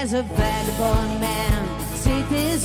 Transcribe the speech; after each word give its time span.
as 0.00 0.12
a 0.12 0.22
vagabond 0.22 1.20
man, 1.20 1.80
cities 1.96 2.64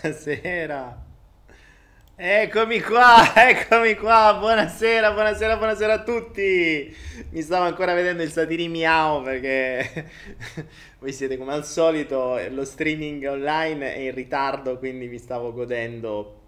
Buonasera. 0.00 1.04
Eccomi 2.16 2.80
qua, 2.80 3.32
eccomi 3.48 3.94
qua. 3.94 4.36
Buonasera, 4.38 5.12
buonasera, 5.12 5.56
buonasera 5.56 5.92
a 5.94 6.02
tutti. 6.02 6.94
Mi 7.30 7.40
stavo 7.40 7.64
ancora 7.64 7.94
vedendo 7.94 8.22
il 8.22 8.30
Satiri 8.30 8.68
Miao 8.68 9.22
perché 9.22 10.10
voi 10.98 11.12
siete 11.12 11.38
come 11.38 11.52
al 11.52 11.64
solito, 11.64 12.38
lo 12.50 12.64
streaming 12.64 13.24
online 13.26 13.94
è 13.94 13.98
in 14.00 14.14
ritardo, 14.14 14.78
quindi 14.78 15.08
mi 15.08 15.18
stavo 15.18 15.52
godendo 15.52 16.40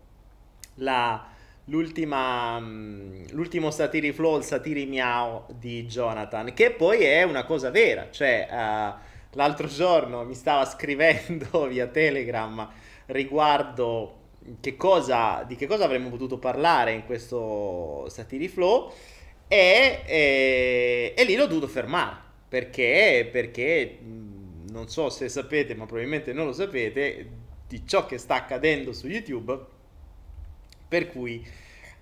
la, 0.76 1.26
l'ultima, 1.66 2.58
mm, 2.60 3.26
l'ultimo 3.30 3.70
Satiri 3.70 4.12
Flow, 4.12 4.36
il 4.36 4.44
Satiri 4.44 4.86
Miao 4.86 5.46
di 5.58 5.86
Jonathan, 5.86 6.52
che 6.54 6.70
poi 6.70 7.02
è 7.02 7.22
una 7.22 7.44
cosa 7.44 7.70
vera, 7.70 8.08
cioè 8.10 8.46
uh, 8.50 9.36
l'altro 9.36 9.66
giorno 9.68 10.24
mi 10.24 10.34
stava 10.34 10.64
scrivendo 10.64 11.66
via 11.68 11.86
Telegram 11.86 12.68
riguardo 13.08 14.16
che 14.60 14.76
cosa, 14.76 15.44
di 15.46 15.56
che 15.56 15.66
cosa 15.66 15.84
avremmo 15.84 16.08
potuto 16.08 16.38
parlare 16.38 16.92
in 16.92 17.04
questo 17.04 18.06
Satiri 18.08 18.48
Flow 18.48 18.92
e, 19.46 20.02
e, 20.06 21.14
e 21.16 21.24
lì 21.24 21.34
l'ho 21.34 21.46
dovuto 21.46 21.68
fermare 21.68 22.16
perché, 22.48 23.28
perché 23.30 23.98
non 24.70 24.88
so 24.88 25.10
se 25.10 25.28
sapete 25.28 25.74
ma 25.74 25.84
probabilmente 25.84 26.32
non 26.32 26.46
lo 26.46 26.52
sapete 26.52 27.28
di 27.66 27.86
ciò 27.86 28.06
che 28.06 28.18
sta 28.18 28.36
accadendo 28.36 28.92
su 28.92 29.06
YouTube 29.06 29.58
per 30.88 31.08
cui 31.08 31.46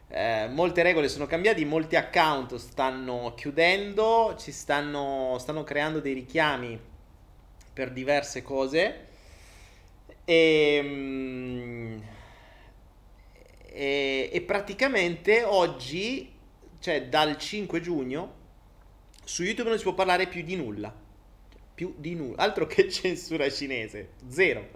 eh, 0.09 0.49
molte 0.49 0.83
regole 0.83 1.09
sono 1.09 1.27
cambiate, 1.27 1.65
molti 1.65 1.97
account 1.97 2.55
stanno 2.57 3.35
chiudendo, 3.35 4.37
ci 4.39 4.53
stanno, 4.53 5.37
stanno 5.41 5.65
creando 5.65 5.99
dei 5.99 6.15
richiami 6.15 6.79
per 7.73 7.91
diverse 7.91 8.43
cose 8.43 9.06
e, 10.27 10.35
ehm, 10.35 12.03
e, 13.65 14.31
e 14.33 14.41
praticamente 14.43 15.45
oggi, 15.45 16.31
cioè 16.81 17.07
dal 17.07 17.39
5 17.39 17.81
giugno, 17.81 18.35
su 19.25 19.43
YouTube 19.43 19.69
non 19.71 19.79
si 19.79 19.85
può 19.85 19.95
parlare 19.95 20.27
più 20.27 20.43
di 20.43 20.57
nulla. 20.57 20.95
Più 21.75 21.95
di 21.97 22.15
nulla. 22.15 22.43
Altro 22.43 22.67
che 22.67 22.89
censura 22.91 23.49
cinese. 23.49 24.11
Zero. 24.29 24.71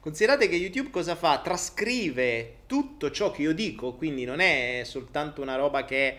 Considerate 0.00 0.48
che 0.48 0.56
YouTube 0.56 0.90
cosa 0.90 1.14
fa? 1.14 1.40
Trascrive 1.40 2.56
tutto 2.66 3.10
ciò 3.10 3.30
che 3.30 3.42
io 3.42 3.54
dico, 3.54 3.94
quindi 3.94 4.24
non 4.24 4.40
è 4.40 4.82
soltanto 4.84 5.40
una 5.40 5.56
roba 5.56 5.84
che 5.84 6.18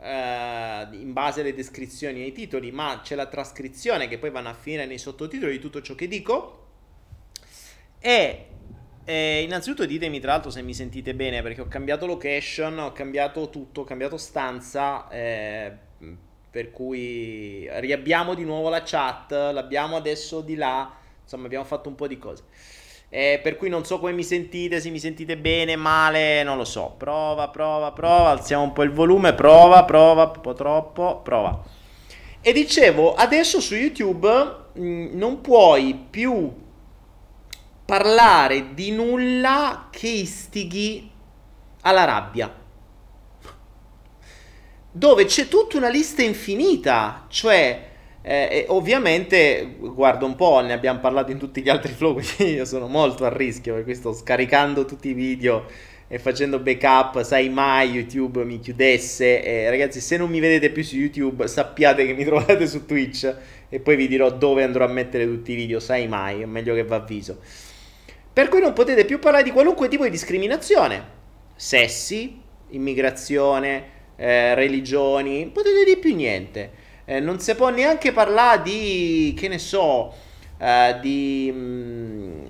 eh, 0.00 0.88
in 0.92 1.12
base 1.12 1.40
alle 1.40 1.54
descrizioni 1.54 2.20
e 2.20 2.24
ai 2.24 2.32
titoli, 2.32 2.70
ma 2.70 3.00
c'è 3.02 3.16
la 3.16 3.26
trascrizione 3.26 4.06
che 4.06 4.18
poi 4.18 4.30
vanno 4.30 4.50
a 4.50 4.54
finire 4.54 4.86
nei 4.86 4.98
sottotitoli 4.98 5.52
di 5.52 5.58
tutto 5.58 5.82
ciò 5.82 5.96
che 5.96 6.06
dico 6.06 6.67
e 8.00 8.46
eh, 9.04 9.42
innanzitutto 9.42 9.86
ditemi 9.86 10.20
tra 10.20 10.32
l'altro 10.32 10.50
se 10.50 10.60
mi 10.60 10.74
sentite 10.74 11.14
bene 11.14 11.40
perché 11.40 11.62
ho 11.62 11.66
cambiato 11.66 12.04
location, 12.04 12.78
ho 12.78 12.92
cambiato 12.92 13.48
tutto, 13.48 13.80
ho 13.80 13.84
cambiato 13.84 14.18
stanza, 14.18 15.08
eh, 15.08 15.72
per 16.50 16.70
cui 16.70 17.68
riabbiamo 17.80 18.34
di 18.34 18.44
nuovo 18.44 18.68
la 18.68 18.82
chat, 18.82 19.30
l'abbiamo 19.30 19.96
adesso 19.96 20.42
di 20.42 20.56
là, 20.56 20.92
insomma 21.22 21.46
abbiamo 21.46 21.64
fatto 21.64 21.88
un 21.88 21.94
po' 21.94 22.06
di 22.06 22.18
cose. 22.18 22.44
Eh, 23.10 23.40
per 23.42 23.56
cui 23.56 23.70
non 23.70 23.86
so 23.86 23.98
come 23.98 24.12
mi 24.12 24.22
sentite, 24.22 24.80
se 24.80 24.90
mi 24.90 24.98
sentite 24.98 25.38
bene, 25.38 25.76
male, 25.76 26.42
non 26.42 26.58
lo 26.58 26.64
so. 26.64 26.94
Prova, 26.98 27.48
prova, 27.48 27.92
prova, 27.92 28.30
alziamo 28.30 28.64
un 28.64 28.72
po' 28.72 28.82
il 28.82 28.90
volume, 28.90 29.32
prova, 29.32 29.84
prova, 29.84 30.32
un 30.34 30.40
po' 30.42 30.52
troppo, 30.52 31.20
prova. 31.22 31.62
E 32.42 32.52
dicevo, 32.52 33.14
adesso 33.14 33.60
su 33.60 33.74
YouTube 33.74 34.28
mh, 34.74 34.82
mm, 34.82 35.16
non 35.16 35.40
puoi 35.40 36.06
più 36.10 36.66
parlare 37.88 38.74
di 38.74 38.90
nulla 38.90 39.88
che 39.90 40.08
istighi 40.08 41.10
alla 41.80 42.04
rabbia. 42.04 42.54
Dove 44.92 45.24
c'è 45.24 45.48
tutta 45.48 45.78
una 45.78 45.88
lista 45.88 46.22
infinita, 46.22 47.24
cioè 47.30 47.88
eh, 48.20 48.66
ovviamente, 48.68 49.76
guarda 49.78 50.26
un 50.26 50.34
po', 50.34 50.60
ne 50.60 50.74
abbiamo 50.74 51.00
parlato 51.00 51.30
in 51.30 51.38
tutti 51.38 51.62
gli 51.62 51.70
altri 51.70 51.92
flow, 51.94 52.12
quindi 52.20 52.56
io 52.56 52.66
sono 52.66 52.88
molto 52.88 53.24
a 53.24 53.34
rischio 53.34 53.72
perché 53.72 53.94
sto 53.94 54.12
scaricando 54.12 54.84
tutti 54.84 55.08
i 55.08 55.14
video 55.14 55.64
e 56.08 56.18
facendo 56.18 56.58
backup, 56.58 57.22
sai 57.22 57.48
mai 57.48 57.92
YouTube 57.92 58.44
mi 58.44 58.60
chiudesse. 58.60 59.42
E 59.42 59.70
ragazzi, 59.70 60.02
se 60.02 60.18
non 60.18 60.28
mi 60.28 60.40
vedete 60.40 60.68
più 60.68 60.84
su 60.84 60.94
YouTube, 60.94 61.48
sappiate 61.48 62.04
che 62.04 62.12
mi 62.12 62.24
trovate 62.28 62.66
su 62.66 62.84
Twitch 62.84 63.34
e 63.70 63.80
poi 63.80 63.96
vi 63.96 64.08
dirò 64.08 64.30
dove 64.30 64.62
andrò 64.62 64.84
a 64.84 64.88
mettere 64.88 65.24
tutti 65.24 65.52
i 65.52 65.54
video, 65.54 65.80
sai 65.80 66.06
mai, 66.06 66.42
è 66.42 66.44
meglio 66.44 66.74
che 66.74 66.84
va 66.84 66.96
avviso. 66.96 67.38
Per 68.38 68.48
cui 68.48 68.60
non 68.60 68.72
potete 68.72 69.04
più 69.04 69.18
parlare 69.18 69.42
di 69.42 69.50
qualunque 69.50 69.88
tipo 69.88 70.04
di 70.04 70.10
discriminazione. 70.10 71.04
Sessi, 71.56 72.40
immigrazione, 72.68 73.84
eh, 74.14 74.54
religioni, 74.54 75.42
non 75.42 75.50
potete 75.50 75.82
dire 75.84 75.98
più 75.98 76.14
niente. 76.14 76.70
Eh, 77.04 77.18
non 77.18 77.40
si 77.40 77.52
può 77.56 77.70
neanche 77.70 78.12
parlare 78.12 78.62
di, 78.62 79.34
che 79.36 79.48
ne 79.48 79.58
so, 79.58 80.14
eh, 80.56 80.98
di, 81.00 81.50
mm, 81.52 82.44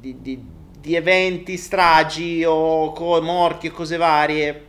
di, 0.00 0.16
di, 0.20 0.44
di, 0.80 0.94
eventi, 0.96 1.56
stragi 1.58 2.42
o 2.44 2.90
co- 2.90 3.22
morti 3.22 3.68
o 3.68 3.70
cose 3.70 3.96
varie. 3.96 4.64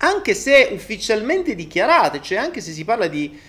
Anche 0.00 0.34
se 0.34 0.68
ufficialmente 0.70 1.54
dichiarate, 1.54 2.20
cioè 2.20 2.36
anche 2.36 2.60
se 2.60 2.72
si 2.72 2.84
parla 2.84 3.06
di, 3.06 3.40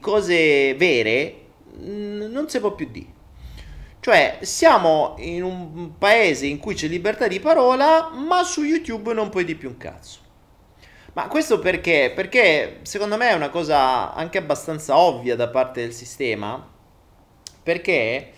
cose 0.00 0.74
vere, 0.74 1.34
non 1.82 2.46
si 2.48 2.58
può 2.58 2.74
più 2.74 2.88
dire. 2.90 3.14
Cioè, 4.06 4.38
siamo 4.42 5.16
in 5.18 5.42
un 5.42 5.98
paese 5.98 6.46
in 6.46 6.58
cui 6.60 6.76
c'è 6.76 6.86
libertà 6.86 7.26
di 7.26 7.40
parola, 7.40 8.08
ma 8.10 8.44
su 8.44 8.62
YouTube 8.62 9.12
non 9.12 9.30
puoi 9.30 9.44
di 9.44 9.56
più 9.56 9.68
un 9.68 9.76
cazzo. 9.78 10.20
Ma 11.14 11.26
questo 11.26 11.58
perché? 11.58 12.12
Perché 12.14 12.78
secondo 12.82 13.16
me 13.16 13.30
è 13.30 13.34
una 13.34 13.48
cosa 13.48 14.14
anche 14.14 14.38
abbastanza 14.38 14.96
ovvia 14.96 15.34
da 15.34 15.48
parte 15.48 15.80
del 15.80 15.92
sistema. 15.92 16.64
Perché 17.64 18.30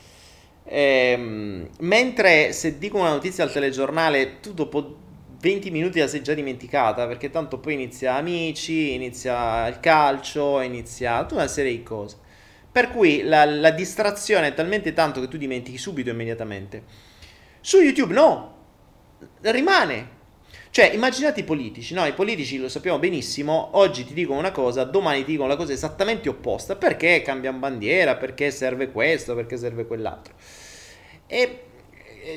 ehm, 0.64 1.68
mentre 1.80 2.54
se 2.54 2.78
dico 2.78 2.96
una 2.96 3.10
notizia 3.10 3.44
al 3.44 3.52
telegiornale, 3.52 4.40
tu 4.40 4.54
dopo 4.54 4.96
20 5.38 5.70
minuti 5.70 5.98
la 5.98 6.08
sei 6.08 6.22
già 6.22 6.32
dimenticata, 6.32 7.06
perché 7.06 7.28
tanto 7.28 7.58
poi 7.58 7.74
inizia 7.74 8.14
amici, 8.14 8.94
inizia 8.94 9.66
il 9.66 9.80
calcio, 9.80 10.62
inizia 10.62 11.20
tutta 11.20 11.34
una 11.34 11.46
serie 11.46 11.72
di 11.72 11.82
cose. 11.82 12.26
Per 12.70 12.90
cui 12.90 13.22
la, 13.22 13.44
la 13.44 13.70
distrazione 13.70 14.48
è 14.48 14.54
talmente 14.54 14.92
tanto 14.92 15.20
che 15.20 15.28
tu 15.28 15.36
dimentichi 15.36 15.78
subito 15.78 16.10
immediatamente. 16.10 16.82
Su 17.60 17.80
YouTube 17.80 18.12
no, 18.12 18.56
rimane. 19.40 20.16
Cioè, 20.70 20.90
immaginate 20.92 21.40
i 21.40 21.44
politici, 21.44 21.94
no? 21.94 22.06
I 22.06 22.12
politici 22.12 22.58
lo 22.58 22.68
sappiamo 22.68 22.98
benissimo, 22.98 23.70
oggi 23.72 24.04
ti 24.04 24.12
dicono 24.12 24.38
una 24.38 24.50
cosa, 24.50 24.84
domani 24.84 25.24
ti 25.24 25.32
dicono 25.32 25.48
la 25.48 25.56
cosa 25.56 25.72
esattamente 25.72 26.28
opposta, 26.28 26.76
perché 26.76 27.22
cambiano 27.22 27.58
bandiera, 27.58 28.16
perché 28.16 28.50
serve 28.50 28.92
questo, 28.92 29.34
perché 29.34 29.56
serve 29.56 29.86
quell'altro. 29.86 30.34
E 31.26 31.62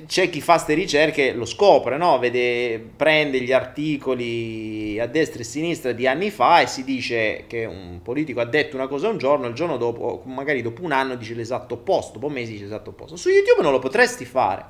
c'è 0.05 0.29
chi 0.29 0.41
fa 0.41 0.53
queste 0.53 0.74
ricerche, 0.74 1.33
lo 1.33 1.45
scopre, 1.45 1.98
no? 1.98 2.17
Vede, 2.19 2.79
prende 2.95 3.41
gli 3.41 3.51
articoli 3.51 5.00
a 5.00 5.07
destra 5.07 5.39
e 5.39 5.41
a 5.41 5.45
sinistra 5.45 5.91
di 5.91 6.07
anni 6.07 6.29
fa 6.29 6.62
e 6.62 6.67
si 6.67 6.83
dice 6.83 7.45
che 7.48 7.65
un 7.65 8.00
politico 8.01 8.39
ha 8.39 8.45
detto 8.45 8.75
una 8.75 8.88
cosa 8.88 9.10
un 9.10 9.17
giorno, 9.17 9.48
il 9.48 9.53
giorno 9.53 9.77
dopo, 9.77 10.24
magari 10.25 10.62
dopo 10.62 10.83
un 10.83 10.91
anno, 10.91 11.15
dice 11.15 11.33
l'esatto 11.33 11.75
opposto, 11.75 12.13
dopo 12.13 12.29
mesi 12.29 12.51
dice 12.51 12.63
l'esatto 12.63 12.91
opposto. 12.91 13.15
Su 13.15 13.29
YouTube 13.29 13.62
non 13.62 13.71
lo 13.71 13.79
potresti 13.79 14.25
fare, 14.25 14.65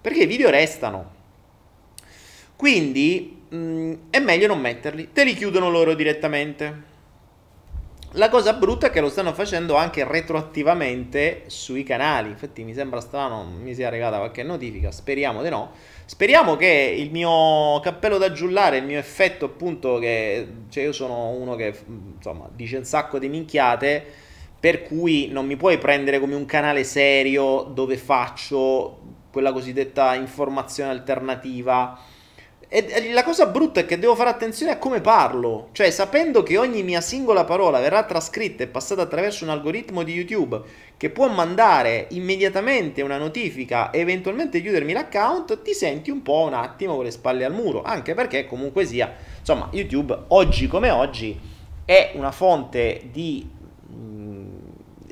perché 0.00 0.22
i 0.22 0.26
video 0.26 0.50
restano. 0.50 1.18
Quindi 2.56 3.42
mh, 3.48 3.56
mm, 3.56 3.92
è 4.10 4.18
meglio 4.18 4.46
non 4.46 4.60
metterli, 4.60 5.10
te 5.12 5.24
li 5.24 5.34
chiudono 5.34 5.70
loro 5.70 5.94
direttamente. 5.94 6.88
La 8.14 8.28
cosa 8.28 8.54
brutta 8.54 8.88
è 8.88 8.90
che 8.90 9.00
lo 9.00 9.08
stanno 9.08 9.32
facendo 9.32 9.76
anche 9.76 10.02
retroattivamente 10.04 11.44
sui 11.46 11.84
canali. 11.84 12.30
Infatti, 12.30 12.64
mi 12.64 12.74
sembra 12.74 13.00
strano, 13.00 13.44
mi 13.44 13.72
sia 13.72 13.86
arrivata 13.86 14.16
qualche 14.16 14.42
notifica. 14.42 14.90
Speriamo 14.90 15.44
di 15.44 15.48
no. 15.48 15.70
Speriamo 16.06 16.56
che 16.56 16.92
il 16.98 17.12
mio 17.12 17.78
cappello 17.78 18.18
da 18.18 18.32
giullare, 18.32 18.78
il 18.78 18.84
mio 18.84 18.98
effetto, 18.98 19.44
appunto, 19.44 19.98
che 19.98 20.44
cioè 20.70 20.82
io 20.82 20.92
sono 20.92 21.28
uno 21.28 21.54
che 21.54 21.72
insomma 22.16 22.48
dice 22.52 22.78
un 22.78 22.84
sacco 22.84 23.20
di 23.20 23.28
minchiate. 23.28 24.04
Per 24.58 24.82
cui 24.82 25.28
non 25.28 25.46
mi 25.46 25.56
puoi 25.56 25.78
prendere 25.78 26.18
come 26.18 26.34
un 26.34 26.46
canale 26.46 26.82
serio 26.82 27.62
dove 27.62 27.96
faccio 27.96 28.98
quella 29.30 29.52
cosiddetta 29.52 30.16
informazione 30.16 30.90
alternativa 30.90 31.98
e 32.72 33.12
la 33.12 33.24
cosa 33.24 33.46
brutta 33.46 33.80
è 33.80 33.84
che 33.84 33.98
devo 33.98 34.14
fare 34.14 34.30
attenzione 34.30 34.70
a 34.70 34.78
come 34.78 35.00
parlo, 35.00 35.70
cioè 35.72 35.90
sapendo 35.90 36.44
che 36.44 36.56
ogni 36.56 36.84
mia 36.84 37.00
singola 37.00 37.44
parola 37.44 37.80
verrà 37.80 38.04
trascritta 38.04 38.62
e 38.62 38.68
passata 38.68 39.02
attraverso 39.02 39.42
un 39.42 39.50
algoritmo 39.50 40.04
di 40.04 40.12
YouTube 40.12 40.60
che 40.96 41.10
può 41.10 41.26
mandare 41.26 42.06
immediatamente 42.10 43.02
una 43.02 43.18
notifica 43.18 43.90
e 43.90 43.98
eventualmente 43.98 44.60
chiudermi 44.60 44.92
l'account, 44.92 45.62
ti 45.62 45.74
senti 45.74 46.12
un 46.12 46.22
po' 46.22 46.42
un 46.42 46.54
attimo 46.54 46.94
con 46.94 47.02
le 47.02 47.10
spalle 47.10 47.44
al 47.44 47.52
muro, 47.52 47.82
anche 47.82 48.14
perché 48.14 48.46
comunque 48.46 48.84
sia, 48.84 49.12
insomma, 49.40 49.68
YouTube 49.72 50.16
oggi 50.28 50.68
come 50.68 50.90
oggi 50.90 51.40
è 51.84 52.12
una 52.14 52.30
fonte 52.30 53.08
di, 53.10 53.50
mm, 53.92 54.48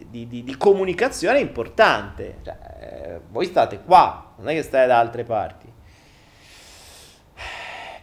di, 0.06 0.28
di, 0.28 0.44
di 0.44 0.56
comunicazione 0.56 1.40
importante. 1.40 2.36
Cioè, 2.44 2.56
eh, 2.80 3.20
voi 3.30 3.46
state 3.46 3.80
qua, 3.84 4.34
non 4.36 4.48
è 4.48 4.54
che 4.54 4.62
state 4.62 4.86
da 4.86 5.00
altre 5.00 5.24
parti. 5.24 5.67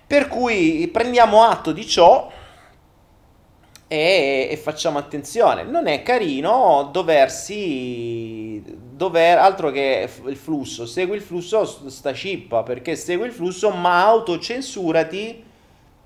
Per 0.07 0.27
cui 0.27 0.87
prendiamo 0.91 1.43
atto 1.43 1.71
di 1.71 1.85
ciò 1.85 2.31
e, 3.87 4.47
e, 4.51 4.57
facciamo 4.57 4.97
attenzione. 4.97 5.63
Non 5.63 5.87
è 5.87 6.03
carino 6.03 6.89
doversi. 6.91 8.61
Dover, 8.95 9.37
altro 9.37 9.71
che 9.71 10.09
il 10.27 10.37
flusso. 10.37 10.85
Segui 10.85 11.15
il 11.15 11.21
flusso, 11.21 11.89
sta 11.89 12.13
cippa. 12.13 12.63
Perché 12.63 12.95
segui 12.95 13.27
il 13.27 13.33
flusso, 13.33 13.69
ma 13.71 14.05
autocensurati 14.05 15.43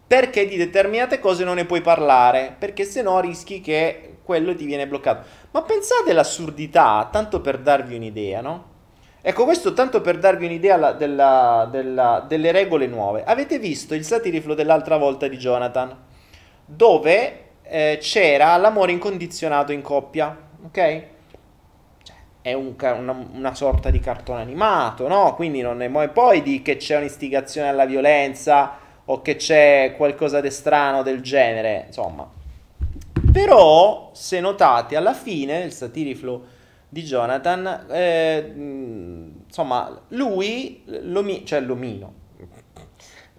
perché 0.07 0.47
di 0.47 0.57
determinate 0.57 1.19
cose 1.19 1.43
non 1.43 1.55
ne 1.55 1.65
puoi 1.65 1.81
parlare. 1.81 2.55
Perché 2.57 2.83
se 2.83 3.01
no 3.01 3.19
rischi 3.19 3.61
che 3.61 4.17
quello 4.23 4.55
ti 4.55 4.65
viene 4.65 4.87
bloccato. 4.87 5.27
Ma 5.51 5.61
pensate 5.63 6.11
all'assurdità, 6.11 7.09
tanto 7.11 7.41
per 7.41 7.57
darvi 7.57 7.95
un'idea, 7.95 8.41
no? 8.41 8.77
Ecco, 9.21 9.43
questo 9.43 9.73
tanto 9.73 9.99
per 9.99 10.17
darvi 10.17 10.45
un'idea 10.45 10.93
della, 10.93 11.67
della, 11.69 12.25
delle 12.25 12.51
regole 12.51 12.87
nuove. 12.87 13.23
Avete 13.25 13.59
visto 13.59 13.93
il 13.93 14.05
satiriflo 14.05 14.53
dell'altra 14.53 14.95
volta 14.95 15.27
di 15.27 15.35
Jonathan, 15.35 15.93
dove 16.65 17.47
eh, 17.63 17.97
c'era 17.99 18.55
l'amore 18.55 18.93
incondizionato 18.93 19.73
in 19.73 19.81
coppia, 19.81 20.35
ok? 20.63 21.03
Cioè, 22.01 22.15
è 22.41 22.53
un, 22.53 22.75
una, 22.79 23.27
una, 23.33 23.53
sorta 23.53 23.89
di 23.89 23.99
cartone 23.99 24.41
animato, 24.41 25.09
no? 25.09 25.35
Quindi 25.35 25.59
non 25.59 25.81
è 25.81 26.09
poi 26.09 26.41
di 26.41 26.61
che 26.61 26.77
c'è 26.77 26.95
un'istigazione 26.95 27.67
alla 27.67 27.85
violenza 27.85 28.77
o 29.03 29.21
che 29.21 29.35
c'è 29.35 29.95
qualcosa 29.97 30.39
di 30.39 30.49
strano 30.49 31.03
del 31.03 31.21
genere, 31.21 31.83
insomma. 31.87 32.25
Però, 33.33 34.11
se 34.13 34.39
notate, 34.39 34.95
alla 34.95 35.13
fine 35.13 35.59
il 35.59 35.73
satiriflo 35.73 36.57
di 36.89 37.03
Jonathan, 37.03 37.85
eh, 37.89 38.51
insomma, 39.45 40.01
lui, 40.09 40.83
l'omi- 40.85 41.45
cioè 41.45 41.61
l'omino, 41.61 42.13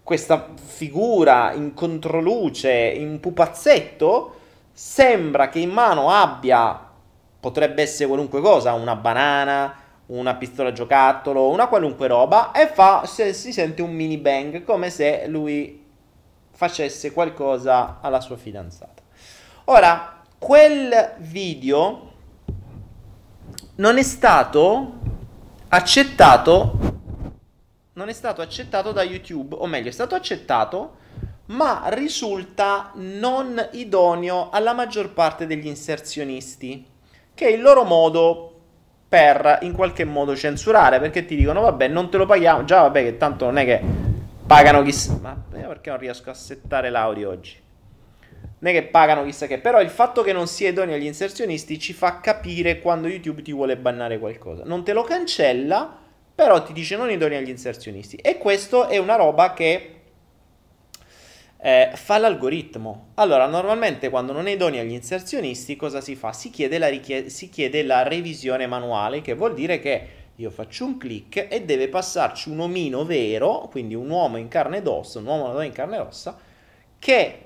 questa 0.05 0.55
figura 0.55 1.53
in 1.53 1.75
controluce, 1.75 2.71
in 2.71 3.21
pupazzetto, 3.21 4.35
sembra 4.73 5.49
che 5.49 5.59
in 5.59 5.71
mano 5.71 6.11
abbia, 6.11 6.89
potrebbe 7.41 7.83
essere 7.83 8.07
qualunque 8.07 8.41
cosa, 8.41 8.73
una 8.73 8.97
banana, 8.97 9.75
una 10.07 10.35
pistola 10.35 10.73
giocattolo, 10.73 11.49
una 11.49 11.69
qualunque 11.69 12.07
roba, 12.07 12.53
e 12.53 12.67
fa, 12.67 13.05
se, 13.07 13.33
si 13.33 13.53
sente 13.53 13.83
un 13.83 13.93
mini 13.93 14.17
bang, 14.19 14.65
come 14.65 14.91
se 14.91 15.27
lui 15.27 15.85
facesse 16.53 17.13
qualcosa 17.13 17.99
alla 18.01 18.21
sua 18.21 18.37
fidanzata. 18.37 19.03
Ora, 19.65 20.23
quel 20.39 21.15
video 21.19 22.10
non 23.81 23.97
è 23.97 24.03
stato 24.03 24.93
accettato 25.69 26.99
non 27.95 28.09
è 28.09 28.13
stato 28.13 28.41
accettato 28.41 28.93
da 28.93 29.03
YouTube, 29.03 29.57
o 29.59 29.67
meglio, 29.67 29.89
è 29.89 29.93
stato 29.93 30.15
accettato, 30.15 30.97
ma 31.47 31.83
risulta 31.89 32.93
non 32.95 33.69
idoneo 33.73 34.49
alla 34.51 34.73
maggior 34.73 35.13
parte 35.13 35.47
degli 35.47 35.67
inserzionisti, 35.67 36.87
che 37.35 37.47
è 37.47 37.51
il 37.51 37.61
loro 37.61 37.85
modo 37.85 38.61
per 39.07 39.59
in 39.63 39.73
qualche 39.73 40.05
modo 40.05 40.35
censurare, 40.35 40.99
perché 41.01 41.27
ti 41.27 41.37
dicono 41.37 41.61
vabbè, 41.63 41.89
non 41.89 42.09
te 42.09 42.17
lo 42.17 42.25
paghiamo, 42.25 42.65
già 42.65 42.83
vabbè 42.83 43.03
che 43.03 43.17
tanto 43.19 43.45
non 43.47 43.59
è 43.59 43.65
che 43.65 43.83
pagano 44.47 44.83
chissà, 44.83 45.19
ma 45.21 45.37
perché 45.51 45.91
non 45.91 45.99
riesco 45.99 46.31
a 46.31 46.35
settare 46.35 46.89
l'audio 46.89 47.29
oggi? 47.29 47.61
Non 48.61 48.75
è 48.75 48.79
che 48.79 48.87
pagano 48.89 49.25
chissà 49.25 49.47
che, 49.47 49.59
però 49.59 49.81
il 49.81 49.89
fatto 49.89 50.23
che 50.23 50.33
non 50.33 50.47
sia 50.47 50.69
idoneo 50.69 50.95
agli 50.95 51.07
inserzionisti 51.07 51.79
ci 51.79 51.95
fa 51.95 52.21
capire 52.21 52.79
quando 52.79 53.09
YouTube 53.09 53.41
ti 53.41 53.53
vuole 53.53 53.77
bannare 53.77 54.19
qualcosa. 54.19 54.65
Non 54.65 54.85
te 54.85 54.93
lo 54.93 55.03
cancella, 55.03 55.99
però 56.35 56.63
ti 56.63 56.75
dice 56.75 56.97
non 56.97 57.11
idoneo 57.11 57.39
agli 57.39 57.49
inserzionisti. 57.49 58.17
E 58.17 58.37
questo 58.37 58.89
è 58.89 58.99
una 58.99 59.17
roba 59.17 59.55
che 59.55 59.95
eh, 61.57 61.91
fa 61.95 62.19
l'algoritmo. 62.19 63.13
Allora, 63.15 63.47
normalmente 63.47 64.11
quando 64.11 64.33
non 64.33 64.47
è 64.47 64.53
idoneo 64.53 64.83
agli 64.83 64.93
inserzionisti, 64.93 65.77
cosa 65.77 66.03
si 66.03 66.15
fa? 66.15 66.35
Si 66.35 66.51
chiede, 66.51 66.77
la 66.77 66.89
richie- 66.89 67.31
si 67.31 67.49
chiede 67.49 67.83
la 67.83 68.03
revisione 68.03 68.67
manuale, 68.67 69.23
che 69.23 69.35
vuol 69.35 69.55
dire 69.55 69.81
che 69.81 70.09
io 70.37 70.51
faccio 70.51 70.85
un 70.85 70.99
clic 70.99 71.47
e 71.49 71.63
deve 71.65 71.89
passarci 71.89 72.51
un 72.51 72.61
omino 72.61 73.07
vero, 73.07 73.69
quindi 73.71 73.95
un 73.95 74.11
uomo 74.11 74.37
in 74.37 74.49
carne 74.49 74.79
ed 74.79 74.87
ossa, 74.87 75.19
un 75.19 75.27
uomo 75.27 75.61
in 75.63 75.73
carne 75.73 75.97
ed 75.97 76.03
ossa, 76.03 76.39
che 76.99 77.45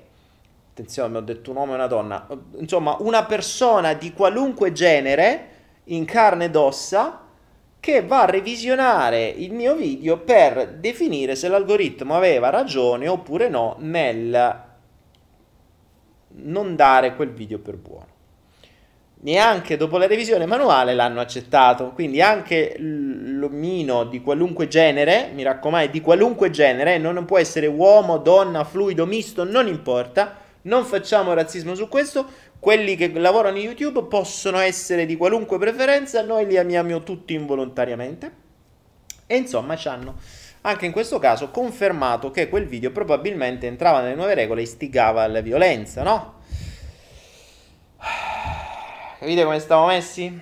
attenzione, 0.74 1.16
ho 1.18 1.20
detto 1.20 1.52
un 1.52 1.56
uomo 1.56 1.72
e 1.72 1.74
una 1.76 1.86
donna, 1.86 2.26
insomma, 2.58 2.96
una 2.98 3.24
persona 3.24 3.94
di 3.94 4.12
qualunque 4.12 4.72
genere, 4.72 5.50
in 5.84 6.04
carne 6.04 6.46
ed 6.46 6.56
ossa, 6.56 7.20
che 7.78 8.02
va 8.02 8.22
a 8.22 8.30
revisionare 8.30 9.26
il 9.28 9.52
mio 9.52 9.76
video 9.76 10.18
per 10.18 10.78
definire 10.78 11.36
se 11.36 11.48
l'algoritmo 11.48 12.16
aveva 12.16 12.48
ragione 12.48 13.06
oppure 13.06 13.48
no 13.48 13.76
nel 13.80 14.62
non 16.36 16.74
dare 16.74 17.14
quel 17.14 17.30
video 17.30 17.58
per 17.58 17.76
buono. 17.76 18.06
Neanche 19.20 19.76
dopo 19.76 19.96
la 19.96 20.06
revisione 20.06 20.46
manuale 20.46 20.94
l'hanno 20.94 21.20
accettato, 21.20 21.92
quindi 21.92 22.20
anche 22.20 22.74
l'omino 22.78 24.04
di 24.04 24.20
qualunque 24.22 24.66
genere, 24.66 25.30
mi 25.34 25.42
raccomando, 25.42 25.90
di 25.90 26.00
qualunque 26.00 26.50
genere, 26.50 26.98
non 26.98 27.24
può 27.26 27.38
essere 27.38 27.66
uomo, 27.66 28.18
donna, 28.18 28.64
fluido, 28.64 29.06
misto, 29.06 29.44
non 29.44 29.66
importa, 29.66 30.42
non 30.64 30.84
facciamo 30.84 31.32
razzismo 31.32 31.74
su 31.74 31.88
questo. 31.88 32.26
Quelli 32.58 32.96
che 32.96 33.08
lavorano 33.18 33.58
in 33.58 33.64
YouTube 33.64 34.04
possono 34.04 34.58
essere 34.58 35.06
di 35.06 35.16
qualunque 35.16 35.58
preferenza, 35.58 36.22
noi 36.22 36.46
li 36.46 36.56
amiamo 36.56 37.02
tutti 37.02 37.34
involontariamente. 37.34 38.42
E 39.26 39.36
insomma, 39.36 39.76
ci 39.76 39.88
hanno 39.88 40.16
anche 40.66 40.86
in 40.86 40.92
questo 40.92 41.18
caso 41.18 41.50
confermato 41.50 42.30
che 42.30 42.48
quel 42.48 42.66
video 42.66 42.90
probabilmente 42.90 43.66
entrava 43.66 44.00
nelle 44.00 44.14
nuove 44.14 44.34
regole 44.34 44.60
e 44.60 44.64
istigava 44.64 45.22
alla 45.22 45.40
violenza, 45.40 46.02
no? 46.02 46.42
Capite 49.18 49.44
come 49.44 49.58
stiamo 49.58 49.86
messi? 49.86 50.40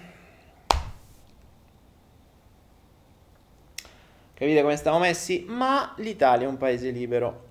Capite 4.35 4.63
come 4.63 4.77
stiamo 4.77 4.99
messi? 4.99 5.45
Ma 5.49 5.95
l'Italia 5.97 6.47
è 6.47 6.49
un 6.49 6.57
paese 6.57 6.91
libero. 6.91 7.49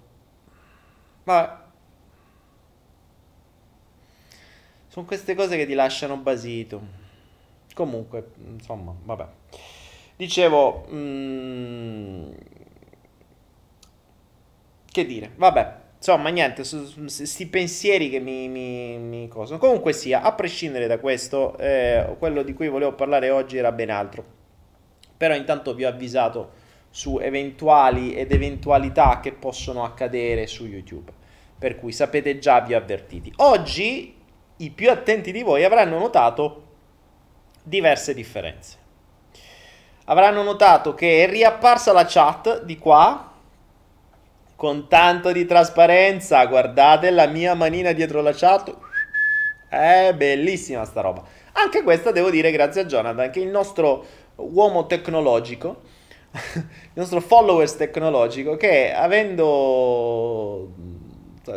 Vabbè. 1.23 1.60
Sono 4.91 5.05
queste 5.05 5.35
cose 5.35 5.55
che 5.55 5.65
ti 5.65 5.73
lasciano 5.73 6.17
basito. 6.17 6.81
Comunque, 7.73 8.31
insomma, 8.45 8.93
vabbè. 9.01 9.25
Dicevo, 10.17 10.85
mm, 10.91 12.31
che 14.91 15.05
dire, 15.05 15.31
vabbè. 15.37 15.75
Insomma, 15.95 16.27
niente, 16.27 16.63
questi 16.65 17.47
pensieri 17.47 18.09
che 18.09 18.19
mi, 18.19 18.49
mi, 18.49 18.97
mi 18.97 19.27
cosano. 19.29 19.59
Comunque 19.59 19.93
sia, 19.93 20.23
a 20.23 20.33
prescindere 20.33 20.87
da 20.87 20.99
questo, 20.99 21.57
eh, 21.57 22.13
quello 22.19 22.43
di 22.43 22.51
cui 22.51 22.67
volevo 22.67 22.91
parlare 22.91 23.29
oggi 23.29 23.55
era 23.55 23.71
ben 23.71 23.91
altro. 23.91 24.25
Però 25.15 25.33
intanto 25.33 25.73
vi 25.73 25.85
ho 25.85 25.87
avvisato 25.87 26.51
su 26.89 27.17
eventuali 27.17 28.13
ed 28.13 28.33
eventualità 28.33 29.21
che 29.21 29.31
possono 29.31 29.85
accadere 29.85 30.47
su 30.47 30.65
YouTube. 30.65 31.13
Per 31.57 31.77
cui 31.77 31.93
sapete 31.93 32.39
già, 32.39 32.59
vi 32.59 32.73
ho 32.73 32.77
avvertiti. 32.77 33.31
Oggi 33.37 34.19
i 34.61 34.69
più 34.69 34.89
attenti 34.89 35.31
di 35.31 35.41
voi 35.41 35.63
avranno 35.63 35.97
notato 35.97 36.63
diverse 37.63 38.13
differenze. 38.13 38.77
Avranno 40.05 40.43
notato 40.43 40.93
che 40.93 41.23
è 41.23 41.29
riapparsa 41.29 41.91
la 41.91 42.05
chat 42.05 42.63
di 42.63 42.77
qua 42.77 43.31
con 44.55 44.87
tanto 44.87 45.31
di 45.31 45.45
trasparenza. 45.45 46.45
Guardate 46.45 47.09
la 47.11 47.27
mia 47.27 47.53
manina 47.55 47.91
dietro 47.91 48.21
la 48.21 48.33
chat. 48.33 48.75
È 49.67 50.13
bellissima 50.15 50.85
sta 50.85 51.01
roba. 51.01 51.23
Anche 51.53 51.83
questa 51.83 52.11
devo 52.11 52.29
dire 52.29 52.51
grazie 52.51 52.81
a 52.81 52.85
Jonathan, 52.85 53.29
che 53.29 53.39
il 53.39 53.49
nostro 53.49 54.05
uomo 54.35 54.85
tecnologico, 54.85 55.81
il 56.31 56.91
nostro 56.93 57.21
followers 57.21 57.75
tecnologico, 57.77 58.57
che 58.57 58.93
avendo 58.93 60.69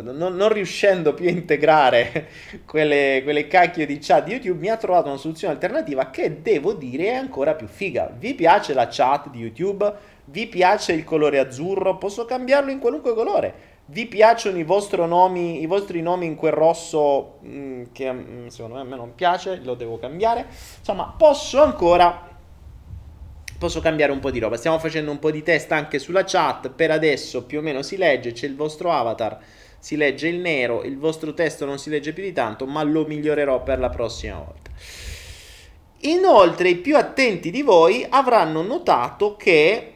non, 0.01 0.35
non, 0.35 0.49
riuscendo 0.53 1.13
più 1.13 1.27
a 1.27 1.31
integrare 1.31 2.27
quelle, 2.65 3.21
quelle 3.23 3.47
cacchio 3.47 3.85
di 3.85 3.97
chat 3.99 4.25
di 4.25 4.31
YouTube, 4.31 4.59
mi 4.59 4.69
ha 4.69 4.77
trovato 4.77 5.07
una 5.07 5.17
soluzione 5.17 5.53
alternativa 5.53 6.09
che 6.09 6.41
devo 6.41 6.73
dire 6.73 7.05
è 7.05 7.13
ancora 7.13 7.53
più 7.55 7.67
figa. 7.67 8.11
Vi 8.17 8.33
piace 8.33 8.73
la 8.73 8.87
chat 8.89 9.29
di 9.29 9.39
YouTube? 9.39 9.93
Vi 10.25 10.47
piace 10.47 10.93
il 10.93 11.03
colore 11.03 11.39
azzurro? 11.39 11.97
Posso 11.97 12.25
cambiarlo 12.25 12.71
in 12.71 12.79
qualunque 12.79 13.13
colore. 13.13 13.73
Vi 13.87 14.07
piacciono 14.07 14.57
i 14.57 14.65
nomi, 15.07 15.61
i 15.61 15.67
vostri 15.67 16.01
nomi 16.01 16.25
in 16.25 16.35
quel 16.35 16.53
rosso 16.53 17.37
mh, 17.41 17.57
mm, 17.57 17.83
che 17.91 18.11
mh, 18.11 18.25
mm, 18.31 18.47
secondo 18.47 18.75
me 18.75 18.81
a 18.81 18.85
me 18.85 18.95
non 18.95 19.13
piace, 19.13 19.61
lo 19.63 19.75
devo 19.75 19.99
cambiare. 19.99 20.47
Insomma, 20.79 21.13
posso 21.15 21.61
ancora 21.61 22.33
posso 23.57 23.79
cambiare 23.79 24.11
un 24.11 24.19
po' 24.19 24.31
di 24.31 24.39
roba. 24.39 24.57
Stiamo 24.57 24.79
facendo 24.79 25.11
un 25.11 25.19
po' 25.19 25.31
di 25.31 25.43
test 25.43 25.71
anche 25.71 25.99
sulla 25.99 26.23
chat. 26.23 26.69
Per 26.69 26.91
adesso 26.91 27.43
più 27.43 27.59
o 27.59 27.61
meno 27.61 27.81
si 27.81 27.97
legge, 27.97 28.31
c'è 28.31 28.47
il 28.47 28.55
vostro 28.55 28.91
avatar, 28.91 29.39
si 29.85 29.97
legge 29.97 30.27
il 30.29 30.39
nero, 30.39 30.81
il 30.81 30.97
vostro 30.97 31.35
testo 31.35 31.63
non 31.63 31.77
si 31.77 31.91
legge 31.91 32.11
più 32.11 32.23
di 32.23 32.33
tanto, 32.33 32.65
ma 32.65 32.81
lo 32.81 33.05
migliorerò 33.05 33.61
per 33.61 33.77
la 33.77 33.89
prossima 33.89 34.37
volta. 34.37 34.71
Inoltre, 35.99 36.69
i 36.69 36.77
più 36.77 36.97
attenti 36.97 37.51
di 37.51 37.61
voi 37.61 38.03
avranno 38.09 38.63
notato 38.63 39.35
che 39.35 39.93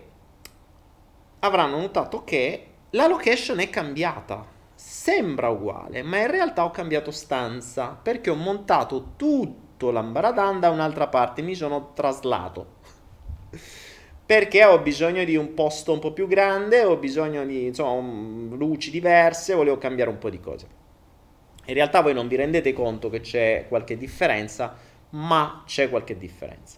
avranno 1.40 1.80
notato 1.80 2.24
che 2.24 2.68
la 2.92 3.08
location 3.08 3.58
è 3.58 3.72
cambiata. 3.72 4.46
Sembra 4.76 5.50
uguale, 5.50 6.04
ma 6.04 6.20
in 6.20 6.30
realtà 6.30 6.66
ho 6.66 6.70
cambiato 6.70 7.10
stanza 7.10 7.98
perché 8.00 8.30
ho 8.30 8.36
montato 8.36 9.14
tutto 9.16 9.90
l'ambaradàn 9.90 10.60
da 10.60 10.70
un'altra 10.70 11.08
parte, 11.08 11.42
mi 11.42 11.56
sono 11.56 11.94
traslato. 11.96 12.78
Perché 14.30 14.64
ho 14.64 14.78
bisogno 14.78 15.24
di 15.24 15.36
un 15.36 15.56
posto 15.56 15.92
un 15.92 15.98
po' 15.98 16.14
più 16.14 16.28
grande, 16.28 16.84
ho 16.84 16.98
bisogno 16.98 17.44
di 17.48 17.66
insomma, 17.66 18.56
luci 18.56 18.92
diverse, 18.92 19.56
volevo 19.56 19.80
cambiare 19.80 20.12
un 20.12 20.20
po' 20.20 20.30
di 20.30 20.40
cose. 20.40 20.68
In 21.66 21.74
realtà 21.74 22.02
voi 22.02 22.14
non 22.14 22.28
vi 22.28 22.36
rendete 22.36 22.72
conto 22.72 23.10
che 23.10 23.22
c'è 23.22 23.66
qualche 23.68 23.98
differenza, 23.98 24.76
ma 25.10 25.64
c'è 25.66 25.90
qualche 25.90 26.16
differenza. 26.16 26.78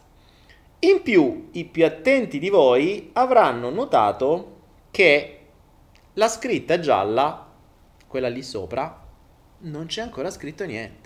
In 0.80 1.02
più, 1.02 1.50
i 1.52 1.66
più 1.66 1.84
attenti 1.84 2.40
di 2.40 2.48
voi 2.48 3.10
avranno 3.12 3.70
notato 3.70 4.60
che 4.90 5.40
la 6.14 6.30
scritta 6.30 6.80
gialla, 6.80 7.52
quella 8.08 8.30
lì 8.30 8.44
sopra, 8.44 9.06
non 9.58 9.88
c'è 9.88 10.02
ancora 10.02 10.32
scritto 10.32 10.64
niente. 10.64 11.01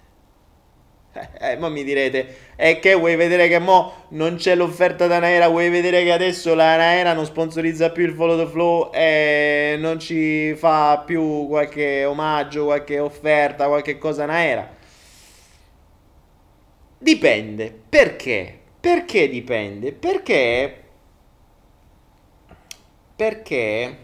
Eh, 1.18 1.52
eh, 1.52 1.56
ma 1.58 1.70
mi 1.70 1.86
direte, 1.86 2.36
è 2.58 2.80
che 2.80 2.94
vuoi 2.94 3.16
vedere 3.16 3.48
che 3.48 3.58
mo 3.58 4.08
non 4.10 4.36
c'è 4.36 4.54
l'offerta 4.54 5.08
da 5.08 5.20
Naera, 5.20 5.48
vuoi 5.48 5.70
vedere 5.70 6.04
che 6.04 6.12
adesso 6.12 6.54
la 6.56 6.76
Naera 6.76 7.14
non 7.14 7.26
sponsorizza 7.26 7.90
più 7.92 8.04
il 8.04 8.14
follow 8.14 8.38
the 8.38 8.52
flow 8.52 8.92
e 8.94 9.78
non 9.80 9.98
ci 9.98 10.54
fa 10.56 11.02
più 11.06 11.48
qualche 11.48 12.04
omaggio, 12.04 12.66
qualche 12.66 13.00
offerta, 13.00 13.68
qualche 13.68 13.98
cosa 13.98 14.26
Naera? 14.26 14.70
Dipende. 16.98 17.74
Perché? 17.88 18.60
Perché 18.82 19.30
dipende? 19.30 19.94
Perché... 19.94 20.84
Perché... 23.16 23.98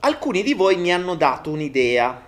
Alcuni 0.00 0.42
di 0.42 0.52
voi 0.52 0.76
mi 0.76 0.92
hanno 0.92 1.14
dato 1.14 1.50
un'idea, 1.50 2.27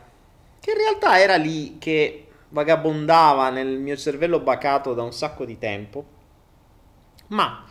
che 0.60 0.70
in 0.70 0.76
realtà 0.76 1.18
era 1.18 1.36
lì 1.36 1.78
che 1.78 2.26
vagabondava 2.50 3.50
nel 3.50 3.78
mio 3.78 3.96
cervello 3.96 4.40
bacato 4.40 4.94
da 4.94 5.02
un 5.02 5.12
sacco 5.12 5.44
di 5.44 5.58
tempo. 5.58 6.04
Ma 7.28 7.64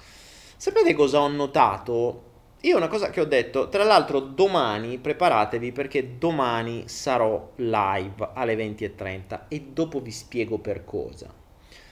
sapete 0.57 0.93
cosa 0.93 1.19
ho 1.19 1.27
notato? 1.27 2.23
Io 2.61 2.75
una 2.75 2.87
cosa 2.87 3.09
che 3.09 3.21
ho 3.21 3.25
detto, 3.25 3.69
tra 3.69 3.83
l'altro 3.83 4.19
domani 4.19 4.97
preparatevi 4.97 5.71
perché 5.71 6.17
domani 6.17 6.87
sarò 6.89 7.51
live 7.55 8.29
alle 8.33 8.55
20.30 8.55 9.41
e 9.47 9.61
dopo 9.71 10.01
vi 10.01 10.11
spiego 10.11 10.57
per 10.57 10.83
cosa. 10.83 11.33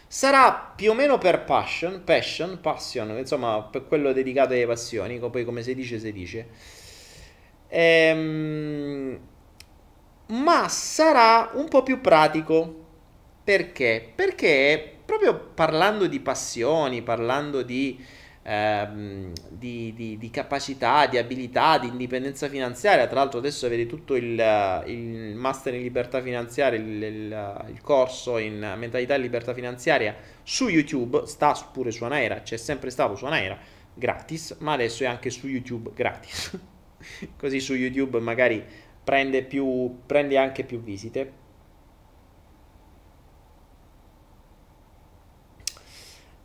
Sarà 0.09 0.73
più 0.75 0.91
o 0.91 0.93
meno 0.93 1.17
per 1.17 1.43
passion, 1.43 2.03
passion, 2.03 2.59
passion, 2.61 3.17
insomma, 3.17 3.61
per 3.63 3.87
quello 3.87 4.13
dedicato 4.13 4.53
alle 4.53 4.65
passioni, 4.65 5.19
poi 5.19 5.43
come 5.45 5.63
si 5.63 5.75
dice, 5.75 5.99
si 5.99 6.11
dice. 6.13 6.47
Ehm, 7.67 9.19
ma 10.27 10.67
sarà 10.67 11.51
un 11.53 11.67
po' 11.67 11.83
più 11.83 12.01
pratico. 12.01 12.85
Perché? 13.43 14.11
Perché 14.13 14.97
proprio 15.05 15.51
parlando 15.53 16.05
di 16.07 16.19
passioni, 16.19 17.01
parlando 17.01 17.61
di, 17.61 17.97
ehm, 18.43 19.31
di, 19.49 19.93
di, 19.95 20.17
di, 20.17 20.29
capacità, 20.29 21.07
di 21.07 21.17
abilità, 21.17 21.77
di 21.77 21.87
indipendenza 21.87 22.49
finanziaria, 22.49 23.07
tra 23.07 23.19
l'altro 23.19 23.39
adesso 23.39 23.65
avete 23.65 23.85
tutto 23.85 24.15
il, 24.15 24.83
il 24.87 25.35
master 25.35 25.75
in 25.75 25.81
libertà 25.81 26.21
finanziaria, 26.21 26.77
il, 26.77 27.03
il, 27.03 27.65
il, 27.69 27.81
corso 27.81 28.37
in 28.37 28.73
mentalità 28.77 29.15
e 29.15 29.19
libertà 29.19 29.53
finanziaria 29.53 30.13
su 30.43 30.67
YouTube, 30.67 31.25
sta 31.25 31.53
pure 31.71 31.91
su 31.91 32.03
Anaera, 32.03 32.41
c'è 32.41 32.57
sempre 32.57 32.89
stato 32.89 33.15
su 33.15 33.25
Anaera, 33.25 33.57
gratis, 33.93 34.57
ma 34.59 34.73
adesso 34.73 35.03
è 35.03 35.07
anche 35.07 35.29
su 35.29 35.47
YouTube 35.47 35.91
gratis. 35.93 36.59
Così 37.37 37.61
su 37.61 37.73
YouTube 37.75 38.19
magari 38.19 38.61
prende, 39.07 39.41
più, 39.41 39.99
prende 40.05 40.37
anche 40.37 40.65
più 40.65 40.81
visite. 40.81 41.31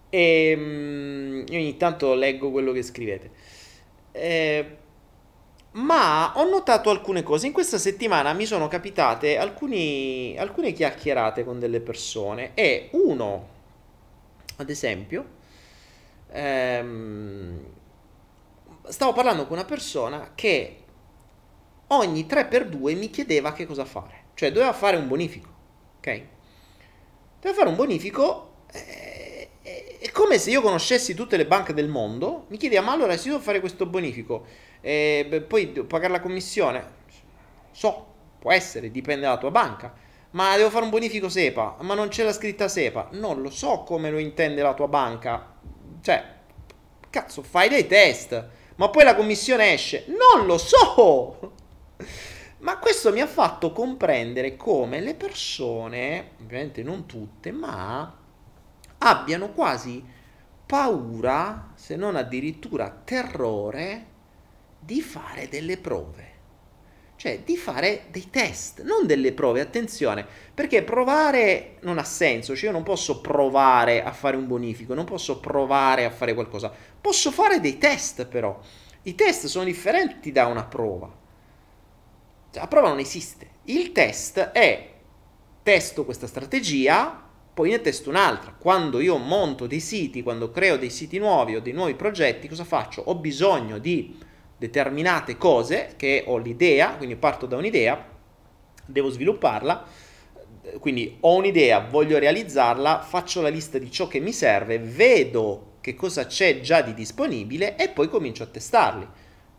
E 0.09 0.55
um, 0.57 1.45
io 1.49 1.59
ogni 1.59 1.77
tanto 1.77 2.15
leggo 2.15 2.53
quello 2.53 2.71
che 2.71 2.85
scrivete. 2.85 3.31
Eh, 4.13 4.77
ma 5.73 6.39
ho 6.39 6.49
notato 6.49 6.89
alcune 6.91 7.25
cose. 7.25 7.49
In 7.49 7.53
questa 7.53 7.79
settimana 7.79 8.33
mi 8.33 8.47
sono 8.47 8.69
capitate 8.69 9.39
alcuni, 9.39 10.37
alcune 10.39 10.73
chiacchierate 10.73 11.43
con 11.43 11.59
delle 11.59 11.81
persone. 11.81 12.53
E 12.55 12.91
uno, 12.93 13.49
ad 14.59 14.71
esempio, 14.71 15.27
ehm, 16.31 17.59
stavo 18.85 19.13
parlando 19.13 19.49
con 19.49 19.57
una 19.57 19.67
persona 19.67 20.31
che 20.37 20.82
ogni 21.97 22.27
3x2 22.29 22.97
mi 22.97 23.11
chiedeva 23.11 23.53
che 23.53 23.67
cosa 23.67 23.85
fare. 23.85 24.25
Cioè 24.35 24.53
doveva 24.53 24.73
fare 24.73 24.97
un 24.97 25.09
bonifico, 25.09 25.49
ok? 25.99 26.23
Doveva 27.41 27.59
fare 27.59 27.69
un 27.69 27.77
bonifico 27.77 28.53
eh, 28.73 29.49
eh, 29.63 29.99
è 30.01 30.11
come 30.11 30.39
se 30.39 30.51
io 30.51 30.63
conoscessi 30.63 31.15
tutte 31.15 31.37
le 31.37 31.47
banche 31.47 31.75
del 31.75 31.89
mondo, 31.89 32.47
mi 32.49 32.57
chiedeva 32.57 32.83
ma 32.83 32.93
allora 32.93 33.17
se 33.17 33.27
io 33.29 33.35
devo 33.35 33.45
fare 33.45 33.61
questo 33.61 33.87
bonifico, 33.87 34.47
eh, 34.81 35.27
beh, 35.29 35.43
poi 35.43 35.73
devo 35.73 35.87
pagare 35.87 36.13
la 36.13 36.21
commissione? 36.21 37.01
So, 37.71 38.07
può 38.39 38.51
essere, 38.53 38.91
dipende 38.91 39.23
dalla 39.23 39.39
tua 39.39 39.51
banca. 39.51 39.95
Ma 40.31 40.57
devo 40.57 40.71
fare 40.71 40.85
un 40.85 40.91
bonifico 40.91 41.29
SEPA, 41.29 41.77
ma 41.81 41.95
non 41.95 42.09
c'è 42.09 42.25
la 42.25 42.33
scritta 42.33 42.67
SEPA. 42.67 43.09
Non 43.13 43.43
lo 43.43 43.51
so 43.51 43.83
come 43.83 44.11
lo 44.11 44.19
intende 44.19 44.63
la 44.63 44.73
tua 44.73 44.89
banca. 44.89 45.55
Cioè, 46.01 46.25
cazzo, 47.11 47.43
fai 47.43 47.69
dei 47.69 47.87
test. 47.87 48.49
Ma 48.77 48.89
poi 48.89 49.05
la 49.05 49.15
commissione 49.15 49.75
esce. 49.75 50.07
Non 50.09 50.47
lo 50.47 50.57
so. 50.57 51.53
Ma 52.59 52.79
questo 52.79 53.13
mi 53.13 53.21
ha 53.21 53.27
fatto 53.27 53.73
comprendere 53.73 54.57
come 54.57 55.01
le 55.01 55.15
persone, 55.15 56.33
ovviamente 56.41 56.83
non 56.83 57.07
tutte, 57.07 57.51
ma 57.51 58.19
abbiano 58.99 59.51
quasi 59.51 60.05
paura, 60.65 61.73
se 61.75 61.97
non 61.97 62.17
addirittura 62.17 62.89
terrore, 63.05 64.07
di 64.79 65.03
fare 65.03 65.49
delle 65.49 65.77
prove. 65.77 66.31
Cioè 67.17 67.41
di 67.45 67.57
fare 67.57 68.07
dei 68.11 68.31
test, 68.31 68.83
non 68.83 69.07
delle 69.07 69.33
prove, 69.33 69.61
attenzione, 69.61 70.27
perché 70.53 70.83
provare 70.83 71.77
non 71.83 71.99
ha 71.99 72.05
senso, 72.05 72.57
cioè 72.57 72.67
io 72.67 72.73
non 72.73 72.83
posso 72.83 73.21
provare 73.21 74.03
a 74.03 74.13
fare 74.13 74.37
un 74.37 74.47
bonifico, 74.47 74.95
non 74.95 75.05
posso 75.05 75.39
provare 75.39 76.05
a 76.05 76.11
fare 76.11 76.35
qualcosa, 76.35 76.73
posso 77.01 77.31
fare 77.31 77.61
dei 77.61 77.79
test 77.79 78.27
però. 78.27 78.59
I 79.03 79.15
test 79.15 79.47
sono 79.47 79.65
differenti 79.65 80.33
da 80.33 80.47
una 80.47 80.65
prova. 80.65 81.22
Cioè, 82.53 82.61
la 82.61 82.69
prova 82.69 82.89
non 82.89 82.99
esiste. 82.99 83.49
Il 83.65 83.93
test 83.93 84.39
è 84.39 84.91
testo 85.63 86.05
questa 86.05 86.27
strategia, 86.27 87.31
poi 87.55 87.71
ne 87.71 87.81
testo 87.81 88.11
un'altra. 88.11 88.55
Quando 88.59 89.01
io 89.01 89.17
monto 89.17 89.67
dei 89.67 89.81
siti, 89.81 90.23
quando 90.23 90.51
creo 90.51 90.77
dei 90.77 90.91
siti 90.91 91.19
nuovi 91.19 91.57
o 91.57 91.63
dei 91.63 91.73
nuovi 91.73 91.95
progetti, 91.95 92.49
cosa 92.49 92.65
faccio? 92.65 93.03
Ho 93.07 93.15
bisogno 93.15 93.79
di 93.79 94.19
determinate 94.59 95.39
cose 95.39 95.95
che 95.97 96.25
ho 96.27 96.37
l'idea, 96.37 96.97
quindi 96.97 97.17
parto 97.17 97.47
da 97.47 97.57
un'idea, 97.57 98.07
devo 98.85 99.09
svilupparla, 99.09 99.87
quindi 100.79 101.17
ho 101.21 101.35
un'idea, 101.35 101.81
voglio 101.81 102.19
realizzarla, 102.19 103.01
faccio 103.01 103.41
la 103.41 103.49
lista 103.49 103.79
di 103.79 103.91
ciò 103.91 104.07
che 104.09 104.21
mi 104.21 104.33
serve, 104.33 104.79
vedo 104.79 105.79
che 105.81 105.95
cosa 105.95 106.27
c'è 106.27 106.61
già 106.61 106.83
di 106.83 106.93
disponibile 106.93 107.77
e 107.77 107.89
poi 107.89 108.09
comincio 108.09 108.43
a 108.43 108.47
testarli. 108.47 109.09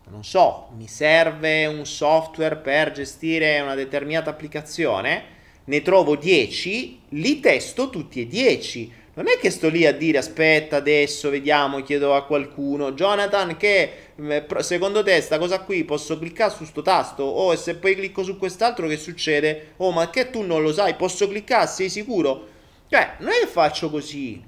Non 0.09 0.23
so, 0.23 0.69
mi 0.77 0.87
serve 0.87 1.65
un 1.65 1.85
software 1.85 2.57
per 2.57 2.91
gestire 2.91 3.59
una 3.61 3.75
determinata 3.75 4.29
applicazione, 4.29 5.23
ne 5.65 5.81
trovo 5.81 6.15
10, 6.15 7.01
li 7.09 7.39
testo 7.39 7.89
tutti 7.89 8.21
e 8.21 8.27
10 8.27 9.01
non 9.15 9.27
è 9.27 9.37
che 9.37 9.51
sto 9.51 9.69
lì 9.69 9.85
a 9.85 9.93
dire 9.93 10.17
aspetta 10.17 10.77
adesso 10.77 11.29
vediamo, 11.29 11.83
chiedo 11.83 12.15
a 12.15 12.25
qualcuno, 12.25 12.93
Jonathan 12.93 13.55
che 13.57 13.91
mm, 14.19 14.37
secondo 14.57 15.03
te 15.03 15.21
sta 15.21 15.37
cosa 15.37 15.59
qui 15.59 15.83
posso 15.83 16.17
cliccare 16.17 16.51
su 16.51 16.65
sto 16.65 16.81
tasto? 16.81 17.23
Oh 17.23 17.53
e 17.53 17.57
se 17.57 17.75
poi 17.75 17.93
clicco 17.93 18.23
su 18.23 18.39
quest'altro 18.39 18.87
che 18.87 18.97
succede? 18.97 19.73
Oh 19.77 19.91
ma 19.91 20.09
che 20.09 20.31
tu 20.31 20.41
non 20.41 20.63
lo 20.63 20.73
sai, 20.73 20.95
posso 20.95 21.27
cliccare, 21.27 21.67
sei 21.67 21.89
sicuro? 21.89 22.47
Cioè 22.89 23.17
non 23.19 23.29
è 23.29 23.39
che 23.41 23.47
faccio 23.47 23.91
così. 23.91 24.41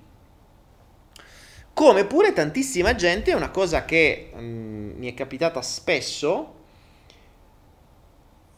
Come 1.75 2.05
pure 2.05 2.31
tantissima 2.31 2.95
gente, 2.95 3.33
una 3.33 3.49
cosa 3.49 3.83
che 3.83 4.31
mm, 4.33 4.97
mi 4.97 5.11
è 5.11 5.13
capitata 5.13 5.61
spesso, 5.61 6.53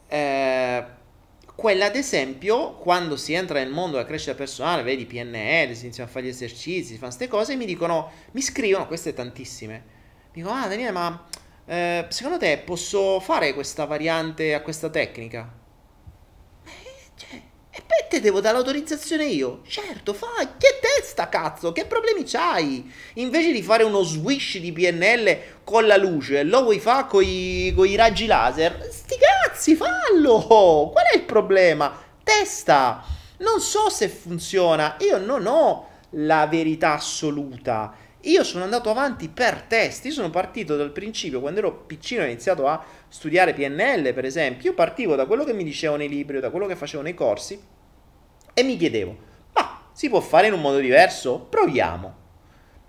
eh, 0.06 0.84
quella, 1.56 1.86
ad 1.86 1.96
esempio, 1.96 2.74
quando 2.74 3.16
si 3.16 3.32
entra 3.32 3.58
nel 3.58 3.70
mondo 3.72 3.96
della 3.96 4.06
crescita 4.06 4.36
personale, 4.36 4.84
vedi 4.84 5.04
PNL, 5.04 5.74
si 5.74 5.86
iniziano 5.86 6.08
a 6.08 6.12
fare 6.12 6.26
gli 6.26 6.28
esercizi, 6.28 6.92
si 6.92 6.98
fanno 6.98 7.06
queste 7.06 7.26
cose, 7.26 7.56
mi 7.56 7.66
dicono, 7.66 8.08
mi 8.30 8.40
scrivono, 8.40 8.86
queste 8.86 9.12
tantissime, 9.12 9.82
mi 10.32 10.40
dicono, 10.40 10.54
ah 10.54 10.68
Daniele, 10.68 10.92
ma 10.92 11.26
eh, 11.66 12.06
secondo 12.10 12.38
te 12.38 12.58
posso 12.58 13.18
fare 13.18 13.52
questa 13.52 13.84
variante 13.84 14.54
a 14.54 14.62
questa 14.62 14.90
tecnica? 14.90 15.52
Poi 17.88 18.06
te 18.06 18.20
devo 18.20 18.40
dare 18.40 18.56
l'autorizzazione 18.56 19.24
io. 19.24 19.62
Certo, 19.66 20.12
fai. 20.12 20.46
Che 20.58 20.78
testa, 20.78 21.30
cazzo? 21.30 21.72
Che 21.72 21.86
problemi 21.86 22.22
c'hai? 22.22 22.92
Invece 23.14 23.50
di 23.50 23.62
fare 23.62 23.82
uno 23.82 24.02
swish 24.02 24.58
di 24.58 24.72
PNL 24.72 25.38
con 25.64 25.86
la 25.86 25.96
luce, 25.96 26.42
lo 26.42 26.64
vuoi 26.64 26.80
fare 26.80 27.06
con 27.08 27.24
i 27.24 27.96
raggi 27.96 28.26
laser? 28.26 28.88
Sti 28.92 29.16
cazzi, 29.16 29.74
fallo! 29.74 30.90
Qual 30.92 31.06
è 31.10 31.16
il 31.16 31.22
problema? 31.22 31.98
Testa! 32.22 33.02
Non 33.38 33.60
so 33.60 33.88
se 33.88 34.08
funziona. 34.08 34.96
Io 35.00 35.16
non 35.16 35.46
ho 35.46 35.88
la 36.10 36.46
verità 36.46 36.92
assoluta. 36.92 37.94
Io 38.22 38.44
sono 38.44 38.64
andato 38.64 38.90
avanti 38.90 39.30
per 39.30 39.62
test. 39.62 40.04
Io 40.04 40.12
sono 40.12 40.28
partito 40.28 40.76
dal 40.76 40.92
principio, 40.92 41.40
quando 41.40 41.60
ero 41.60 41.72
piccino 41.72 42.20
ho 42.20 42.26
iniziato 42.26 42.66
a 42.66 42.84
studiare 43.08 43.54
PNL, 43.54 44.12
per 44.12 44.26
esempio, 44.26 44.68
io 44.68 44.74
partivo 44.74 45.14
da 45.14 45.24
quello 45.24 45.44
che 45.44 45.54
mi 45.54 45.64
dicevano 45.64 46.02
i 46.02 46.08
libri, 46.08 46.38
da 46.38 46.50
quello 46.50 46.66
che 46.66 46.76
facevo 46.76 47.02
nei 47.02 47.14
corsi 47.14 47.76
e 48.58 48.64
mi 48.64 48.76
chiedevo, 48.76 49.16
ma 49.52 49.82
si 49.92 50.08
può 50.08 50.18
fare 50.18 50.48
in 50.48 50.52
un 50.52 50.60
modo 50.60 50.78
diverso? 50.78 51.46
Proviamo. 51.48 52.16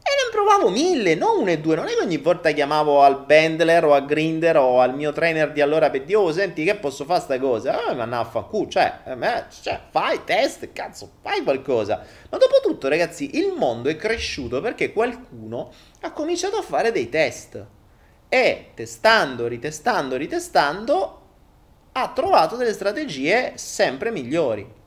E 0.02 0.10
ne 0.10 0.32
provavo 0.32 0.70
mille, 0.70 1.14
non 1.14 1.38
uno 1.38 1.52
e 1.52 1.60
due. 1.60 1.76
Non 1.76 1.86
è 1.86 1.90
che 1.90 2.02
ogni 2.02 2.18
volta 2.18 2.50
chiamavo 2.50 3.04
al 3.04 3.24
Bendler 3.24 3.86
o 3.86 3.94
a 3.94 4.00
Grinder 4.00 4.58
o 4.58 4.82
al 4.82 4.96
mio 4.96 5.14
trainer 5.14 5.52
di 5.52 5.62
allora 5.62 5.92
per 5.92 6.06
dire, 6.06 6.18
oh, 6.18 6.32
senti 6.32 6.64
che 6.64 6.74
posso 6.74 7.06
fare 7.06 7.22
sta 7.22 7.38
cosa? 7.38 7.88
Eh, 7.88 7.94
ma 7.94 8.06
no, 8.06 8.24
fa 8.26 8.42
culo, 8.42 8.68
cioè, 8.68 9.02
eh, 9.06 9.44
cioè, 9.62 9.80
fai 9.92 10.24
test, 10.24 10.74
cazzo, 10.74 11.12
fai 11.22 11.44
qualcosa. 11.44 12.04
Ma 12.32 12.38
dopo 12.40 12.56
tutto, 12.64 12.88
ragazzi, 12.88 13.38
il 13.38 13.54
mondo 13.56 13.90
è 13.90 13.96
cresciuto 13.96 14.62
perché 14.62 14.92
qualcuno 14.92 15.72
ha 16.02 16.12
cominciato 16.12 16.58
a 16.58 16.64
fare 16.64 16.92
dei 16.92 17.10
test. 17.10 17.64
E 18.28 18.72
testando, 18.74 19.46
ritestando, 19.46 20.16
ritestando, 20.16 21.22
ha 21.92 22.08
trovato 22.08 22.56
delle 22.56 22.74
strategie 22.74 23.52
sempre 23.54 24.10
migliori 24.10 24.78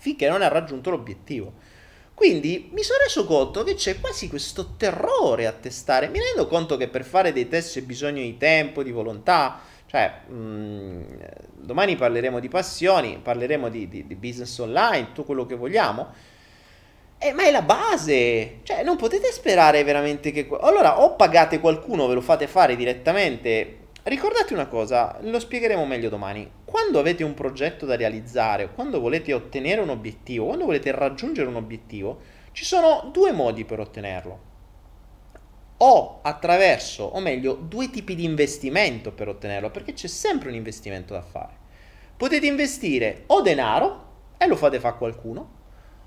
finché 0.00 0.28
non 0.28 0.40
ha 0.40 0.48
raggiunto 0.48 0.90
l'obiettivo. 0.90 1.52
Quindi 2.14 2.70
mi 2.72 2.82
sono 2.82 2.98
reso 3.02 3.24
conto 3.24 3.62
che 3.62 3.74
c'è 3.74 4.00
quasi 4.00 4.28
questo 4.28 4.74
terrore 4.76 5.46
a 5.46 5.52
testare. 5.52 6.08
Mi 6.08 6.18
rendo 6.18 6.46
conto 6.48 6.76
che 6.76 6.88
per 6.88 7.04
fare 7.04 7.32
dei 7.32 7.48
test 7.48 7.74
c'è 7.74 7.82
bisogno 7.82 8.20
di 8.22 8.36
tempo, 8.36 8.82
di 8.82 8.90
volontà. 8.90 9.60
Cioè, 9.86 10.22
mh, 10.26 10.34
mm, 10.34 11.02
domani 11.54 11.96
parleremo 11.96 12.40
di 12.40 12.48
passioni, 12.48 13.18
parleremo 13.22 13.68
di, 13.68 13.88
di, 13.88 14.06
di, 14.06 14.14
business 14.14 14.58
online, 14.58 15.06
tutto 15.06 15.24
quello 15.24 15.46
che 15.46 15.54
vogliamo. 15.54 16.08
Eh, 17.18 17.32
ma 17.32 17.44
è 17.44 17.50
la 17.50 17.62
base. 17.62 18.60
Cioè, 18.62 18.82
non 18.82 18.96
potete 18.96 19.30
sperare 19.32 19.84
veramente 19.84 20.30
che... 20.30 20.48
Allora, 20.60 21.00
o 21.02 21.16
pagate 21.16 21.60
qualcuno, 21.60 22.06
ve 22.06 22.14
lo 22.14 22.22
fate 22.22 22.46
fare 22.46 22.76
direttamente 22.76 23.80
Ricordate 24.02 24.54
una 24.54 24.66
cosa, 24.66 25.18
lo 25.20 25.38
spiegheremo 25.38 25.84
meglio 25.84 26.08
domani. 26.08 26.50
Quando 26.70 27.00
avete 27.00 27.24
un 27.24 27.34
progetto 27.34 27.84
da 27.84 27.96
realizzare, 27.96 28.70
quando 28.72 29.00
volete 29.00 29.34
ottenere 29.34 29.80
un 29.80 29.88
obiettivo, 29.88 30.46
quando 30.46 30.66
volete 30.66 30.92
raggiungere 30.92 31.48
un 31.48 31.56
obiettivo, 31.56 32.20
ci 32.52 32.64
sono 32.64 33.10
due 33.12 33.32
modi 33.32 33.64
per 33.64 33.80
ottenerlo. 33.80 34.40
O 35.78 36.20
attraverso, 36.22 37.02
o 37.02 37.18
meglio, 37.18 37.54
due 37.54 37.90
tipi 37.90 38.14
di 38.14 38.22
investimento 38.22 39.10
per 39.10 39.26
ottenerlo, 39.26 39.70
perché 39.70 39.94
c'è 39.94 40.06
sempre 40.06 40.48
un 40.48 40.54
investimento 40.54 41.12
da 41.12 41.22
fare. 41.22 41.54
Potete 42.16 42.46
investire 42.46 43.24
o 43.26 43.40
denaro, 43.40 44.06
e 44.38 44.46
lo 44.46 44.54
fate 44.54 44.78
fare 44.78 44.96
qualcuno, 44.96 45.50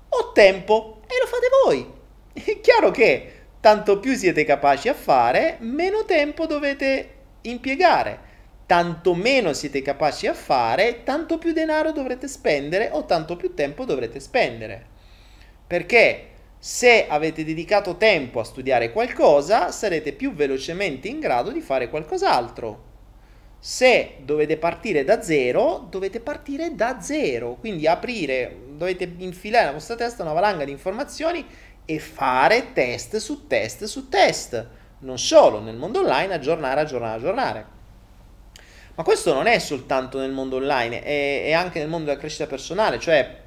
o 0.08 0.32
tempo, 0.32 1.02
e 1.06 1.14
lo 1.20 1.26
fate 1.26 1.46
voi. 1.62 1.92
È 2.32 2.60
chiaro 2.62 2.90
che 2.90 3.32
tanto 3.60 4.00
più 4.00 4.14
siete 4.14 4.46
capaci 4.46 4.88
a 4.88 4.94
fare, 4.94 5.58
meno 5.60 6.06
tempo 6.06 6.46
dovete 6.46 7.16
impiegare. 7.42 8.23
Tanto 8.74 9.14
meno 9.14 9.52
siete 9.52 9.82
capaci 9.82 10.26
a 10.26 10.34
fare, 10.34 11.04
tanto 11.04 11.38
più 11.38 11.52
denaro 11.52 11.92
dovrete 11.92 12.26
spendere 12.26 12.88
o 12.90 13.04
tanto 13.04 13.36
più 13.36 13.54
tempo 13.54 13.84
dovrete 13.84 14.18
spendere. 14.18 14.84
Perché 15.64 16.30
se 16.58 17.06
avete 17.06 17.44
dedicato 17.44 17.96
tempo 17.96 18.40
a 18.40 18.44
studiare 18.44 18.90
qualcosa, 18.90 19.70
sarete 19.70 20.12
più 20.12 20.32
velocemente 20.32 21.06
in 21.06 21.20
grado 21.20 21.52
di 21.52 21.60
fare 21.60 21.88
qualcos'altro. 21.88 22.82
Se 23.60 24.14
dovete 24.24 24.56
partire 24.56 25.04
da 25.04 25.22
zero, 25.22 25.86
dovete 25.88 26.18
partire 26.18 26.74
da 26.74 27.00
zero, 27.00 27.56
quindi 27.60 27.86
aprire, 27.86 28.56
dovete 28.70 29.04
infilare 29.18 29.66
nella 29.66 29.76
vostra 29.76 29.94
testa 29.94 30.24
una 30.24 30.32
valanga 30.32 30.64
di 30.64 30.72
informazioni 30.72 31.46
e 31.84 32.00
fare 32.00 32.72
test 32.72 33.18
su 33.18 33.46
test 33.46 33.84
su 33.84 34.08
test 34.08 34.66
non 35.04 35.18
solo 35.18 35.60
nel 35.60 35.76
mondo 35.76 36.00
online, 36.00 36.34
aggiornare, 36.34 36.80
aggiornare, 36.80 37.16
aggiornare. 37.16 37.73
Ma 38.96 39.02
questo 39.02 39.32
non 39.32 39.46
è 39.46 39.58
soltanto 39.58 40.18
nel 40.18 40.30
mondo 40.30 40.56
online, 40.56 41.02
è, 41.02 41.44
è 41.46 41.52
anche 41.52 41.80
nel 41.80 41.88
mondo 41.88 42.06
della 42.06 42.18
crescita 42.18 42.46
personale, 42.46 42.98
cioè 42.98 43.42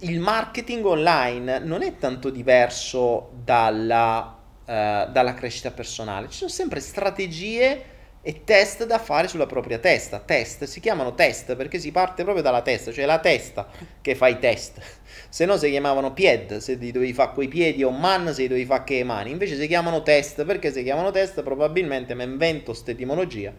il 0.00 0.20
marketing 0.20 0.84
online 0.84 1.58
non 1.58 1.82
è 1.82 1.98
tanto 1.98 2.30
diverso 2.30 3.30
dalla, 3.42 4.38
uh, 4.60 4.64
dalla 4.64 5.34
crescita 5.34 5.70
personale, 5.72 6.28
ci 6.30 6.38
sono 6.38 6.50
sempre 6.50 6.80
strategie 6.80 7.90
e 8.24 8.44
test 8.44 8.86
da 8.86 8.98
fare 8.98 9.26
sulla 9.26 9.46
propria 9.46 9.78
testa. 9.78 10.20
Test 10.20 10.64
si 10.64 10.78
chiamano 10.78 11.14
test 11.14 11.56
perché 11.56 11.80
si 11.80 11.90
parte 11.90 12.22
proprio 12.22 12.42
dalla 12.42 12.62
testa, 12.62 12.92
cioè 12.92 13.04
la 13.04 13.18
testa 13.18 13.68
che 14.00 14.14
fa 14.14 14.28
i 14.28 14.38
test. 14.38 14.80
Se 15.28 15.44
no 15.44 15.56
si 15.56 15.68
chiamavano 15.70 16.12
pied, 16.12 16.58
se 16.58 16.78
ti 16.78 16.92
dovevi 16.92 17.14
fare 17.14 17.32
quei 17.32 17.48
piedi 17.48 17.82
o 17.82 17.90
man 17.90 18.28
se 18.28 18.42
ti 18.42 18.48
dovevi 18.48 18.66
fare 18.66 18.84
che 18.84 19.02
mani. 19.02 19.30
Invece 19.30 19.58
si 19.58 19.66
chiamano 19.66 20.02
test 20.02 20.44
perché 20.44 20.70
si 20.70 20.82
chiamano 20.82 21.10
test 21.10 21.42
probabilmente 21.42 22.14
mi 22.14 22.22
invento 22.22 22.72
questa 22.72 22.90
etimologia. 22.90 23.52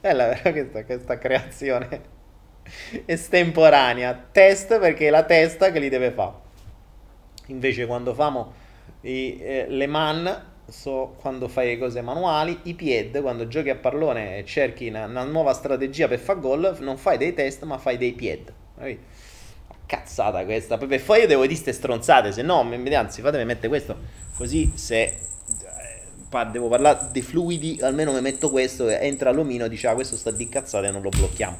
Bella 0.00 0.28
vera 0.28 0.52
questa, 0.52 0.84
questa 0.84 1.18
creazione 1.18 2.14
estemporanea. 3.04 4.28
Test 4.32 4.78
perché 4.78 5.08
è 5.08 5.10
la 5.10 5.24
testa 5.24 5.70
che 5.70 5.78
li 5.78 5.88
deve 5.88 6.10
fare. 6.10 6.44
Invece 7.46 7.86
quando 7.86 8.14
famo 8.14 8.52
i, 9.02 9.38
eh, 9.40 9.66
le 9.68 9.86
man 9.86 10.54
so 10.68 11.14
quando 11.20 11.48
fai 11.48 11.68
le 11.68 11.78
cose 11.78 12.00
manuali, 12.00 12.58
i 12.64 12.74
pied, 12.74 13.20
quando 13.20 13.46
giochi 13.46 13.70
a 13.70 13.76
pallone 13.76 14.38
e 14.38 14.44
cerchi 14.44 14.88
una, 14.88 15.04
una 15.04 15.22
nuova 15.22 15.52
strategia 15.52 16.08
per 16.08 16.18
fare 16.18 16.40
gol, 16.40 16.76
non 16.80 16.96
fai 16.96 17.18
dei 17.18 17.34
test 17.34 17.62
ma 17.62 17.78
fai 17.78 17.96
dei 17.96 18.12
pied. 18.12 18.52
Cazzata 19.86 20.44
questa, 20.44 20.76
poi 20.78 20.88
io 20.88 21.26
devo 21.28 21.42
dire 21.42 21.46
queste 21.46 21.72
stronzate, 21.72 22.32
se 22.32 22.42
no, 22.42 22.68
anzi 22.92 23.20
fatemi 23.22 23.44
mettere 23.44 23.68
questo, 23.68 23.96
così 24.36 24.72
se 24.74 25.16
eh, 26.42 26.50
devo 26.50 26.68
parlare 26.68 27.08
dei 27.12 27.22
fluidi, 27.22 27.78
almeno 27.80 28.12
mi 28.12 28.20
metto 28.20 28.50
questo, 28.50 28.88
entra 28.88 29.30
l'omino, 29.32 29.68
dice 29.68 29.88
ah 29.88 29.94
questo 29.94 30.16
sta 30.16 30.30
di 30.30 30.48
cazzate 30.48 30.86
e 30.86 30.90
non 30.90 31.02
lo 31.02 31.10
blocchiamo. 31.10 31.58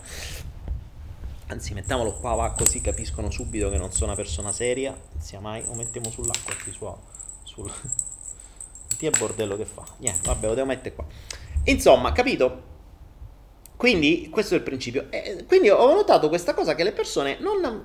Anzi, 1.48 1.74
mettiamolo 1.74 2.12
qua, 2.14 2.34
va, 2.34 2.50
così 2.50 2.80
capiscono 2.80 3.30
subito 3.30 3.70
che 3.70 3.78
non 3.78 3.92
sono 3.92 4.06
una 4.06 4.16
persona 4.16 4.50
seria. 4.50 4.90
Non 4.90 5.22
sia 5.22 5.38
mai, 5.38 5.64
lo 5.64 5.74
mettiamo 5.74 6.10
sull'acqua 6.10 6.54
qui 6.62 6.72
su, 6.72 6.92
sul, 7.44 7.72
che 8.98 9.10
bordello 9.10 9.56
che 9.56 9.64
fa? 9.64 9.84
Niente, 9.98 10.26
vabbè, 10.26 10.46
lo 10.48 10.54
devo 10.54 10.66
mettere 10.66 10.94
qua. 10.94 11.06
Insomma, 11.64 12.10
capito? 12.12 12.74
Quindi 13.76 14.28
questo 14.30 14.54
è 14.54 14.56
il 14.56 14.62
principio. 14.64 15.06
E 15.10 15.44
quindi 15.46 15.70
ho 15.70 15.94
notato 15.94 16.28
questa 16.28 16.52
cosa 16.52 16.74
che 16.74 16.82
le 16.82 16.92
persone 16.92 17.36
non, 17.38 17.60
non 17.60 17.84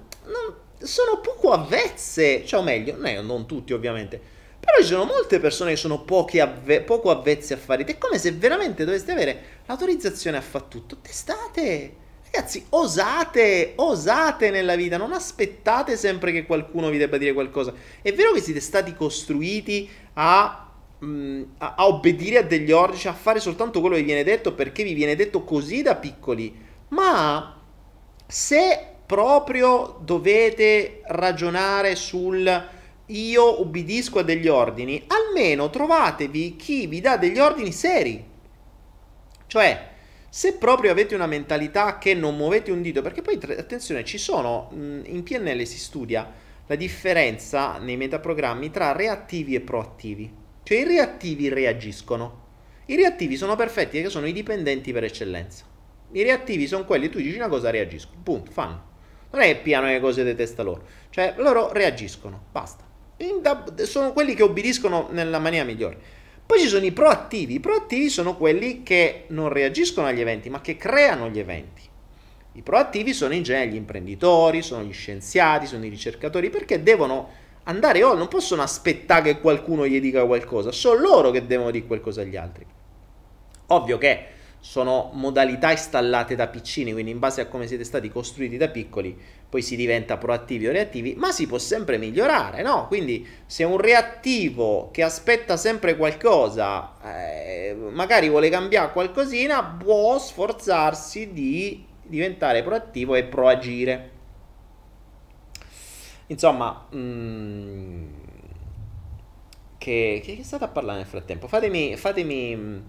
sono 0.80 1.20
poco 1.20 1.52
avvezze, 1.52 2.46
cioè 2.46 2.62
o 2.62 2.64
meglio, 2.64 2.96
non 3.22 3.46
tutti 3.46 3.74
ovviamente, 3.74 4.22
però 4.62 4.78
ci 4.78 4.86
sono 4.86 5.06
molte 5.06 5.40
persone 5.40 5.72
che 5.72 5.76
sono 5.76 6.06
avve- 6.40 6.82
poco 6.82 7.10
avvezze 7.10 7.56
a 7.56 7.58
fare. 7.58 7.84
È 7.84 7.98
come 7.98 8.20
se 8.20 8.32
veramente 8.32 8.86
doveste 8.86 9.12
avere 9.12 9.42
l'autorizzazione 9.66 10.38
a 10.38 10.42
fare 10.42 10.66
tutto. 10.70 10.98
Testate! 11.02 11.96
Ragazzi, 12.32 12.64
osate, 12.70 13.74
osate 13.76 14.52
nella 14.52 14.76
vita, 14.76 14.98
non 14.98 15.14
aspettate 15.14 15.98
sempre 15.98 16.32
che 16.32 16.46
qualcuno 16.46 16.90
vi 16.90 17.00
debba 17.00 17.18
dire 17.18 17.34
qualcosa. 17.34 17.74
È 18.04 18.14
vero 18.14 18.32
che 18.32 18.40
siete 18.40 18.62
stati 18.62 18.94
costruiti 18.94 19.90
a, 20.14 20.72
mm, 21.04 21.44
a, 21.58 21.74
a 21.78 21.88
obbedire 21.88 22.38
a 22.38 22.44
degli 22.44 22.72
ordini, 22.72 23.02
a 23.06 23.14
fare 23.14 23.40
soltanto 23.40 23.80
quello 23.80 23.96
che 23.96 24.02
vi 24.02 24.08
viene 24.08 24.24
detto 24.24 24.54
perché 24.54 24.84
vi 24.84 24.94
viene 24.94 25.16
detto 25.16 25.44
così 25.44 25.82
da 25.82 25.96
piccoli, 25.96 26.56
ma 26.90 27.60
se 28.28 28.86
proprio 29.08 29.98
dovete 30.02 31.02
ragionare 31.08 31.96
sul 31.96 32.70
io 33.12 33.62
ubbidisco 33.62 34.20
a 34.20 34.24
degli 34.24 34.48
ordini, 34.48 35.04
almeno 35.08 35.70
trovatevi 35.70 36.56
chi 36.56 36.88
vi 36.88 37.02
dà 37.02 37.18
degli 37.18 37.40
ordini 37.40 37.72
seri. 37.72 38.24
Cioè, 39.48 39.90
se 40.30 40.54
proprio 40.54 40.92
avete 40.92 41.14
una 41.14 41.28
mentalità 41.28 41.98
che 41.98 42.14
non 42.14 42.38
muovete 42.38 42.72
un 42.72 42.82
dito, 42.82 43.02
perché 43.02 43.22
poi 43.22 43.38
attenzione, 43.58 44.06
ci 44.06 44.18
sono 44.18 44.70
in 44.72 45.24
PNL 45.24 45.66
si 45.66 45.78
studia 45.78 46.32
la 46.68 46.76
differenza 46.76 47.78
nei 47.80 47.98
metaprogrammi 47.98 48.72
tra 48.72 48.94
reattivi 48.94 49.56
e 49.56 49.60
proattivi. 49.60 50.34
Cioè 50.64 50.78
i 50.78 50.84
reattivi 50.86 51.50
reagiscono. 51.50 52.40
I 52.86 52.96
reattivi 52.96 53.36
sono 53.36 53.58
perfetti 53.58 53.98
perché 53.98 54.10
sono 54.10 54.26
i 54.26 54.32
dipendenti 54.32 54.94
per 54.94 55.04
eccellenza. 55.04 55.66
I 56.14 56.24
reattivi 56.24 56.68
sono 56.68 56.86
quelli, 56.86 57.10
tu 57.10 57.18
dici 57.18 57.36
una 57.36 57.50
cosa, 57.50 57.70
reagiscono. 57.70 58.22
Punto, 58.24 58.52
fanno. 58.52 58.90
Non 59.32 59.42
è 59.42 59.48
che 59.48 59.56
piano 59.58 59.88
le 59.88 60.00
cose 60.00 60.24
di 60.24 60.36
testa 60.36 60.64
loro. 60.64 60.86
Cioè, 61.10 61.34
loro 61.38 61.74
reagiscono, 61.74 62.46
basta. 62.52 62.91
Sono 63.84 64.14
quelli 64.14 64.34
che 64.34 64.44
obbediscono 64.44 65.08
nella 65.12 65.40
maniera 65.40 65.66
migliore. 65.66 65.98
Poi 66.46 66.60
ci 66.60 66.68
sono 66.68 66.86
i 66.86 66.92
proattivi. 66.92 67.56
I 67.56 67.60
proattivi 67.60 68.10
sono 68.10 68.36
quelli 68.36 68.84
che 68.84 69.26
non 69.28 69.50
reagiscono 69.50 70.08
agli 70.08 70.20
eventi, 70.20 70.50
ma 70.50 70.62
che 70.62 70.76
creano 70.76 71.30
gli 71.30 71.40
eventi. 71.40 71.82
I 72.54 72.62
proattivi 72.62 73.14
sono 73.14 73.34
in 73.34 73.44
genere 73.44 73.70
gli 73.70 73.76
imprenditori, 73.76 74.62
sono 74.62 74.84
gli 74.84 74.92
scienziati, 74.92 75.66
sono 75.66 75.86
i 75.86 75.90
ricercatori, 75.90 76.50
perché 76.50 76.84
devono 76.84 77.30
andare 77.64 78.04
oltre, 78.04 78.18
non 78.18 78.28
possono 78.28 78.62
aspettare 78.62 79.34
che 79.34 79.40
qualcuno 79.40 79.88
gli 79.88 80.02
dica 80.02 80.26
qualcosa, 80.26 80.72
sono 80.72 81.00
loro 81.00 81.32
che 81.32 81.46
devono 81.46 81.72
dire 81.72 81.86
qualcosa 81.86 82.22
agli 82.22 82.36
altri. 82.36 82.66
Ovvio 83.68 83.98
che 83.98 84.26
sono 84.60 85.12
modalità 85.14 85.72
installate 85.72 86.36
da 86.36 86.48
piccini, 86.48 86.92
quindi 86.92 87.12
in 87.12 87.20
base 87.20 87.42
a 87.42 87.48
come 87.48 87.68
siete 87.68 87.84
stati 87.84 88.10
costruiti 88.10 88.58
da 88.58 88.68
piccoli, 88.68 89.18
poi 89.52 89.62
si 89.62 89.76
diventa 89.76 90.16
proattivi 90.16 90.66
o 90.66 90.72
reattivi, 90.72 91.14
ma 91.18 91.34
si 91.34 91.46
può 91.46 91.58
sempre 91.58 91.98
migliorare, 91.98 92.62
no? 92.62 92.88
Quindi 92.88 93.28
se 93.46 93.66
un 93.66 93.76
reattivo 93.76 94.88
che 94.94 95.04
aspetta 95.04 95.58
sempre 95.58 95.98
qualcosa, 95.98 96.94
eh, 97.04 97.76
magari 97.92 98.30
vuole 98.30 98.48
cambiare 98.48 98.94
qualcosina, 98.94 99.62
può 99.62 100.18
sforzarsi 100.18 101.34
di 101.34 101.86
diventare 102.02 102.64
proattivo 102.64 103.14
e 103.16 103.26
proagire. 103.26 104.12
Insomma, 106.28 106.88
mm, 106.96 108.06
che, 109.78 110.22
che, 110.24 110.44
state 110.46 110.64
a 110.64 110.70
parlare 110.70 111.00
nel 111.00 111.08
frattempo? 111.08 111.50
Fatemi, 111.50 111.98
fatemi, 111.98 112.84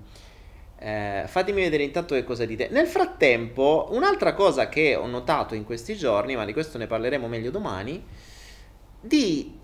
eh, 0.82 1.24
fatemi 1.28 1.62
vedere 1.62 1.84
intanto 1.84 2.16
che 2.16 2.24
cosa 2.24 2.44
dite. 2.44 2.68
Nel 2.70 2.88
frattempo, 2.88 3.88
un'altra 3.92 4.34
cosa 4.34 4.68
che 4.68 4.96
ho 4.96 5.06
notato 5.06 5.54
in 5.54 5.64
questi 5.64 5.94
giorni, 5.94 6.34
ma 6.34 6.44
di 6.44 6.52
questo 6.52 6.76
ne 6.76 6.88
parleremo 6.88 7.28
meglio 7.28 7.52
domani, 7.52 8.04
di 9.00 9.60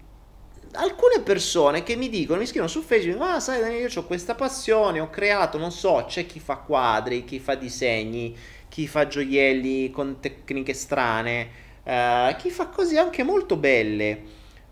alcune 0.73 1.21
persone 1.23 1.83
che 1.83 1.97
mi 1.97 2.09
dicono, 2.09 2.39
mi 2.39 2.47
scrivono 2.47 2.69
su 2.71 2.83
Facebook, 2.83 3.21
ah 3.21 3.41
sai 3.41 3.61
Daniele, 3.61 3.89
io 3.89 4.01
ho 4.01 4.05
questa 4.05 4.37
passione, 4.37 5.01
ho 5.01 5.11
creato, 5.11 5.59
non 5.59 5.73
so, 5.73 6.05
c'è 6.07 6.25
chi 6.25 6.39
fa 6.39 6.59
quadri, 6.59 7.25
chi 7.25 7.41
fa 7.41 7.57
disegni, 7.57 8.37
chi 8.69 8.87
fa 8.87 9.09
gioielli 9.09 9.91
con 9.91 10.21
tecniche 10.21 10.73
strane, 10.73 11.49
uh, 11.83 12.37
chi 12.37 12.51
fa 12.51 12.69
cose 12.69 12.97
anche 12.97 13.25
molto 13.25 13.57
belle. 13.57 14.23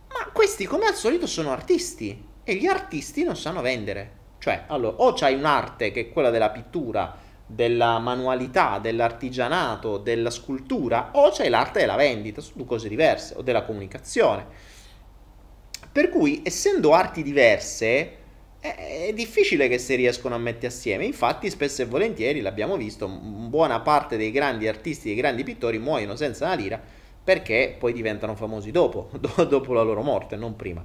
Ma 0.08 0.30
questi, 0.32 0.64
come 0.64 0.86
al 0.86 0.94
solito, 0.94 1.26
sono 1.26 1.50
artisti 1.50 2.24
e 2.44 2.54
gli 2.54 2.66
artisti 2.66 3.24
non 3.24 3.36
sanno 3.36 3.62
vendere. 3.62 4.24
Cioè, 4.46 4.62
allora, 4.68 4.98
o 4.98 5.12
c'hai 5.12 5.34
un'arte 5.34 5.90
che 5.90 6.02
è 6.02 6.08
quella 6.08 6.30
della 6.30 6.50
pittura, 6.50 7.16
della 7.44 7.98
manualità, 7.98 8.78
dell'artigianato, 8.78 9.98
della 9.98 10.30
scultura, 10.30 11.10
o 11.14 11.30
c'hai 11.32 11.48
l'arte 11.48 11.80
della 11.80 11.96
vendita, 11.96 12.40
sono 12.40 12.58
due 12.58 12.66
cose 12.66 12.88
diverse, 12.88 13.34
o 13.36 13.42
della 13.42 13.64
comunicazione. 13.64 14.46
Per 15.90 16.10
cui, 16.10 16.42
essendo 16.44 16.92
arti 16.92 17.24
diverse, 17.24 18.18
è 18.60 19.10
difficile 19.12 19.66
che 19.66 19.78
si 19.78 19.96
riescono 19.96 20.36
a 20.36 20.38
mettere 20.38 20.68
assieme. 20.68 21.04
Infatti, 21.04 21.50
spesso 21.50 21.82
e 21.82 21.86
volentieri 21.86 22.40
l'abbiamo 22.40 22.76
visto, 22.76 23.08
buona 23.08 23.80
parte 23.80 24.16
dei 24.16 24.30
grandi 24.30 24.68
artisti, 24.68 25.08
dei 25.08 25.16
grandi 25.16 25.42
pittori 25.42 25.80
muoiono 25.80 26.14
senza 26.14 26.44
una 26.44 26.54
lira 26.54 26.80
perché 27.24 27.74
poi 27.76 27.92
diventano 27.92 28.36
famosi 28.36 28.70
dopo, 28.70 29.10
dopo 29.48 29.72
la 29.72 29.82
loro 29.82 30.02
morte, 30.02 30.36
non 30.36 30.54
prima. 30.54 30.84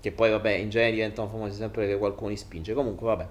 Che 0.00 0.12
poi, 0.12 0.30
vabbè, 0.30 0.52
in 0.52 0.70
genere 0.70 0.92
diventano 0.92 1.28
famosi 1.28 1.56
sempre 1.56 1.82
perché 1.82 1.98
qualcuno 1.98 2.30
li 2.30 2.36
spinge. 2.36 2.74
Comunque, 2.74 3.06
vabbè. 3.06 3.26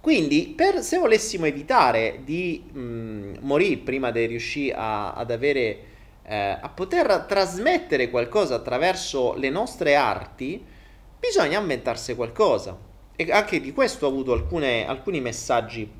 Quindi, 0.00 0.52
per, 0.56 0.82
se 0.82 0.98
volessimo 0.98 1.46
evitare 1.46 2.20
di 2.24 2.64
mh, 2.72 3.38
morire 3.40 3.78
prima 3.78 4.10
di 4.10 4.24
riuscire 4.26 4.74
a, 4.74 5.12
ad 5.12 5.30
avere, 5.30 5.78
eh, 6.22 6.58
a 6.60 6.68
poter 6.74 7.24
trasmettere 7.28 8.08
qualcosa 8.08 8.54
attraverso 8.54 9.34
le 9.34 9.50
nostre 9.50 9.96
arti, 9.96 10.64
bisogna 11.18 11.60
inventarsi 11.60 12.14
qualcosa. 12.14 12.78
E 13.16 13.30
anche 13.32 13.60
di 13.60 13.72
questo 13.72 14.06
ho 14.06 14.08
avuto 14.08 14.32
alcune, 14.32 14.86
alcuni 14.86 15.20
messaggi 15.20 15.90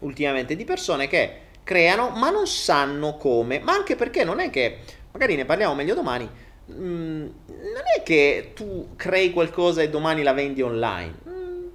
ultimamente 0.00 0.56
di 0.56 0.64
persone 0.64 1.06
che 1.06 1.46
creano 1.64 2.10
ma 2.10 2.30
non 2.30 2.46
sanno 2.46 3.16
come, 3.16 3.58
ma 3.58 3.74
anche 3.74 3.94
perché 3.94 4.24
non 4.24 4.40
è 4.40 4.48
che, 4.48 4.78
magari 5.12 5.36
ne 5.36 5.44
parliamo 5.44 5.74
meglio 5.74 5.94
domani, 5.94 6.28
mm, 6.70 7.20
non 7.46 7.82
è 7.96 8.02
che 8.02 8.52
tu 8.54 8.90
crei 8.96 9.32
qualcosa 9.32 9.82
e 9.82 9.90
domani 9.90 10.22
la 10.22 10.32
vendi 10.32 10.62
online. 10.62 11.14
Mm, 11.28 11.66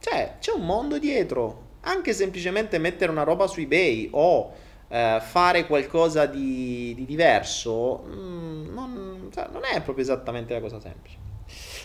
cioè, 0.00 0.36
c'è 0.40 0.52
un 0.52 0.64
mondo 0.64 0.98
dietro. 0.98 1.66
Anche 1.82 2.12
semplicemente 2.12 2.78
mettere 2.78 3.10
una 3.10 3.22
roba 3.22 3.46
su 3.46 3.60
eBay 3.60 4.08
o 4.12 4.52
eh, 4.88 5.18
fare 5.20 5.66
qualcosa 5.66 6.26
di, 6.26 6.92
di 6.96 7.04
diverso 7.04 8.04
mm, 8.06 8.74
non, 8.74 9.28
cioè, 9.32 9.48
non 9.52 9.62
è 9.64 9.80
proprio 9.82 10.04
esattamente 10.04 10.54
la 10.54 10.60
cosa 10.60 10.80
semplice. 10.80 11.16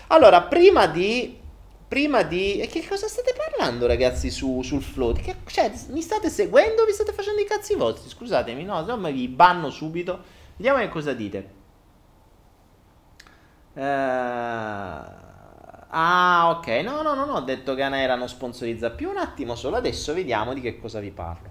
Allora, 0.07 0.41
prima 0.43 0.87
di... 0.87 1.41
Prima 1.87 2.23
di... 2.23 2.59
E 2.59 2.67
che 2.67 2.85
cosa 2.87 3.07
state 3.07 3.35
parlando, 3.35 3.85
ragazzi, 3.85 4.31
su, 4.31 4.63
sul 4.63 4.81
float? 4.81 5.21
Che, 5.21 5.35
cioè, 5.45 5.71
mi 5.89 6.01
state 6.01 6.29
seguendo 6.29 6.81
o 6.81 6.85
vi 6.85 6.91
state 6.91 7.13
facendo 7.13 7.39
i 7.39 7.45
cazzi 7.45 7.75
vostri? 7.75 8.09
Scusatemi, 8.09 8.63
no, 8.63 8.81
no, 8.83 8.97
ma 8.97 9.11
vi 9.11 9.27
banno 9.27 9.69
subito. 9.69 10.19
Vediamo 10.55 10.79
che 10.79 10.89
cosa 10.89 11.13
dite. 11.13 11.61
Uh... 13.73 15.21
Ah, 15.95 16.49
ok. 16.57 16.67
No, 16.83 17.01
no, 17.03 17.13
no, 17.13 17.25
no, 17.25 17.33
ho 17.33 17.41
detto 17.41 17.75
che 17.75 17.83
Anaera 17.83 18.15
non 18.15 18.27
sponsorizza 18.27 18.89
più. 18.89 19.09
Un 19.09 19.17
attimo 19.17 19.55
solo, 19.55 19.75
adesso 19.75 20.13
vediamo 20.13 20.53
di 20.53 20.61
che 20.61 20.79
cosa 20.79 20.99
vi 20.99 21.11
parlo. 21.11 21.49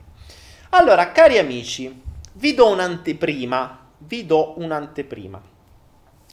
Allora, 0.70 1.12
cari 1.12 1.38
amici, 1.38 2.02
vi 2.32 2.54
do 2.54 2.68
un'anteprima. 2.70 3.78
Vi 3.98 4.26
do 4.26 4.58
un'anteprima. 4.58 5.40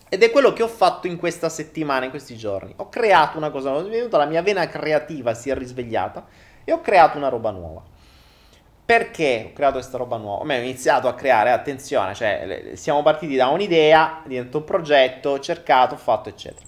Ed 0.09 0.23
è 0.23 0.31
quello 0.31 0.53
che 0.53 0.63
ho 0.63 0.67
fatto 0.67 1.05
in 1.05 1.17
questa 1.17 1.49
settimana, 1.49 2.05
in 2.05 2.09
questi 2.09 2.35
giorni. 2.35 2.73
Ho 2.77 2.89
creato 2.89 3.37
una 3.37 3.51
cosa 3.51 3.69
nuova, 3.69 4.17
la 4.17 4.25
mia 4.25 4.41
vena 4.41 4.67
creativa 4.67 5.35
si 5.35 5.51
è 5.51 5.55
risvegliata 5.55 6.25
e 6.63 6.71
ho 6.71 6.81
creato 6.81 7.17
una 7.17 7.29
roba 7.29 7.51
nuova. 7.51 7.83
Perché 8.89 9.45
ho 9.45 9.53
creato 9.53 9.73
questa 9.73 9.99
roba 9.99 10.17
nuova? 10.17 10.41
O 10.41 10.45
meglio, 10.45 10.63
ho 10.63 10.67
iniziato 10.67 11.07
a 11.07 11.13
creare, 11.13 11.51
attenzione, 11.51 12.15
cioè 12.15 12.71
siamo 12.73 13.03
partiti 13.03 13.35
da 13.35 13.49
un'idea, 13.49 14.23
diventa 14.25 14.57
un 14.57 14.63
progetto, 14.63 15.29
ho 15.29 15.39
cercato, 15.39 15.93
ho 15.93 15.97
fatto, 15.99 16.29
eccetera. 16.29 16.65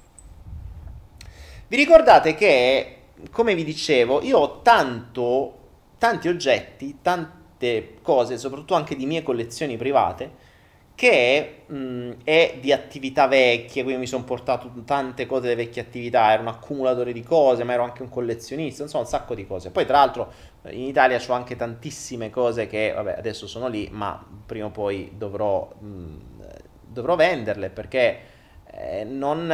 Vi 1.68 1.76
ricordate 1.76 2.36
che, 2.36 2.98
come 3.32 3.56
vi 3.56 3.64
dicevo, 3.64 4.22
io 4.22 4.38
ho 4.38 4.62
tanto, 4.62 5.58
tanti 5.98 6.28
oggetti, 6.28 7.00
tante 7.02 7.96
cose, 8.04 8.38
soprattutto 8.38 8.76
anche 8.76 8.96
di 8.96 9.08
mie 9.08 9.24
collezioni 9.24 9.76
private, 9.76 10.50
che 10.94 11.64
mh, 11.66 12.12
è 12.24 12.58
di 12.62 12.72
attività 12.72 13.26
vecchie, 13.26 13.82
quindi 13.82 14.02
mi 14.02 14.08
sono 14.08 14.24
portato 14.24 14.72
tante 14.86 15.26
cose 15.26 15.48
delle 15.48 15.56
vecchie 15.56 15.82
attività, 15.82 16.32
ero 16.32 16.44
un 16.44 16.50
accumulatore 16.50 17.14
di 17.14 17.24
cose, 17.24 17.64
ma 17.64 17.74
ero 17.74 17.82
anche 17.82 18.04
un 18.04 18.10
collezionista, 18.10 18.84
insomma 18.84 19.06
un 19.06 19.10
sacco 19.10 19.34
di 19.34 19.48
cose. 19.48 19.72
Poi 19.72 19.88
tra 19.88 19.98
l'altro 19.98 20.32
in 20.70 20.82
Italia 20.82 21.20
ho 21.26 21.34
anche 21.34 21.56
tantissime 21.56 22.30
cose 22.30 22.68
che, 22.68 22.92
vabbè, 22.94 23.16
adesso 23.18 23.48
sono 23.48 23.68
lì, 23.68 23.90
ma 23.92 24.24
prima 24.46 24.68
o 24.68 24.70
poi 24.70 25.14
dovrò, 25.16 25.68
mh, 25.80 26.18
dovrò 26.86 27.16
venderle 27.16 27.70
perché 27.70 28.20
eh, 28.72 29.04
non, 29.04 29.48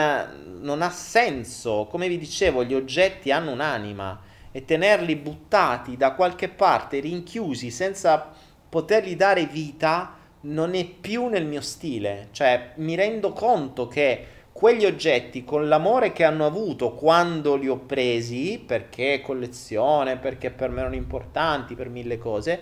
non 0.61 0.81
ha 0.81 0.89
senso, 0.89 1.87
come 1.89 2.07
vi 2.07 2.17
dicevo, 2.17 2.63
gli 2.63 2.73
oggetti 2.73 3.31
hanno 3.31 3.51
un'anima 3.51 4.21
e 4.51 4.65
tenerli 4.65 5.15
buttati 5.15 5.97
da 5.97 6.13
qualche 6.13 6.49
parte, 6.49 6.99
rinchiusi, 6.99 7.71
senza 7.71 8.31
potergli 8.69 9.15
dare 9.15 9.45
vita, 9.45 10.15
non 10.41 10.75
è 10.75 10.85
più 10.85 11.27
nel 11.27 11.45
mio 11.45 11.61
stile, 11.61 12.27
cioè 12.31 12.73
mi 12.75 12.95
rendo 12.95 13.33
conto 13.33 13.87
che 13.87 14.25
quegli 14.57 14.85
oggetti 14.85 15.43
con 15.43 15.67
l'amore 15.67 16.11
che 16.11 16.23
hanno 16.23 16.43
avuto 16.43 16.95
quando 16.95 17.55
li 17.55 17.69
ho 17.69 17.77
presi, 17.77 18.57
perché 18.57 19.21
collezione, 19.21 20.17
perché 20.17 20.49
per 20.49 20.71
me 20.71 20.79
erano 20.79 20.95
importanti, 20.95 21.75
per 21.75 21.89
mille 21.89 22.17
cose, 22.17 22.61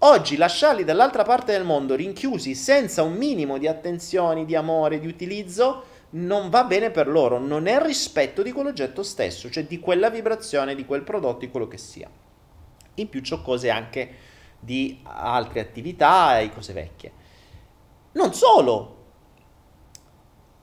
oggi 0.00 0.36
lasciarli 0.36 0.84
dall'altra 0.84 1.22
parte 1.22 1.52
del 1.52 1.64
mondo 1.64 1.94
rinchiusi 1.94 2.54
senza 2.54 3.02
un 3.02 3.14
minimo 3.14 3.56
di 3.56 3.66
attenzioni, 3.66 4.44
di 4.44 4.54
amore, 4.54 5.00
di 5.00 5.06
utilizzo, 5.06 5.84
non 6.10 6.50
va 6.50 6.64
bene 6.64 6.90
per 6.90 7.08
loro, 7.08 7.38
non 7.38 7.68
è 7.68 7.82
rispetto 7.82 8.42
di 8.42 8.52
quell'oggetto 8.52 9.02
stesso, 9.02 9.48
cioè 9.48 9.64
di 9.64 9.80
quella 9.80 10.10
vibrazione, 10.10 10.74
di 10.74 10.84
quel 10.84 11.04
prodotto, 11.04 11.38
di 11.38 11.50
quello 11.50 11.68
che 11.68 11.78
sia. 11.78 12.10
In 12.96 13.08
più 13.08 13.22
c'ho 13.22 13.40
cose 13.40 13.70
anche 13.70 14.10
di 14.60 15.00
altre 15.04 15.60
attività 15.60 16.38
e 16.38 16.50
cose 16.50 16.74
vecchie. 16.74 17.12
Non 18.12 18.34
solo, 18.34 18.99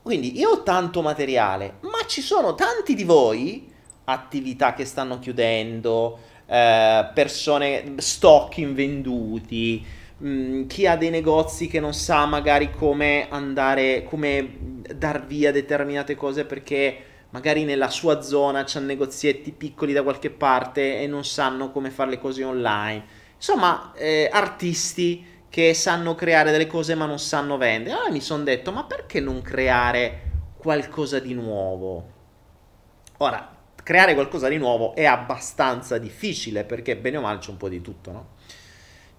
quindi 0.07 0.39
io 0.39 0.51
ho 0.51 0.63
tanto 0.63 1.01
materiale, 1.01 1.79
ma 1.81 2.07
ci 2.07 2.21
sono 2.21 2.55
tanti 2.55 2.95
di 2.95 3.03
voi, 3.03 3.69
attività 4.05 4.73
che 4.73 4.85
stanno 4.85 5.19
chiudendo, 5.19 6.17
eh, 6.45 7.09
persone, 7.13 7.95
stock 7.97 8.57
invenduti, 8.59 9.85
mh, 10.19 10.29
mm, 10.29 10.67
chi 10.67 10.87
ha 10.87 10.95
dei 10.95 11.09
negozi 11.09 11.67
che 11.67 11.81
non 11.81 11.93
sa 11.93 12.25
magari 12.25 12.71
come 12.71 13.27
andare, 13.29 14.05
come 14.05 14.49
dar 14.95 15.25
via 15.25 15.51
determinate 15.51 16.15
cose 16.15 16.45
perché 16.45 16.97
magari 17.31 17.65
nella 17.65 17.89
sua 17.89 18.21
zona 18.21 18.63
c'è 18.63 18.79
negozietti 18.79 19.51
piccoli 19.51 19.91
da 19.91 20.03
qualche 20.03 20.29
parte 20.29 21.01
e 21.01 21.07
non 21.07 21.25
sanno 21.25 21.69
come 21.73 21.89
fare 21.89 22.11
le 22.11 22.17
cose 22.17 22.45
online. 22.45 23.03
Insomma, 23.35 23.91
eh, 23.93 24.29
artisti 24.31 25.35
che 25.57 25.73
sanno 25.73 26.13
creare 26.13 26.51
delle 26.51 26.67
cose 26.67 26.93
ma 26.93 27.07
non 27.07 27.17
sanno 27.17 27.57
vendere. 27.57 27.95
Allora 27.95 28.11
mi 28.11 28.21
sono 28.21 28.43
detto, 28.43 28.71
ma 28.71 28.83
perché 28.83 29.19
non 29.19 29.41
creare 29.41 30.21
qualcosa 30.55 31.17
di 31.17 31.33
nuovo? 31.33 32.11
Ora, 33.17 33.57
creare 33.81 34.13
qualcosa 34.13 34.49
di 34.49 34.57
nuovo 34.57 34.93
è 34.93 35.05
abbastanza 35.05 35.97
difficile 35.97 36.63
perché 36.63 36.95
bene 36.95 37.17
o 37.17 37.21
male 37.21 37.39
c'è 37.39 37.49
un 37.49 37.57
po' 37.57 37.69
di 37.69 37.81
tutto, 37.81 38.11
no? 38.11 38.27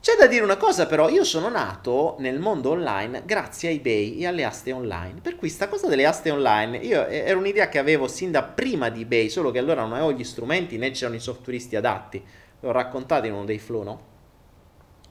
C'è 0.00 0.14
da 0.16 0.28
dire 0.28 0.44
una 0.44 0.56
cosa 0.56 0.86
però, 0.86 1.08
io 1.08 1.24
sono 1.24 1.48
nato 1.48 2.14
nel 2.20 2.38
mondo 2.38 2.70
online 2.70 3.24
grazie 3.24 3.70
a 3.70 3.72
eBay 3.72 4.18
e 4.18 4.28
alle 4.28 4.44
aste 4.44 4.70
online, 4.70 5.18
per 5.20 5.34
cui 5.34 5.48
sta 5.48 5.66
cosa 5.66 5.88
delle 5.88 6.06
aste 6.06 6.30
online, 6.30 6.76
io 6.76 7.04
era 7.04 7.36
un'idea 7.36 7.68
che 7.68 7.80
avevo 7.80 8.06
sin 8.06 8.30
da 8.30 8.44
prima 8.44 8.90
di 8.90 9.00
eBay, 9.00 9.28
solo 9.28 9.50
che 9.50 9.58
allora 9.58 9.80
non 9.80 9.94
avevo 9.94 10.12
gli 10.12 10.22
strumenti 10.22 10.78
né 10.78 10.92
c'erano 10.92 11.16
i 11.16 11.20
softwareisti 11.20 11.74
adatti, 11.74 12.24
l'ho 12.60 12.70
raccontato 12.70 13.26
in 13.26 13.32
uno 13.32 13.44
dei 13.44 13.58
flow, 13.58 13.82
no? 13.82 14.06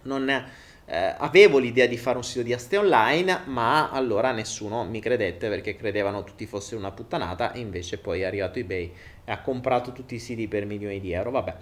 Non, 0.04 0.46
eh, 0.90 1.16
avevo 1.18 1.58
l'idea 1.58 1.86
di 1.86 1.98
fare 1.98 2.16
un 2.16 2.24
sito 2.24 2.44
di 2.44 2.54
aste 2.54 2.78
online, 2.78 3.42
ma 3.48 3.90
allora 3.90 4.32
nessuno 4.32 4.86
mi 4.86 5.02
credette 5.02 5.50
perché 5.50 5.76
credevano 5.76 6.24
tutti 6.24 6.46
fosse 6.46 6.76
una 6.78 6.92
puttanata 6.92 7.52
e 7.52 7.60
invece 7.60 7.98
poi 7.98 8.22
è 8.22 8.24
arrivato 8.24 8.60
eBay 8.60 8.94
e 9.26 9.32
ha 9.32 9.42
comprato 9.42 9.92
tutti 9.92 10.16
i 10.16 10.20
siti 10.20 10.48
per 10.48 10.66
milioni 10.66 11.02
di 11.02 11.12
euro, 11.12 11.32
vabbè. 11.32 11.56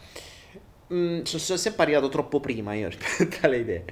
Mm, 0.93 1.21
sono 1.23 1.57
sempre 1.57 1.81
arrivato 1.81 2.09
troppo 2.09 2.39
prima 2.39 2.75
io 2.75 2.87
rispetto 2.89 3.47
alle 3.47 3.57
idee. 3.57 3.85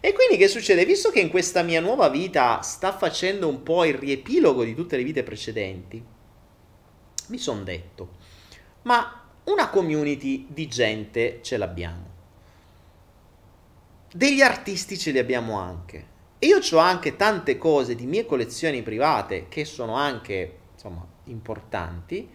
E 0.00 0.12
quindi 0.12 0.36
che 0.36 0.48
succede? 0.48 0.84
Visto 0.84 1.10
che 1.10 1.20
in 1.20 1.30
questa 1.30 1.62
mia 1.62 1.80
nuova 1.80 2.08
vita 2.08 2.60
sta 2.62 2.92
facendo 2.92 3.46
un 3.46 3.62
po' 3.62 3.84
il 3.84 3.94
riepilogo 3.94 4.64
di 4.64 4.74
tutte 4.74 4.96
le 4.96 5.04
vite 5.04 5.22
precedenti, 5.22 6.04
mi 7.28 7.38
sono 7.38 7.62
detto, 7.62 8.16
ma 8.82 9.24
una 9.44 9.68
community 9.68 10.46
di 10.48 10.66
gente 10.66 11.38
ce 11.42 11.56
l'abbiamo 11.56 12.10
degli 14.12 14.40
artisti 14.40 14.98
ce 14.98 15.10
li 15.10 15.18
abbiamo 15.18 15.58
anche. 15.58 16.06
E 16.38 16.46
io 16.46 16.58
ho 16.72 16.78
anche 16.78 17.16
tante 17.16 17.58
cose 17.58 17.94
di 17.94 18.06
mie 18.06 18.26
collezioni 18.26 18.82
private 18.82 19.46
che 19.48 19.64
sono 19.64 19.94
anche, 19.94 20.58
insomma, 20.72 21.06
importanti. 21.24 22.28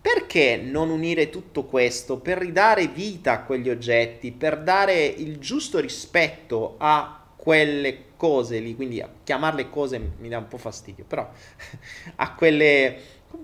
Perché 0.00 0.56
non 0.56 0.90
unire 0.90 1.30
tutto 1.30 1.64
questo 1.64 2.18
per 2.18 2.38
ridare 2.38 2.86
vita 2.86 3.32
a 3.32 3.42
quegli 3.42 3.68
oggetti, 3.68 4.30
per 4.30 4.62
dare 4.62 5.04
il 5.04 5.38
giusto 5.38 5.80
rispetto 5.80 6.76
a 6.78 7.24
quelle 7.34 8.04
cose 8.16 8.60
lì, 8.60 8.76
quindi 8.76 9.04
chiamarle 9.24 9.68
cose 9.68 10.12
mi 10.18 10.28
dà 10.28 10.38
un 10.38 10.46
po' 10.46 10.58
fastidio, 10.58 11.04
però 11.04 11.28
a 12.16 12.34
quelle, 12.34 12.96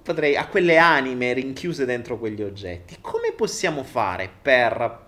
potrei, 0.02 0.36
a 0.36 0.46
quelle 0.46 0.76
anime 0.76 1.32
rinchiuse 1.32 1.84
dentro 1.84 2.18
quegli 2.18 2.42
oggetti, 2.42 2.98
come 3.00 3.32
possiamo 3.32 3.82
fare 3.82 4.30
per 4.40 5.06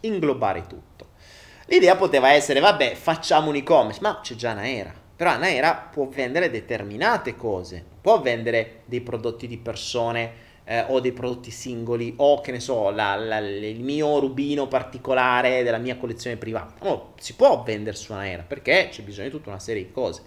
inglobare 0.00 0.62
tutto? 0.62 0.87
L'idea 1.70 1.96
poteva 1.96 2.32
essere, 2.32 2.60
vabbè, 2.60 2.94
facciamo 2.94 3.50
un 3.50 3.56
e-commerce, 3.56 4.00
ma 4.00 4.20
c'è 4.22 4.34
già 4.34 4.54
Naera. 4.54 4.92
Però 5.14 5.36
Naera 5.36 5.74
può 5.74 6.06
vendere 6.08 6.48
determinate 6.48 7.36
cose, 7.36 7.84
può 8.00 8.20
vendere 8.22 8.82
dei 8.86 9.02
prodotti 9.02 9.46
di 9.46 9.58
persone 9.58 10.46
eh, 10.64 10.84
o 10.88 11.00
dei 11.00 11.12
prodotti 11.12 11.50
singoli 11.50 12.14
o 12.16 12.40
che 12.40 12.52
ne 12.52 12.60
so, 12.60 12.90
la, 12.90 13.16
la, 13.16 13.38
il 13.38 13.82
mio 13.82 14.18
rubino 14.18 14.66
particolare 14.66 15.62
della 15.62 15.76
mia 15.76 15.98
collezione 15.98 16.36
privata. 16.36 16.88
Oh, 16.88 17.12
si 17.18 17.34
può 17.34 17.62
vendere 17.62 17.96
su 17.96 18.14
Naera 18.14 18.44
perché 18.44 18.88
c'è 18.90 19.02
bisogno 19.02 19.28
di 19.28 19.34
tutta 19.34 19.50
una 19.50 19.58
serie 19.58 19.84
di 19.84 19.92
cose. 19.92 20.22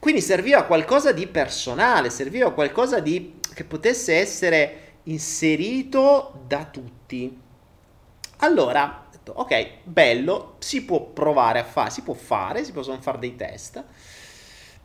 Quindi 0.00 0.20
serviva 0.20 0.64
qualcosa 0.64 1.12
di 1.12 1.28
personale, 1.28 2.10
serviva 2.10 2.52
qualcosa 2.52 2.98
di, 2.98 3.38
che 3.54 3.64
potesse 3.64 4.14
essere 4.14 4.94
inserito 5.04 6.40
da 6.46 6.64
tutti. 6.64 7.38
Allora, 8.38 9.09
detto, 9.20 9.32
ok, 9.36 9.66
bello, 9.84 10.56
si 10.58 10.84
può 10.84 11.00
provare 11.00 11.60
a 11.60 11.64
fare, 11.64 11.90
si 11.90 12.02
può 12.02 12.14
fare, 12.14 12.64
si 12.64 12.72
possono 12.72 13.00
fare 13.00 13.18
dei 13.18 13.36
test, 13.36 13.82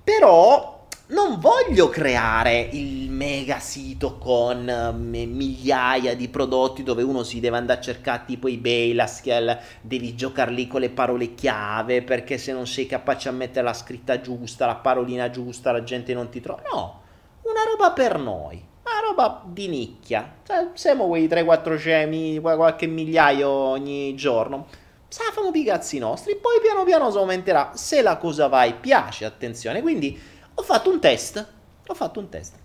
però 0.04 0.74
non 1.08 1.40
voglio 1.40 1.90
creare 1.90 2.68
il 2.72 3.12
mega 3.12 3.60
sito 3.60 4.18
con 4.18 4.68
um, 4.68 5.08
migliaia 5.08 6.16
di 6.16 6.30
prodotti 6.30 6.82
dove 6.82 7.04
uno 7.04 7.22
si 7.22 7.40
deve 7.40 7.58
andare 7.58 7.80
a 7.80 7.84
cercare 7.84 8.24
tipo 8.26 8.48
eBay, 8.48 8.94
la 8.94 9.06
skill, 9.06 9.58
devi 9.82 10.16
giocare 10.16 10.52
lì 10.52 10.68
con 10.68 10.82
le 10.82 10.90
parole 10.90 11.36
chiave 11.36 12.02
perché 12.02 12.38
se 12.38 12.54
non 12.54 12.66
sei 12.66 12.88
capace 12.88 13.30
a 13.30 13.34
mettere 13.34 13.66
la 13.66 13.74
scritta 13.74 14.20
giusta, 14.20 14.66
la 14.66 14.76
parolina 14.76 15.30
giusta, 15.30 15.72
la 15.72 15.84
gente 15.84 16.14
non 16.14 16.30
ti 16.30 16.42
trova. 16.42 16.64
No, 16.72 17.02
una 17.44 17.64
roba 17.70 17.92
per 17.92 18.18
noi 18.18 18.74
una 18.92 19.08
roba 19.08 19.42
di 19.46 19.68
nicchia. 19.68 20.36
Cioè, 20.46 20.70
siamo 20.74 21.08
quei 21.08 21.28
3-4 21.28 21.76
scemi, 21.78 22.40
qualche 22.40 22.86
migliaio 22.86 23.50
ogni 23.50 24.16
giorno. 24.16 24.68
Sa, 25.08 25.24
fanno 25.32 25.52
i 25.54 25.64
cazzi 25.64 25.98
nostri. 25.98 26.36
Poi 26.36 26.60
piano 26.62 26.84
piano 26.84 27.10
si 27.10 27.18
aumenterà. 27.18 27.72
Se 27.74 28.02
la 28.02 28.18
cosa 28.18 28.48
va 28.48 28.64
e 28.64 28.74
piace, 28.74 29.26
attenzione. 29.26 29.82
Quindi 29.82 30.20
ho 30.54 30.62
fatto 30.62 30.90
un 30.90 31.00
test. 31.00 31.46
Ho 31.88 31.94
fatto 31.94 32.20
un 32.20 32.30
test. 32.30 32.56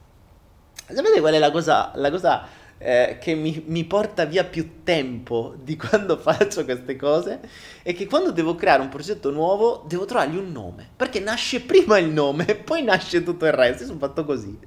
Sapete 0.86 1.20
qual 1.20 1.34
è 1.34 1.38
la 1.38 1.50
cosa, 1.50 1.92
la 1.94 2.10
cosa 2.10 2.46
eh, 2.78 3.18
che 3.20 3.34
mi, 3.34 3.62
mi, 3.66 3.84
porta 3.84 4.24
via 4.24 4.42
più 4.44 4.82
tempo 4.82 5.54
di 5.62 5.76
quando 5.76 6.16
faccio 6.18 6.64
queste 6.64 6.96
cose? 6.96 7.40
È 7.82 7.94
che 7.94 8.06
quando 8.06 8.32
devo 8.32 8.56
creare 8.56 8.82
un 8.82 8.88
progetto 8.88 9.30
nuovo 9.30 9.84
devo 9.86 10.04
trovargli 10.04 10.36
un 10.36 10.50
nome. 10.50 10.88
Perché 10.96 11.20
nasce 11.20 11.60
prima 11.60 11.98
il 11.98 12.08
nome 12.08 12.44
poi 12.64 12.82
nasce 12.82 13.22
tutto 13.22 13.46
il 13.46 13.52
resto. 13.52 13.82
Io 13.82 13.88
sono 13.88 13.98
fatto 13.98 14.24
così. 14.24 14.58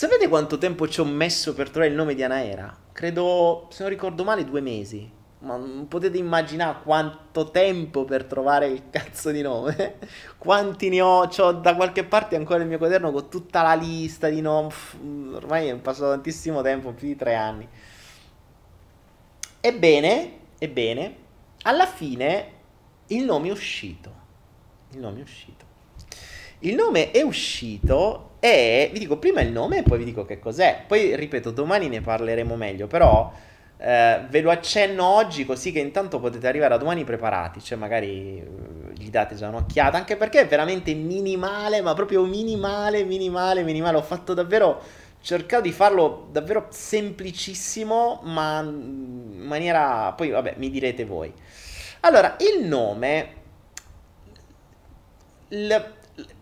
Sapete 0.00 0.28
quanto 0.28 0.56
tempo 0.56 0.88
ci 0.88 1.00
ho 1.00 1.04
messo 1.04 1.52
per 1.52 1.68
trovare 1.68 1.90
il 1.90 1.94
nome 1.94 2.14
di 2.14 2.22
Anaera? 2.22 2.74
Credo, 2.90 3.66
se 3.68 3.82
non 3.82 3.90
ricordo 3.92 4.24
male, 4.24 4.46
due 4.46 4.62
mesi. 4.62 5.06
Ma 5.40 5.56
non 5.56 5.88
potete 5.88 6.16
immaginare 6.16 6.78
quanto 6.82 7.50
tempo 7.50 8.06
per 8.06 8.24
trovare 8.24 8.68
il 8.68 8.84
cazzo 8.88 9.30
di 9.30 9.42
nome? 9.42 9.98
Quanti 10.38 10.88
ne 10.88 11.02
ho? 11.02 11.28
C'ho 11.28 11.52
da 11.52 11.76
qualche 11.76 12.04
parte 12.04 12.34
ancora 12.34 12.62
il 12.62 12.68
mio 12.68 12.78
quaderno 12.78 13.12
con 13.12 13.28
tutta 13.28 13.60
la 13.60 13.74
lista 13.74 14.30
di 14.30 14.40
nomi. 14.40 14.72
Ormai 15.34 15.68
è 15.68 15.76
passato 15.76 16.08
tantissimo 16.08 16.62
tempo, 16.62 16.92
più 16.92 17.06
di 17.06 17.16
tre 17.16 17.34
anni. 17.34 17.68
Ebbene, 19.60 20.38
ebbene, 20.58 21.16
alla 21.64 21.86
fine 21.86 22.52
il 23.08 23.26
nome 23.26 23.48
è 23.48 23.52
uscito. 23.52 24.10
Il 24.92 25.00
nome 25.00 25.18
è 25.18 25.22
uscito. 25.22 25.66
Il 26.60 26.74
nome 26.74 27.10
è 27.10 27.20
uscito 27.20 28.29
e 28.40 28.88
vi 28.92 28.98
dico 28.98 29.18
prima 29.18 29.42
il 29.42 29.52
nome 29.52 29.78
e 29.78 29.82
poi 29.82 29.98
vi 29.98 30.04
dico 30.04 30.24
che 30.24 30.38
cos'è. 30.38 30.84
Poi 30.86 31.14
ripeto, 31.14 31.50
domani 31.50 31.88
ne 31.88 32.00
parleremo 32.00 32.56
meglio, 32.56 32.86
però 32.86 33.30
eh, 33.76 34.24
ve 34.28 34.40
lo 34.40 34.50
accenno 34.50 35.04
oggi 35.04 35.44
così 35.44 35.72
che 35.72 35.78
intanto 35.78 36.18
potete 36.18 36.46
arrivare 36.46 36.74
a 36.74 36.78
domani 36.78 37.04
preparati, 37.04 37.60
cioè 37.62 37.78
magari 37.78 38.38
eh, 38.38 38.92
gli 38.94 39.10
date 39.10 39.34
già 39.34 39.48
un'occhiata, 39.48 39.96
anche 39.96 40.16
perché 40.16 40.40
è 40.40 40.46
veramente 40.46 40.94
minimale, 40.94 41.82
ma 41.82 41.94
proprio 41.94 42.24
minimale, 42.24 43.04
minimale, 43.04 43.62
minimale. 43.62 43.98
Ho 43.98 44.02
fatto 44.02 44.34
davvero 44.34 44.82
cercato 45.20 45.62
di 45.62 45.72
farlo 45.72 46.28
davvero 46.32 46.66
semplicissimo, 46.70 48.20
ma 48.24 48.60
in 48.60 49.44
maniera 49.44 50.12
poi 50.12 50.30
vabbè, 50.30 50.54
mi 50.56 50.70
direte 50.70 51.04
voi. 51.04 51.32
Allora, 52.00 52.36
il 52.38 52.66
nome 52.66 53.34
il 55.48 55.94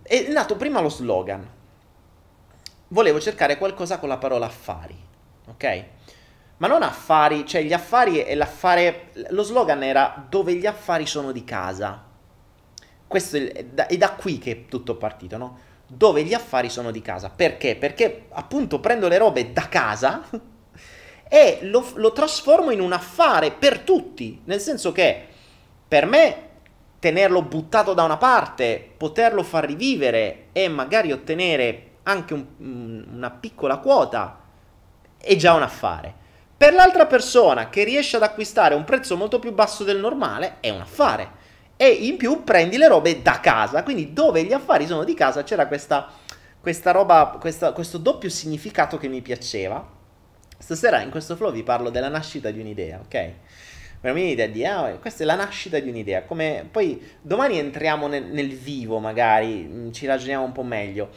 è 0.02 0.28
nato 0.30 0.56
prima 0.56 0.80
lo 0.80 0.88
slogan. 0.88 1.56
Volevo 2.88 3.20
cercare 3.20 3.58
qualcosa 3.58 3.98
con 3.98 4.08
la 4.08 4.16
parola 4.16 4.46
affari, 4.46 4.96
ok? 5.46 5.84
Ma 6.56 6.68
non 6.68 6.82
affari, 6.82 7.46
cioè 7.46 7.62
gli 7.62 7.72
affari 7.72 8.22
e 8.22 8.34
l'affare... 8.34 9.10
Lo 9.28 9.42
slogan 9.42 9.82
era 9.82 10.26
dove 10.28 10.54
gli 10.54 10.66
affari 10.66 11.06
sono 11.06 11.30
di 11.30 11.44
casa. 11.44 12.02
questo 13.06 13.36
è 13.36 13.64
da, 13.64 13.86
è 13.86 13.96
da 13.96 14.12
qui 14.12 14.38
che 14.38 14.50
è 14.50 14.66
tutto 14.66 14.96
partito, 14.96 15.36
no? 15.36 15.58
Dove 15.86 16.24
gli 16.24 16.32
affari 16.32 16.70
sono 16.70 16.90
di 16.90 17.02
casa. 17.02 17.30
Perché? 17.30 17.76
Perché 17.76 18.26
appunto 18.30 18.80
prendo 18.80 19.06
le 19.06 19.18
robe 19.18 19.52
da 19.52 19.68
casa 19.68 20.24
e 21.28 21.58
lo, 21.62 21.86
lo 21.94 22.12
trasformo 22.12 22.70
in 22.70 22.80
un 22.80 22.92
affare 22.92 23.52
per 23.52 23.80
tutti. 23.80 24.40
Nel 24.44 24.60
senso 24.60 24.92
che 24.92 25.26
per 25.86 26.06
me 26.06 26.46
tenerlo 26.98 27.42
buttato 27.42 27.94
da 27.94 28.02
una 28.02 28.16
parte, 28.16 28.92
poterlo 28.96 29.42
far 29.42 29.64
rivivere 29.66 30.46
e 30.52 30.68
magari 30.68 31.12
ottenere 31.12 31.87
anche 32.08 32.34
un, 32.34 33.04
una 33.12 33.30
piccola 33.30 33.76
quota 33.76 34.40
è 35.20 35.36
già 35.36 35.54
un 35.54 35.62
affare. 35.62 36.26
Per 36.56 36.72
l'altra 36.72 37.06
persona 37.06 37.68
che 37.68 37.84
riesce 37.84 38.16
ad 38.16 38.22
acquistare 38.22 38.74
un 38.74 38.84
prezzo 38.84 39.16
molto 39.16 39.38
più 39.38 39.52
basso 39.52 39.84
del 39.84 39.98
normale 39.98 40.56
è 40.60 40.70
un 40.70 40.80
affare. 40.80 41.46
E 41.76 41.88
in 41.88 42.16
più 42.16 42.42
prendi 42.42 42.76
le 42.76 42.88
robe 42.88 43.22
da 43.22 43.38
casa, 43.38 43.84
quindi 43.84 44.12
dove 44.12 44.42
gli 44.42 44.52
affari 44.52 44.86
sono 44.86 45.04
di 45.04 45.14
casa 45.14 45.44
c'era 45.44 45.68
questa, 45.68 46.10
questa 46.60 46.90
roba, 46.90 47.36
questa, 47.38 47.72
questo 47.72 47.98
doppio 47.98 48.28
significato 48.28 48.96
che 48.96 49.06
mi 49.06 49.22
piaceva. 49.22 49.96
Stasera 50.58 51.00
in 51.02 51.10
questo 51.10 51.36
flow 51.36 51.52
vi 51.52 51.62
parlo 51.62 51.90
della 51.90 52.08
nascita 52.08 52.50
di 52.50 52.58
un'idea, 52.58 52.98
ok? 53.04 53.32
per 54.00 54.12
me 54.12 54.22
un'idea 54.22 54.46
di, 54.46 54.64
ah, 54.64 54.96
questa 55.00 55.24
è 55.24 55.26
la 55.26 55.34
nascita 55.34 55.78
di 55.80 55.88
un'idea, 55.88 56.22
come 56.22 56.66
poi 56.70 57.02
domani 57.20 57.58
entriamo 57.58 58.06
nel, 58.06 58.24
nel 58.26 58.50
vivo 58.50 59.00
magari, 59.00 59.66
mm, 59.68 59.90
ci 59.90 60.06
ragioniamo 60.06 60.44
un 60.44 60.52
po' 60.52 60.62
meglio, 60.62 61.10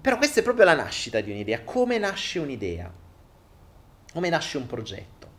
però 0.00 0.16
questa 0.16 0.40
è 0.40 0.42
proprio 0.42 0.64
la 0.64 0.74
nascita 0.74 1.20
di 1.20 1.30
un'idea, 1.30 1.62
come 1.62 1.98
nasce 1.98 2.38
un'idea, 2.38 2.90
come 4.12 4.28
nasce 4.28 4.58
un 4.58 4.66
progetto. 4.66 5.30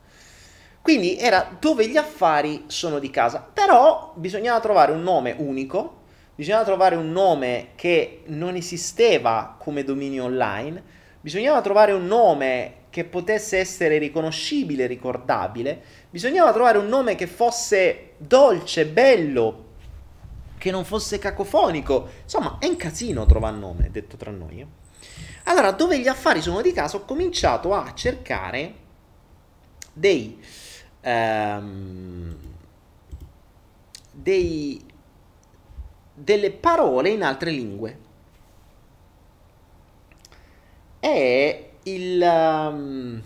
Quindi 0.81 1.17
era 1.17 1.55
dove 1.59 1.87
gli 1.87 1.95
affari 1.95 2.65
sono 2.67 2.99
di 2.99 3.09
casa, 3.09 3.39
però 3.39 4.13
bisognava 4.15 4.59
trovare 4.59 4.91
un 4.91 5.01
nome 5.01 5.33
unico, 5.37 6.01
bisognava 6.35 6.65
trovare 6.65 6.95
un 6.95 7.11
nome 7.11 7.69
che 7.75 8.23
non 8.25 8.55
esisteva 8.55 9.55
come 9.57 9.85
dominio 9.85 10.25
online, 10.25 10.83
bisognava 11.21 11.61
trovare 11.61 11.93
un 11.93 12.05
nome 12.05 12.81
che 12.89 13.05
potesse 13.05 13.57
essere 13.57 13.97
riconoscibile, 13.97 14.85
ricordabile, 14.85 15.81
bisognava 16.09 16.51
trovare 16.51 16.77
un 16.77 16.87
nome 16.87 17.15
che 17.15 17.27
fosse 17.27 18.11
dolce, 18.17 18.85
bello, 18.85 19.71
che 20.63 20.71
non 20.71 20.85
fosse 20.85 21.19
cacofonico. 21.19 22.07
Insomma, 22.23 22.55
è 22.57 22.67
un 22.67 22.77
casino 22.77 23.25
trovare 23.25 23.57
nome, 23.57 23.91
detto 23.91 24.15
tra 24.15 24.31
noi. 24.31 24.61
Eh. 24.61 24.67
Allora, 25.43 25.71
dove 25.71 25.99
gli 25.99 26.07
affari 26.07 26.41
sono 26.41 26.61
di 26.61 26.71
casa, 26.71 26.95
ho 26.95 27.03
cominciato 27.03 27.73
a 27.73 27.93
cercare 27.93 28.73
dei, 29.91 30.41
um, 31.01 32.37
dei 34.09 34.85
delle 36.13 36.51
parole 36.51 37.09
in 37.09 37.23
altre 37.23 37.51
lingue. 37.51 37.99
E 41.01 41.71
il... 41.83 42.21
Um, 42.21 43.21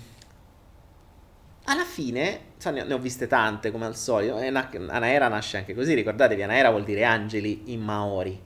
alla 1.65 1.85
fine, 1.85 2.45
so, 2.57 2.71
ne, 2.71 2.91
ho 2.93 2.97
viste 2.97 3.27
tante 3.27 3.71
come 3.71 3.85
al 3.85 3.95
solito, 3.95 4.35
Anaera 4.35 5.27
nasce 5.27 5.57
anche 5.57 5.75
così, 5.75 5.93
ricordatevi, 5.93 6.41
Anaera 6.41 6.69
vuol 6.69 6.83
dire 6.83 7.03
angeli 7.03 7.71
in 7.71 7.81
Maori. 7.81 8.45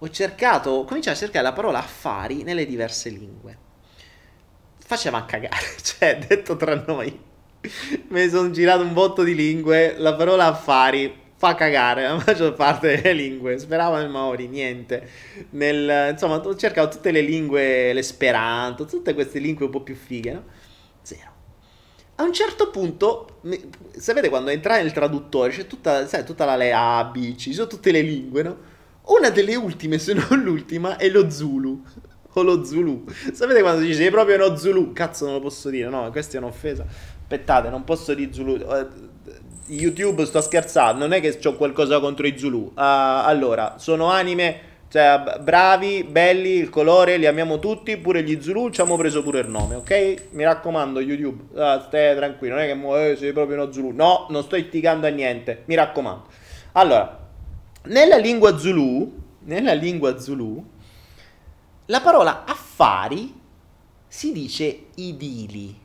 Ho 0.00 0.08
cercato, 0.10 0.70
ho 0.70 0.84
cominciato 0.84 1.16
a 1.16 1.20
cercare 1.20 1.44
la 1.44 1.52
parola 1.52 1.78
affari 1.78 2.42
nelle 2.42 2.66
diverse 2.66 3.10
lingue. 3.10 3.66
Faceva 4.78 5.24
cagare, 5.24 5.66
cioè, 5.82 6.18
detto 6.26 6.56
tra 6.56 6.82
noi. 6.86 7.26
Mi 8.08 8.28
sono 8.28 8.50
girato 8.50 8.82
un 8.82 8.92
botto 8.92 9.22
di 9.24 9.34
lingue, 9.34 9.96
la 9.98 10.14
parola 10.14 10.46
affari 10.46 11.26
fa 11.34 11.54
cagare 11.54 12.02
la 12.02 12.14
maggior 12.24 12.54
parte 12.54 12.96
delle 12.96 13.12
lingue. 13.12 13.58
Speravo 13.58 13.96
nel 13.96 14.08
Maori, 14.08 14.46
niente. 14.46 15.08
Nel, 15.50 16.12
insomma, 16.12 16.36
ho 16.36 16.56
cercato 16.56 16.96
tutte 16.96 17.10
le 17.10 17.20
lingue, 17.20 17.92
l'esperanto, 17.92 18.84
tutte 18.86 19.14
queste 19.14 19.40
lingue 19.40 19.66
un 19.66 19.70
po' 19.70 19.82
più 19.82 19.94
fighe, 19.96 20.32
no? 20.32 20.44
A 22.20 22.24
un 22.24 22.32
certo 22.32 22.70
punto, 22.70 23.40
sapete 23.96 24.28
quando 24.28 24.50
entrai 24.50 24.82
nel 24.82 24.92
traduttore, 24.92 25.52
c'è 25.52 25.68
tutta, 25.68 26.04
sai, 26.08 26.24
tutta 26.24 26.44
la 26.44 26.56
le 26.56 26.72
A, 26.72 27.04
B, 27.04 27.36
ci 27.36 27.52
sono 27.52 27.68
tutte 27.68 27.92
le 27.92 28.00
lingue, 28.00 28.42
no? 28.42 28.56
Una 29.04 29.30
delle 29.30 29.54
ultime, 29.54 29.98
se 29.98 30.14
non 30.14 30.42
l'ultima, 30.42 30.96
è 30.96 31.08
lo 31.08 31.30
Zulu. 31.30 31.80
O 32.32 32.42
lo 32.42 32.64
Zulu. 32.64 33.04
Sapete 33.32 33.60
quando 33.60 33.80
si 33.80 33.86
dice 33.86 34.02
sei 34.02 34.10
proprio 34.10 34.34
uno 34.34 34.56
Zulu? 34.56 34.92
Cazzo, 34.92 35.26
non 35.26 35.34
lo 35.34 35.40
posso 35.40 35.70
dire, 35.70 35.88
no? 35.88 36.10
Questa 36.10 36.36
è 36.36 36.40
un'offesa. 36.40 36.84
Aspettate, 37.20 37.68
non 37.68 37.84
posso 37.84 38.12
dire 38.14 38.32
Zulu 38.32 38.54
eh, 38.54 38.86
YouTube 39.68 40.24
sto 40.24 40.40
scherzando, 40.40 41.06
non 41.06 41.12
è 41.12 41.20
che 41.20 41.38
ho 41.46 41.54
qualcosa 41.54 42.00
contro 42.00 42.26
i 42.26 42.36
Zulu. 42.36 42.58
Uh, 42.58 42.72
allora, 42.74 43.76
sono 43.78 44.10
anime, 44.10 44.60
cioè, 44.90 45.38
bravi, 45.40 46.02
belli, 46.02 46.52
il 46.52 46.70
colore, 46.70 47.18
li 47.18 47.26
amiamo 47.26 47.58
tutti, 47.58 47.98
pure 47.98 48.22
gli 48.22 48.40
Zulu, 48.40 48.70
ci 48.70 48.80
abbiamo 48.80 48.98
preso 48.98 49.22
pure 49.22 49.40
il 49.40 49.48
nome, 49.48 49.74
ok? 49.74 50.28
Mi 50.30 50.44
raccomando, 50.44 51.00
YouTube, 51.00 51.60
uh, 51.60 51.80
stai 51.82 52.16
tranquillo, 52.16 52.54
non 52.54 52.64
è 52.64 52.72
che 52.72 53.10
eh, 53.10 53.16
sei 53.16 53.32
proprio 53.34 53.60
uno 53.62 53.70
Zulu. 53.70 53.90
No, 53.92 54.26
non 54.30 54.42
sto 54.42 54.56
istigando 54.56 55.06
a 55.06 55.10
niente, 55.10 55.64
mi 55.66 55.74
raccomando. 55.74 56.24
Allora, 56.72 57.28
nella 57.84 58.16
lingua 58.16 58.56
Zulu, 58.56 59.12
nella 59.40 59.74
lingua 59.74 60.18
Zulu, 60.18 60.64
la 61.84 62.00
parola 62.00 62.44
affari 62.46 63.34
si 64.06 64.32
dice 64.32 64.86
idili. 64.94 65.78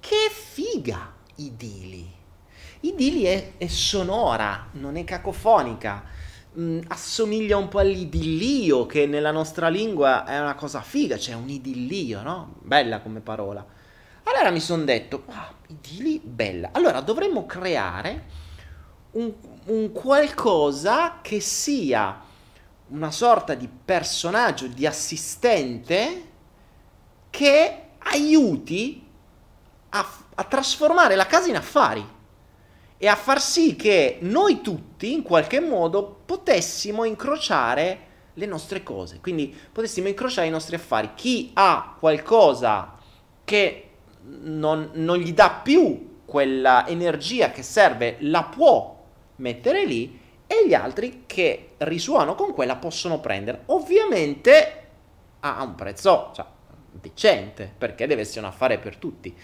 Che 0.00 0.16
figa, 0.28 1.12
idili. 1.36 2.10
Idili 2.80 3.22
è, 3.24 3.52
è 3.58 3.68
sonora, 3.68 4.66
non 4.72 4.96
è 4.96 5.04
cacofonica. 5.04 6.04
Mm, 6.58 6.80
assomiglia 6.88 7.56
un 7.56 7.68
po' 7.68 7.78
all'idillio, 7.78 8.84
che 8.84 9.06
nella 9.06 9.30
nostra 9.30 9.68
lingua 9.68 10.24
è 10.26 10.38
una 10.38 10.54
cosa 10.54 10.82
figa, 10.82 11.18
cioè 11.18 11.34
un 11.34 11.48
idillio, 11.48 12.20
no? 12.20 12.56
Bella 12.60 13.00
come 13.00 13.20
parola. 13.20 13.64
Allora 14.24 14.50
mi 14.50 14.60
sono 14.60 14.84
detto, 14.84 15.24
ah, 15.28 15.50
idili, 15.68 16.20
bella. 16.22 16.68
Allora 16.72 17.00
dovremmo 17.00 17.46
creare 17.46 18.24
un, 19.12 19.32
un 19.66 19.92
qualcosa 19.92 21.20
che 21.22 21.40
sia 21.40 22.20
una 22.88 23.10
sorta 23.10 23.54
di 23.54 23.68
personaggio, 23.68 24.66
di 24.66 24.86
assistente 24.86 26.28
che 27.30 27.82
aiuti 27.98 29.06
a, 29.88 30.12
a 30.34 30.44
trasformare 30.44 31.14
la 31.14 31.26
casa 31.26 31.48
in 31.48 31.56
affari 31.56 32.06
e 33.02 33.08
a 33.08 33.16
far 33.16 33.40
sì 33.40 33.74
che 33.74 34.18
noi 34.20 34.60
tutti 34.60 35.12
in 35.12 35.22
qualche 35.22 35.58
modo 35.58 36.20
potessimo 36.24 37.02
incrociare 37.02 37.98
le 38.34 38.46
nostre 38.46 38.84
cose, 38.84 39.18
quindi 39.20 39.52
potessimo 39.72 40.06
incrociare 40.06 40.46
i 40.46 40.52
nostri 40.52 40.76
affari. 40.76 41.10
Chi 41.16 41.50
ha 41.54 41.96
qualcosa 41.98 42.96
che 43.42 43.88
non, 44.20 44.90
non 44.92 45.16
gli 45.16 45.32
dà 45.32 45.50
più 45.50 46.20
quella 46.24 46.86
energia 46.86 47.50
che 47.50 47.64
serve, 47.64 48.18
la 48.20 48.44
può 48.44 49.04
mettere 49.34 49.84
lì 49.84 50.20
e 50.46 50.68
gli 50.68 50.74
altri 50.74 51.24
che 51.26 51.70
risuonano 51.78 52.36
con 52.36 52.54
quella 52.54 52.76
possono 52.76 53.18
prendere. 53.18 53.62
Ovviamente 53.66 54.86
a 55.40 55.60
un 55.64 55.74
prezzo 55.74 56.30
cioè, 56.36 56.46
decente, 56.92 57.68
perché 57.76 58.06
deve 58.06 58.20
essere 58.20 58.46
un 58.46 58.52
affare 58.52 58.78
per 58.78 58.94
tutti. 58.94 59.36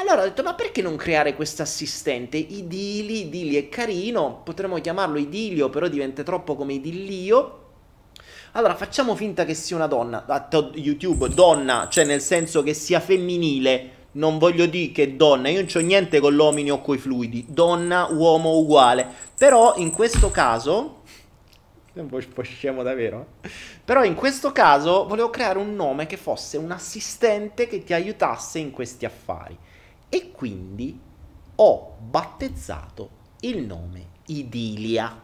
Allora 0.00 0.22
ho 0.22 0.24
detto, 0.24 0.44
ma 0.44 0.54
perché 0.54 0.80
non 0.80 0.94
creare 0.94 1.34
questo 1.34 1.62
assistente? 1.62 2.36
Idili, 2.36 3.22
Idili 3.22 3.56
è 3.56 3.68
carino, 3.68 4.42
potremmo 4.44 4.80
chiamarlo 4.80 5.18
Idilio, 5.18 5.70
però 5.70 5.88
diventa 5.88 6.22
troppo 6.22 6.54
come 6.54 6.74
Idillio. 6.74 7.66
Allora 8.52 8.76
facciamo 8.76 9.16
finta 9.16 9.44
che 9.44 9.54
sia 9.54 9.74
una 9.74 9.88
donna, 9.88 10.24
a 10.24 10.48
YouTube, 10.74 11.28
donna, 11.30 11.88
cioè 11.90 12.04
nel 12.04 12.20
senso 12.20 12.62
che 12.62 12.74
sia 12.74 13.00
femminile, 13.00 13.90
non 14.12 14.38
voglio 14.38 14.66
dire 14.66 14.92
che 14.92 15.16
donna, 15.16 15.48
io 15.48 15.58
non 15.58 15.66
c'ho 15.66 15.80
niente 15.80 16.20
con 16.20 16.32
l'omini 16.32 16.70
o 16.70 16.80
coi 16.80 16.98
fluidi, 16.98 17.46
donna, 17.48 18.06
uomo 18.08 18.56
uguale. 18.56 19.04
Però 19.36 19.74
in 19.78 19.90
questo 19.90 20.30
caso, 20.30 21.02
è 21.92 21.98
un 21.98 22.08
po' 22.08 22.42
scemo 22.42 22.84
davvero, 22.84 23.26
eh? 23.42 23.50
però 23.84 24.04
in 24.04 24.14
questo 24.14 24.52
caso 24.52 25.08
volevo 25.08 25.28
creare 25.30 25.58
un 25.58 25.74
nome 25.74 26.06
che 26.06 26.16
fosse 26.16 26.56
un 26.56 26.70
assistente 26.70 27.66
che 27.66 27.82
ti 27.82 27.92
aiutasse 27.92 28.60
in 28.60 28.70
questi 28.70 29.04
affari 29.04 29.66
e 30.08 30.30
quindi 30.30 30.98
ho 31.56 31.96
battezzato 32.00 33.10
il 33.40 33.64
nome 33.64 34.06
Idilia, 34.26 35.20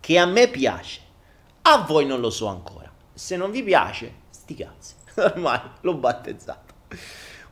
che 0.00 0.18
a 0.18 0.26
me 0.26 0.48
piace, 0.48 1.00
a 1.62 1.84
voi 1.86 2.06
non 2.06 2.20
lo 2.20 2.30
so 2.30 2.46
ancora. 2.46 2.90
Se 3.12 3.36
non 3.36 3.50
vi 3.50 3.62
piace, 3.62 4.12
sti 4.30 4.54
cazzi, 4.54 4.94
ormai 5.20 5.60
l'ho 5.80 5.94
battezzato. 5.94 6.74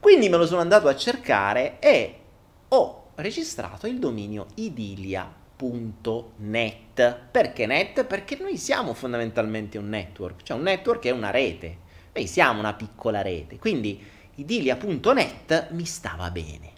Quindi 0.01 0.29
me 0.29 0.37
lo 0.37 0.47
sono 0.47 0.61
andato 0.61 0.89
a 0.89 0.97
cercare 0.97 1.79
e 1.81 2.21
ho 2.69 3.11
registrato 3.17 3.87
il 3.87 3.99
dominio 3.99 4.47
idilia.net. 4.55 5.35
Perché 7.31 7.67
net? 7.67 8.05
Perché 8.05 8.39
noi 8.41 8.57
siamo 8.57 8.95
fondamentalmente 8.95 9.79
un 9.79 9.89
network, 9.89 10.43
cioè 10.43 10.57
un 10.57 10.63
network 10.63 11.05
è 11.05 11.11
una 11.11 11.31
rete. 11.31 11.79
Noi 12.15 12.27
siamo 12.27 12.61
una 12.61 12.75
piccola 12.75 13.21
rete, 13.21 13.59
quindi 13.59 14.03
idilia.net 14.37 15.71
mi 15.71 15.85
stava 15.85 16.31
bene. 16.31 16.73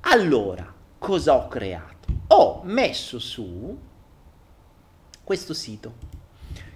Allora, 0.00 0.72
cosa 0.98 1.34
ho 1.34 1.48
creato? 1.48 2.08
Ho 2.28 2.60
messo 2.64 3.18
su 3.18 3.78
questo 5.22 5.54
sito, 5.54 5.94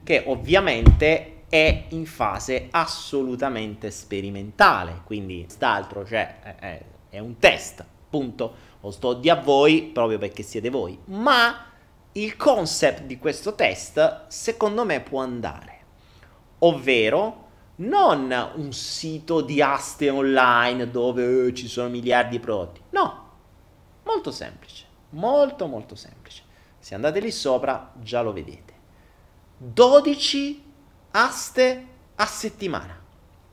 che 0.02 0.24
ovviamente 0.26 1.44
è 1.48 1.86
in 1.90 2.06
fase 2.06 2.68
assolutamente 2.70 3.90
sperimentale, 3.90 5.02
quindi 5.04 5.44
quest'altro 5.44 6.06
cioè, 6.06 6.40
è, 6.40 6.82
è 7.10 7.18
un 7.18 7.38
test, 7.38 7.80
appunto, 7.80 8.66
lo 8.80 8.90
sto 8.90 9.14
di 9.14 9.28
a 9.28 9.34
voi 9.34 9.90
proprio 9.92 10.18
perché 10.18 10.42
siete 10.42 10.70
voi, 10.70 10.98
ma 11.06 11.66
il 12.12 12.36
concept 12.36 13.02
di 13.02 13.18
questo 13.18 13.54
test 13.54 14.26
secondo 14.28 14.84
me 14.84 15.00
può 15.00 15.20
andare, 15.20 15.78
ovvero 16.60 17.47
non 17.78 18.52
un 18.56 18.72
sito 18.72 19.40
di 19.40 19.60
aste 19.62 20.10
online 20.10 20.90
dove 20.90 21.46
eh, 21.46 21.54
ci 21.54 21.68
sono 21.68 21.88
miliardi 21.88 22.36
di 22.36 22.40
prodotti, 22.40 22.80
no, 22.90 23.26
molto 24.04 24.30
semplice, 24.30 24.84
molto 25.10 25.66
molto 25.66 25.94
semplice. 25.94 26.42
Se 26.78 26.94
andate 26.94 27.20
lì 27.20 27.30
sopra 27.30 27.92
già 27.96 28.22
lo 28.22 28.32
vedete. 28.32 28.72
12 29.58 30.64
aste 31.12 31.86
a 32.14 32.26
settimana, 32.26 33.00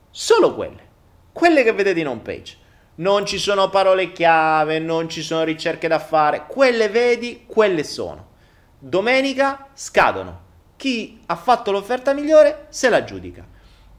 solo 0.09 0.55
quelle, 0.55 0.87
quelle 1.31 1.63
che 1.63 1.73
vedete 1.73 1.99
in 1.99 2.07
home 2.07 2.21
page. 2.21 2.57
Non 2.97 3.25
ci 3.25 3.37
sono 3.37 3.69
parole 3.69 4.13
chiave, 4.13 4.79
non 4.79 5.09
ci 5.09 5.21
sono 5.21 5.43
ricerche 5.43 5.87
da 5.87 5.99
fare, 5.99 6.45
quelle 6.47 6.87
vedi, 6.87 7.43
quelle 7.45 7.83
sono. 7.83 8.33
Domenica 8.79 9.67
scadono. 9.73 10.43
Chi 10.77 11.19
ha 11.25 11.35
fatto 11.35 11.71
l'offerta 11.71 12.13
migliore 12.13 12.67
se 12.69 12.89
la 12.89 13.03
giudica. 13.03 13.53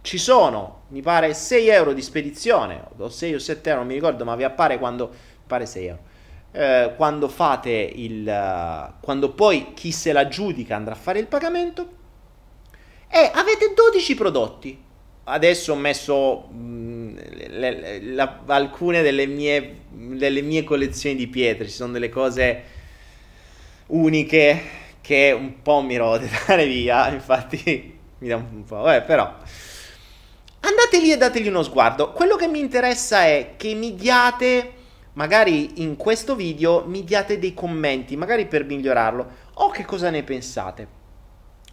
Ci 0.07 0.19
sono, 0.19 0.83
mi 0.91 1.03
pare, 1.03 1.35
6 1.35 1.67
euro 1.67 1.93
di 1.93 2.01
spedizione, 2.01 2.81
o 2.97 3.09
6 3.09 3.35
o 3.35 3.39
7 3.41 3.71
euro, 3.71 3.81
non 3.81 3.89
mi 3.89 3.95
ricordo, 3.95 4.25
ma 4.25 4.37
vi 4.37 4.45
appare 4.45 4.79
quando... 4.79 5.11
pare 5.45 5.67
6 5.67 5.85
euro. 5.85 6.03
Eh, 6.53 6.93
quando 6.95 7.27
fate 7.27 7.71
il... 7.73 8.95
quando 9.01 9.33
poi 9.33 9.73
chi 9.75 9.91
se 9.91 10.13
la 10.13 10.29
giudica 10.29 10.77
andrà 10.77 10.95
a 10.95 10.97
fare 10.97 11.19
il 11.19 11.27
pagamento. 11.27 11.89
E 13.09 13.33
avete 13.35 13.73
12 13.75 14.15
prodotti. 14.15 14.81
Adesso 15.25 15.73
ho 15.73 15.77
messo 15.77 16.51
mh, 16.53 16.57
mm, 16.57 17.17
le, 17.49 17.49
le, 17.49 18.03
la, 18.13 18.43
alcune 18.47 19.03
delle 19.03 19.27
mie, 19.27 19.79
delle 19.91 20.41
mie 20.41 20.63
collezioni 20.63 21.17
di 21.17 21.27
pietre, 21.27 21.67
ci 21.67 21.75
sono 21.75 21.91
delle 21.91 22.11
cose 22.11 22.63
uniche 23.87 24.63
che 25.01 25.37
un 25.37 25.63
po' 25.63 25.81
mi 25.81 25.97
rode 25.97 26.31
dare 26.47 26.65
via, 26.65 27.09
infatti 27.13 27.99
mi 28.19 28.29
dà 28.29 28.37
un 28.37 28.63
po', 28.63 28.89
eh, 28.93 29.03
però 29.03 29.35
andate 30.69 31.01
lì 31.01 31.13
e 31.13 31.17
dategli 31.17 31.49
uno 31.49 31.63
sguardo. 31.63 32.13
Quello 32.13 32.37
che 32.37 32.49
mi 32.49 32.59
interessa 32.59 33.25
è 33.25 33.55
che 33.57 33.75
mi 33.75 33.95
diate, 33.95 34.73
magari 35.15 35.83
in 35.83 35.97
questo 35.97 36.35
video, 36.35 36.85
mi 36.87 37.05
diate 37.05 37.39
dei 37.39 37.55
commenti, 37.55 38.17
magari 38.17 38.47
per 38.47 38.65
migliorarlo, 38.65 39.27
o 39.55 39.71
che 39.71 39.85
cosa 39.85 40.11
ne 40.11 40.23
pensate. 40.23 40.89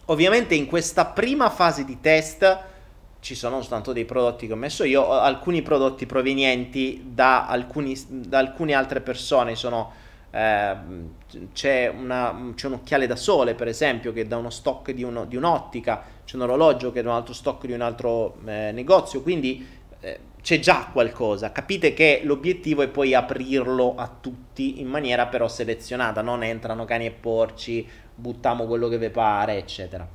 Ovviamente 0.06 0.54
in 0.54 0.66
questa 0.66 1.06
prima 1.06 1.50
fase 1.50 1.84
di 1.84 1.98
test 2.00 2.58
ci 3.20 3.34
sono 3.34 3.60
soltanto 3.60 3.92
dei 3.92 4.04
prodotti 4.04 4.46
che 4.46 4.52
ho 4.52 4.56
messo 4.56 4.84
io, 4.84 5.10
alcuni 5.10 5.62
prodotti 5.62 6.04
provenienti 6.04 7.02
da, 7.06 7.46
alcuni, 7.46 7.98
da 8.08 8.38
alcune 8.38 8.74
altre 8.74 9.00
persone, 9.00 9.56
sono... 9.56 10.02
Eh, 10.34 10.76
c'è, 11.52 11.86
una, 11.86 12.52
c'è, 12.56 12.66
un 12.66 12.72
occhiale 12.72 13.06
da 13.06 13.14
sole, 13.14 13.54
per 13.54 13.68
esempio, 13.68 14.12
che 14.12 14.26
da 14.26 14.36
uno 14.36 14.50
stock 14.50 14.90
di, 14.90 15.04
uno, 15.04 15.26
di 15.26 15.36
un'ottica, 15.36 16.02
c'è 16.24 16.34
un 16.34 16.42
orologio 16.42 16.90
che 16.90 17.02
da 17.02 17.10
un 17.10 17.14
altro 17.14 17.32
stock 17.32 17.66
di 17.66 17.72
un 17.72 17.80
altro 17.80 18.38
eh, 18.44 18.72
negozio, 18.72 19.22
quindi 19.22 19.64
eh, 20.00 20.18
c'è 20.42 20.58
già 20.58 20.88
qualcosa. 20.92 21.52
Capite 21.52 21.94
che 21.94 22.22
l'obiettivo 22.24 22.82
è 22.82 22.88
poi 22.88 23.14
aprirlo 23.14 23.94
a 23.96 24.10
tutti 24.20 24.80
in 24.80 24.88
maniera 24.88 25.26
però 25.26 25.46
selezionata, 25.46 26.20
non 26.20 26.42
entrano 26.42 26.84
cani 26.84 27.06
e 27.06 27.12
porci, 27.12 27.88
buttiamo 28.12 28.66
quello 28.66 28.88
che 28.88 28.98
vi 28.98 29.10
pare, 29.10 29.56
eccetera. 29.56 30.06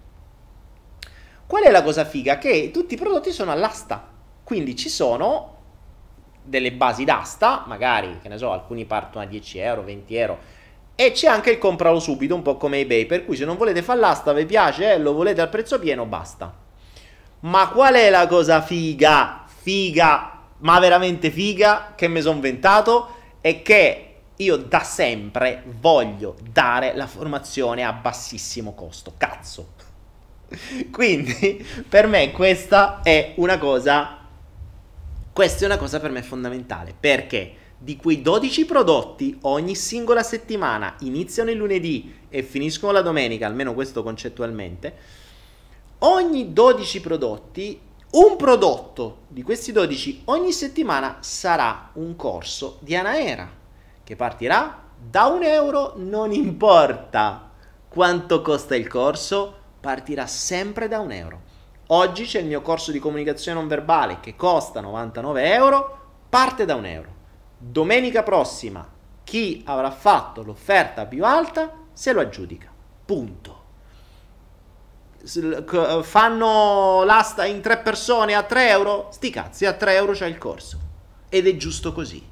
Qual 1.48 1.64
è 1.64 1.72
la 1.72 1.82
cosa 1.82 2.04
figa? 2.04 2.38
Che 2.38 2.72
tutti 2.74 2.96
i 2.96 2.98
prodotti 2.98 3.32
sono 3.32 3.52
all'asta, 3.52 4.12
quindi 4.44 4.76
ci 4.76 4.90
sono 4.90 5.59
delle 6.50 6.72
basi 6.72 7.04
d'asta, 7.06 7.64
magari, 7.68 8.20
che 8.22 8.28
ne 8.28 8.38
so, 8.38 8.52
alcuni 8.52 8.86
partono 8.86 9.24
a 9.24 9.28
10 9.28 9.60
euro, 9.60 9.84
20 9.84 10.16
euro, 10.16 10.40
e 10.96 11.12
c'è 11.12 11.28
anche 11.28 11.52
il 11.52 11.58
compralo 11.58 12.00
subito, 12.00 12.36
un 12.36 12.42
po' 12.42 12.58
come 12.58 12.80
eBay, 12.80 13.06
per 13.06 13.24
cui 13.24 13.38
se 13.38 13.46
non 13.46 13.56
volete 13.56 13.82
fare 13.82 14.00
l'asta, 14.00 14.34
vi 14.34 14.46
piace, 14.46 14.92
eh, 14.92 14.98
lo 14.98 15.14
volete 15.14 15.40
al 15.40 15.50
prezzo 15.50 15.80
pieno, 15.80 16.06
basta. 16.06 16.54
Ma 17.42 17.70
qual 17.70 17.94
è 17.94 18.10
la 18.10 18.28
cosa 18.28 18.62
figa, 18.62 19.46
figa, 19.48 20.40
ma 20.58 20.80
veramente 20.80 21.30
figa, 21.30 21.94
che 21.96 22.08
mi 22.08 22.20
sono 22.20 22.36
inventato? 22.36 23.16
È 23.40 23.62
che 23.62 24.06
io 24.36 24.58
da 24.58 24.82
sempre 24.82 25.64
voglio 25.80 26.36
dare 26.42 26.94
la 26.96 27.08
formazione 27.08 27.84
a 27.84 27.94
bassissimo 27.94 28.74
costo. 28.74 29.14
Cazzo. 29.16 29.68
Quindi, 30.92 31.66
per 31.88 32.08
me 32.08 32.32
questa 32.32 33.02
è 33.04 33.34
una 33.36 33.58
cosa 33.58 34.19
questa 35.40 35.64
è 35.64 35.68
una 35.68 35.78
cosa 35.78 36.02
per 36.02 36.12
me 36.12 36.22
fondamentale, 36.22 36.94
perché 37.00 37.54
di 37.78 37.96
quei 37.96 38.22
12 38.22 38.66
prodotti 38.66 39.38
ogni 39.44 39.74
singola 39.74 40.22
settimana 40.22 40.98
iniziano 41.00 41.50
il 41.50 41.56
lunedì 41.56 42.14
e 42.28 42.44
finiscono 42.44 42.92
la 42.92 43.02
domenica, 43.02 43.48
almeno 43.48 43.74
questo 43.74 44.04
concettualmente, 44.04 44.94
ogni 46.00 46.52
12 46.52 47.00
prodotti, 47.00 47.80
un 48.12 48.36
prodotto 48.36 49.20
di 49.30 49.42
questi 49.42 49.72
12 49.72 50.24
ogni 50.26 50.52
settimana 50.52 51.20
sarà 51.22 51.92
un 51.94 52.18
corso 52.18 52.78
di 52.82 52.98
Anaera 52.98 53.50
che 54.04 54.18
partirà 54.18 54.90
da 55.02 55.28
un 55.28 55.44
euro, 55.44 55.94
non 55.96 56.34
importa 56.34 57.50
quanto 57.88 58.42
costa 58.42 58.76
il 58.76 58.90
corso, 58.90 59.56
partirà 59.80 60.28
sempre 60.28 60.90
da 60.90 61.00
un 61.00 61.14
euro. 61.14 61.49
Oggi 61.92 62.26
c'è 62.26 62.40
il 62.40 62.46
mio 62.46 62.62
corso 62.62 62.92
di 62.92 63.00
comunicazione 63.00 63.58
non 63.58 63.68
verbale 63.68 64.20
che 64.20 64.36
costa 64.36 64.80
99 64.80 65.54
euro, 65.54 66.00
parte 66.30 66.64
da 66.64 66.76
un 66.76 66.86
euro. 66.86 67.16
Domenica 67.58 68.22
prossima 68.22 68.88
chi 69.24 69.64
avrà 69.66 69.90
fatto 69.90 70.44
l'offerta 70.44 71.08
più 71.08 71.26
alta 71.26 71.74
se 71.92 72.14
lo 72.14 72.22
aggiudica. 72.22 72.72
Punto. 73.06 73.58
Fanno 76.04 77.04
l'asta 77.06 77.46
in 77.46 77.60
tre 77.60 77.80
persone 77.80 78.36
a 78.36 78.44
3 78.44 78.70
euro? 78.70 79.08
Sti 79.12 79.30
cazzi, 79.32 79.66
a 79.66 79.74
3 79.74 79.96
euro 79.96 80.12
c'è 80.12 80.28
il 80.28 80.38
corso. 80.38 80.78
Ed 81.28 81.48
è 81.48 81.56
giusto 81.56 81.92
così. 81.92 82.24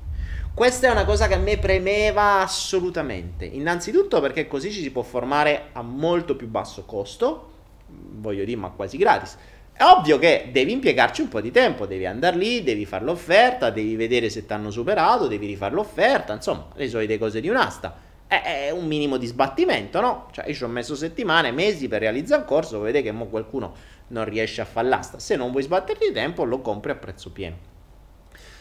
Questa 0.54 0.88
è 0.88 0.92
una 0.92 1.06
cosa 1.06 1.28
che 1.28 1.34
a 1.34 1.40
me 1.40 1.58
premeva 1.58 2.42
assolutamente. 2.42 3.46
Innanzitutto 3.46 4.22
perché 4.22 4.46
così 4.48 4.72
ci 4.72 4.84
si 4.84 4.92
può 4.92 5.02
formare 5.02 5.70
a 5.74 5.82
molto 5.82 6.36
più 6.36 6.48
basso 6.48 6.86
costo, 6.86 7.56
voglio 7.88 8.44
dire, 8.44 8.58
ma 8.58 8.70
quasi 8.70 8.98
gratis. 8.98 9.38
È 9.78 9.84
ovvio 9.84 10.18
che 10.18 10.50
devi 10.52 10.72
impiegarci 10.72 11.22
un 11.22 11.28
po' 11.28 11.40
di 11.40 11.52
tempo, 11.52 11.86
devi 11.86 12.08
andare 12.08 12.36
lì, 12.36 12.64
devi 12.64 12.84
fare 12.88 13.06
l'offerta, 13.06 13.70
devi 13.70 13.96
vedere 13.96 14.28
se 14.28 14.44
ti 14.44 14.52
hanno 14.52 14.72
superato, 14.72 15.28
devi 15.28 15.46
rifare 15.46 15.76
l'offerta, 15.76 16.34
insomma, 16.34 16.70
le 16.74 16.90
solite 16.90 17.20
cose 17.20 17.42
di 17.42 17.48
un'asta. 17.48 17.96
È, 18.26 18.72
un 18.72 18.88
minimo 18.88 19.18
di 19.18 19.28
sbattimento, 19.28 20.02
no? 20.02 20.30
Cioè, 20.32 20.48
io 20.48 20.56
ci 20.56 20.64
ho 20.64 20.68
messo 20.68 20.96
settimane, 20.96 21.52
mesi 21.52 21.88
per 21.88 22.00
realizzare 22.00 22.42
il 22.42 22.48
corso, 22.48 22.80
vedete 22.80 23.04
che 23.04 23.12
mo 23.12 23.28
qualcuno 23.28 23.76
non 24.08 24.26
riesce 24.26 24.62
a 24.62 24.66
fare 24.66 24.88
l'asta. 24.88 25.20
Se 25.20 25.36
non 25.36 25.52
vuoi 25.52 25.62
sbatterti 25.62 26.12
tempo, 26.12 26.44
lo 26.44 26.60
compri 26.60 26.90
a 26.90 26.96
prezzo 26.96 27.30
pieno. 27.30 27.77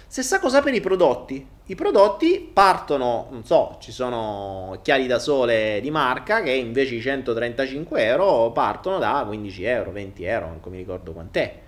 Stessa 0.09 0.39
cosa 0.39 0.63
per 0.63 0.73
i 0.73 0.81
prodotti. 0.81 1.45
I 1.67 1.75
prodotti 1.75 2.49
partono, 2.53 3.27
non 3.31 3.45
so, 3.45 3.77
ci 3.81 3.91
sono 3.91 4.71
occhiali 4.71 5.09
da 5.09 5.19
sole 5.19 5.81
di 5.83 5.91
marca 5.91 6.43
che 6.43 6.53
invece 6.53 6.95
i 6.95 7.01
135 7.01 8.05
euro 8.05 8.53
partono 8.53 8.99
da 8.99 9.25
15 9.27 9.65
euro, 9.65 9.91
20 9.91 10.25
euro, 10.25 10.47
non 10.47 10.61
mi 10.67 10.77
ricordo 10.77 11.13
quant'è. 11.13 11.59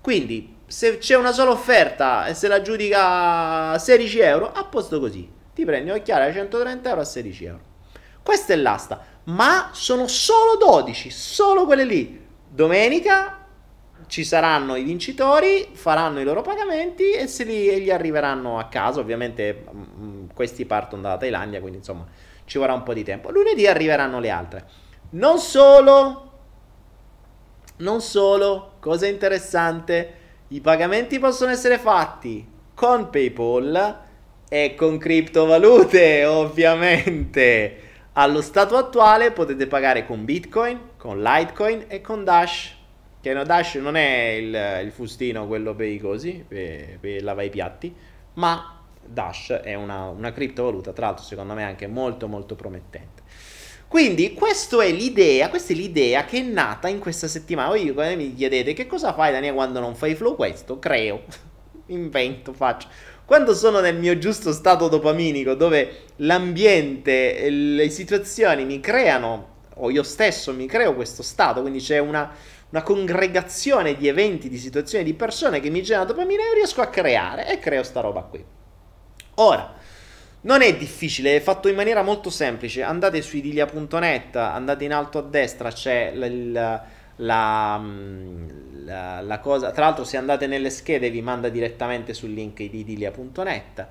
Quindi 0.00 0.56
se 0.66 0.96
c'è 0.96 1.14
una 1.14 1.32
sola 1.32 1.50
offerta 1.50 2.26
e 2.26 2.32
se 2.32 2.48
la 2.48 2.62
giudica 2.62 3.78
16 3.78 4.18
euro, 4.18 4.50
a 4.50 4.64
posto 4.64 4.98
così. 4.98 5.30
Ti 5.54 5.64
prendi 5.66 5.90
un 5.90 5.96
occhiale 5.96 6.26
da 6.26 6.32
130 6.32 6.88
euro 6.88 7.00
a 7.02 7.04
16 7.04 7.44
euro. 7.44 7.60
Questa 8.22 8.54
è 8.54 8.56
l'asta, 8.56 9.04
ma 9.24 9.68
sono 9.72 10.08
solo 10.08 10.56
12, 10.56 11.10
solo 11.10 11.66
quelle 11.66 11.84
lì. 11.84 12.26
Domenica 12.48 13.43
ci 14.14 14.22
saranno 14.22 14.76
i 14.76 14.84
vincitori, 14.84 15.70
faranno 15.72 16.20
i 16.20 16.24
loro 16.24 16.40
pagamenti 16.40 17.10
e 17.10 17.26
se 17.26 17.42
li, 17.42 17.68
e 17.68 17.80
gli 17.80 17.90
arriveranno 17.90 18.60
a 18.60 18.66
casa. 18.66 19.00
Ovviamente 19.00 19.64
mh, 19.68 19.76
mm, 19.76 20.04
mm, 20.04 20.26
questi 20.32 20.66
partono 20.66 21.02
dalla 21.02 21.16
Thailandia, 21.16 21.58
quindi 21.58 21.78
insomma 21.78 22.06
ci 22.44 22.58
vorrà 22.58 22.74
un 22.74 22.84
po' 22.84 22.94
di 22.94 23.02
tempo. 23.02 23.32
Lunedì 23.32 23.66
arriveranno 23.66 24.20
le 24.20 24.30
altre. 24.30 24.68
Non 25.10 25.38
solo, 25.38 26.30
non 27.78 28.00
solo, 28.00 28.74
cosa 28.78 29.08
interessante, 29.08 30.14
i 30.46 30.60
pagamenti 30.60 31.18
possono 31.18 31.50
essere 31.50 31.76
fatti 31.78 32.48
con 32.72 33.10
PayPal 33.10 33.98
e 34.48 34.76
con 34.76 34.96
criptovalute, 34.96 36.24
ovviamente. 36.24 37.78
Allo 38.12 38.42
stato 38.42 38.76
attuale 38.76 39.32
potete 39.32 39.66
pagare 39.66 40.06
con 40.06 40.24
Bitcoin, 40.24 40.90
con 40.96 41.20
Litecoin 41.20 41.86
e 41.88 42.00
con 42.00 42.22
Dash. 42.22 42.82
Che 43.24 43.32
no, 43.32 43.42
Dash 43.42 43.76
non 43.76 43.96
è 43.96 44.32
il, 44.38 44.84
il, 44.84 44.92
fustino, 44.92 45.46
quello 45.46 45.74
per 45.74 45.86
i 45.88 45.98
cosi, 45.98 46.44
per, 46.46 46.98
per 47.00 47.22
lavare 47.22 47.46
i 47.46 47.48
piatti, 47.48 47.90
ma 48.34 48.82
Dash 49.02 49.60
è 49.62 49.72
una, 49.72 50.08
una 50.08 50.30
criptovaluta, 50.30 50.92
tra 50.92 51.06
l'altro 51.06 51.24
secondo 51.24 51.54
me 51.54 51.64
anche 51.64 51.86
molto 51.86 52.28
molto 52.28 52.54
promettente. 52.54 53.22
Quindi 53.88 54.34
questa 54.34 54.84
è 54.84 54.92
l'idea, 54.92 55.48
questa 55.48 55.72
è 55.72 55.76
l'idea 55.76 56.26
che 56.26 56.40
è 56.40 56.42
nata 56.42 56.88
in 56.88 56.98
questa 56.98 57.26
settimana. 57.26 57.68
Voi 57.68 57.94
mi 58.14 58.34
chiedete 58.34 58.74
che 58.74 58.86
cosa 58.86 59.14
fai 59.14 59.32
Daniele 59.32 59.54
quando 59.54 59.80
non 59.80 59.94
fai 59.94 60.14
flow? 60.14 60.36
Questo, 60.36 60.78
creo, 60.78 61.22
invento, 61.88 62.52
faccio. 62.52 62.88
Quando 63.24 63.54
sono 63.54 63.80
nel 63.80 63.96
mio 63.96 64.18
giusto 64.18 64.52
stato 64.52 64.88
dopaminico, 64.88 65.54
dove 65.54 66.02
l'ambiente, 66.16 67.48
le 67.48 67.88
situazioni 67.88 68.66
mi 68.66 68.80
creano, 68.80 69.52
o 69.76 69.90
io 69.90 70.02
stesso 70.02 70.52
mi 70.52 70.66
creo 70.66 70.94
questo 70.94 71.22
stato, 71.22 71.62
quindi 71.62 71.80
c'è 71.80 71.98
una, 71.98 72.30
una 72.70 72.82
congregazione 72.82 73.96
di 73.96 74.08
eventi, 74.08 74.48
di 74.48 74.58
situazioni, 74.58 75.04
di 75.04 75.14
persone 75.14 75.60
che 75.60 75.70
mi 75.70 75.82
generano 75.82 76.12
dopamina, 76.12 76.42
io 76.42 76.54
riesco 76.54 76.80
a 76.80 76.88
creare 76.88 77.48
e 77.48 77.58
creo 77.58 77.82
sta 77.82 78.00
roba 78.00 78.22
qui. 78.22 78.44
Ora, 79.36 79.74
non 80.42 80.62
è 80.62 80.76
difficile, 80.76 81.36
è 81.36 81.40
fatto 81.40 81.68
in 81.68 81.74
maniera 81.74 82.02
molto 82.02 82.30
semplice. 82.30 82.82
Andate 82.82 83.22
su 83.22 83.36
idilia.net, 83.36 84.36
andate 84.36 84.84
in 84.84 84.92
alto 84.92 85.18
a 85.18 85.22
destra, 85.22 85.70
c'è 85.70 86.12
la, 86.14 86.28
la, 87.16 87.82
la, 88.84 89.20
la, 89.20 89.38
cosa. 89.38 89.70
Tra 89.70 89.84
l'altro, 89.84 90.04
se 90.04 90.16
andate 90.16 90.46
nelle 90.46 90.70
schede, 90.70 91.10
vi 91.10 91.22
manda 91.22 91.48
direttamente 91.48 92.12
sul 92.12 92.32
link 92.32 92.56
di 92.56 92.80
idilia.net 92.80 93.86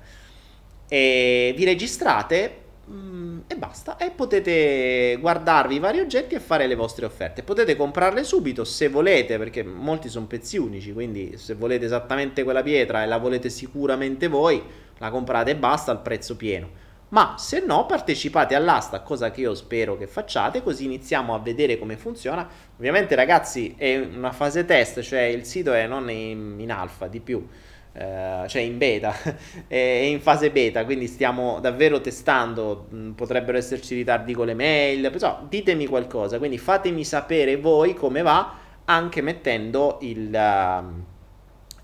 e 0.86 1.54
vi 1.56 1.64
registrate 1.64 2.63
mm, 2.90 3.40
e 3.46 3.56
basta. 3.56 3.96
E 3.96 4.10
potete 4.10 5.16
guardarvi 5.20 5.76
i 5.76 5.78
vari 5.78 6.00
oggetti 6.00 6.34
e 6.34 6.40
fare 6.40 6.66
le 6.66 6.74
vostre 6.74 7.06
offerte. 7.06 7.42
Potete 7.42 7.76
comprarle 7.76 8.24
subito 8.24 8.64
se 8.64 8.88
volete, 8.88 9.38
perché 9.38 9.62
molti 9.62 10.08
sono 10.08 10.26
pezzi 10.26 10.58
unici. 10.58 10.92
Quindi, 10.92 11.36
se 11.36 11.54
volete 11.54 11.84
esattamente 11.84 12.42
quella 12.42 12.62
pietra 12.62 13.02
e 13.02 13.06
la 13.06 13.18
volete 13.18 13.48
sicuramente 13.48 14.28
voi 14.28 14.62
la 14.98 15.10
comprate 15.10 15.52
e 15.52 15.56
basta 15.56 15.90
al 15.90 16.02
prezzo 16.02 16.36
pieno. 16.36 16.82
Ma 17.14 17.36
se 17.38 17.62
no, 17.64 17.86
partecipate 17.86 18.56
all'asta, 18.56 19.00
cosa 19.02 19.30
che 19.30 19.42
io 19.42 19.54
spero 19.54 19.96
che 19.96 20.08
facciate, 20.08 20.64
così 20.64 20.84
iniziamo 20.84 21.32
a 21.32 21.38
vedere 21.38 21.78
come 21.78 21.96
funziona. 21.96 22.48
Ovviamente, 22.76 23.14
ragazzi, 23.14 23.74
è 23.76 23.96
una 23.96 24.32
fase 24.32 24.64
test, 24.64 25.00
cioè 25.00 25.20
il 25.20 25.44
sito 25.44 25.72
è 25.72 25.86
non 25.86 26.10
in, 26.10 26.56
in 26.58 26.72
alfa, 26.72 27.06
di 27.06 27.20
più, 27.20 27.46
eh, 27.96 28.44
cioè 28.48 28.60
in 28.60 28.76
beta, 28.76 29.14
è 29.68 29.76
in 29.76 30.20
fase 30.20 30.50
beta, 30.50 30.84
quindi 30.84 31.06
stiamo 31.06 31.60
davvero 31.60 32.00
testando. 32.00 32.88
Mm, 32.92 33.12
potrebbero 33.12 33.56
esserci 33.56 33.94
ritardi 33.94 34.34
con 34.34 34.46
le 34.46 34.54
mail, 34.54 35.10
però 35.12 35.44
ditemi 35.48 35.86
qualcosa, 35.86 36.38
quindi 36.38 36.58
fatemi 36.58 37.04
sapere 37.04 37.56
voi 37.56 37.94
come 37.94 38.22
va, 38.22 38.56
anche 38.84 39.22
mettendo 39.22 39.98
il. 40.02 40.30
Uh, 40.32 41.12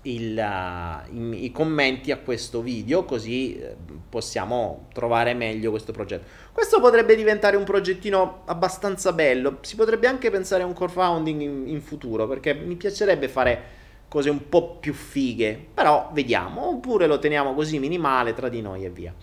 il, 0.05 0.35
uh, 0.35 1.13
i, 1.13 1.51
commenti 1.51 2.11
a 2.11 2.17
questo 2.17 2.63
video 2.63 3.05
così 3.05 3.55
eh, 3.55 3.75
possiamo 4.09 4.87
trovare 4.93 5.35
meglio 5.35 5.69
questo 5.69 5.91
progetto. 5.91 6.25
Questo 6.51 6.79
potrebbe 6.79 7.15
diventare 7.15 7.55
un 7.55 7.63
progettino 7.63 8.41
abbastanza 8.45 9.13
bello, 9.13 9.59
si 9.61 9.75
potrebbe 9.75 10.07
anche 10.07 10.31
pensare 10.31 10.63
a 10.63 10.65
un 10.65 10.73
crowdfunding 10.73 11.41
in, 11.41 11.67
in 11.67 11.81
futuro 11.81 12.27
perché 12.27 12.55
mi 12.55 12.77
piacerebbe 12.77 13.27
fare 13.27 13.80
cose 14.11 14.29
un 14.29 14.49
po' 14.49 14.75
più 14.75 14.91
fighe, 14.91 15.57
però 15.73 16.09
vediamo, 16.11 16.67
oppure 16.67 17.07
lo 17.07 17.17
teniamo 17.17 17.53
così 17.53 17.79
minimale 17.79 18.33
tra 18.33 18.49
di 18.49 18.59
noi 18.59 18.83
e 18.83 18.89
via. 18.89 19.15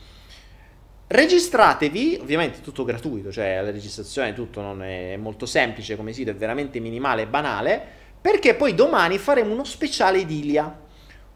Registratevi, 1.07 2.17
ovviamente 2.23 2.63
tutto 2.63 2.85
gratuito, 2.85 3.31
cioè 3.31 3.61
la 3.61 3.71
registrazione 3.71 4.33
tutto 4.33 4.63
non 4.63 4.83
è 4.83 5.19
molto 5.19 5.45
semplice 5.45 5.95
come 5.95 6.15
sito, 6.15 6.31
è 6.31 6.35
veramente 6.35 6.81
minimale 6.81 7.23
e 7.23 7.27
banale 7.27 7.83
perché 8.19 8.55
poi 8.55 8.75
domani 8.75 9.19
faremo 9.19 9.53
uno 9.53 9.65
speciale 9.65 10.21
Idilia. 10.21 10.87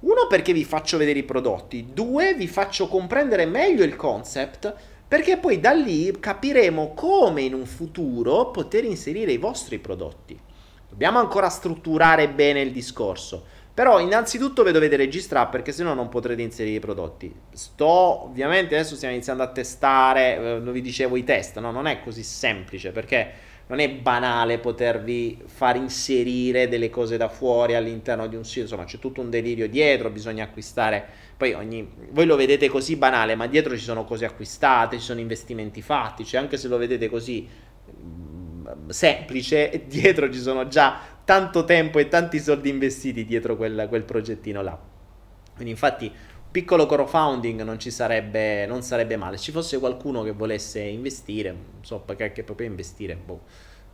Uno 0.01 0.27
perché 0.31 0.55
vi 0.55 0.65
faccio 0.65 0.97
vedere 0.97 1.19
i 1.19 1.25
prodotti, 1.25 1.89
due 1.93 2.33
vi 2.33 2.49
faccio 2.49 2.89
comprendere 2.89 3.45
meglio 3.45 3.85
il 3.85 3.97
concept, 3.97 4.75
perché 5.07 5.37
poi 5.37 5.61
da 5.61 5.73
lì 5.73 6.11
capiremo 6.19 6.95
come 6.95 7.43
in 7.43 7.53
un 7.53 7.67
futuro 7.67 8.51
poter 8.51 8.85
inserire 8.85 9.31
i 9.31 9.37
vostri 9.37 9.79
prodotti. 9.79 10.41
Dobbiamo 10.93 11.21
ancora 11.21 11.49
strutturare 11.49 12.29
bene 12.29 12.61
il 12.61 12.71
discorso. 12.71 13.47
Però 13.73 13.99
innanzitutto 13.99 14.63
vi 14.63 14.73
dovete 14.73 14.97
registrare 14.97 15.49
perché 15.51 15.73
sennò 15.73 15.95
non 15.95 16.11
potrete 16.11 16.43
inserire 16.43 16.77
i 16.77 16.81
prodotti. 16.81 17.35
Sto, 17.51 18.25
ovviamente 18.25 18.75
adesso 18.75 18.95
stiamo 18.95 19.15
iniziando 19.15 19.43
a 19.43 19.47
testare, 19.47 20.37
eh, 20.37 20.61
vi 20.61 20.83
dicevo 20.83 21.17
i 21.17 21.25
test, 21.25 21.59
no? 21.61 21.71
Non 21.71 21.87
è 21.87 22.01
così 22.03 22.23
semplice 22.23 22.91
perché 22.91 23.33
non 23.69 23.79
è 23.79 23.89
banale 23.89 24.59
potervi 24.59 25.41
far 25.47 25.77
inserire 25.77 26.69
delle 26.69 26.91
cose 26.91 27.17
da 27.17 27.31
fuori 27.31 27.75
all'interno 27.75 28.27
di 28.27 28.37
un 28.37 28.45
sito, 28.45 28.61
insomma 28.61 28.85
c'è 28.85 28.99
tutto 28.99 29.23
un 29.23 29.31
delirio 29.31 29.67
dietro, 29.71 30.11
bisogna 30.11 30.45
acquistare, 30.45 31.03
poi 31.39 31.55
ogni, 31.55 31.91
voi 32.11 32.27
lo 32.27 32.37
vedete 32.37 32.69
così 32.69 32.97
banale, 32.97 33.35
ma 33.35 33.47
dietro 33.47 33.75
ci 33.75 33.83
sono 33.83 34.05
cose 34.05 34.27
acquistate, 34.27 34.99
ci 34.99 35.05
sono 35.05 35.21
investimenti 35.21 35.81
fatti, 35.81 36.27
cioè 36.27 36.43
anche 36.43 36.59
se 36.59 36.69
lo 36.69 36.77
vedete 36.77 37.09
così 37.09 37.49
semplice, 38.89 39.85
dietro 39.87 40.31
ci 40.33 40.41
sono 40.41 40.69
già 40.69 40.99
tanto 41.25 41.65
tempo 41.65 41.99
e 41.99 42.09
tanti 42.09 42.39
soldi 42.39 42.69
investiti 42.69 43.25
dietro 43.25 43.57
quel, 43.57 43.87
quel 43.89 44.05
progettino 44.05 44.63
là. 44.63 44.79
Quindi 45.55 45.71
infatti 45.71 46.11
piccolo 46.53 46.87
crowdfunding 46.87 47.63
non 47.63 47.79
ci 47.79 47.91
sarebbe, 47.91 48.67
non 48.67 48.83
sarebbe 48.83 49.17
male. 49.17 49.39
Se 49.39 49.45
ci 49.45 49.53
fosse 49.53 49.79
qualcuno 49.79 50.23
che 50.23 50.33
volesse 50.33 50.81
investire, 50.81 51.51
non 51.51 51.83
so 51.85 52.01
perché 52.01 52.43
proprio 52.43 52.67
investire, 52.67 53.17
boh, 53.17 53.41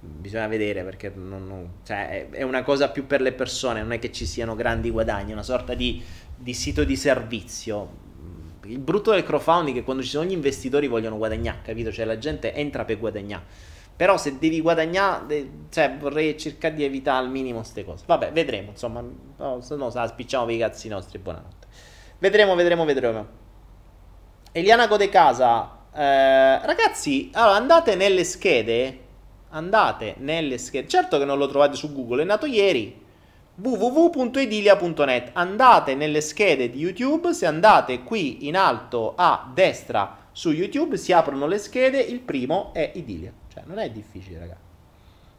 bisogna 0.00 0.48
vedere 0.48 0.82
perché 0.82 1.12
non, 1.14 1.46
non, 1.46 1.70
cioè, 1.84 2.28
è, 2.30 2.42
una 2.42 2.62
cosa 2.62 2.90
più 2.90 3.06
per 3.06 3.20
le 3.20 3.32
persone, 3.32 3.80
non 3.80 3.92
è 3.92 3.98
che 3.98 4.12
ci 4.12 4.26
siano 4.26 4.54
grandi 4.54 4.90
guadagni, 4.90 5.30
è 5.30 5.32
una 5.32 5.42
sorta 5.42 5.74
di, 5.74 6.02
di 6.36 6.52
sito 6.52 6.84
di 6.84 6.96
servizio. 6.96 8.06
Il 8.64 8.80
brutto 8.80 9.12
del 9.12 9.22
crowdfunding 9.22 9.76
è 9.76 9.78
che 9.78 9.84
quando 9.84 10.02
ci 10.02 10.10
sono 10.10 10.28
gli 10.28 10.32
investitori 10.32 10.88
vogliono 10.88 11.16
guadagnare, 11.16 11.60
capito? 11.62 11.90
Cioè 11.90 12.04
la 12.04 12.18
gente 12.18 12.52
entra 12.52 12.84
per 12.84 12.98
guadagnare. 12.98 13.76
Però 13.98 14.16
se 14.16 14.38
devi 14.38 14.60
guadagnare, 14.60 15.50
cioè 15.70 15.96
vorrei 15.98 16.38
cercare 16.38 16.72
di 16.72 16.84
evitare 16.84 17.18
al 17.18 17.32
minimo 17.32 17.58
queste 17.58 17.84
cose. 17.84 18.04
Vabbè, 18.06 18.30
vedremo, 18.30 18.70
insomma, 18.70 19.02
no, 19.38 19.60
se 19.60 19.74
no 19.74 19.90
spicciamo 19.90 20.44
per 20.44 20.54
i 20.54 20.58
cazzi 20.58 20.86
nostri, 20.86 21.18
buonanotte. 21.18 21.66
Vedremo, 22.20 22.54
vedremo, 22.54 22.84
vedremo. 22.84 23.26
Eliana 24.52 24.86
Gode 24.86 25.08
Casa. 25.08 25.78
Eh, 25.92 26.64
ragazzi, 26.64 27.30
allora 27.32 27.56
andate 27.56 27.96
nelle 27.96 28.22
schede. 28.22 29.00
Andate 29.48 30.14
nelle 30.18 30.58
schede. 30.58 30.86
Certo 30.86 31.18
che 31.18 31.24
non 31.24 31.36
lo 31.36 31.48
trovate 31.48 31.74
su 31.74 31.92
Google, 31.92 32.22
è 32.22 32.24
nato 32.24 32.46
ieri 32.46 33.04
www.edilia.net. 33.56 35.30
Andate 35.32 35.96
nelle 35.96 36.20
schede 36.20 36.70
di 36.70 36.78
YouTube, 36.78 37.32
se 37.32 37.46
andate 37.46 38.04
qui 38.04 38.46
in 38.46 38.56
alto 38.56 39.14
a 39.16 39.50
destra 39.52 40.28
su 40.30 40.52
YouTube 40.52 40.96
si 40.96 41.12
aprono 41.12 41.48
le 41.48 41.58
schede, 41.58 41.98
il 41.98 42.20
primo 42.20 42.70
è 42.72 42.92
Idilia. 42.94 43.32
Cioè, 43.58 43.62
non 43.66 43.78
è 43.78 43.90
difficile, 43.90 44.38
ragazzi. 44.38 44.60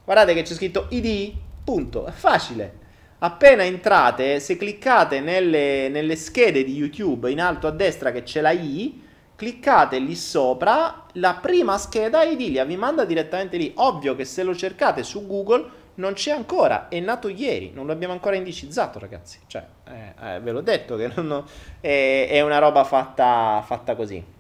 Guardate 0.04 0.34
che 0.34 0.42
c'è 0.42 0.54
scritto 0.54 0.88
ID, 0.90 1.34
punto, 1.64 2.06
è 2.06 2.12
facile. 2.12 2.88
Appena 3.20 3.64
entrate, 3.64 4.40
se 4.40 4.58
cliccate 4.58 5.20
nelle, 5.20 5.90
nelle 5.90 6.16
schede 6.16 6.64
di 6.64 6.74
YouTube 6.74 7.30
in 7.30 7.42
alto 7.42 7.68
a 7.68 7.72
destra 7.72 8.12
che 8.12 8.24
c'è 8.24 8.42
la 8.42 8.52
I, 8.52 9.08
cliccate 9.36 10.00
lì 10.00 10.16
sopra, 10.16 11.06
la 11.14 11.36
prima 11.36 11.78
scheda 11.78 12.24
Idilia 12.24 12.66
vi 12.66 12.76
manda 12.76 13.06
direttamente 13.06 13.58
lì. 13.58 13.72
Ovvio 13.76 14.16
che 14.16 14.26
se 14.26 14.44
lo 14.44 14.56
cercate 14.56 15.04
su 15.04 15.26
Google 15.28 15.78
non 15.96 16.14
c'è 16.14 16.32
ancora, 16.32 16.88
è 16.88 17.00
nato 17.02 17.28
ieri, 17.28 17.72
non 17.74 17.88
l'abbiamo 17.88 18.14
ancora 18.14 18.36
indicizzato 18.36 19.00
ragazzi. 19.00 19.40
Cioè, 19.48 19.66
eh, 19.88 20.36
eh, 20.36 20.40
ve 20.40 20.52
l'ho 20.52 20.62
detto 20.62 20.96
che 20.96 21.12
non, 21.16 21.44
è, 21.82 22.28
è, 22.30 22.42
una 22.42 22.58
roba 22.58 22.84
fatta, 22.86 23.62
fatta 23.66 23.96
così. 23.96 24.38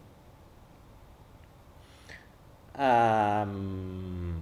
Um, 2.79 4.41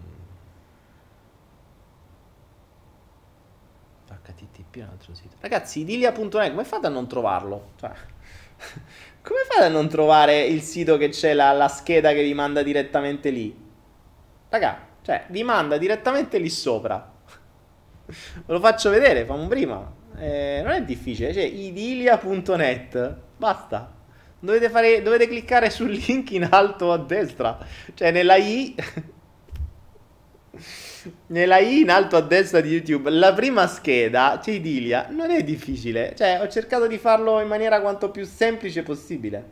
HTTP 4.05 4.75
un 4.75 4.89
altro 4.91 5.15
sito. 5.15 5.35
Ragazzi, 5.39 5.79
idilia.net, 5.79 6.51
come 6.51 6.63
fate 6.63 6.85
a 6.85 6.89
non 6.89 7.07
trovarlo? 7.07 7.69
Cioè, 7.79 7.89
come 9.23 9.39
fate 9.49 9.65
a 9.65 9.69
non 9.69 9.89
trovare 9.89 10.45
il 10.45 10.61
sito 10.61 10.97
che 10.97 11.09
c'è 11.09 11.33
la, 11.33 11.51
la 11.53 11.67
scheda 11.67 12.11
che 12.11 12.21
vi 12.21 12.35
manda 12.35 12.61
direttamente 12.61 13.31
lì? 13.31 13.55
Raga, 14.49 14.85
cioè, 15.01 15.25
vi 15.29 15.41
manda 15.41 15.79
direttamente 15.79 16.37
lì 16.37 16.49
sopra. 16.49 17.13
Ve 18.05 18.53
lo 18.53 18.59
faccio 18.59 18.91
vedere, 18.91 19.25
famo 19.25 19.47
prima. 19.47 19.91
Eh, 20.15 20.61
non 20.63 20.73
è 20.73 20.83
difficile, 20.83 21.33
cioè 21.33 21.43
idilia.net. 21.43 23.15
Basta. 23.35 23.96
Dovete, 24.47 24.69
fare, 24.69 25.01
dovete 25.01 25.27
cliccare 25.27 25.69
sul 25.69 25.91
link 25.91 26.31
in 26.31 26.47
alto 26.49 26.93
a 26.93 26.97
destra. 26.97 27.57
Cioè, 27.93 28.11
nella 28.11 28.37
I 28.37 28.73
nella 31.27 31.57
I 31.57 31.81
in 31.81 31.89
alto 31.89 32.15
a 32.15 32.21
destra 32.21 32.61
di 32.61 32.69
YouTube, 32.69 33.09
la 33.09 33.33
prima 33.33 33.67
scheda, 33.67 34.39
c'è 34.41 34.51
Idilia, 34.51 35.07
non 35.09 35.31
è 35.31 35.43
difficile. 35.43 36.15
Cioè, 36.15 36.39
ho 36.39 36.47
cercato 36.47 36.87
di 36.87 36.97
farlo 36.97 37.41
in 37.41 37.49
maniera 37.49 37.81
quanto 37.81 38.09
più 38.09 38.23
semplice 38.23 38.83
possibile. 38.83 39.49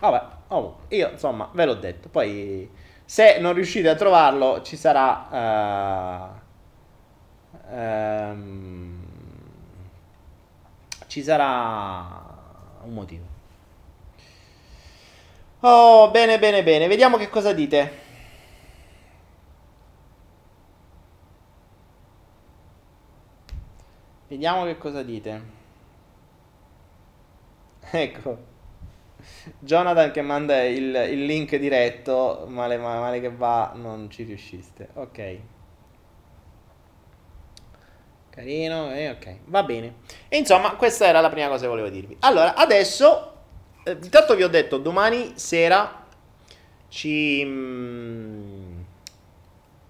Vabbè, 0.00 0.22
oh, 0.48 0.78
io 0.88 1.10
insomma 1.10 1.50
ve 1.52 1.64
l'ho 1.66 1.74
detto. 1.74 2.08
Poi, 2.08 2.68
se 3.04 3.38
non 3.38 3.52
riuscite 3.52 3.88
a 3.88 3.94
trovarlo, 3.94 4.60
ci 4.62 4.76
sarà. 4.76 6.34
Uh, 7.70 7.76
um, 7.76 8.93
ci 11.14 11.22
sarà 11.22 12.80
un 12.82 12.92
motivo. 12.92 13.24
Oh, 15.60 16.10
bene, 16.10 16.40
bene, 16.40 16.64
bene. 16.64 16.88
Vediamo 16.88 17.16
che 17.18 17.28
cosa 17.28 17.52
dite. 17.52 17.92
Vediamo 24.26 24.64
che 24.64 24.76
cosa 24.76 25.04
dite. 25.04 25.42
Ecco. 27.92 28.52
Jonathan 29.60 30.10
che 30.10 30.20
manda 30.20 30.64
il, 30.64 30.94
il 31.12 31.24
link 31.26 31.54
diretto, 31.56 32.44
male, 32.48 32.76
male 32.76 33.20
che 33.20 33.30
va, 33.30 33.70
non 33.76 34.10
ci 34.10 34.24
riusciste. 34.24 34.88
Ok. 34.94 35.53
Carino, 38.34 38.92
eh, 38.92 39.10
ok, 39.10 39.36
va 39.44 39.62
bene. 39.62 39.94
E 40.28 40.38
insomma, 40.38 40.74
questa 40.74 41.06
era 41.06 41.20
la 41.20 41.30
prima 41.30 41.46
cosa 41.46 41.62
che 41.62 41.68
volevo 41.68 41.88
dirvi. 41.88 42.16
Allora, 42.20 42.56
adesso, 42.56 43.32
eh, 43.84 43.92
intanto 43.92 44.34
vi 44.34 44.42
ho 44.42 44.48
detto, 44.48 44.78
domani 44.78 45.34
sera 45.36 46.04
ci 46.88 47.44
mm, 47.44 48.80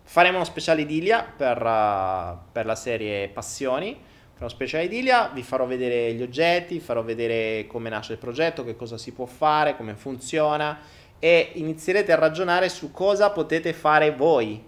faremo 0.03 0.37
uno 0.37 0.45
speciale 0.45 0.83
idillia 0.83 1.27
per, 1.37 1.57
uh, 1.57 2.39
per 2.53 2.67
la 2.67 2.75
serie 2.75 3.29
Passioni 3.29 4.13
uno 4.45 4.49
speciale 4.49 4.85
idillia, 4.85 5.31
vi 5.33 5.43
farò 5.43 5.65
vedere 5.65 6.13
gli 6.13 6.21
oggetti, 6.21 6.79
farò 6.79 7.03
vedere 7.03 7.67
come 7.67 7.89
nasce 7.89 8.13
il 8.13 8.19
progetto, 8.19 8.63
che 8.63 8.77
cosa 8.77 8.99
si 8.99 9.13
può 9.13 9.25
fare, 9.25 9.75
come 9.75 9.95
funziona 9.95 10.81
e 11.19 11.53
inizierete 11.55 12.13
a 12.13 12.17
ragionare 12.17 12.69
su 12.69 12.91
cosa 12.91 13.31
potete 13.31 13.73
fare 13.73 14.11
voi. 14.11 14.63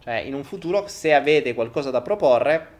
Cioè, 0.00 0.16
in 0.16 0.34
un 0.34 0.44
futuro, 0.44 0.86
se 0.88 1.14
avete 1.14 1.54
qualcosa 1.54 1.90
da 1.90 2.02
proporre, 2.02 2.73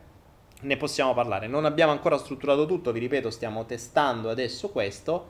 ne 0.65 0.77
possiamo 0.77 1.15
parlare. 1.15 1.47
Non 1.47 1.65
abbiamo 1.65 1.93
ancora 1.93 2.17
strutturato 2.19 2.67
tutto, 2.67 2.93
vi 2.93 3.01
ripeto, 3.01 3.31
stiamo 3.31 3.65
testando 3.67 4.31
adesso 4.31 4.71
questo, 4.71 5.27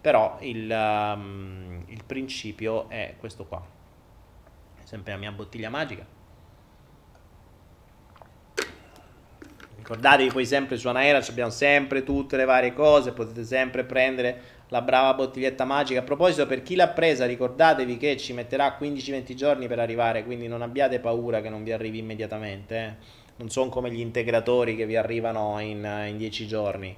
però 0.00 0.38
il, 0.40 0.70
um, 0.70 1.82
il 1.86 2.02
principio 2.04 2.88
è 2.88 3.14
questo 3.18 3.44
qua. 3.44 3.64
Sempre 4.84 5.12
la 5.12 5.18
mia 5.18 5.32
bottiglia 5.32 5.68
magica. 5.68 6.14
Ricordatevi 9.76 10.30
poi 10.30 10.46
sempre 10.46 10.76
su 10.76 10.88
Anaera 10.88 11.18
abbiamo 11.18 11.50
sempre 11.50 12.02
tutte 12.02 12.36
le 12.36 12.44
varie 12.44 12.72
cose, 12.72 13.12
potete 13.12 13.44
sempre 13.44 13.84
prendere 13.84 14.54
la 14.68 14.82
brava 14.82 15.14
bottiglietta 15.14 15.64
magica. 15.64 16.00
A 16.00 16.02
proposito, 16.02 16.46
per 16.46 16.62
chi 16.62 16.74
l'ha 16.74 16.88
presa, 16.88 17.26
ricordatevi 17.26 17.96
che 17.96 18.16
ci 18.16 18.32
metterà 18.32 18.76
15-20 18.80 19.34
giorni 19.34 19.68
per 19.68 19.78
arrivare, 19.78 20.24
quindi 20.24 20.48
non 20.48 20.62
abbiate 20.62 20.98
paura 20.98 21.40
che 21.40 21.48
non 21.48 21.62
vi 21.62 21.72
arrivi 21.72 21.98
immediatamente. 21.98 22.76
Eh. 22.76 23.24
Non 23.36 23.50
sono 23.50 23.68
come 23.68 23.90
gli 23.90 24.00
integratori 24.00 24.76
che 24.76 24.86
vi 24.86 24.96
arrivano 24.96 25.58
in, 25.60 26.06
in 26.08 26.16
10 26.16 26.46
giorni. 26.46 26.96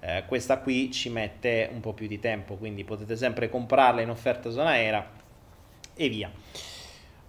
Eh, 0.00 0.24
questa 0.26 0.58
qui 0.58 0.92
ci 0.92 1.08
mette 1.08 1.68
un 1.72 1.80
po' 1.80 1.92
più 1.92 2.06
di 2.06 2.20
tempo, 2.20 2.54
quindi 2.54 2.84
potete 2.84 3.16
sempre 3.16 3.48
comprarla 3.48 4.00
in 4.00 4.10
offerta 4.10 4.50
su 4.50 4.58
Anaera 4.58 5.10
e 5.94 6.08
via. 6.08 6.30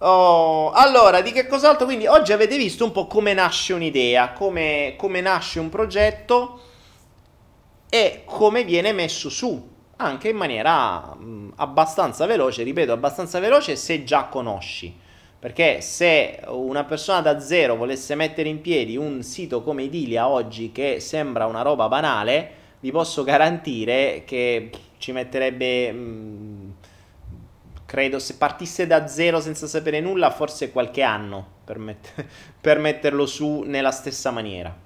Oh, 0.02 0.70
allora, 0.70 1.20
di 1.20 1.32
che 1.32 1.46
cos'altro? 1.46 1.84
Quindi 1.84 2.06
oggi 2.06 2.32
avete 2.32 2.56
visto 2.56 2.84
un 2.84 2.92
po' 2.92 3.06
come 3.06 3.34
nasce 3.34 3.74
un'idea, 3.74 4.32
come, 4.32 4.94
come 4.96 5.20
nasce 5.20 5.58
un 5.58 5.68
progetto 5.68 6.60
e 7.90 8.22
come 8.24 8.64
viene 8.64 8.92
messo 8.92 9.28
su, 9.28 9.68
anche 9.96 10.28
in 10.28 10.36
maniera 10.36 11.14
mh, 11.14 11.54
abbastanza 11.56 12.24
veloce, 12.24 12.62
ripeto, 12.62 12.92
abbastanza 12.92 13.40
veloce 13.40 13.76
se 13.76 14.04
già 14.04 14.24
conosci. 14.24 14.96
Perché 15.40 15.80
se 15.80 16.38
una 16.48 16.84
persona 16.84 17.22
da 17.22 17.40
zero 17.40 17.74
volesse 17.74 18.14
mettere 18.14 18.50
in 18.50 18.60
piedi 18.60 18.96
un 18.98 19.22
sito 19.22 19.62
come 19.62 19.84
Idilia 19.84 20.28
oggi 20.28 20.70
che 20.70 21.00
sembra 21.00 21.46
una 21.46 21.62
roba 21.62 21.88
banale, 21.88 22.50
vi 22.80 22.90
posso 22.90 23.24
garantire 23.24 24.22
che 24.26 24.70
ci 24.98 25.12
metterebbe... 25.12 25.92
Mh, 25.92 26.72
credo 27.86 28.18
se 28.20 28.36
partisse 28.36 28.86
da 28.86 29.06
zero 29.08 29.40
senza 29.40 29.66
sapere 29.66 30.00
nulla, 30.00 30.30
forse 30.30 30.70
qualche 30.70 31.02
anno 31.02 31.44
per, 31.64 31.78
met- 31.78 32.24
per 32.60 32.78
metterlo 32.78 33.24
su 33.26 33.62
nella 33.62 33.90
stessa 33.90 34.30
maniera. 34.30 34.76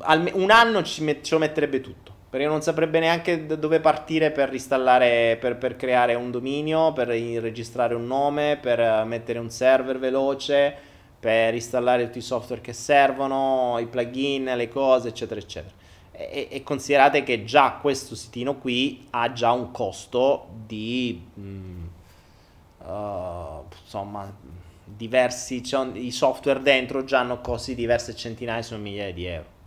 Alme- 0.00 0.32
un 0.34 0.50
anno 0.50 0.82
ci 0.82 1.02
met- 1.02 1.28
lo 1.30 1.38
metterebbe 1.38 1.80
tutto. 1.80 2.14
Perché 2.30 2.46
non 2.46 2.62
saprebbe 2.62 3.00
neanche 3.00 3.44
da 3.44 3.56
dove 3.56 3.80
partire 3.80 4.30
per 4.30 4.52
installare, 4.52 5.36
per, 5.40 5.56
per, 5.56 5.74
creare 5.74 6.14
un 6.14 6.30
dominio, 6.30 6.92
per 6.92 7.08
registrare 7.08 7.94
un 7.94 8.06
nome, 8.06 8.56
per 8.56 9.04
mettere 9.04 9.40
un 9.40 9.50
server 9.50 9.98
veloce, 9.98 10.72
per 11.18 11.54
installare 11.54 12.04
tutti 12.04 12.18
i 12.18 12.22
software 12.22 12.62
che 12.62 12.72
servono, 12.72 13.78
i 13.80 13.86
plugin, 13.86 14.44
le 14.44 14.68
cose, 14.68 15.08
eccetera, 15.08 15.40
eccetera. 15.40 15.74
E, 16.12 16.46
e, 16.50 16.62
considerate 16.62 17.24
che 17.24 17.44
già 17.44 17.78
questo 17.80 18.14
sitino 18.14 18.58
qui 18.58 19.06
ha 19.10 19.32
già 19.32 19.52
un 19.52 19.72
costo 19.72 20.48
di 20.66 21.20
mm, 21.38 21.84
uh, 22.84 23.64
insomma 23.82 24.30
diversi 24.84 25.64
cioè, 25.64 25.88
i 25.94 26.10
software 26.10 26.60
dentro 26.60 27.04
già 27.04 27.20
hanno 27.20 27.40
costi 27.40 27.74
di 27.74 27.80
diverse 27.80 28.14
centinaia 28.14 28.60
sono 28.60 28.82
migliaia 28.82 29.12
di 29.14 29.24
euro 29.24 29.59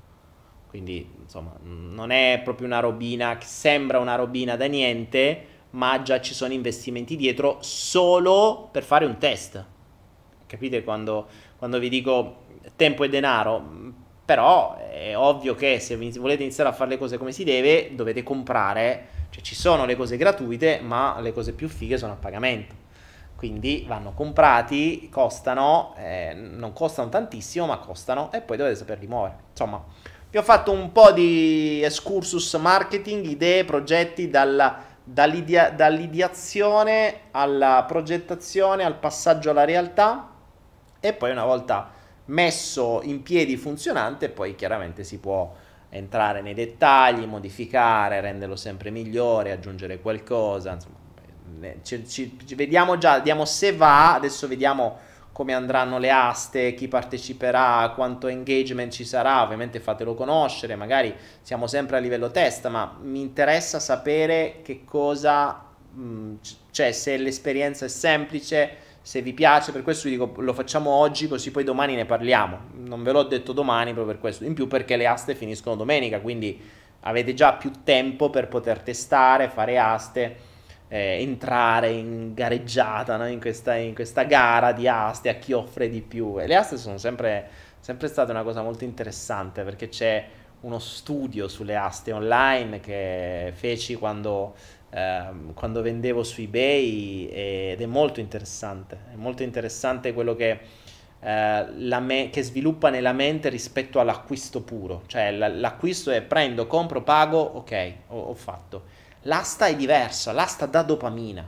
quindi 0.73 1.07
insomma 1.21 1.53
non 1.61 2.09
è 2.09 2.41
proprio 2.43 2.65
una 2.65 2.79
robina 2.79 3.37
che 3.37 3.45
sembra 3.45 3.99
una 3.99 4.15
robina 4.15 4.55
da 4.55 4.65
niente 4.65 5.45
ma 5.71 6.01
già 6.01 6.19
ci 6.19 6.33
sono 6.33 6.51
investimenti 6.51 7.15
dietro 7.15 7.57
solo 7.61 8.69
per 8.71 8.81
fare 8.81 9.05
un 9.05 9.19
test 9.19 9.63
capite 10.47 10.83
quando, 10.83 11.27
quando 11.57 11.77
vi 11.77 11.89
dico 11.89 12.45
tempo 12.75 13.03
e 13.03 13.09
denaro 13.09 14.01
però 14.25 14.77
è 14.77 15.17
ovvio 15.17 15.53
che 15.53 15.79
se 15.79 15.95
volete 15.95 16.43
iniziare 16.43 16.69
a 16.69 16.73
fare 16.73 16.91
le 16.91 16.97
cose 16.97 17.17
come 17.17 17.33
si 17.33 17.43
deve, 17.43 17.93
dovete 17.93 18.23
comprare, 18.23 19.07
cioè 19.29 19.43
ci 19.43 19.53
sono 19.53 19.85
le 19.85 19.97
cose 19.97 20.15
gratuite, 20.15 20.79
ma 20.81 21.19
le 21.19 21.33
cose 21.33 21.51
più 21.51 21.67
fighe 21.67 21.97
sono 21.97 22.13
a 22.13 22.15
pagamento. 22.15 22.81
Quindi 23.35 23.83
vanno 23.85 24.13
comprati, 24.13 25.09
costano, 25.11 25.93
eh, 25.97 26.33
non 26.33 26.71
costano 26.71 27.09
tantissimo, 27.09 27.65
ma 27.65 27.77
costano 27.79 28.31
e 28.31 28.39
poi 28.39 28.55
dovete 28.55 28.77
saperli 28.77 29.07
muovere. 29.07 29.35
Insomma, 29.49 29.83
vi 30.33 30.39
ho 30.39 30.41
fatto 30.41 30.71
un 30.71 30.91
po' 30.91 31.11
di 31.11 31.83
excursus 31.83 32.55
marketing, 32.55 33.23
idee, 33.23 33.65
progetti 33.65 34.31
dalla, 34.31 34.83
dall'idea, 35.03 35.69
dall'ideazione 35.69 37.25
alla 37.29 37.85
progettazione, 37.87 38.83
al 38.83 38.97
passaggio 38.97 39.51
alla 39.51 39.63
realtà 39.63 40.31
e 40.99 41.13
poi 41.13 41.29
una 41.29 41.45
volta 41.45 41.91
messo 42.25 43.01
in 43.03 43.21
piedi 43.21 43.57
funzionante, 43.57 44.29
poi 44.29 44.55
chiaramente 44.55 45.03
si 45.03 45.19
può 45.19 45.53
entrare 45.89 46.41
nei 46.41 46.55
dettagli, 46.55 47.25
modificare, 47.25 48.19
renderlo 48.19 48.55
sempre 48.55 48.89
migliore, 48.89 49.51
aggiungere 49.51 49.99
qualcosa, 50.01 50.71
insomma, 50.71 50.95
ci, 51.83 52.07
ci, 52.09 52.39
ci 52.43 52.55
vediamo 52.55 52.97
già, 52.97 53.17
vediamo 53.17 53.45
se 53.45 53.75
va, 53.75 54.15
adesso 54.15 54.47
vediamo 54.47 54.97
come 55.33 55.53
andranno 55.53 55.97
le 55.97 56.11
aste, 56.11 56.75
chi 56.75 56.87
parteciperà, 56.87 57.91
quanto 57.95 58.27
engagement 58.27 58.91
ci 58.91 59.03
sarà, 59.03 59.41
ovviamente 59.41 59.79
fatelo 59.79 60.13
conoscere, 60.13 60.75
magari 60.75 61.13
siamo 61.41 61.65
sempre 61.67 61.97
a 61.97 61.99
livello 61.99 62.29
test, 62.29 62.67
ma 62.67 62.95
mi 63.01 63.19
interessa 63.19 63.79
sapere 63.79 64.59
che 64.63 64.83
cosa, 64.85 65.65
mh, 65.91 66.33
cioè 66.71 66.91
se 66.91 67.17
l'esperienza 67.17 67.85
è 67.85 67.89
semplice, 67.89 68.77
se 69.01 69.21
vi 69.21 69.33
piace, 69.33 69.71
per 69.73 69.81
questo 69.81 70.07
vi 70.07 70.15
dico 70.17 70.31
lo 70.39 70.53
facciamo 70.53 70.91
oggi 70.91 71.27
così 71.27 71.51
poi 71.51 71.63
domani 71.65 71.95
ne 71.95 72.05
parliamo. 72.05 72.59
Non 72.75 73.03
ve 73.03 73.11
l'ho 73.11 73.23
detto 73.23 73.51
domani 73.51 73.91
proprio 73.91 74.13
per 74.13 74.21
questo, 74.21 74.45
in 74.45 74.53
più 74.53 74.67
perché 74.67 74.95
le 74.95 75.07
aste 75.07 75.35
finiscono 75.35 75.75
domenica, 75.75 76.21
quindi 76.21 76.61
avete 77.01 77.33
già 77.33 77.53
più 77.53 77.71
tempo 77.83 78.29
per 78.29 78.47
poter 78.47 78.79
testare, 78.79 79.49
fare 79.49 79.77
aste, 79.77 80.35
eh, 80.93 81.21
entrare 81.21 81.89
in 81.89 82.33
gareggiata, 82.35 83.17
no? 83.17 83.27
in, 83.27 83.39
questa, 83.39 83.75
in, 83.75 83.95
questa, 83.95 84.23
gara 84.23 84.71
di 84.73 84.87
aste 84.87 85.29
a 85.29 85.35
chi 85.35 85.53
offre 85.53 85.89
di 85.89 86.01
più. 86.01 86.39
E 86.39 86.45
le 86.45 86.55
aste 86.55 86.77
sono 86.77 86.99
sempre, 86.99 87.47
sempre 87.79 88.07
state 88.07 88.29
una 88.29 88.43
cosa 88.43 88.61
molto 88.61 88.83
interessante 88.83 89.63
perché 89.63 89.89
c'è 89.89 90.25
uno 90.61 90.77
studio 90.77 91.47
sulle 91.47 91.75
aste 91.75 92.11
online 92.11 92.79
che 92.79 93.51
feci 93.55 93.95
quando 93.95 94.53
Ehm, 94.95 95.55
quando 95.55 95.81
vendevo 95.81 96.23
su 96.23 96.41
eBay 96.41 97.25
ed 97.25 97.81
è 97.81 97.85
molto 97.87 98.19
interessante, 98.19 98.95
è 99.11 99.15
molto 99.15 99.41
interessante 99.41 100.13
quello 100.13 100.35
che, 100.35 100.59
eh, 101.19 101.99
me- 101.99 102.29
che 102.29 102.43
sviluppa 102.43 102.91
nella 102.91 103.11
mente 103.11 103.49
rispetto 103.49 103.99
all'acquisto 103.99 104.61
puro, 104.61 105.01
cioè 105.07 105.31
l- 105.31 105.59
l'acquisto 105.59 106.11
è 106.11 106.21
prendo, 106.21 106.67
compro, 106.67 107.01
pago, 107.01 107.39
ok, 107.39 107.93
ho, 108.09 108.19
ho 108.19 108.33
fatto. 108.35 108.83
L'asta 109.23 109.67
è 109.67 109.75
diversa, 109.75 110.31
l'asta 110.31 110.65
dà 110.65 110.81
dopamina 110.81 111.47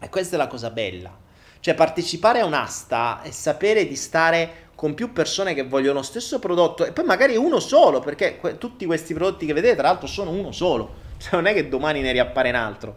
e 0.00 0.08
questa 0.08 0.34
è 0.36 0.38
la 0.38 0.46
cosa 0.46 0.70
bella. 0.70 1.16
Cioè 1.60 1.74
partecipare 1.74 2.40
a 2.40 2.44
un'asta 2.44 3.22
e 3.22 3.30
sapere 3.30 3.86
di 3.86 3.94
stare 3.94 4.70
con 4.74 4.94
più 4.94 5.12
persone 5.12 5.54
che 5.54 5.62
vogliono 5.62 5.98
lo 5.98 6.04
stesso 6.04 6.40
prodotto 6.40 6.84
e 6.84 6.92
poi 6.92 7.04
magari 7.04 7.36
uno 7.36 7.60
solo, 7.60 8.00
perché 8.00 8.36
que- 8.36 8.58
tutti 8.58 8.84
questi 8.84 9.14
prodotti 9.14 9.46
che 9.46 9.52
vedete 9.52 9.76
tra 9.76 9.88
l'altro 9.88 10.08
sono 10.08 10.30
uno 10.30 10.50
solo 10.50 11.10
cioè, 11.22 11.34
non 11.34 11.46
è 11.46 11.54
che 11.54 11.68
domani 11.68 12.00
ne 12.00 12.10
riappare 12.10 12.48
un 12.48 12.56
altro. 12.56 12.96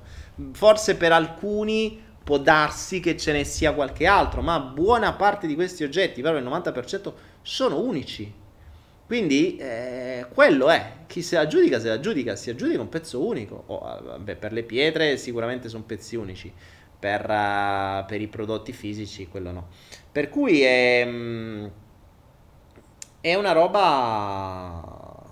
Forse 0.54 0.96
per 0.96 1.12
alcuni 1.12 2.02
può 2.24 2.40
darsi 2.40 3.00
che 3.00 3.16
ce 3.18 3.32
ne 3.32 3.44
sia 3.44 3.74
qualche 3.74 4.08
altro, 4.08 4.42
ma 4.42 4.60
buona 4.60 5.14
parte 5.14 5.46
di 5.46 5.54
questi 5.54 5.84
oggetti, 5.84 6.22
proprio 6.22 6.42
il 6.42 6.50
90%, 6.50 7.14
sono 7.44 7.80
unici. 7.80 8.34
Quindi 9.06 9.56
eh, 9.58 10.26
quello 10.34 10.70
è, 10.70 10.92
chi 11.06 11.22
se 11.22 11.36
la 11.36 11.46
giudica 11.46 11.80
se 11.80 11.90
la 11.90 12.00
giudica, 12.00 12.36
si 12.36 12.50
aggiudica 12.50 12.82
un 12.82 12.90
pezzo 12.90 13.24
unico. 13.24 13.64
Oh, 13.68 13.80
vabbè, 13.80 14.36
per 14.36 14.52
le 14.52 14.64
pietre 14.64 15.18
sicuramente 15.18 15.70
sono 15.70 15.84
pezzi 15.84 16.16
unici, 16.16 16.52
per, 17.00 17.22
uh, 17.22 18.06
per, 18.06 18.22
i 18.22 18.28
prodotti 18.28 18.74
fisici 18.74 19.28
quello 19.28 19.52
no. 19.52 19.68
Per 20.12 20.30
cui 20.30 20.62
è, 20.62 21.06
mm, 21.06 21.66
è 23.22 23.36
una 23.36 23.52
roba... 23.52 25.24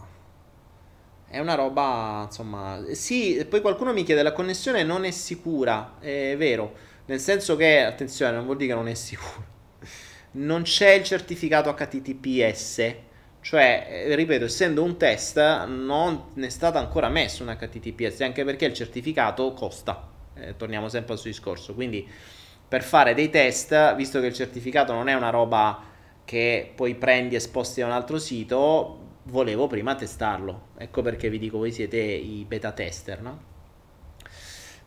È 1.28 1.39
una 1.39 1.55
roba, 1.55 2.26
insomma... 2.26 2.80
Sì, 2.91 3.43
poi 3.49 3.61
qualcuno 3.61 3.91
mi 3.91 4.03
chiede, 4.03 4.21
la 4.21 4.34
connessione 4.34 4.84
non 4.84 5.03
è 5.03 5.09
sicura, 5.09 5.95
è 5.99 6.36
vero, 6.38 6.76
nel 7.05 7.19
senso 7.19 7.55
che, 7.55 7.82
attenzione, 7.82 8.36
non 8.36 8.45
vuol 8.45 8.57
dire 8.57 8.69
che 8.69 8.76
non 8.76 8.88
è 8.88 8.93
sicura. 8.93 9.51
Non 10.34 10.61
c'è 10.61 10.91
il 10.91 11.03
certificato 11.03 11.74
HTTPS, 11.74 12.95
cioè, 13.44 14.06
eh, 14.08 14.16
ripeto, 14.16 14.46
essendo 14.46 14.84
un 14.84 14.96
test, 14.96 15.38
non 15.66 16.32
è 16.36 16.48
stato 16.48 16.78
ancora 16.78 17.10
messo 17.10 17.44
un 17.44 17.54
HTTPS, 17.54 18.22
anche 18.22 18.46
perché 18.46 18.64
il 18.64 18.74
certificato 18.74 19.52
costa. 19.52 20.10
Eh, 20.34 20.56
torniamo 20.56 20.88
sempre 20.88 21.12
al 21.14 21.20
suo 21.20 21.30
discorso. 21.30 21.74
Quindi, 21.74 22.08
per 22.66 22.84
fare 22.84 23.14
dei 23.14 23.30
test, 23.30 23.96
visto 23.96 24.22
che 24.22 24.28
il 24.28 24.34
certificato 24.34 24.94
non 24.94 25.10
è 25.10 25.14
una 25.14 25.30
roba 25.30 25.78
che 26.24 26.72
poi 26.74 26.96
prendi 26.96 27.36
e 27.36 27.41
sposti 27.41 27.82
da 27.82 27.88
un 27.88 27.91
altro 27.91 28.18
sito, 28.18 29.00
volevo 29.24 29.68
prima 29.68 29.94
testarlo. 29.94 30.68
Ecco 30.78 31.02
perché 31.02 31.30
vi 31.30 31.38
dico, 31.38 31.58
voi 31.58 31.74
siete 31.74 31.98
i 31.98 32.46
beta 32.48 32.72
tester, 32.72 33.22
no? 33.22 33.52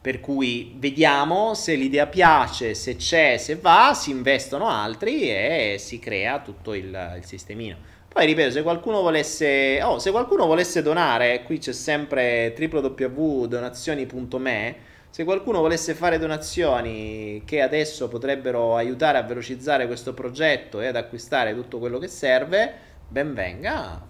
Per 0.01 0.21
cui 0.21 0.75
vediamo 0.79 1.53
se 1.53 1.75
l'idea 1.75 2.07
piace, 2.07 2.75
se 2.75 2.97
c'è, 2.97 3.37
se 3.37 3.57
va, 3.57 3.93
si 3.93 4.11
investono 4.11 4.67
altri 4.67 5.29
e 5.29 5.77
si 5.79 5.99
crea 5.99 6.41
tutto 6.41 6.73
il, 6.73 7.17
il 7.19 7.25
sistemino. 7.25 7.96
Poi 8.17 8.25
ripeto, 8.25 8.51
se 8.51 8.63
qualcuno 8.63 9.03
volesse, 9.03 9.83
oh, 9.83 9.99
se 9.99 10.11
qualcuno 10.11 10.47
volesse 10.47 10.81
donare, 10.81 11.43
qui 11.43 11.59
c'è 11.59 11.73
sempre 11.73 12.57
www.donazioni.me. 12.59 14.77
Se 15.11 15.23
qualcuno 15.23 15.61
volesse 15.61 15.93
fare 15.93 16.19
donazioni 16.19 17.43
che 17.45 17.61
adesso 17.61 18.09
potrebbero 18.09 18.75
aiutare 18.75 19.19
a 19.19 19.23
velocizzare 19.23 19.87
questo 19.87 20.15
progetto 20.15 20.81
e 20.81 20.87
ad 20.87 20.97
acquistare 20.97 21.55
tutto 21.55 21.79
quello 21.79 21.99
che 21.99 22.09
serve, 22.09 22.73
ben 23.07 23.35
venga. 23.35 24.03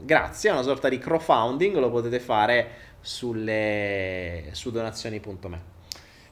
Grazie, 0.00 0.50
è 0.50 0.52
una 0.52 0.60
sorta 0.60 0.90
di 0.90 0.98
crowdfunding, 0.98 1.76
lo 1.76 1.90
potete 1.90 2.20
fare 2.20 2.68
sulle, 3.00 4.50
su 4.52 4.70
donazioni.me. 4.70 5.60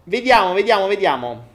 Vediamo, 0.03 0.53
vediamo, 0.53 0.87
vediamo. 0.87 1.47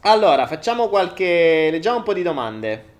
Allora, 0.00 0.48
facciamo 0.48 0.88
qualche. 0.88 1.68
Leggiamo 1.70 1.98
un 1.98 2.02
po' 2.02 2.14
di 2.14 2.22
domande. 2.22 2.96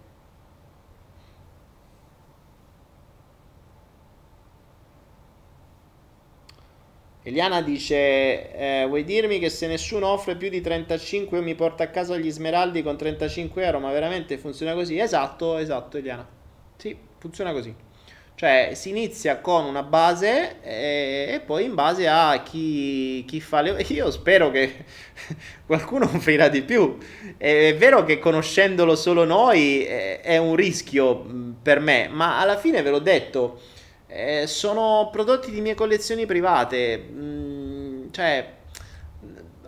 Eliana 7.29 7.61
dice: 7.61 8.53
eh, 8.53 8.85
Vuoi 8.87 9.05
dirmi 9.05 9.39
che 9.39 9.51
se 9.51 9.67
nessuno 9.67 10.07
offre 10.09 10.35
più 10.37 10.49
di 10.49 10.63
35 10.63 11.37
io 11.37 11.45
mi 11.45 11.55
porto 11.55 11.83
a 11.83 11.87
casa 11.89 12.17
gli 12.17 12.31
smeraldi 12.31 12.83
con 12.83 12.97
35 12.97 13.65
euro? 13.65 13.81
Ma 13.81 13.93
veramente 13.93 14.39
funziona 14.39 14.73
così? 14.73 14.99
Esatto, 14.99 15.59
esatto, 15.59 15.99
Eliana. 15.99 16.27
Sì, 16.77 16.97
funziona 17.19 17.53
così. 17.53 17.75
Cioè 18.35 18.71
si 18.75 18.89
inizia 18.89 19.41
con 19.41 19.67
una 19.67 19.83
base 19.83 20.63
e, 20.63 21.27
e 21.35 21.41
poi 21.45 21.65
in 21.65 21.75
base 21.75 22.09
a 22.09 22.41
chi, 22.43 23.25
chi, 23.27 23.41
fa 23.41 23.61
le... 23.61 23.73
Io 23.89 24.11
spero 24.11 24.51
che 24.51 24.85
qualcuno 25.67 26.07
offrirà 26.07 26.49
di 26.49 26.63
più. 26.63 26.97
È 27.37 27.75
vero 27.77 28.05
che 28.05 28.19
conoscendolo 28.19 28.97
solo 28.97 29.25
noi 29.25 29.85
è, 29.85 30.21
è 30.21 30.39
un 30.39 30.55
rischio 30.55 31.27
per 31.61 31.81
me, 31.81 32.09
ma 32.09 32.41
alla 32.41 32.57
fine 32.57 32.81
ve 32.81 32.89
l'ho 32.89 33.01
detto 33.01 33.61
eh, 34.09 34.47
sono 34.47 35.11
prodotti 35.13 35.51
di 35.51 35.61
mie 35.61 35.75
collezioni 35.75 36.27
private. 36.27 36.99
Mm, 36.99 38.11
cioè, 38.11 38.55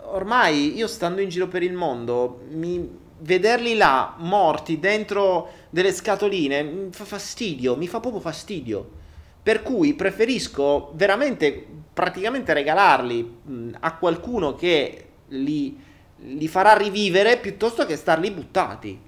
ormai 0.04 0.76
io 0.76 0.86
stando 0.86 1.20
in 1.20 1.28
giro 1.28 1.46
per 1.46 1.62
il 1.62 1.74
mondo, 1.74 2.40
mi, 2.48 2.98
vederli 3.20 3.76
là 3.76 4.14
morti 4.18 4.78
dentro 4.78 5.50
delle 5.70 5.92
scatoline 5.92 6.62
mi 6.62 6.88
fa 6.90 7.04
fastidio, 7.04 7.76
mi 7.76 7.86
fa 7.86 8.00
proprio 8.00 8.20
fastidio. 8.20 8.98
Per 9.42 9.62
cui 9.62 9.94
preferisco 9.94 10.92
veramente 10.94 11.66
praticamente 11.92 12.52
regalarli 12.52 13.22
mh, 13.22 13.52
mm, 13.52 13.74
a 13.80 13.96
qualcuno 13.96 14.54
che 14.54 15.06
li, 15.28 15.78
li, 16.16 16.48
farà 16.48 16.74
rivivere 16.76 17.38
piuttosto 17.38 17.86
che 17.86 17.96
starli 17.96 18.30
buttati. 18.30 19.00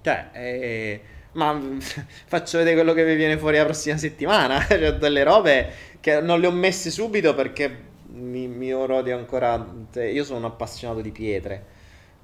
Cioè, 0.00 0.28
eh, 0.32 1.00
ma 1.34 1.58
faccio 2.26 2.58
vedere 2.58 2.74
quello 2.76 2.92
che 2.92 3.04
vi 3.04 3.14
viene 3.14 3.38
fuori 3.38 3.56
la 3.56 3.64
prossima 3.64 3.96
settimana. 3.96 4.58
C'è 4.66 4.94
delle 4.94 5.22
robe 5.22 5.72
che 6.00 6.20
non 6.20 6.40
le 6.40 6.46
ho 6.46 6.52
messe 6.52 6.90
subito 6.90 7.34
perché 7.34 7.92
mi, 8.12 8.48
mi 8.48 8.72
odio 8.72 9.16
ancora. 9.16 9.64
Cioè, 9.92 10.04
io 10.04 10.24
sono 10.24 10.38
un 10.38 10.44
appassionato 10.46 11.00
di 11.00 11.10
pietre 11.10 11.66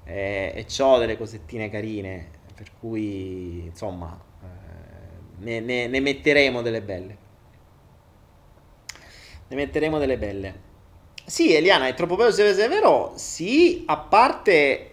e, 0.03 0.53
e 0.55 0.83
ho 0.83 0.97
delle 0.97 1.17
cosettine 1.17 1.69
carine. 1.69 2.39
Per 2.55 2.71
cui, 2.79 3.63
insomma, 3.65 4.19
eh, 4.43 5.43
ne, 5.43 5.59
ne, 5.59 5.87
ne 5.87 5.99
metteremo 5.99 6.61
delle 6.61 6.81
belle. 6.81 7.17
Ne 9.47 9.55
metteremo 9.55 9.97
delle 9.97 10.17
belle. 10.17 10.69
Sì, 11.25 11.53
Eliana, 11.53 11.87
è 11.87 11.93
troppo 11.93 12.15
bello 12.15 12.31
se 12.31 12.53
è 12.53 12.69
vero. 12.69 13.13
Sì, 13.15 13.83
a 13.87 13.97
parte 13.97 14.90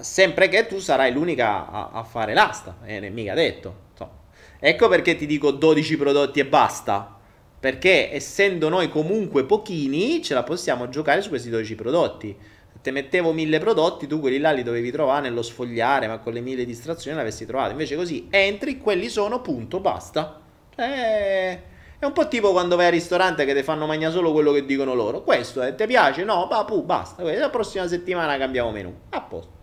sempre 0.00 0.48
che 0.48 0.66
tu 0.66 0.78
sarai 0.78 1.12
l'unica 1.12 1.68
a, 1.68 1.90
a 1.92 2.02
fare 2.04 2.34
l'asta, 2.34 2.78
e 2.84 2.96
eh, 2.96 3.10
mica 3.10 3.34
detto. 3.34 3.74
Insomma. 3.90 4.12
Ecco 4.58 4.88
perché 4.88 5.16
ti 5.16 5.26
dico 5.26 5.50
12 5.50 5.96
prodotti 5.96 6.40
e 6.40 6.46
basta. 6.46 7.16
Perché 7.58 8.10
essendo 8.12 8.70
noi 8.70 8.88
comunque 8.88 9.44
pochini, 9.44 10.22
ce 10.22 10.32
la 10.32 10.42
possiamo 10.42 10.88
giocare 10.88 11.20
su 11.20 11.28
questi 11.28 11.50
12 11.50 11.74
prodotti. 11.74 12.34
Se 12.72 12.78
te 12.80 12.90
mettevo 12.90 13.32
1000 13.32 13.58
prodotti, 13.58 14.06
tu 14.06 14.18
quelli 14.18 14.38
là 14.38 14.52
li 14.52 14.62
dovevi 14.62 14.90
trovare 14.90 15.22
nello 15.22 15.42
sfogliare, 15.42 16.06
ma 16.06 16.18
con 16.18 16.32
le 16.32 16.40
1000 16.40 16.64
distrazioni 16.64 17.16
li 17.16 17.22
avessi 17.22 17.44
trovati. 17.44 17.72
Invece 17.72 17.96
così 17.96 18.28
entri, 18.30 18.78
quelli 18.78 19.10
sono, 19.10 19.42
punto, 19.42 19.80
basta. 19.80 20.40
Cioè, 20.74 21.62
è 21.98 22.04
un 22.06 22.12
po' 22.12 22.28
tipo 22.28 22.52
quando 22.52 22.76
vai 22.76 22.86
al 22.86 22.92
ristorante 22.92 23.44
che 23.44 23.54
ti 23.54 23.62
fanno 23.62 23.84
mangiare 23.84 24.14
solo 24.14 24.32
quello 24.32 24.52
che 24.52 24.64
dicono 24.64 24.94
loro. 24.94 25.22
Questo, 25.22 25.62
eh, 25.62 25.74
ti 25.74 25.84
piace? 25.86 26.24
No, 26.24 26.46
va, 26.46 26.64
pu, 26.64 26.82
basta. 26.82 27.22
La 27.22 27.50
prossima 27.50 27.86
settimana 27.86 28.38
cambiamo 28.38 28.70
menù. 28.70 28.94
A 29.10 29.20
posto. 29.20 29.59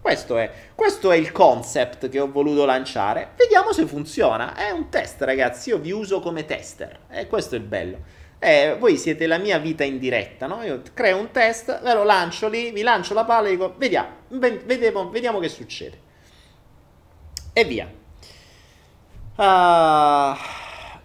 Questo 0.00 0.38
è, 0.38 0.50
questo 0.74 1.10
è, 1.10 1.16
il 1.16 1.32
concept 1.32 2.08
che 2.08 2.20
ho 2.20 2.30
voluto 2.30 2.64
lanciare. 2.64 3.32
Vediamo 3.36 3.72
se 3.72 3.86
funziona. 3.86 4.54
È 4.54 4.70
un 4.70 4.88
test, 4.88 5.22
ragazzi. 5.22 5.70
Io 5.70 5.78
vi 5.78 5.90
uso 5.90 6.20
come 6.20 6.44
tester. 6.44 7.00
E 7.10 7.26
questo 7.26 7.54
è 7.54 7.58
il 7.58 7.64
bello. 7.64 7.98
Eh, 8.38 8.76
voi 8.78 8.96
siete 8.96 9.26
la 9.26 9.38
mia 9.38 9.58
vita 9.58 9.82
in 9.84 9.98
diretta, 9.98 10.46
no? 10.46 10.62
Io 10.62 10.80
creo 10.94 11.18
un 11.18 11.32
test, 11.32 11.82
ve 11.82 11.92
lo 11.92 12.04
lancio 12.04 12.48
lì, 12.48 12.70
vi 12.70 12.82
lancio 12.82 13.12
la 13.12 13.24
palla 13.24 13.48
e 13.48 13.50
dico, 13.50 13.74
vediamo, 13.76 14.10
vediamo, 14.28 15.10
vediamo 15.10 15.40
che 15.40 15.48
succede. 15.48 16.00
E 17.52 17.64
via. 17.64 17.90
Ah. 19.34 20.38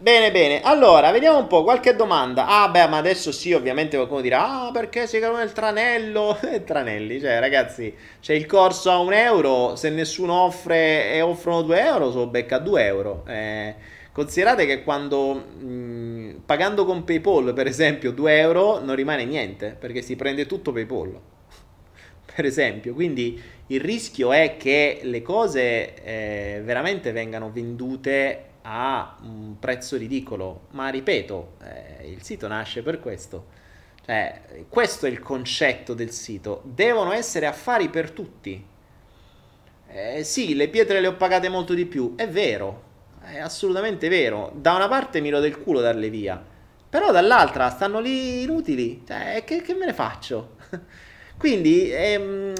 Bene, 0.03 0.31
bene. 0.31 0.59
Allora, 0.61 1.11
vediamo 1.11 1.37
un 1.37 1.47
po', 1.47 1.63
qualche 1.63 1.95
domanda. 1.95 2.45
Ah, 2.45 2.67
beh, 2.69 2.87
ma 2.89 2.97
adesso 2.97 3.31
sì, 3.31 3.53
ovviamente 3.53 3.95
qualcuno 3.95 4.19
dirà, 4.19 4.65
ah, 4.65 4.71
perché 4.71 5.07
si 5.07 5.17
chiama 5.17 5.41
il 5.41 5.53
tranello? 5.53 6.37
Tranelli, 6.65 7.21
cioè, 7.21 7.39
ragazzi, 7.39 7.93
c'è 8.19 8.33
il 8.33 8.45
corso 8.45 8.91
a 8.91 8.97
un 8.99 9.13
euro, 9.13 9.77
se 9.77 9.89
nessuno 9.89 10.33
offre 10.41 11.13
e 11.13 11.21
offrono 11.21 11.61
due 11.61 11.79
euro, 11.81 12.11
so 12.11 12.27
becca 12.27 12.57
due 12.59 12.83
euro. 12.85 13.23
Eh, 13.27 13.75
considerate 14.11 14.65
che 14.65 14.83
quando, 14.83 15.35
mh, 15.35 16.41
pagando 16.45 16.83
con 16.83 17.05
PayPal, 17.05 17.53
per 17.53 17.67
esempio, 17.67 18.11
2 18.11 18.37
euro, 18.39 18.79
non 18.79 18.95
rimane 18.95 19.23
niente, 19.23 19.75
perché 19.79 20.01
si 20.01 20.17
prende 20.17 20.45
tutto 20.45 20.73
PayPal. 20.73 21.17
per 22.35 22.45
esempio, 22.45 22.93
quindi 22.93 23.41
il 23.67 23.79
rischio 23.79 24.31
è 24.31 24.57
che 24.57 24.99
le 25.03 25.21
cose 25.21 25.93
eh, 26.03 26.61
veramente 26.63 27.11
vengano 27.11 27.51
vendute 27.51 28.51
a 28.63 29.17
un 29.21 29.57
prezzo 29.59 29.97
ridicolo, 29.97 30.67
ma 30.71 30.89
ripeto, 30.89 31.57
eh, 31.63 32.09
il 32.09 32.21
sito 32.23 32.47
nasce 32.47 32.81
per 32.81 32.99
questo. 32.99 33.61
Cioè, 34.05 34.65
questo 34.67 35.05
è 35.05 35.09
il 35.09 35.19
concetto 35.19 35.93
del 35.93 36.11
sito. 36.11 36.61
Devono 36.65 37.13
essere 37.13 37.45
affari 37.45 37.89
per 37.89 38.11
tutti. 38.11 38.65
Eh, 39.87 40.23
sì, 40.23 40.55
le 40.55 40.67
pietre 40.69 40.99
le 40.99 41.07
ho 41.07 41.15
pagate 41.15 41.49
molto 41.49 41.73
di 41.73 41.85
più, 41.85 42.15
è 42.15 42.27
vero, 42.27 42.83
è 43.21 43.39
assolutamente 43.39 44.09
vero. 44.09 44.51
Da 44.55 44.73
una 44.73 44.87
parte 44.87 45.21
mi 45.21 45.29
lo 45.29 45.39
del 45.39 45.57
culo 45.59 45.79
darle 45.79 46.09
via, 46.09 46.43
però 46.89 47.11
dall'altra 47.11 47.69
stanno 47.69 47.99
lì 47.99 48.41
inutili. 48.43 49.03
Cioè, 49.05 49.43
che, 49.45 49.61
che 49.61 49.73
me 49.73 49.85
ne 49.85 49.93
faccio? 49.93 50.55
Quindi 51.37 51.91
ehm, 51.91 52.53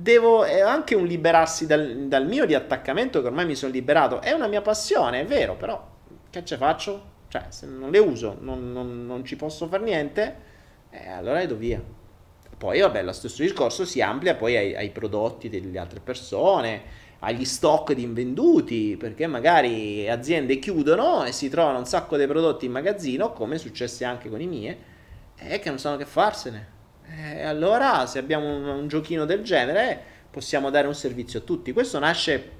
devo, 0.00 0.44
è 0.44 0.60
anche 0.60 0.94
un 0.94 1.04
liberarsi 1.04 1.66
dal, 1.66 2.06
dal, 2.06 2.26
mio 2.26 2.46
di 2.46 2.54
attaccamento 2.54 3.20
che 3.20 3.26
ormai 3.26 3.46
mi 3.46 3.54
sono 3.54 3.72
liberato. 3.72 4.20
È 4.20 4.32
una 4.32 4.46
mia 4.46 4.62
passione, 4.62 5.20
è 5.20 5.26
vero, 5.26 5.56
però 5.56 5.88
che 6.30 6.44
ce 6.44 6.56
faccio? 6.56 7.18
Cioè, 7.28 7.46
se 7.48 7.66
non 7.66 7.90
le 7.90 7.98
uso, 7.98 8.36
non, 8.40 8.72
non, 8.72 9.06
non 9.06 9.24
ci 9.24 9.36
posso 9.36 9.68
fare 9.68 9.84
niente, 9.84 10.36
eh, 10.90 11.08
allora 11.08 11.38
le 11.38 11.46
do 11.46 11.56
via. 11.56 11.82
Poi, 12.56 12.80
vabbè, 12.80 13.02
lo 13.02 13.12
stesso 13.12 13.42
discorso 13.42 13.84
si 13.84 14.02
amplia 14.02 14.34
poi 14.34 14.56
ai, 14.56 14.76
ai 14.76 14.90
prodotti 14.90 15.48
delle 15.48 15.78
altre 15.78 16.00
persone, 16.00 16.82
agli 17.20 17.44
stock 17.44 17.92
di 17.92 18.02
invenduti, 18.02 18.96
perché 18.98 19.26
magari 19.26 20.08
aziende 20.08 20.58
chiudono 20.58 21.24
e 21.24 21.32
si 21.32 21.48
trovano 21.48 21.78
un 21.78 21.86
sacco 21.86 22.16
di 22.16 22.26
prodotti 22.26 22.66
in 22.66 22.72
magazzino, 22.72 23.32
come 23.32 23.58
successe 23.58 24.04
anche 24.04 24.28
con 24.28 24.40
i 24.40 24.46
miei, 24.46 24.76
e 25.36 25.58
che 25.58 25.68
non 25.68 25.78
sanno 25.78 25.96
che 25.96 26.06
farsene. 26.06 26.78
E 27.16 27.42
allora, 27.42 28.06
se 28.06 28.18
abbiamo 28.18 28.46
un, 28.46 28.64
un 28.64 28.88
giochino 28.88 29.24
del 29.24 29.42
genere, 29.42 30.00
possiamo 30.30 30.70
dare 30.70 30.86
un 30.86 30.94
servizio 30.94 31.40
a 31.40 31.42
tutti. 31.42 31.72
Questo 31.72 31.98
nasce 31.98 32.58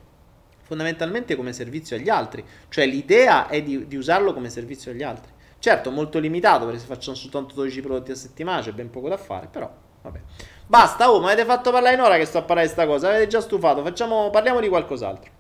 fondamentalmente 0.63 1.35
come 1.35 1.53
servizio 1.53 1.97
agli 1.97 2.09
altri, 2.09 2.45
cioè 2.69 2.87
l'idea 2.87 3.49
è 3.49 3.63
di, 3.63 3.87
di 3.87 3.97
usarlo 3.97 4.33
come 4.33 4.49
servizio 4.51 4.93
agli 4.93 5.03
altri. 5.03 5.33
Certo, 5.59 5.91
molto 5.91 6.19
limitato, 6.19 6.65
perché 6.65 6.81
se 6.81 6.87
facciamo 6.87 7.17
soltanto 7.17 7.55
12 7.55 7.81
prodotti 7.81 8.13
a 8.13 8.15
settimana 8.15 8.63
c'è 8.63 8.73
ben 8.73 8.89
poco 8.89 9.09
da 9.09 9.17
fare, 9.17 9.49
però 9.49 9.71
vabbè. 10.03 10.21
Basta, 10.67 11.11
oh, 11.11 11.21
ma 11.21 11.33
avete 11.33 11.45
fatto 11.45 11.73
parlare 11.73 11.97
in 11.97 12.01
ora 12.01 12.17
che 12.17 12.25
sto 12.25 12.39
a 12.39 12.43
parlare 12.43 12.69
di 12.69 12.73
questa 12.73 12.91
cosa, 12.91 13.09
avete 13.09 13.27
già 13.27 13.41
stufato, 13.41 13.83
facciamo, 13.83 14.31
parliamo 14.31 14.61
di 14.61 14.69
qualcos'altro. 14.69 15.31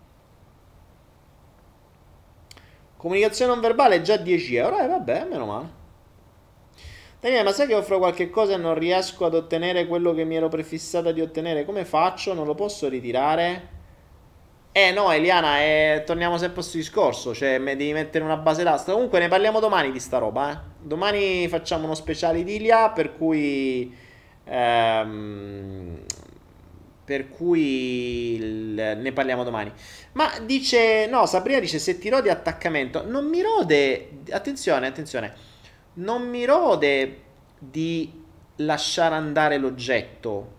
Comunicazione 2.96 3.52
non 3.52 3.60
verbale 3.60 3.96
è 3.96 4.00
già 4.02 4.16
10 4.16 4.56
euro, 4.56 4.78
eh 4.78 4.86
vabbè, 4.86 5.26
meno 5.30 5.46
male. 5.46 5.79
Daniele, 7.20 7.42
ma 7.44 7.52
sai 7.52 7.66
che 7.66 7.74
offro 7.74 7.98
qualche 7.98 8.30
cosa 8.30 8.54
e 8.54 8.56
non 8.56 8.74
riesco 8.78 9.26
ad 9.26 9.34
ottenere 9.34 9.86
quello 9.86 10.14
che 10.14 10.24
mi 10.24 10.36
ero 10.36 10.48
prefissata 10.48 11.12
di 11.12 11.20
ottenere? 11.20 11.66
Come 11.66 11.84
faccio? 11.84 12.32
Non 12.32 12.46
lo 12.46 12.54
posso 12.54 12.88
ritirare? 12.88 13.68
Eh 14.72 14.90
no, 14.92 15.12
Eliana, 15.12 15.60
eh, 15.60 16.02
torniamo 16.06 16.36
sempre 16.38 16.52
a 16.52 16.60
questo 16.60 16.78
discorso, 16.78 17.34
cioè 17.34 17.60
devi 17.60 17.92
mettere 17.92 18.24
una 18.24 18.38
base 18.38 18.62
d'asta. 18.62 18.92
Comunque 18.92 19.18
ne 19.18 19.28
parliamo 19.28 19.60
domani 19.60 19.92
di 19.92 20.00
sta 20.00 20.16
roba, 20.16 20.50
eh. 20.50 20.58
Domani 20.80 21.46
facciamo 21.48 21.84
uno 21.84 21.94
speciale 21.94 22.42
di 22.42 22.54
Ilia, 22.54 22.88
per 22.88 23.14
cui... 23.14 23.94
Ehm, 24.44 25.98
per 27.04 27.28
cui 27.28 28.34
il, 28.36 28.96
ne 28.98 29.12
parliamo 29.12 29.44
domani. 29.44 29.70
Ma 30.12 30.30
dice, 30.42 31.06
no, 31.06 31.26
Sabrina 31.26 31.58
dice 31.58 31.78
se 31.78 31.98
ti 31.98 32.08
rode 32.08 32.30
attaccamento, 32.30 33.04
non 33.06 33.26
mi 33.26 33.42
rode, 33.42 34.20
attenzione, 34.30 34.86
attenzione 34.86 35.49
non 35.94 36.28
mi 36.28 36.44
rode 36.44 37.22
di 37.58 38.22
lasciare 38.56 39.14
andare 39.14 39.58
l'oggetto, 39.58 40.58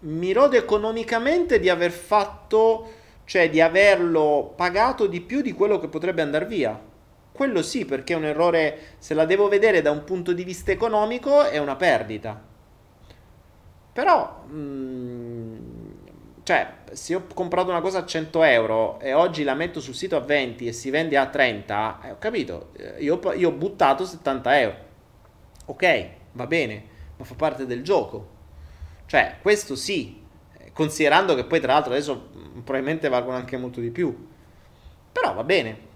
mi 0.00 0.32
rode 0.32 0.58
economicamente 0.58 1.58
di 1.58 1.68
aver 1.68 1.90
fatto, 1.90 2.92
cioè 3.24 3.50
di 3.50 3.60
averlo 3.60 4.52
pagato 4.56 5.06
di 5.06 5.20
più 5.20 5.42
di 5.42 5.52
quello 5.52 5.78
che 5.78 5.88
potrebbe 5.88 6.22
andare 6.22 6.46
via. 6.46 6.88
Quello 7.32 7.62
sì, 7.62 7.84
perché 7.84 8.12
è 8.12 8.16
un 8.16 8.24
errore, 8.24 8.78
se 8.98 9.14
la 9.14 9.24
devo 9.24 9.48
vedere 9.48 9.82
da 9.82 9.90
un 9.90 10.04
punto 10.04 10.32
di 10.32 10.44
vista 10.44 10.72
economico, 10.72 11.44
è 11.44 11.58
una 11.58 11.76
perdita. 11.76 12.38
Però, 13.92 14.44
mh, 14.46 14.56
mm, 14.56 15.56
cioè, 16.42 16.66
se 16.92 17.14
ho 17.14 17.26
comprato 17.32 17.70
una 17.70 17.80
cosa 17.80 17.98
a 17.98 18.06
100 18.06 18.42
euro 18.42 19.00
e 19.00 19.12
oggi 19.12 19.42
la 19.42 19.54
metto 19.54 19.80
sul 19.80 19.94
sito 19.94 20.16
a 20.16 20.20
20 20.20 20.66
e 20.66 20.72
si 20.72 20.90
vende 20.90 21.16
a 21.16 21.26
30, 21.26 22.00
eh, 22.04 22.10
ho 22.12 22.18
capito, 22.18 22.70
eh, 22.76 23.02
io, 23.02 23.20
io 23.34 23.48
ho 23.48 23.52
buttato 23.52 24.04
70 24.04 24.60
euro. 24.60 24.76
Ok, 25.66 26.08
va 26.32 26.46
bene, 26.46 26.84
ma 27.16 27.24
fa 27.24 27.34
parte 27.34 27.66
del 27.66 27.82
gioco. 27.82 28.38
Cioè, 29.06 29.36
questo 29.40 29.76
sì, 29.76 30.20
considerando 30.72 31.34
che 31.34 31.44
poi 31.44 31.60
tra 31.60 31.74
l'altro 31.74 31.92
adesso 31.92 32.30
mm, 32.36 32.60
probabilmente 32.60 33.08
valgono 33.08 33.36
anche 33.36 33.56
molto 33.56 33.80
di 33.80 33.90
più. 33.90 34.28
Però 35.12 35.34
va 35.34 35.44
bene. 35.44 35.88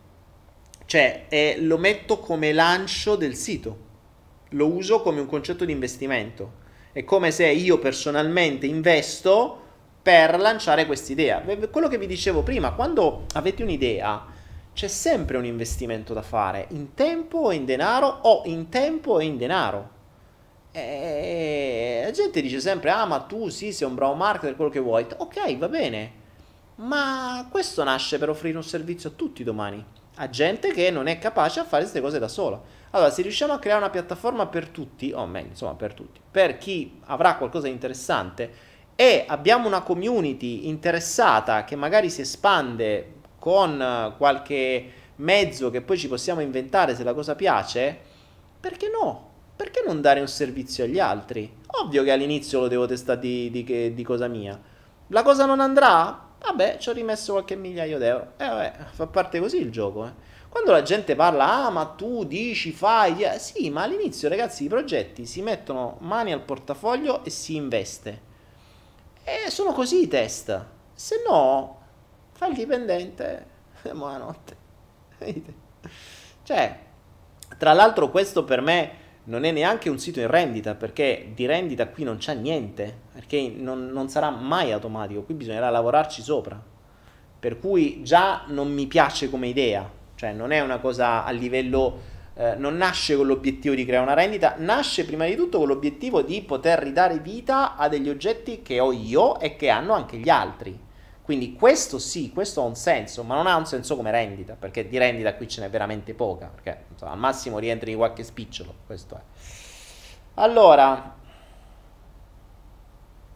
Cioè, 0.86 1.26
eh, 1.28 1.57
lo 1.61 1.78
metto 1.78 2.18
come 2.18 2.53
lancio 2.53 3.16
del 3.16 3.34
sito. 3.34 3.82
Lo 4.51 4.68
uso 4.68 5.01
come 5.01 5.20
un 5.20 5.26
concetto 5.26 5.64
di 5.64 5.72
investimento. 5.72 6.62
È 6.92 7.03
come 7.05 7.30
se 7.30 7.47
io 7.47 7.78
personalmente 7.78 8.66
investo 8.66 9.64
per 10.05 10.39
lanciare 10.39 10.85
quest'idea. 10.85 11.41
Quello 11.71 11.89
che 11.89 11.97
vi 11.97 12.07
dicevo 12.07 12.43
prima, 12.43 12.73
quando 12.73 13.25
avete 13.33 13.63
un'idea, 13.63 14.23
c'è 14.75 14.87
sempre 14.87 15.39
un 15.39 15.47
investimento 15.47 16.13
da 16.13 16.21
fare, 16.21 16.67
in 16.73 16.93
tempo 16.93 17.51
e 17.51 17.55
in 17.55 17.65
denaro 17.65 18.07
o 18.07 18.43
in 18.45 18.69
tempo 18.69 19.19
e 19.19 19.25
in 19.25 19.39
denaro. 19.39 19.89
E 20.73 22.03
la 22.05 22.11
gente 22.11 22.43
dice 22.43 22.61
sempre, 22.61 22.91
ah 22.91 23.07
ma 23.07 23.21
tu 23.21 23.49
sì, 23.49 23.73
sei 23.73 23.89
un 23.89 23.95
bravo 23.95 24.13
marketer, 24.13 24.57
quello 24.57 24.71
che 24.71 24.79
vuoi. 24.79 25.07
Ok, 25.17 25.57
va 25.57 25.69
bene, 25.71 26.13
ma 26.75 27.49
questo 27.51 27.83
nasce 27.83 28.19
per 28.19 28.29
offrire 28.29 28.59
un 28.59 28.63
servizio 28.63 29.09
a 29.09 29.13
tutti 29.17 29.43
domani, 29.43 29.83
a 30.17 30.29
gente 30.29 30.73
che 30.73 30.91
non 30.91 31.07
è 31.07 31.19
capace 31.19 31.61
a 31.61 31.65
fare 31.65 31.85
queste 31.85 32.03
cose 32.03 32.19
da 32.19 32.29
sola. 32.29 32.61
Allora, 32.91 33.09
se 33.11 33.23
riusciamo 33.23 33.55
a 33.55 33.59
creare 33.59 33.81
una 33.81 33.91
piattaforma 33.91 34.49
per 34.49 34.69
tutti, 34.69 35.13
o 35.13 35.25
meglio, 35.25 35.49
insomma, 35.49 35.73
per 35.73 35.95
tutti, 35.95 36.21
per 36.31 36.59
chi 36.59 37.01
avrà 37.07 37.37
qualcosa 37.37 37.69
di 37.69 37.73
interessante, 37.73 38.73
e 38.97 39.24
abbiamo 39.26 39.66
una 39.66 39.82
community 39.82 40.68
interessata 40.68 41.64
che 41.64 41.76
magari 41.76 42.11
si 42.11 42.20
espande 42.20 43.12
con 43.38 44.14
qualche 44.16 44.92
mezzo 45.16 45.70
che 45.70 45.80
poi 45.82 45.99
ci 45.99 46.09
possiamo 46.09 46.40
inventare 46.40 46.95
se 46.95 47.05
la 47.05 47.14
cosa 47.14 47.34
piace, 47.34 47.97
perché 48.59 48.88
no? 48.88 49.32
Perché 49.57 49.82
non 49.86 50.01
dare 50.01 50.20
un 50.20 50.28
servizio 50.28 50.84
agli 50.84 50.99
altri? 50.99 51.53
Ovvio 51.82 52.03
che 52.03 52.11
all'inizio 52.11 52.61
lo 52.61 52.68
devo 52.68 52.86
testare 52.86 53.20
di, 53.20 53.51
di, 53.51 53.95
di 53.95 54.03
cosa 54.03 54.26
mia. 54.26 54.61
La 55.09 55.22
cosa 55.22 55.45
non 55.45 55.61
andrà? 55.61 56.32
Vabbè, 56.40 56.78
ci 56.78 56.88
ho 56.88 56.92
rimesso 56.92 57.32
qualche 57.32 57.57
migliaio 57.57 57.99
d'euro. 57.99 58.32
E 58.36 58.45
eh, 58.45 58.49
vabbè, 58.49 58.72
fa 58.92 59.07
parte 59.07 59.38
così 59.38 59.59
il 59.59 59.70
gioco, 59.70 60.07
eh. 60.07 60.32
Quando 60.49 60.70
la 60.70 60.82
gente 60.82 61.16
parla, 61.16 61.64
ah, 61.64 61.70
ma 61.70 61.84
tu 61.86 62.24
dici, 62.24 62.70
fai, 62.70 63.22
eh, 63.22 63.38
sì, 63.38 63.70
ma 63.70 63.82
all'inizio, 63.82 64.28
ragazzi, 64.28 64.64
i 64.64 64.68
progetti 64.68 65.26
si 65.26 65.42
mettono 65.42 65.97
mani 66.01 66.32
al 66.32 66.42
portafoglio 66.42 67.24
e 67.24 67.30
si 67.30 67.57
investe. 67.57 68.32
E 69.27 69.49
sono 69.49 69.72
così 69.72 70.03
i 70.03 70.07
test. 70.07 70.64
Se 70.93 71.22
no, 71.27 71.79
fai 72.33 72.51
il 72.51 72.57
dipendente. 72.57 73.47
Buonanotte. 73.91 74.57
cioè, 76.43 76.79
tra 77.57 77.72
l'altro 77.72 78.11
questo 78.11 78.45
per 78.45 78.61
me 78.61 79.03
non 79.25 79.45
è 79.45 79.51
neanche 79.51 79.89
un 79.89 79.99
sito 79.99 80.20
in 80.20 80.27
rendita, 80.27 80.75
perché 80.75 81.31
di 81.35 81.47
rendita 81.47 81.89
qui 81.89 82.05
non 82.05 82.18
c'è 82.18 82.35
niente, 82.35 82.95
perché 83.12 83.49
non, 83.49 83.87
non 83.87 84.11
sarà 84.11 84.29
mai 84.29 84.72
automatico, 84.72 85.22
qui 85.22 85.33
bisognerà 85.33 85.70
lavorarci 85.70 86.20
sopra. 86.20 86.62
Per 87.41 87.59
cui 87.59 88.03
già 88.03 88.45
non 88.49 88.70
mi 88.70 88.87
piace 88.87 89.31
come 89.31 89.49
idea, 89.49 89.91
cioè 90.16 90.33
non 90.33 90.51
è 90.51 90.61
una 90.61 90.81
cosa 90.81 91.25
a 91.25 91.31
livello 91.31 92.12
eh, 92.37 92.55
non 92.57 92.76
nasce 92.76 93.16
con 93.16 93.26
l'obiettivo 93.26 93.74
di 93.74 93.85
creare 93.85 94.05
una 94.05 94.14
rendita, 94.14 94.57
nasce 94.59 95.05
prima 95.05 95.24
di 95.24 95.37
tutto 95.37 95.59
con 95.59 95.68
l'obiettivo 95.68 96.22
di 96.22 96.43
poter 96.43 96.80
ridare 96.80 97.18
vita 97.20 97.76
a 97.76 97.89
degli 97.89 98.09
oggetti 98.09 98.62
che 98.62 98.80
ho 98.80 98.93
io 98.93 99.39
e 99.39 99.57
che 99.57 99.68
hanno 99.68 99.93
anche 99.93 100.16
gli 100.16 100.28
altri. 100.28 100.78
Quindi 101.22 101.55
questo 101.55 101.99
sì, 101.99 102.32
questo 102.32 102.61
ha 102.61 102.64
un 102.64 102.74
senso, 102.74 103.22
ma 103.22 103.35
non 103.35 103.47
ha 103.47 103.57
un 103.57 103.64
senso 103.64 103.97
come 103.97 104.11
rendita, 104.11 104.57
perché 104.59 104.89
di 104.89 104.99
rendita 104.99 105.35
qui 105.35 105.49
ce 105.49 105.62
n'è 105.62 105.70
veramente 105.70 106.12
poca, 106.12 106.51
perché 106.53 106.85
insomma, 106.91 107.12
al 107.12 107.18
massimo 107.18 107.59
rientri 107.59 107.93
in 107.93 107.97
qualche 107.97 108.24
spicciolo, 108.24 108.74
questo 108.85 109.14
è. 109.14 109.20
Allora, 110.35 111.14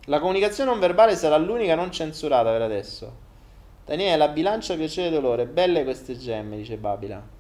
la 0.04 0.18
comunicazione 0.18 0.70
non 0.70 0.80
verbale 0.80 1.16
sarà 1.16 1.38
l'unica 1.38 1.76
non 1.76 1.90
censurata 1.90 2.50
per 2.50 2.62
adesso. 2.62 3.26
Daniele, 3.86 4.16
la 4.16 4.28
bilancia 4.28 4.74
piacere 4.74 5.08
e 5.08 5.10
dolore, 5.10 5.46
belle 5.46 5.84
queste 5.84 6.18
gemme, 6.18 6.56
dice 6.56 6.76
Babila. 6.76 7.36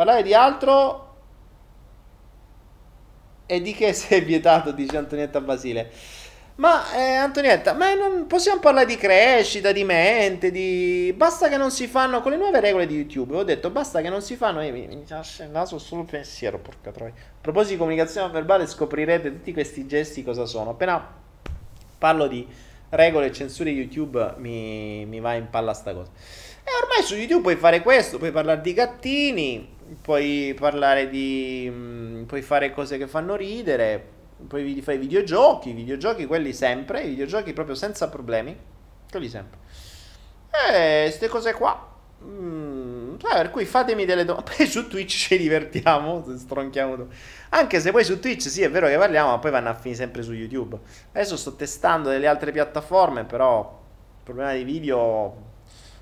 Parlare 0.00 0.22
di 0.22 0.32
altro 0.32 1.08
e 3.44 3.60
di 3.60 3.74
che 3.74 3.92
sei 3.92 4.22
vietato, 4.22 4.72
dice 4.72 4.96
Antonietta 4.96 5.42
Basile. 5.42 5.90
Ma 6.54 6.90
eh, 6.94 7.16
Antonietta, 7.16 7.74
ma 7.74 7.92
non 7.92 8.26
possiamo 8.26 8.60
parlare 8.60 8.86
di 8.86 8.96
crescita, 8.96 9.72
di 9.72 9.84
mente, 9.84 10.50
di... 10.50 11.12
Basta 11.14 11.50
che 11.50 11.58
non 11.58 11.70
si 11.70 11.86
fanno 11.86 12.22
con 12.22 12.30
le 12.30 12.38
nuove 12.38 12.60
regole 12.60 12.86
di 12.86 12.96
YouTube. 12.96 13.36
Ho 13.36 13.44
detto 13.44 13.68
basta 13.68 14.00
che 14.00 14.08
non 14.08 14.22
si 14.22 14.36
fanno... 14.36 14.62
Eh, 14.62 14.70
mi, 14.70 14.86
mi 14.86 15.04
il 15.04 15.48
naso 15.50 15.78
solo 15.78 16.04
pensiero, 16.04 16.58
porca 16.58 16.92
troia. 16.92 17.12
A 17.12 17.38
proposito 17.38 17.74
di 17.74 17.78
comunicazione 17.78 18.32
verbale 18.32 18.66
scoprirete 18.66 19.30
tutti 19.30 19.52
questi 19.52 19.86
gesti 19.86 20.24
cosa 20.24 20.46
sono. 20.46 20.70
Appena 20.70 21.06
parlo 21.98 22.26
di 22.26 22.48
regole 22.88 23.26
e 23.26 23.32
censure 23.32 23.68
YouTube 23.68 24.36
mi, 24.38 25.04
mi 25.04 25.20
va 25.20 25.34
in 25.34 25.50
palla 25.50 25.74
sta 25.74 25.92
cosa. 25.92 26.10
E 26.64 26.70
ormai 26.82 27.02
su 27.02 27.16
YouTube 27.16 27.42
puoi 27.42 27.56
fare 27.56 27.82
questo, 27.82 28.16
puoi 28.16 28.32
parlare 28.32 28.62
di 28.62 28.72
gattini, 28.72 29.78
puoi 30.00 30.54
parlare 30.58 31.08
di... 31.08 31.68
Mm, 31.70 32.24
puoi 32.24 32.42
fare 32.42 32.72
cose 32.72 32.98
che 32.98 33.06
fanno 33.06 33.36
ridere, 33.36 34.04
poi 34.46 34.80
fai 34.82 34.98
videogiochi, 34.98 35.72
videogiochi 35.72 36.26
quelli 36.26 36.52
sempre, 36.52 37.06
videogiochi 37.06 37.52
proprio 37.52 37.74
senza 37.74 38.08
problemi, 38.08 38.56
quelli 39.10 39.28
sempre. 39.28 39.58
E 40.50 41.04
queste 41.04 41.28
cose 41.28 41.52
qua. 41.52 41.88
Mm, 42.22 43.16
cioè, 43.18 43.34
per 43.34 43.50
cui 43.50 43.64
fatemi 43.64 44.04
delle 44.04 44.24
domande. 44.24 44.50
Poi 44.56 44.66
su 44.66 44.88
Twitch 44.88 45.16
ci 45.16 45.38
divertiamo, 45.38 46.24
stronchiamo. 46.36 47.08
Anche 47.50 47.80
se 47.80 47.90
poi 47.90 48.04
su 48.04 48.18
Twitch 48.20 48.48
sì 48.48 48.62
è 48.62 48.70
vero 48.70 48.86
che 48.86 48.96
parliamo, 48.96 49.30
ma 49.30 49.38
poi 49.38 49.50
vanno 49.50 49.70
a 49.70 49.74
finire 49.74 50.00
sempre 50.00 50.22
su 50.22 50.32
YouTube. 50.32 50.78
Adesso 51.12 51.36
sto 51.36 51.56
testando 51.56 52.10
delle 52.10 52.26
altre 52.26 52.52
piattaforme, 52.52 53.24
però 53.24 53.80
il 54.18 54.24
problema 54.24 54.52
dei 54.52 54.64
video 54.64 55.48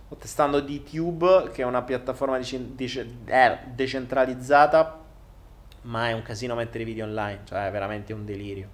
Sto 0.09 0.17
testando 0.17 0.61
DTube, 0.61 1.51
che 1.53 1.61
è 1.61 1.67
una 1.67 1.83
piattaforma 1.83 2.39
decentralizzata, 3.75 5.05
ma 5.83 6.09
è 6.09 6.13
un 6.13 6.23
casino 6.23 6.55
mettere 6.55 6.85
i 6.85 6.87
video 6.87 7.05
online, 7.05 7.41
cioè 7.45 7.67
è 7.67 7.71
veramente 7.71 8.15
un 8.15 8.25
delirio. 8.25 8.69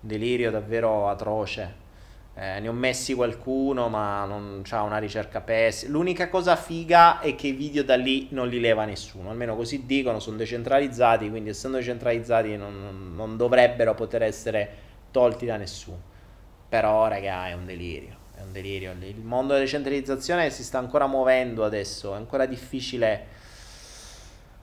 Un 0.00 0.08
delirio 0.08 0.50
davvero 0.50 1.08
atroce. 1.08 1.74
eh, 2.34 2.58
ne 2.58 2.66
ho 2.66 2.72
messi 2.72 3.14
qualcuno, 3.14 3.88
ma 3.88 4.24
non 4.24 4.62
c'ha 4.64 4.82
una 4.82 4.98
ricerca 4.98 5.40
pessima. 5.40 5.92
L'unica 5.92 6.28
cosa 6.28 6.56
figa 6.56 7.20
è 7.20 7.36
che 7.36 7.46
i 7.46 7.52
video 7.52 7.84
da 7.84 7.94
lì 7.94 8.26
non 8.32 8.48
li 8.48 8.58
leva 8.58 8.84
nessuno, 8.84 9.30
almeno 9.30 9.54
così 9.54 9.86
dicono, 9.86 10.18
sono 10.18 10.36
decentralizzati, 10.38 11.30
quindi 11.30 11.50
essendo 11.50 11.76
decentralizzati 11.76 12.56
non, 12.56 13.12
non 13.14 13.36
dovrebbero 13.36 13.94
poter 13.94 14.22
essere 14.24 14.68
tolti 15.12 15.46
da 15.46 15.56
nessuno. 15.56 16.02
Però, 16.68 17.06
raga, 17.06 17.46
è 17.46 17.52
un 17.52 17.64
delirio. 17.64 18.13
Un 18.44 18.52
delirio. 18.52 18.92
Il 19.00 19.22
mondo 19.22 19.54
della 19.54 19.64
decentralizzazione 19.64 20.50
si 20.50 20.62
sta 20.62 20.78
ancora 20.78 21.06
muovendo 21.06 21.64
adesso, 21.64 22.12
è 22.12 22.16
ancora 22.16 22.44
difficile. 22.44 23.26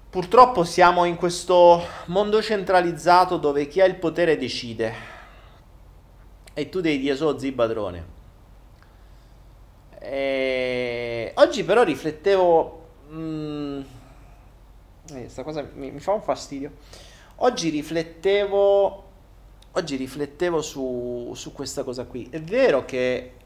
Purtroppo 0.09 0.63
siamo 0.63 1.05
in 1.05 1.15
questo 1.15 1.83
mondo 2.05 2.41
centralizzato 2.41 3.37
dove 3.37 3.67
chi 3.67 3.81
ha 3.81 3.85
il 3.85 3.95
potere 3.95 4.37
decide 4.37 4.93
e 6.53 6.69
tu 6.69 6.81
devi 6.81 6.99
dire 6.99 7.15
solo 7.15 7.39
zi 7.39 7.51
padrone. 7.53 8.05
E... 9.99 11.31
Oggi 11.35 11.63
però 11.63 11.83
riflettevo... 11.83 12.89
Mm, 13.13 13.81
questa 15.09 15.43
cosa 15.43 15.67
mi, 15.73 15.91
mi, 15.91 15.99
fa 15.99 16.11
un 16.11 16.21
fastidio. 16.21 16.73
Oggi 17.37 17.69
riflettevo... 17.69 19.09
Oggi 19.71 19.95
riflettevo 19.95 20.61
su, 20.61 21.31
su 21.33 21.53
questa 21.53 21.83
cosa 21.83 22.03
qui. 22.03 22.27
È 22.29 22.41
vero 22.41 22.83
che 22.83 23.39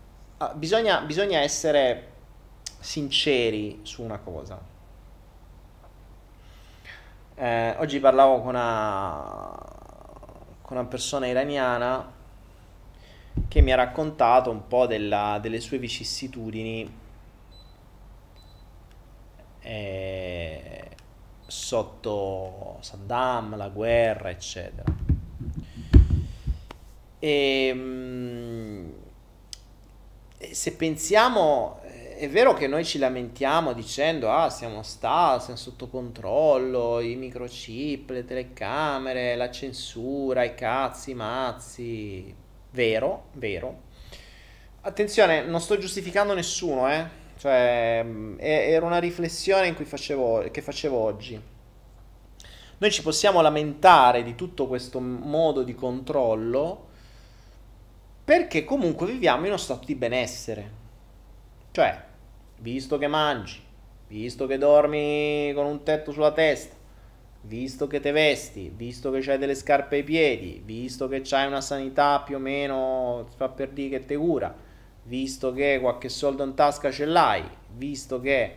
bisogna, 0.55 1.01
bisogna 1.01 1.39
essere 1.39 2.11
sinceri 2.79 3.79
su 3.83 4.03
una 4.03 4.17
cosa. 4.19 4.59
Eh, 7.35 7.75
oggi 7.79 7.99
parlavo 7.99 8.39
con 8.39 8.49
una, 8.49 9.57
con 10.61 10.77
una 10.77 10.85
persona 10.85 11.27
iraniana 11.27 12.13
che 13.47 13.61
mi 13.61 13.71
ha 13.71 13.75
raccontato 13.75 14.49
un 14.49 14.67
po' 14.67 14.85
della, 14.85 15.39
delle 15.41 15.59
sue 15.59 15.77
vicissitudini 15.77 17.03
eh, 19.59 20.89
sotto 21.45 22.77
Saddam, 22.81 23.57
la 23.57 23.69
guerra, 23.69 24.29
eccetera. 24.29 24.83
E, 27.19 27.71
mm, 27.73 28.89
se 30.37 30.73
pensiamo, 30.73 31.81
è 31.81 32.29
vero 32.29 32.53
che 32.53 32.67
noi 32.67 32.85
ci 32.85 32.97
lamentiamo 32.97 33.73
dicendo 33.73 34.31
ah 34.31 34.49
siamo 34.49 34.83
stati, 34.83 35.43
siamo 35.45 35.59
sotto 35.59 35.87
controllo, 35.87 36.99
i 36.99 37.15
microchip, 37.15 38.09
le 38.09 38.25
telecamere, 38.25 39.35
la 39.35 39.49
censura, 39.49 40.43
i 40.43 40.55
cazzi, 40.55 41.11
i 41.11 41.15
mazzi, 41.15 42.35
Vero, 42.75 43.27
vero. 43.35 43.83
Attenzione, 44.81 45.45
non 45.45 45.61
sto 45.61 45.77
giustificando 45.77 46.33
nessuno, 46.33 46.91
eh. 46.91 47.23
Cioè, 47.37 48.01
mm, 48.03 48.35
era 48.39 48.85
una 48.85 48.99
riflessione 48.99 49.73
facevo, 49.73 50.49
che 50.51 50.61
facevo 50.61 50.97
oggi. 50.97 51.41
Noi 52.77 52.91
ci 52.91 53.01
possiamo 53.01 53.39
lamentare 53.39 54.23
di 54.23 54.35
tutto 54.35 54.67
questo 54.67 54.99
modo 54.99 55.63
di 55.63 55.73
controllo 55.73 56.84
perché 58.25 58.63
comunque 58.63 59.05
viviamo 59.05 59.41
in 59.41 59.49
uno 59.49 59.57
stato 59.57 59.85
di 59.85 59.93
benessere. 59.93 60.83
Cioè, 61.69 62.03
visto 62.57 62.97
che 62.97 63.07
mangi, 63.07 63.61
visto 64.07 64.47
che 64.47 64.57
dormi 64.57 65.51
con 65.53 65.67
un 65.67 65.83
tetto 65.83 66.11
sulla 66.11 66.31
testa, 66.31 66.75
visto 67.41 67.85
che 67.85 67.99
te 67.99 68.11
vesti, 68.11 68.71
visto 68.75 69.11
che 69.11 69.19
c'hai 69.19 69.37
delle 69.37 69.53
scarpe 69.53 69.97
ai 69.97 70.03
piedi, 70.03 70.61
visto 70.65 71.07
che 71.07 71.21
c'hai 71.23 71.45
una 71.45 71.61
sanità 71.61 72.21
più 72.21 72.37
o 72.37 72.39
meno, 72.39 73.27
fa 73.35 73.49
per 73.49 73.69
dire 73.69 73.99
che 73.99 74.05
te 74.05 74.15
cura, 74.15 74.53
visto 75.03 75.53
che 75.53 75.77
qualche 75.79 76.09
soldo 76.09 76.43
in 76.43 76.55
tasca 76.55 76.91
ce 76.91 77.05
l'hai, 77.05 77.43
visto 77.75 78.19
che 78.19 78.55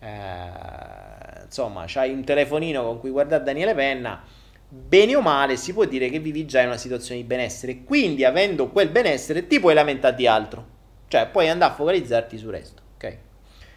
eh, 0.00 1.44
insomma 1.44 1.84
c'hai 1.86 2.12
un 2.12 2.24
telefonino 2.24 2.82
con 2.82 2.98
cui 2.98 3.10
guardare 3.10 3.44
Daniele 3.44 3.74
Penna, 3.74 4.22
bene 4.68 5.14
o 5.14 5.20
male 5.20 5.56
si 5.56 5.72
può 5.72 5.84
dire 5.84 6.08
che 6.08 6.18
vivi 6.18 6.46
già 6.46 6.60
in 6.60 6.68
una 6.68 6.76
situazione 6.76 7.20
di 7.20 7.26
benessere. 7.26 7.84
Quindi, 7.84 8.24
avendo 8.24 8.68
quel 8.68 8.88
benessere, 8.88 9.46
ti 9.46 9.60
puoi 9.60 9.74
lamentare 9.74 10.14
di 10.14 10.26
altro, 10.26 10.66
cioè 11.08 11.28
puoi 11.28 11.48
andare 11.48 11.72
a 11.72 11.74
focalizzarti 11.74 12.38
sul 12.38 12.50
resto, 12.50 12.82
ok? 12.94 13.18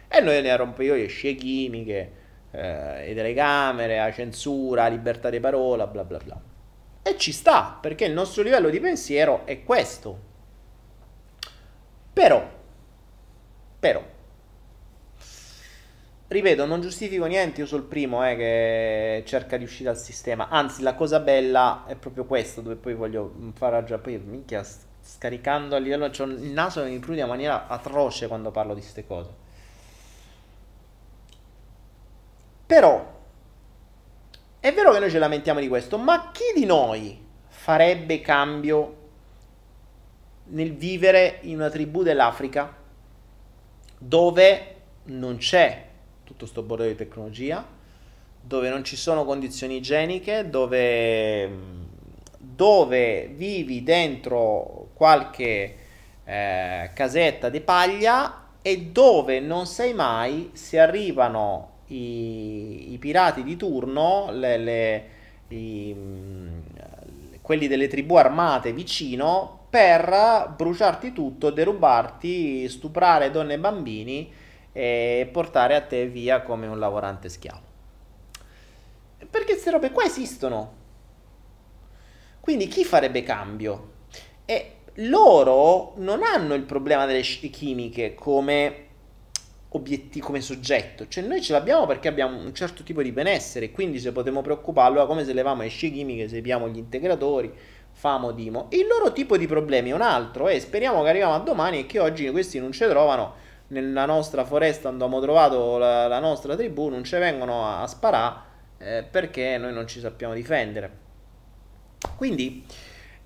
E 0.08 0.20
noi 0.20 0.40
ne 0.42 0.56
rompiamo 0.56 0.94
le 0.94 1.06
scie 1.06 1.34
chimiche 1.34 2.12
eh, 2.50 3.08
le 3.08 3.14
telecamere, 3.14 3.98
la 3.98 4.12
censura, 4.12 4.82
la 4.82 4.88
libertà 4.88 5.30
di 5.30 5.40
parola, 5.40 5.86
bla 5.86 6.04
bla 6.04 6.18
bla. 6.18 6.40
E 7.02 7.16
ci 7.16 7.32
sta, 7.32 7.78
perché 7.80 8.04
il 8.04 8.12
nostro 8.12 8.42
livello 8.42 8.70
di 8.70 8.80
pensiero 8.80 9.46
è 9.46 9.62
questo. 9.64 10.26
Però, 12.12 12.50
però, 13.78 14.04
ripeto, 16.28 16.66
non 16.66 16.80
giustifico 16.80 17.24
niente, 17.26 17.60
io 17.60 17.66
sono 17.66 17.82
il 17.82 17.88
primo 17.88 18.26
eh, 18.26 18.36
che 18.36 19.22
cerca 19.26 19.56
di 19.56 19.64
uscire 19.64 19.90
dal 19.90 19.98
sistema. 19.98 20.48
Anzi, 20.48 20.82
la 20.82 20.94
cosa 20.94 21.20
bella 21.20 21.84
è 21.86 21.96
proprio 21.96 22.24
questo, 22.24 22.60
dove 22.60 22.76
poi 22.76 22.94
voglio 22.94 23.32
far 23.54 23.72
ragionare. 23.72 24.02
Poi, 24.02 24.18
minchia, 24.18 24.64
scaricando 25.00 25.74
a 25.74 25.78
livello... 25.78 26.10
C'ho 26.10 26.24
il 26.24 26.50
naso 26.50 26.84
mi 26.84 26.98
prude 26.98 27.22
in 27.22 27.28
maniera 27.28 27.66
atroce 27.66 28.28
quando 28.28 28.50
parlo 28.50 28.74
di 28.74 28.80
queste 28.80 29.06
cose. 29.06 29.46
Però 32.66 33.16
è 34.60 34.72
vero 34.72 34.92
che 34.92 34.98
noi 34.98 35.10
ci 35.10 35.18
lamentiamo 35.18 35.60
di 35.60 35.68
questo, 35.68 35.96
ma 35.96 36.30
chi 36.32 36.52
di 36.54 36.66
noi 36.66 37.26
farebbe 37.46 38.20
cambio 38.20 38.96
nel 40.50 40.74
vivere 40.74 41.38
in 41.42 41.56
una 41.56 41.70
tribù 41.70 42.02
dell'Africa 42.02 42.74
dove 43.98 44.74
non 45.04 45.38
c'è 45.38 45.87
tutto 46.28 46.40
questo 46.40 46.62
bordello 46.62 46.90
di 46.90 46.96
tecnologia, 46.96 47.66
dove 48.40 48.68
non 48.68 48.84
ci 48.84 48.96
sono 48.96 49.24
condizioni 49.24 49.76
igieniche, 49.76 50.50
dove, 50.50 51.50
dove 52.36 53.30
vivi 53.34 53.82
dentro 53.82 54.90
qualche 54.92 55.76
eh, 56.24 56.90
casetta 56.92 57.48
di 57.48 57.60
paglia 57.62 58.44
e 58.60 58.78
dove 58.92 59.40
non 59.40 59.66
sai 59.66 59.94
mai 59.94 60.50
se 60.52 60.78
arrivano 60.78 61.76
i, 61.86 62.92
i 62.92 62.98
pirati 62.98 63.42
di 63.42 63.56
turno, 63.56 64.28
le, 64.30 64.58
le, 64.58 65.04
i, 65.48 65.96
quelli 67.40 67.66
delle 67.68 67.88
tribù 67.88 68.16
armate 68.16 68.74
vicino, 68.74 69.60
per 69.70 70.52
bruciarti 70.54 71.14
tutto, 71.14 71.50
derubarti, 71.50 72.68
stuprare 72.68 73.30
donne 73.30 73.54
e 73.54 73.58
bambini 73.58 74.32
e 74.78 75.28
portare 75.32 75.74
a 75.74 75.80
te 75.80 76.06
via 76.06 76.42
come 76.42 76.68
un 76.68 76.78
lavorante 76.78 77.28
schiavo. 77.28 77.62
Perché 79.28 79.54
queste 79.54 79.72
robe 79.72 79.90
qua 79.90 80.04
esistono. 80.04 80.72
Quindi 82.38 82.68
chi 82.68 82.84
farebbe 82.84 83.24
cambio? 83.24 83.94
E 84.44 84.74
loro 84.98 85.94
non 85.96 86.22
hanno 86.22 86.54
il 86.54 86.62
problema 86.62 87.06
delle 87.06 87.22
chimiche 87.22 88.14
come 88.14 88.86
obiettivo 89.70 90.26
come 90.26 90.40
soggetto, 90.40 91.08
cioè 91.08 91.24
noi 91.24 91.42
ce 91.42 91.52
l'abbiamo 91.52 91.84
perché 91.84 92.06
abbiamo 92.06 92.38
un 92.38 92.54
certo 92.54 92.84
tipo 92.84 93.02
di 93.02 93.10
benessere, 93.10 93.72
quindi 93.72 93.98
se 93.98 94.12
potremmo 94.12 94.42
preoccuparlo 94.42 95.04
come 95.06 95.24
se 95.24 95.32
levamo 95.32 95.62
le 95.62 95.68
scie 95.68 95.90
chimiche, 95.90 96.28
se 96.28 96.38
abbiamo 96.38 96.68
gli 96.68 96.78
integratori, 96.78 97.52
famo, 97.90 98.30
dimo. 98.30 98.68
Il 98.70 98.86
loro 98.86 99.12
tipo 99.12 99.36
di 99.36 99.48
problemi 99.48 99.90
è 99.90 99.94
un 99.94 100.02
altro 100.02 100.46
e 100.46 100.60
speriamo 100.60 101.02
che 101.02 101.08
arriviamo 101.08 101.34
a 101.34 101.40
domani 101.40 101.80
e 101.80 101.86
che 101.86 101.98
oggi 101.98 102.30
questi 102.30 102.60
non 102.60 102.70
ci 102.70 102.86
trovano 102.86 103.46
nella 103.68 104.06
nostra 104.06 104.44
foresta 104.44 104.90
dove 104.90 105.04
abbiamo 105.04 105.20
trovato 105.22 105.78
la, 105.78 106.06
la 106.06 106.18
nostra 106.18 106.56
tribù, 106.56 106.88
non 106.88 107.04
ci 107.04 107.16
vengono 107.16 107.66
a, 107.66 107.82
a 107.82 107.86
sparare 107.86 108.36
eh, 108.78 109.04
perché 109.08 109.58
noi 109.58 109.72
non 109.72 109.86
ci 109.86 110.00
sappiamo 110.00 110.34
difendere. 110.34 111.06
Quindi... 112.16 112.64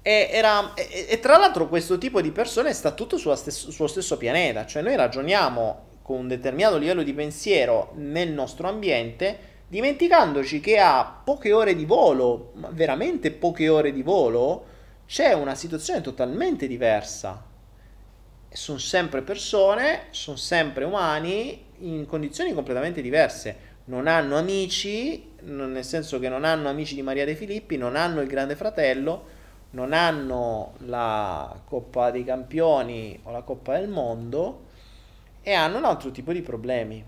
E, 0.04 0.28
era, 0.32 0.74
e, 0.74 1.06
e, 1.10 1.20
tra 1.20 1.38
l'altro 1.38 1.68
questo 1.68 1.96
tipo 1.96 2.20
di 2.20 2.32
persone 2.32 2.72
sta 2.72 2.90
tutto 2.90 3.16
stesso, 3.36 3.70
sullo 3.70 3.86
stesso 3.86 4.16
pianeta, 4.16 4.66
cioè 4.66 4.82
noi 4.82 4.96
ragioniamo 4.96 5.90
con 6.02 6.18
un 6.18 6.28
determinato 6.28 6.76
livello 6.76 7.04
di 7.04 7.14
pensiero 7.14 7.92
nel 7.94 8.32
nostro 8.32 8.68
ambiente, 8.68 9.38
dimenticandoci 9.68 10.58
che 10.58 10.80
a 10.80 11.20
poche 11.24 11.52
ore 11.52 11.76
di 11.76 11.84
volo, 11.84 12.52
veramente 12.70 13.30
poche 13.30 13.68
ore 13.68 13.92
di 13.92 14.02
volo, 14.02 14.64
c'è 15.06 15.34
una 15.34 15.54
situazione 15.54 16.00
totalmente 16.00 16.66
diversa. 16.66 17.50
Sono 18.52 18.78
sempre 18.78 19.22
persone, 19.22 20.04
sono 20.10 20.36
sempre 20.36 20.84
umani 20.84 21.64
in 21.78 22.06
condizioni 22.06 22.52
completamente 22.52 23.00
diverse. 23.00 23.70
Non 23.84 24.06
hanno 24.06 24.36
amici, 24.36 25.30
nel 25.40 25.84
senso 25.84 26.18
che 26.18 26.28
non 26.28 26.44
hanno 26.44 26.68
amici 26.68 26.94
di 26.94 27.02
Maria 27.02 27.24
De 27.24 27.34
Filippi, 27.34 27.76
non 27.76 27.96
hanno 27.96 28.20
il 28.20 28.28
Grande 28.28 28.54
Fratello, 28.54 29.24
non 29.70 29.92
hanno 29.92 30.74
la 30.86 31.60
Coppa 31.64 32.10
dei 32.10 32.24
Campioni 32.24 33.18
o 33.22 33.30
la 33.30 33.42
Coppa 33.42 33.78
del 33.78 33.88
Mondo 33.88 34.66
e 35.42 35.52
hanno 35.52 35.78
un 35.78 35.84
altro 35.84 36.10
tipo 36.10 36.32
di 36.32 36.42
problemi. 36.42 37.04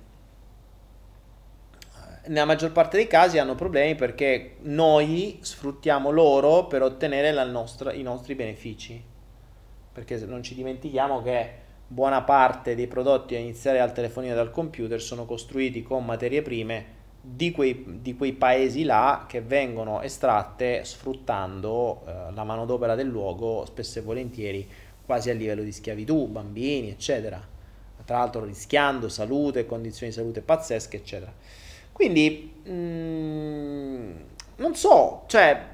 Nella 2.27 2.47
maggior 2.47 2.73
parte 2.73 2.97
dei 2.97 3.07
casi 3.07 3.39
hanno 3.39 3.55
problemi 3.55 3.95
perché 3.95 4.57
noi 4.63 5.39
sfruttiamo 5.43 6.11
loro 6.11 6.67
per 6.67 6.83
ottenere 6.83 7.33
nostra, 7.45 7.93
i 7.93 8.03
nostri 8.03 8.35
benefici. 8.35 9.13
Perché 9.95 10.17
non 10.27 10.43
ci 10.43 10.55
dimentichiamo 10.55 11.23
che 11.23 11.63
buona 11.87 12.23
parte 12.23 12.75
dei 12.75 12.89
prodotti 12.89 13.37
a 13.37 13.39
iniziare 13.39 13.79
dal 13.79 13.93
telefonino 13.93 14.33
e 14.33 14.37
dal 14.37 14.51
computer 14.51 15.01
sono 15.01 15.25
costruiti 15.25 15.85
con 15.85 16.05
materie 16.05 16.43
prime 16.43 17.03
di 17.21 17.53
quei, 17.53 18.01
di 18.03 18.17
quei 18.17 18.33
paesi 18.33 18.83
là 18.83 19.25
che 19.29 19.41
vengono 19.41 20.03
estratte 20.03 20.85
sfruttando 20.85 22.03
eh, 22.05 22.33
la 22.35 22.45
manodopera 22.45 22.97
del 22.97 23.07
luogo 23.07 23.65
spesso 23.65 24.01
e 24.01 24.03
volentieri 24.03 24.69
quasi 25.07 25.31
a 25.31 25.35
livello 25.35 25.63
di 25.63 25.73
schiavitù, 25.73 26.27
bambini, 26.27 26.91
eccetera. 26.91 27.41
Tra 28.05 28.19
l'altro 28.19 28.45
rischiando 28.45 29.09
salute, 29.09 29.65
condizioni 29.65 30.11
di 30.11 30.19
salute 30.19 30.43
pazzesche, 30.43 30.97
eccetera. 30.97 31.33
Quindi, 31.93 32.53
mm, 32.69 34.13
non 34.57 34.75
so, 34.75 35.23
cioè, 35.27 35.65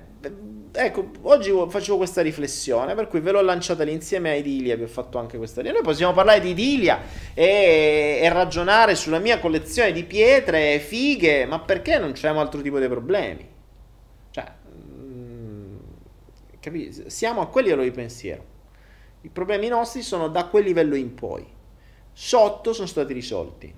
ecco, 0.72 1.10
oggi 1.22 1.50
facevo 1.68 1.96
questa 1.96 2.22
riflessione, 2.22 2.94
per 2.94 3.08
cui 3.08 3.20
ve 3.20 3.32
l'ho 3.32 3.42
lanciata 3.42 3.84
lì 3.84 3.92
insieme 3.92 4.30
a 4.30 4.34
Idilia, 4.34 4.76
vi 4.76 4.84
ho 4.84 4.88
fatto 4.88 5.18
anche 5.18 5.36
questa 5.36 5.62
Noi 5.62 5.82
possiamo 5.82 6.12
parlare 6.12 6.40
di 6.40 6.50
Idilia 6.50 7.00
e, 7.34 8.20
e, 8.22 8.28
ragionare 8.28 8.94
sulla 8.94 9.18
mia 9.18 9.38
collezione 9.38 9.92
di 9.92 10.04
pietre, 10.04 10.78
fighe, 10.78 11.46
ma 11.46 11.60
perché 11.60 11.98
non 11.98 12.12
c'è 12.12 12.30
un 12.30 12.38
altro 12.38 12.60
tipo 12.60 12.78
di 12.78 12.88
problemi? 12.88 13.48
Cioè, 14.30 14.52
mm, 14.74 15.76
capi? 16.60 17.04
Siamo 17.06 17.40
a 17.40 17.48
quel 17.48 17.64
livello 17.64 17.82
di 17.82 17.90
pensiero. 17.90 18.44
I 19.22 19.28
problemi 19.28 19.68
nostri 19.68 20.02
sono 20.02 20.28
da 20.28 20.46
quel 20.46 20.64
livello 20.64 20.94
in 20.94 21.14
poi. 21.14 21.46
Sotto 22.12 22.72
sono 22.72 22.86
stati 22.86 23.12
risolti. 23.12 23.74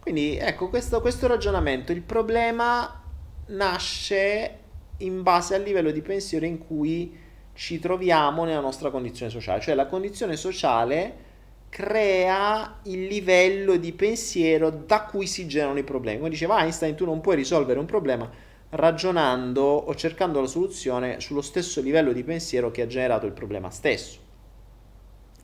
Quindi 0.00 0.36
ecco 0.36 0.68
questo, 0.68 1.00
questo 1.00 1.26
ragionamento. 1.26 1.92
Il 1.92 2.02
problema 2.02 3.02
nasce 3.46 4.59
in 5.00 5.22
base 5.22 5.54
al 5.54 5.62
livello 5.62 5.90
di 5.90 6.02
pensiero 6.02 6.44
in 6.46 6.58
cui 6.58 7.16
ci 7.52 7.78
troviamo 7.78 8.44
nella 8.44 8.60
nostra 8.60 8.90
condizione 8.90 9.30
sociale. 9.30 9.60
Cioè 9.60 9.74
la 9.74 9.86
condizione 9.86 10.36
sociale 10.36 11.28
crea 11.68 12.80
il 12.84 13.04
livello 13.04 13.76
di 13.76 13.92
pensiero 13.92 14.70
da 14.70 15.02
cui 15.04 15.26
si 15.26 15.46
generano 15.46 15.78
i 15.78 15.84
problemi. 15.84 16.18
Come 16.18 16.30
diceva 16.30 16.60
Einstein, 16.60 16.94
tu 16.94 17.04
non 17.04 17.20
puoi 17.20 17.36
risolvere 17.36 17.78
un 17.78 17.86
problema 17.86 18.30
ragionando 18.70 19.62
o 19.62 19.94
cercando 19.94 20.40
la 20.40 20.46
soluzione 20.46 21.20
sullo 21.20 21.42
stesso 21.42 21.80
livello 21.80 22.12
di 22.12 22.22
pensiero 22.22 22.70
che 22.70 22.82
ha 22.82 22.86
generato 22.86 23.26
il 23.26 23.32
problema 23.32 23.70
stesso. 23.70 24.18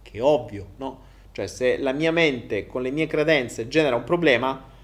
Che 0.03 0.19
è 0.19 0.23
ovvio, 0.23 0.67
no? 0.77 1.05
Cioè 1.33 1.47
se 1.47 1.77
la 1.79 1.93
mia 1.93 2.13
mente 2.13 2.67
con 2.67 2.83
le 2.83 2.91
mie 2.91 3.07
credenze 3.07 3.69
genera 3.69 3.97
un 3.97 4.05
problema, 4.05 4.75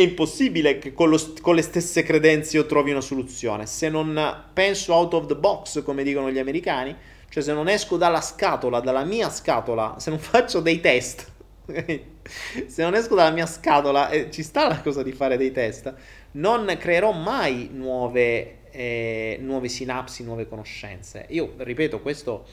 è 0.00 0.04
impossibile 0.04 0.78
che 0.78 0.92
con, 0.92 1.08
lo, 1.10 1.18
con, 1.40 1.54
le 1.54 1.62
stesse 1.62 2.02
credenze 2.02 2.56
io 2.56 2.66
trovi 2.66 2.90
una 2.90 3.00
soluzione. 3.00 3.66
Se 3.66 3.88
non 3.88 4.44
penso 4.52 4.94
out 4.94 5.14
of 5.14 5.26
the 5.26 5.36
box, 5.36 5.82
come 5.82 6.02
dicono 6.02 6.30
gli 6.30 6.38
americani, 6.38 6.96
cioè 7.28 7.42
se 7.42 7.52
non 7.52 7.68
esco 7.68 7.96
dalla 7.96 8.20
scatola, 8.20 8.80
dalla 8.80 9.04
mia 9.04 9.30
scatola, 9.30 9.96
se 9.98 10.10
non 10.10 10.18
faccio 10.20 10.60
dei 10.60 10.80
test, 10.80 11.30
se 11.66 12.82
non 12.82 12.94
esco 12.94 13.14
dalla 13.14 13.30
mia 13.30 13.46
scatola, 13.46 14.08
e 14.08 14.30
ci 14.30 14.42
sta 14.42 14.66
la 14.66 14.80
cosa 14.80 15.02
di 15.02 15.12
fare 15.12 15.36
dei 15.36 15.52
test, 15.52 15.94
non 16.32 16.74
creerò 16.78 17.12
mai 17.12 17.68
nuove, 17.72 18.70
eh, 18.70 19.38
nuove 19.40 19.68
sinapsi, 19.68 20.24
nuove 20.24 20.48
conoscenze. 20.48 21.26
Io 21.28 21.54
ripeto, 21.56 22.00
questo 22.00 22.46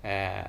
eh, 0.00 0.42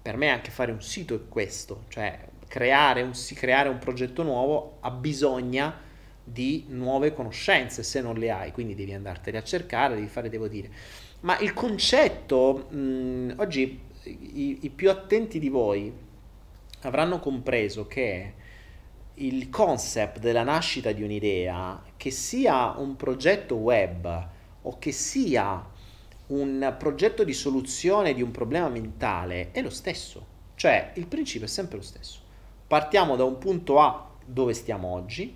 per 0.00 0.16
me 0.16 0.30
anche 0.30 0.50
fare 0.50 0.72
un 0.72 0.80
sito 0.80 1.14
è 1.14 1.20
questo, 1.28 1.84
cioè 1.88 2.18
creare 2.48 3.02
un, 3.02 3.12
creare 3.34 3.68
un 3.68 3.78
progetto 3.78 4.22
nuovo 4.22 4.78
ha 4.80 4.90
bisogno 4.90 5.86
di 6.24 6.66
nuove 6.68 7.14
conoscenze 7.14 7.82
se 7.82 8.00
non 8.00 8.16
le 8.16 8.30
hai, 8.30 8.52
quindi 8.52 8.74
devi 8.74 8.92
andartene 8.92 9.38
a 9.38 9.42
cercare, 9.42 9.94
devi 9.94 10.08
fare, 10.08 10.28
devo 10.28 10.48
dire. 10.48 10.70
Ma 11.20 11.38
il 11.38 11.52
concetto, 11.52 12.66
mh, 12.68 13.34
oggi 13.36 13.80
i, 14.04 14.58
i, 14.62 14.70
più 14.70 14.90
attenti 14.90 15.38
di 15.38 15.48
voi 15.48 15.92
avranno 16.82 17.18
compreso 17.18 17.86
che 17.86 18.34
il 19.14 19.48
concept 19.48 20.18
della 20.18 20.44
nascita 20.44 20.92
di 20.92 21.02
un'idea, 21.02 21.82
che 21.96 22.10
sia 22.10 22.74
un 22.78 22.94
progetto 22.96 23.56
web 23.56 24.28
o 24.62 24.78
che 24.78 24.92
sia 24.92 25.66
un 26.28 26.74
progetto 26.78 27.24
di 27.24 27.32
soluzione 27.32 28.14
di 28.14 28.22
un 28.22 28.30
problema 28.30 28.68
mentale, 28.68 29.50
è 29.50 29.60
lo 29.60 29.70
stesso. 29.70 30.36
Cioè, 30.54 30.92
il 30.94 31.06
principio 31.06 31.46
è 31.46 31.50
sempre 31.50 31.78
lo 31.78 31.82
stesso. 31.82 32.26
Partiamo 32.68 33.16
da 33.16 33.24
un 33.24 33.38
punto 33.38 33.80
A 33.80 34.10
dove 34.24 34.52
stiamo 34.52 34.88
oggi, 34.88 35.34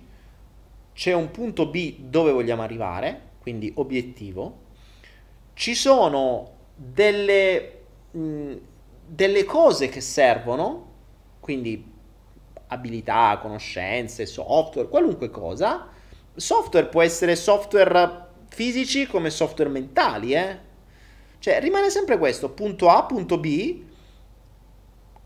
c'è 0.93 1.13
un 1.13 1.31
punto 1.31 1.65
B 1.65 1.95
dove 1.97 2.31
vogliamo 2.31 2.61
arrivare, 2.61 3.31
quindi 3.41 3.71
obiettivo. 3.75 4.61
Ci 5.55 5.73
sono 5.73 6.51
delle, 6.75 7.79
mh, 8.11 8.53
delle 9.07 9.43
cose 9.45 9.89
che 9.89 9.99
servono, 9.99 10.91
quindi 11.39 11.91
abilità, 12.67 13.39
conoscenze, 13.41 14.27
software, 14.27 14.87
qualunque 14.87 15.31
cosa. 15.31 15.87
Software 16.35 16.85
può 16.85 17.01
essere 17.01 17.35
software 17.35 18.27
fisici 18.49 19.07
come 19.07 19.31
software 19.31 19.71
mentali, 19.71 20.33
eh? 20.35 20.59
Cioè 21.39 21.59
rimane 21.59 21.89
sempre 21.89 22.19
questo, 22.19 22.51
punto 22.51 22.89
A, 22.89 23.03
punto 23.05 23.39
B, 23.39 23.81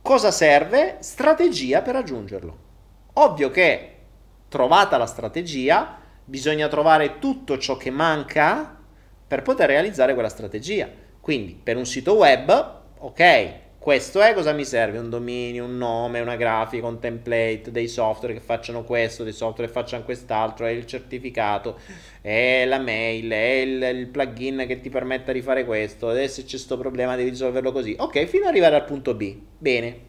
Cosa 0.07 0.31
serve? 0.31 0.99
Strategia 1.01 1.81
per 1.81 1.95
raggiungerlo. 1.95 2.57
Ovvio 3.15 3.49
che 3.49 3.95
trovata 4.47 4.95
la 4.95 5.05
strategia, 5.05 5.99
bisogna 6.23 6.69
trovare 6.69 7.19
tutto 7.19 7.57
ciò 7.57 7.75
che 7.75 7.89
manca 7.89 8.77
per 9.27 9.41
poter 9.41 9.67
realizzare 9.67 10.13
quella 10.13 10.29
strategia. 10.29 10.87
Quindi 11.19 11.59
per 11.61 11.75
un 11.75 11.85
sito 11.85 12.13
web, 12.13 12.79
ok, 12.99 13.53
questo 13.87 14.19
è 14.19 14.33
cosa 14.33 14.51
mi 14.51 14.65
serve? 14.65 14.97
Un 14.97 15.09
dominio, 15.09 15.63
un 15.63 15.77
nome, 15.77 16.19
una 16.19 16.35
grafica, 16.35 16.85
un 16.85 16.99
template, 16.99 17.71
dei 17.71 17.87
software 17.87 18.33
che 18.33 18.41
facciano 18.41 18.83
questo, 18.83 19.23
dei 19.23 19.31
software 19.31 19.71
che 19.71 19.79
facciano 19.79 20.03
quest'altro, 20.03 20.65
è 20.65 20.71
il 20.71 20.85
certificato, 20.85 21.79
è 22.19 22.65
la 22.65 22.79
mail, 22.79 23.31
è 23.31 23.51
il, 23.61 23.81
il 23.81 24.07
plugin 24.07 24.65
che 24.67 24.81
ti 24.81 24.89
permetta 24.89 25.31
di 25.31 25.41
fare 25.41 25.63
questo, 25.63 26.09
adesso 26.09 26.41
c'è 26.41 26.49
questo 26.49 26.77
problema, 26.77 27.15
devi 27.15 27.29
risolverlo 27.29 27.71
così. 27.71 27.95
Ok, 27.97 28.25
fino 28.25 28.43
ad 28.43 28.49
arrivare 28.49 28.75
al 28.75 28.83
punto 28.83 29.13
B. 29.13 29.37
Bene. 29.57 29.99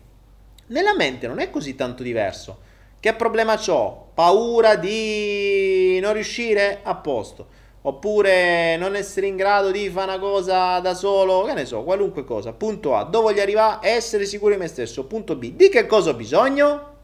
Nella 0.66 0.96
mente 0.96 1.28
non 1.28 1.38
è 1.38 1.48
così 1.48 1.76
tanto 1.76 2.02
diverso. 2.02 2.58
Che 2.98 3.14
problema 3.14 3.56
ho? 3.64 4.10
Paura 4.12 4.74
di 4.74 6.00
non 6.00 6.14
riuscire? 6.14 6.80
A 6.82 6.96
posto 6.96 7.57
oppure 7.88 8.76
non 8.76 8.94
essere 8.94 9.26
in 9.26 9.36
grado 9.36 9.70
di 9.70 9.88
fare 9.88 10.10
una 10.10 10.18
cosa 10.18 10.78
da 10.80 10.94
solo, 10.94 11.44
che 11.44 11.54
ne 11.54 11.64
so, 11.64 11.82
qualunque 11.82 12.24
cosa. 12.24 12.52
Punto 12.52 12.94
A, 12.94 13.04
dove 13.04 13.32
voglio 13.32 13.42
arrivare? 13.42 13.88
Essere 13.88 14.26
sicuro 14.26 14.52
di 14.52 14.60
me 14.60 14.68
stesso. 14.68 15.04
Punto 15.06 15.36
B, 15.36 15.52
di 15.52 15.68
che 15.68 15.86
cosa 15.86 16.10
ho 16.10 16.14
bisogno? 16.14 16.96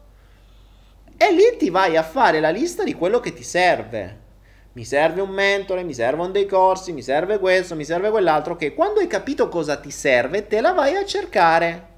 E 1.17 1.31
lì 1.31 1.55
ti 1.57 1.69
vai 1.69 1.97
a 1.97 2.03
fare 2.03 2.39
la 2.39 2.49
lista 2.49 2.83
di 2.83 2.93
quello 2.93 3.19
che 3.19 3.33
ti 3.33 3.43
serve. 3.43 4.23
Mi 4.73 4.85
serve 4.85 5.21
un 5.21 5.29
mentore, 5.29 5.83
mi 5.83 5.93
servono 5.93 6.31
dei 6.31 6.45
corsi, 6.45 6.91
mi 6.91 7.01
serve 7.01 7.39
questo, 7.39 7.75
mi 7.75 7.85
serve 7.85 8.11
quell'altro. 8.11 8.55
Che 8.55 8.73
quando 8.73 8.99
hai 8.99 9.07
capito 9.07 9.47
cosa 9.49 9.77
ti 9.77 9.89
serve, 9.89 10.47
te 10.47 10.61
la 10.61 10.73
vai 10.73 10.95
a 10.95 11.05
cercare. 11.05 11.93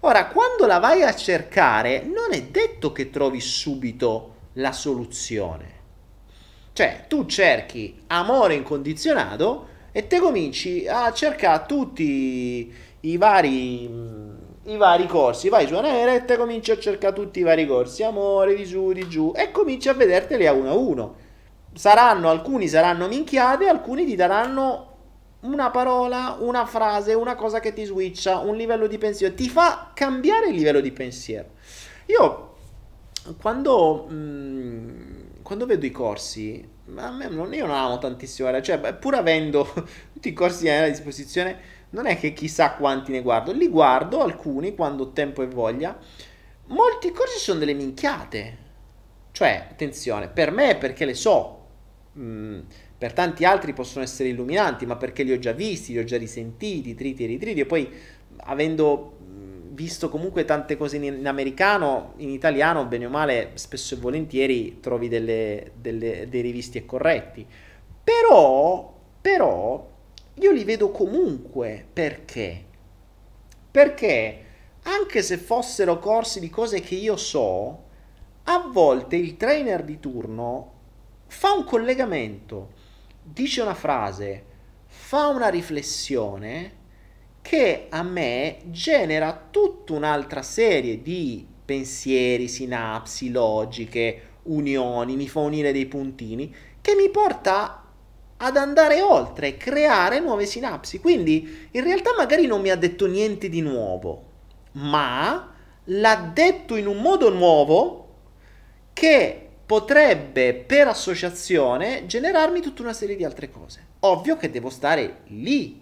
Ora, 0.00 0.28
quando 0.28 0.66
la 0.66 0.78
vai 0.78 1.02
a 1.02 1.14
cercare, 1.14 2.02
non 2.02 2.32
è 2.32 2.42
detto 2.44 2.92
che 2.92 3.10
trovi 3.10 3.40
subito 3.40 4.34
la 4.54 4.72
soluzione 4.72 5.71
cioè, 6.72 7.04
tu 7.06 7.26
cerchi 7.26 8.02
amore 8.08 8.54
incondizionato 8.54 9.68
e 9.92 10.06
te 10.06 10.18
cominci 10.20 10.86
a 10.88 11.12
cercare 11.12 11.64
tutti 11.66 12.74
i 13.00 13.16
vari, 13.18 13.84
i 14.64 14.76
vari 14.78 15.06
corsi. 15.06 15.50
Vai 15.50 15.66
su 15.66 15.74
Anera 15.74 16.14
e 16.14 16.24
te 16.24 16.38
cominci 16.38 16.70
a 16.70 16.78
cercare 16.78 17.14
tutti 17.14 17.40
i 17.40 17.42
vari 17.42 17.66
corsi, 17.66 18.02
amore, 18.02 18.54
di 18.54 18.64
su, 18.64 18.92
di 18.92 19.06
giù, 19.06 19.32
e 19.36 19.50
cominci 19.50 19.90
a 19.90 19.92
vederteli 19.92 20.46
a 20.46 20.52
uno 20.54 20.70
a 20.70 20.74
uno. 20.74 21.14
Saranno, 21.74 22.30
alcuni 22.30 22.68
saranno 22.68 23.06
minchiate, 23.06 23.68
alcuni 23.68 24.06
ti 24.06 24.14
daranno 24.14 24.88
una 25.40 25.70
parola, 25.70 26.36
una 26.40 26.64
frase, 26.64 27.12
una 27.12 27.34
cosa 27.34 27.60
che 27.60 27.74
ti 27.74 27.84
switcha, 27.84 28.38
un 28.38 28.56
livello 28.56 28.86
di 28.86 28.96
pensiero, 28.96 29.34
ti 29.34 29.48
fa 29.48 29.90
cambiare 29.92 30.48
il 30.48 30.54
livello 30.54 30.80
di 30.80 30.90
pensiero. 30.90 31.48
Io 32.06 32.54
quando... 33.40 34.06
Mh, 34.08 34.14
mm, 34.14 35.11
quando 35.42 35.66
vedo 35.66 35.84
i 35.84 35.90
corsi, 35.90 36.66
a 36.96 37.10
me 37.10 37.28
non, 37.28 37.52
io 37.52 37.66
non 37.66 37.76
amo 37.76 37.98
tantissimo, 37.98 38.60
cioè 38.60 38.94
pur 38.94 39.14
avendo 39.14 39.66
tutti 40.12 40.28
i 40.28 40.32
corsi 40.32 40.68
a 40.68 40.88
disposizione, 40.88 41.80
non 41.90 42.06
è 42.06 42.18
che 42.18 42.32
chissà 42.32 42.72
quanti 42.74 43.12
ne 43.12 43.22
guardo, 43.22 43.52
li 43.52 43.68
guardo 43.68 44.22
alcuni 44.22 44.74
quando 44.74 45.04
ho 45.04 45.12
tempo 45.12 45.42
e 45.42 45.46
voglia. 45.46 45.98
Molti 46.66 47.10
corsi 47.12 47.38
sono 47.38 47.58
delle 47.58 47.74
minchiate. 47.74 48.58
Cioè, 49.32 49.66
attenzione, 49.70 50.28
per 50.28 50.50
me 50.50 50.76
perché 50.76 51.04
le 51.04 51.14
so, 51.14 51.66
mm, 52.18 52.60
per 52.96 53.12
tanti 53.12 53.44
altri 53.44 53.72
possono 53.72 54.04
essere 54.04 54.28
illuminanti, 54.28 54.86
ma 54.86 54.96
perché 54.96 55.22
li 55.22 55.32
ho 55.32 55.38
già 55.38 55.52
visti, 55.52 55.92
li 55.92 55.98
ho 55.98 56.04
già 56.04 56.16
risentiti, 56.16 56.94
triti 56.94 57.24
e 57.24 57.26
ritriti, 57.26 57.60
e 57.60 57.66
poi 57.66 57.90
avendo 58.44 59.18
visto 59.72 60.08
comunque 60.08 60.44
tante 60.44 60.76
cose 60.76 60.96
in, 60.96 61.04
in, 61.04 61.26
americano, 61.26 62.14
in 62.16 62.30
italiano, 62.30 62.84
bene 62.86 63.06
o 63.06 63.10
male, 63.10 63.52
spesso 63.54 63.94
e 63.94 63.98
volentieri 63.98 64.80
trovi 64.80 65.08
delle, 65.08 65.72
delle, 65.74 66.28
dei 66.28 66.40
rivisti 66.40 66.78
e 66.78 66.86
corretti. 66.86 67.46
Però, 68.04 68.94
però, 69.20 69.90
io 70.34 70.50
li 70.50 70.64
vedo 70.64 70.90
comunque. 70.90 71.84
Perché? 71.92 72.64
Perché 73.70 74.44
anche 74.82 75.22
se 75.22 75.38
fossero 75.38 75.98
corsi 75.98 76.40
di 76.40 76.50
cose 76.50 76.80
che 76.80 76.94
io 76.94 77.16
so, 77.16 77.90
a 78.44 78.68
volte 78.70 79.16
il 79.16 79.36
trainer 79.36 79.84
di 79.84 80.00
turno 80.00 80.70
fa 81.26 81.52
un 81.52 81.64
collegamento, 81.64 82.70
dice 83.22 83.62
una 83.62 83.74
frase, 83.74 84.44
fa 84.86 85.28
una 85.28 85.48
riflessione 85.48 86.80
che 87.42 87.86
a 87.90 88.02
me 88.02 88.58
genera 88.66 89.48
tutta 89.50 89.92
un'altra 89.92 90.42
serie 90.42 91.02
di 91.02 91.46
pensieri, 91.64 92.48
sinapsi, 92.48 93.30
logiche, 93.30 94.22
unioni, 94.44 95.16
mi 95.16 95.28
fa 95.28 95.40
unire 95.40 95.72
dei 95.72 95.86
puntini, 95.86 96.54
che 96.80 96.94
mi 96.94 97.10
porta 97.10 97.84
ad 98.36 98.56
andare 98.56 99.02
oltre, 99.02 99.56
creare 99.56 100.20
nuove 100.20 100.46
sinapsi. 100.46 101.00
Quindi 101.00 101.68
in 101.70 101.82
realtà 101.82 102.14
magari 102.16 102.46
non 102.46 102.60
mi 102.60 102.70
ha 102.70 102.76
detto 102.76 103.06
niente 103.06 103.48
di 103.48 103.60
nuovo, 103.60 104.24
ma 104.72 105.52
l'ha 105.84 106.30
detto 106.32 106.76
in 106.76 106.86
un 106.86 106.98
modo 106.98 107.30
nuovo 107.30 108.08
che 108.92 109.48
potrebbe 109.64 110.54
per 110.54 110.88
associazione 110.88 112.04
generarmi 112.06 112.60
tutta 112.60 112.82
una 112.82 112.92
serie 112.92 113.16
di 113.16 113.24
altre 113.24 113.50
cose. 113.50 113.86
Ovvio 114.00 114.36
che 114.36 114.50
devo 114.50 114.70
stare 114.70 115.20
lì, 115.28 115.81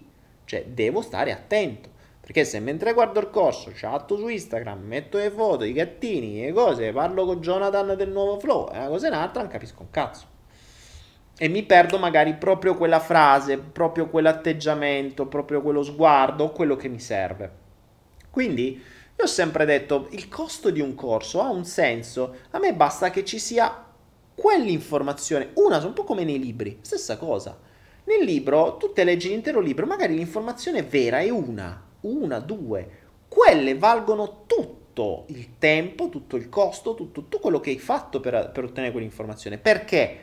cioè 0.51 0.65
devo 0.65 1.01
stare 1.01 1.31
attento. 1.31 1.89
Perché 2.19 2.43
se 2.43 2.59
mentre 2.59 2.93
guardo 2.93 3.19
il 3.19 3.29
corso, 3.29 3.71
chatto 3.73 4.17
su 4.17 4.27
Instagram, 4.27 4.83
metto 4.83 5.17
le 5.17 5.31
foto, 5.31 5.63
i 5.63 5.71
gattini, 5.71 6.41
le 6.41 6.51
cose, 6.51 6.91
parlo 6.91 7.25
con 7.25 7.39
Jonathan 7.39 7.95
del 7.95 8.09
nuovo 8.09 8.37
flow, 8.37 8.69
e 8.71 8.77
una 8.77 8.87
cosa 8.87 9.07
e 9.07 9.09
un'altra, 9.09 9.41
non 9.41 9.51
capisco 9.51 9.81
un 9.81 9.89
cazzo 9.89 10.29
e 11.37 11.47
mi 11.47 11.63
perdo 11.63 11.97
magari 11.97 12.35
proprio 12.35 12.75
quella 12.75 12.99
frase, 12.99 13.57
proprio 13.57 14.09
quell'atteggiamento, 14.09 15.25
proprio 15.25 15.63
quello 15.63 15.81
sguardo, 15.81 16.51
quello 16.51 16.75
che 16.75 16.87
mi 16.87 16.99
serve. 16.99 17.51
Quindi 18.29 18.73
io 18.73 19.23
ho 19.23 19.27
sempre 19.27 19.65
detto, 19.65 20.07
il 20.11 20.27
costo 20.27 20.69
di 20.69 20.81
un 20.81 20.93
corso 20.93 21.41
ha 21.41 21.49
un 21.49 21.65
senso, 21.65 22.35
a 22.51 22.59
me 22.59 22.75
basta 22.75 23.09
che 23.09 23.25
ci 23.25 23.39
sia 23.39 23.83
quell'informazione, 24.35 25.51
una, 25.55 25.83
un 25.83 25.93
po' 25.93 26.03
come 26.03 26.23
nei 26.23 26.37
libri, 26.37 26.77
stessa 26.81 27.17
cosa. 27.17 27.57
Nel 28.11 28.25
libro, 28.25 28.75
tu 28.75 28.91
te 28.91 29.05
leggi 29.05 29.29
l'intero 29.29 29.61
libro, 29.61 29.85
magari 29.85 30.15
l'informazione 30.15 30.83
vera 30.83 31.19
è 31.19 31.29
una, 31.29 31.81
una, 32.01 32.39
due, 32.39 32.89
quelle 33.29 33.77
valgono 33.77 34.43
tutto 34.45 35.23
il 35.29 35.57
tempo, 35.57 36.09
tutto 36.09 36.35
il 36.35 36.49
costo, 36.49 36.93
tutto, 36.93 37.21
tutto 37.21 37.39
quello 37.39 37.61
che 37.61 37.69
hai 37.69 37.79
fatto 37.79 38.19
per, 38.19 38.51
per 38.53 38.65
ottenere 38.65 38.91
quell'informazione. 38.91 39.59
Perché? 39.59 40.17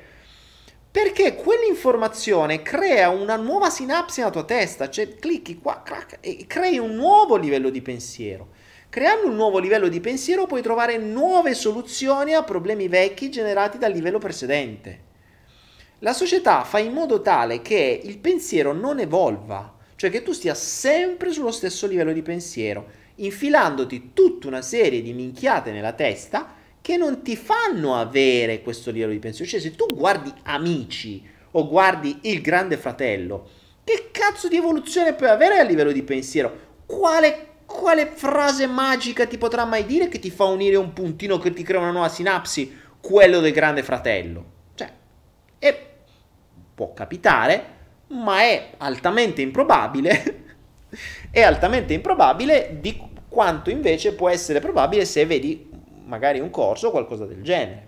Perché 0.91 1.35
quell'informazione 1.35 2.61
crea 2.61 3.09
una 3.09 3.37
nuova 3.37 3.71
sinapsi 3.71 4.21
nella 4.21 4.33
tua 4.33 4.45
testa, 4.45 4.91
cioè 4.91 5.17
clicchi 5.17 5.57
qua 5.57 5.81
crack, 5.83 6.19
e 6.21 6.45
crei 6.47 6.77
un 6.77 6.95
nuovo 6.95 7.37
livello 7.37 7.71
di 7.71 7.81
pensiero. 7.81 8.49
Creando 8.91 9.29
un 9.29 9.35
nuovo 9.35 9.59
livello 9.59 9.89
di 9.89 10.01
pensiero 10.01 10.45
puoi 10.45 10.61
trovare 10.61 10.99
nuove 10.99 11.55
soluzioni 11.55 12.35
a 12.35 12.43
problemi 12.43 12.87
vecchi 12.87 13.31
generati 13.31 13.79
dal 13.79 13.93
livello 13.93 14.19
precedente. 14.19 15.07
La 16.01 16.13
società 16.13 16.63
fa 16.63 16.79
in 16.79 16.93
modo 16.93 17.21
tale 17.23 17.61
che 17.61 18.01
il 18.05 18.19
pensiero 18.19 18.73
non 18.73 19.01
evolva, 19.01 19.75
cioè 19.97 20.11
che 20.11 20.23
tu 20.23 20.31
stia 20.31 20.55
sempre 20.55 21.33
sullo 21.33 21.51
stesso 21.51 21.89
livello 21.89 22.13
di 22.13 22.23
pensiero, 22.23 22.87
infilandoti 23.17 24.13
tutta 24.15 24.47
una 24.47 24.63
serie 24.63 25.03
di 25.03 25.13
minchiate 25.13 25.73
nella 25.73 25.95
testa 25.95 26.55
che 26.81 26.97
non 26.97 27.23
ti 27.23 27.35
fanno 27.35 27.97
avere 27.97 28.63
questo 28.63 28.93
livello 28.93 29.11
di 29.11 29.19
pensiero. 29.19 29.51
Cioè, 29.51 29.59
se 29.59 29.75
tu 29.75 29.87
guardi 29.93 30.33
Amici 30.45 31.29
o 31.51 31.67
guardi 31.67 32.19
Il 32.23 32.43
Grande 32.43 32.77
Fratello, 32.77 33.49
che 33.83 34.11
cazzo 34.13 34.47
di 34.47 34.57
evoluzione 34.57 35.15
puoi 35.15 35.31
avere 35.31 35.59
a 35.59 35.65
livello 35.65 35.91
di 35.91 36.05
pensiero? 36.05 36.67
Quale, 36.87 37.57
quale 37.67 38.07
frase 38.07 38.69
magica 38.69 39.27
ti 39.27 39.37
potrà 39.37 39.65
mai 39.65 39.85
dire 39.85 40.07
che 40.07 40.21
ti 40.21 40.31
fa 40.31 40.45
unire 40.45 40.77
un 40.77 40.93
puntino 40.93 41.39
che 41.39 41.53
ti 41.53 41.65
crea 41.65 41.81
una 41.81 41.91
nuova 41.91 42.09
sinapsi? 42.09 42.73
Quello 43.01 43.41
del 43.41 43.53
Grande 43.53 43.83
Fratello. 43.83 44.45
Cioè, 44.77 44.93
è, 45.59 45.88
può 46.79 46.93
capitare, 46.93 47.65
ma 48.09 48.43
è 48.43 48.71
altamente 48.77 49.43
improbabile. 49.43 50.45
è 51.33 51.43
altamente 51.43 51.93
improbabile 51.93 52.79
di 52.81 53.03
quanto 53.29 53.69
invece 53.69 54.15
può 54.15 54.29
essere 54.29 54.61
probabile 54.61 55.05
se 55.05 55.27
vedi 55.27 55.69
magari 56.05 56.39
un 56.39 56.51
corso 56.51 56.87
o 56.87 56.91
qualcosa 56.93 57.27
del 57.27 57.43
genere. 57.43 57.87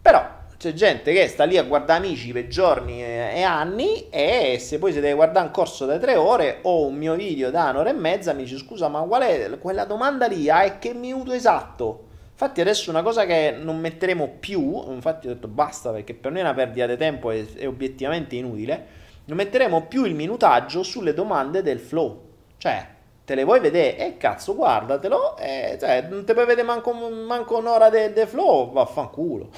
Però 0.00 0.38
c'è 0.56 0.72
gente 0.72 1.12
che 1.12 1.26
sta 1.26 1.42
lì 1.42 1.58
a 1.58 1.64
guardare 1.64 2.06
amici 2.06 2.32
per 2.32 2.46
giorni 2.46 3.02
e 3.02 3.42
anni 3.42 4.08
e 4.08 4.58
se 4.60 4.78
poi 4.78 4.92
si 4.92 5.00
deve 5.00 5.14
guardare 5.14 5.46
un 5.46 5.52
corso 5.52 5.86
da 5.86 5.98
tre 5.98 6.14
ore 6.14 6.60
o 6.62 6.86
un 6.86 6.94
mio 6.94 7.16
video 7.16 7.50
da 7.50 7.70
un'ora 7.70 7.90
e 7.90 7.94
mezza 7.94 8.34
mi 8.34 8.44
dice 8.44 8.58
scusa 8.58 8.86
ma 8.86 9.00
qual 9.00 9.22
è 9.22 9.58
quella 9.58 9.84
domanda 9.84 10.26
lì? 10.28 10.48
Ah, 10.48 10.62
è 10.62 10.78
che 10.78 10.94
minuto 10.94 11.32
esatto? 11.32 12.09
Infatti 12.40 12.62
adesso 12.62 12.88
una 12.88 13.02
cosa 13.02 13.26
che 13.26 13.54
non 13.54 13.78
metteremo 13.78 14.36
più, 14.40 14.82
infatti 14.90 15.28
ho 15.28 15.34
detto 15.34 15.46
basta 15.46 15.90
perché 15.92 16.14
per 16.14 16.30
noi 16.30 16.40
è 16.40 16.44
una 16.44 16.54
perdita 16.54 16.86
di 16.86 16.96
tempo 16.96 17.30
e 17.30 17.46
è 17.54 17.68
obiettivamente 17.68 18.34
inutile, 18.34 18.86
non 19.26 19.36
metteremo 19.36 19.82
più 19.82 20.04
il 20.04 20.14
minutaggio 20.14 20.82
sulle 20.82 21.12
domande 21.12 21.60
del 21.60 21.78
flow. 21.78 22.28
Cioè, 22.56 22.86
te 23.26 23.34
le 23.34 23.44
vuoi 23.44 23.60
vedere? 23.60 23.98
E 23.98 24.04
eh, 24.06 24.16
cazzo, 24.16 24.54
guardatelo. 24.54 25.36
E, 25.36 25.76
cioè, 25.78 26.06
non 26.08 26.24
te 26.24 26.32
puoi 26.32 26.46
vedere 26.46 26.66
manco, 26.66 26.94
manco 26.94 27.58
un'ora 27.58 27.90
del 27.90 28.14
de 28.14 28.26
flow. 28.26 28.72
Vaffanculo. 28.72 29.50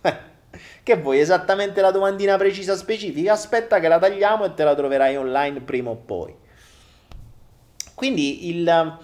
che 0.84 0.96
vuoi? 0.96 1.18
Esattamente 1.18 1.80
la 1.80 1.90
domandina 1.90 2.36
precisa 2.36 2.76
specifica? 2.76 3.32
Aspetta 3.32 3.80
che 3.80 3.88
la 3.88 3.98
tagliamo 3.98 4.44
e 4.44 4.54
te 4.54 4.62
la 4.62 4.76
troverai 4.76 5.16
online 5.16 5.60
prima 5.62 5.90
o 5.90 5.96
poi. 5.96 6.32
Quindi 7.96 8.48
il, 8.48 8.96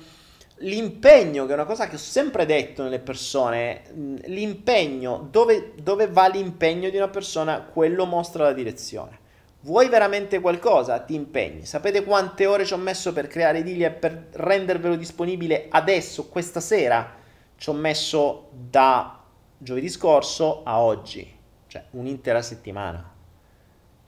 l'impegno, 0.58 1.46
che 1.46 1.50
è 1.50 1.54
una 1.54 1.64
cosa 1.64 1.88
che 1.88 1.96
ho 1.96 1.98
sempre 1.98 2.46
detto 2.46 2.82
nelle 2.82 3.00
persone, 3.00 3.82
l'impegno, 4.26 5.28
dove, 5.30 5.72
dove 5.80 6.06
va 6.08 6.28
l'impegno 6.28 6.90
di 6.90 6.96
una 6.96 7.08
persona, 7.08 7.62
quello 7.62 8.04
mostra 8.06 8.44
la 8.44 8.52
direzione. 8.52 9.18
Vuoi 9.60 9.88
veramente 9.88 10.40
qualcosa? 10.40 10.98
Ti 11.00 11.14
impegni. 11.14 11.64
Sapete 11.64 12.04
quante 12.04 12.44
ore 12.44 12.66
ci 12.66 12.74
ho 12.74 12.78
messo 12.78 13.12
per 13.12 13.28
creare 13.28 13.62
Dilia 13.62 13.88
e 13.88 13.92
per 13.92 14.28
rendervelo 14.32 14.94
disponibile 14.94 15.66
adesso, 15.70 16.28
questa 16.28 16.60
sera? 16.60 17.14
Ci 17.56 17.70
ho 17.70 17.72
messo 17.72 18.48
da 18.50 19.22
giovedì 19.56 19.88
scorso 19.88 20.62
a 20.64 20.80
oggi, 20.80 21.34
cioè 21.66 21.82
un'intera 21.92 22.42
settimana. 22.42 23.13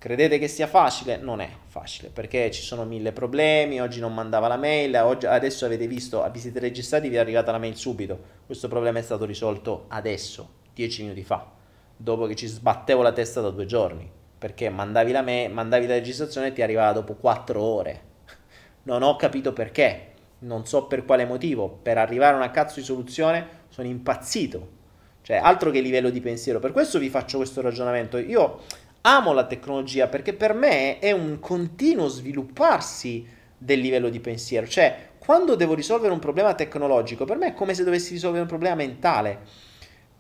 Credete 0.07 0.39
che 0.39 0.47
sia 0.47 0.69
facile? 0.69 1.17
Non 1.17 1.41
è 1.41 1.51
facile 1.67 2.11
perché 2.11 2.49
ci 2.53 2.63
sono 2.63 2.85
mille 2.85 3.11
problemi. 3.11 3.81
Oggi 3.81 3.99
non 3.99 4.15
mandava 4.15 4.47
la 4.47 4.57
mail, 4.57 4.95
oggi, 5.03 5.27
adesso 5.27 5.65
avete 5.65 5.89
visto, 5.89 6.25
vi 6.31 6.39
siete 6.39 6.61
registrati, 6.61 7.09
vi 7.09 7.17
è 7.17 7.19
arrivata 7.19 7.51
la 7.51 7.59
mail 7.59 7.75
subito. 7.75 8.17
Questo 8.47 8.69
problema 8.69 9.01
è 9.01 9.03
stato 9.03 9.25
risolto 9.25 9.87
adesso, 9.89 10.49
dieci 10.73 11.03
minuti 11.03 11.25
fa, 11.25 11.51
dopo 11.97 12.27
che 12.27 12.37
ci 12.37 12.47
sbattevo 12.47 13.03
la 13.03 13.11
testa 13.11 13.41
da 13.41 13.51
due 13.51 13.67
giorni 13.67 14.09
perché 14.39 14.69
mandavi 14.69 15.11
la, 15.11 15.23
me- 15.23 15.49
mandavi 15.49 15.89
la 15.89 15.95
registrazione 15.95 16.47
e 16.47 16.53
ti 16.53 16.63
arrivava 16.63 16.93
dopo 16.93 17.15
4 17.15 17.61
ore. 17.61 18.03
Non 18.85 19.03
ho 19.03 19.17
capito 19.17 19.53
perché, 19.53 20.13
non 20.39 20.67
so 20.67 20.87
per 20.87 21.05
quale 21.05 21.25
motivo, 21.25 21.69
per 21.69 21.99
arrivare 21.99 22.35
a 22.35 22.37
una 22.37 22.53
cazzo 22.53 22.79
di 22.79 22.87
soluzione 22.87 23.65
sono 23.71 23.89
impazzito. 23.89 24.75
Cioè, 25.23 25.39
altro 25.39 25.73
che 25.73 25.81
livello 25.81 26.11
di 26.11 26.21
pensiero. 26.21 26.61
Per 26.61 26.71
questo 26.71 27.01
vi 27.01 27.09
faccio 27.09 27.39
questo 27.39 27.61
ragionamento. 27.61 28.17
Io 28.17 28.61
amo 29.07 29.33
la 29.33 29.47
tecnologia 29.47 30.09
perché 30.09 30.35
per 30.35 30.53
me 30.53 30.99
è 30.99 31.13
un 31.13 31.39
continuo 31.39 32.09
svilupparsi 32.09 33.25
del 33.57 33.79
livello 33.79 34.09
di 34.09 34.19
pensiero. 34.19 34.67
Cioè, 34.67 35.11
quando 35.19 35.55
devo 35.55 35.75
risolvere 35.75 36.13
un 36.13 36.19
problema 36.19 36.55
tecnologico, 36.55 37.25
per 37.25 37.37
me 37.37 37.49
è 37.49 37.55
come 37.55 37.75
se 37.75 37.85
dovessi 37.85 38.13
risolvere 38.13 38.43
un 38.43 38.49
problema 38.49 38.75
mentale. 38.75 39.41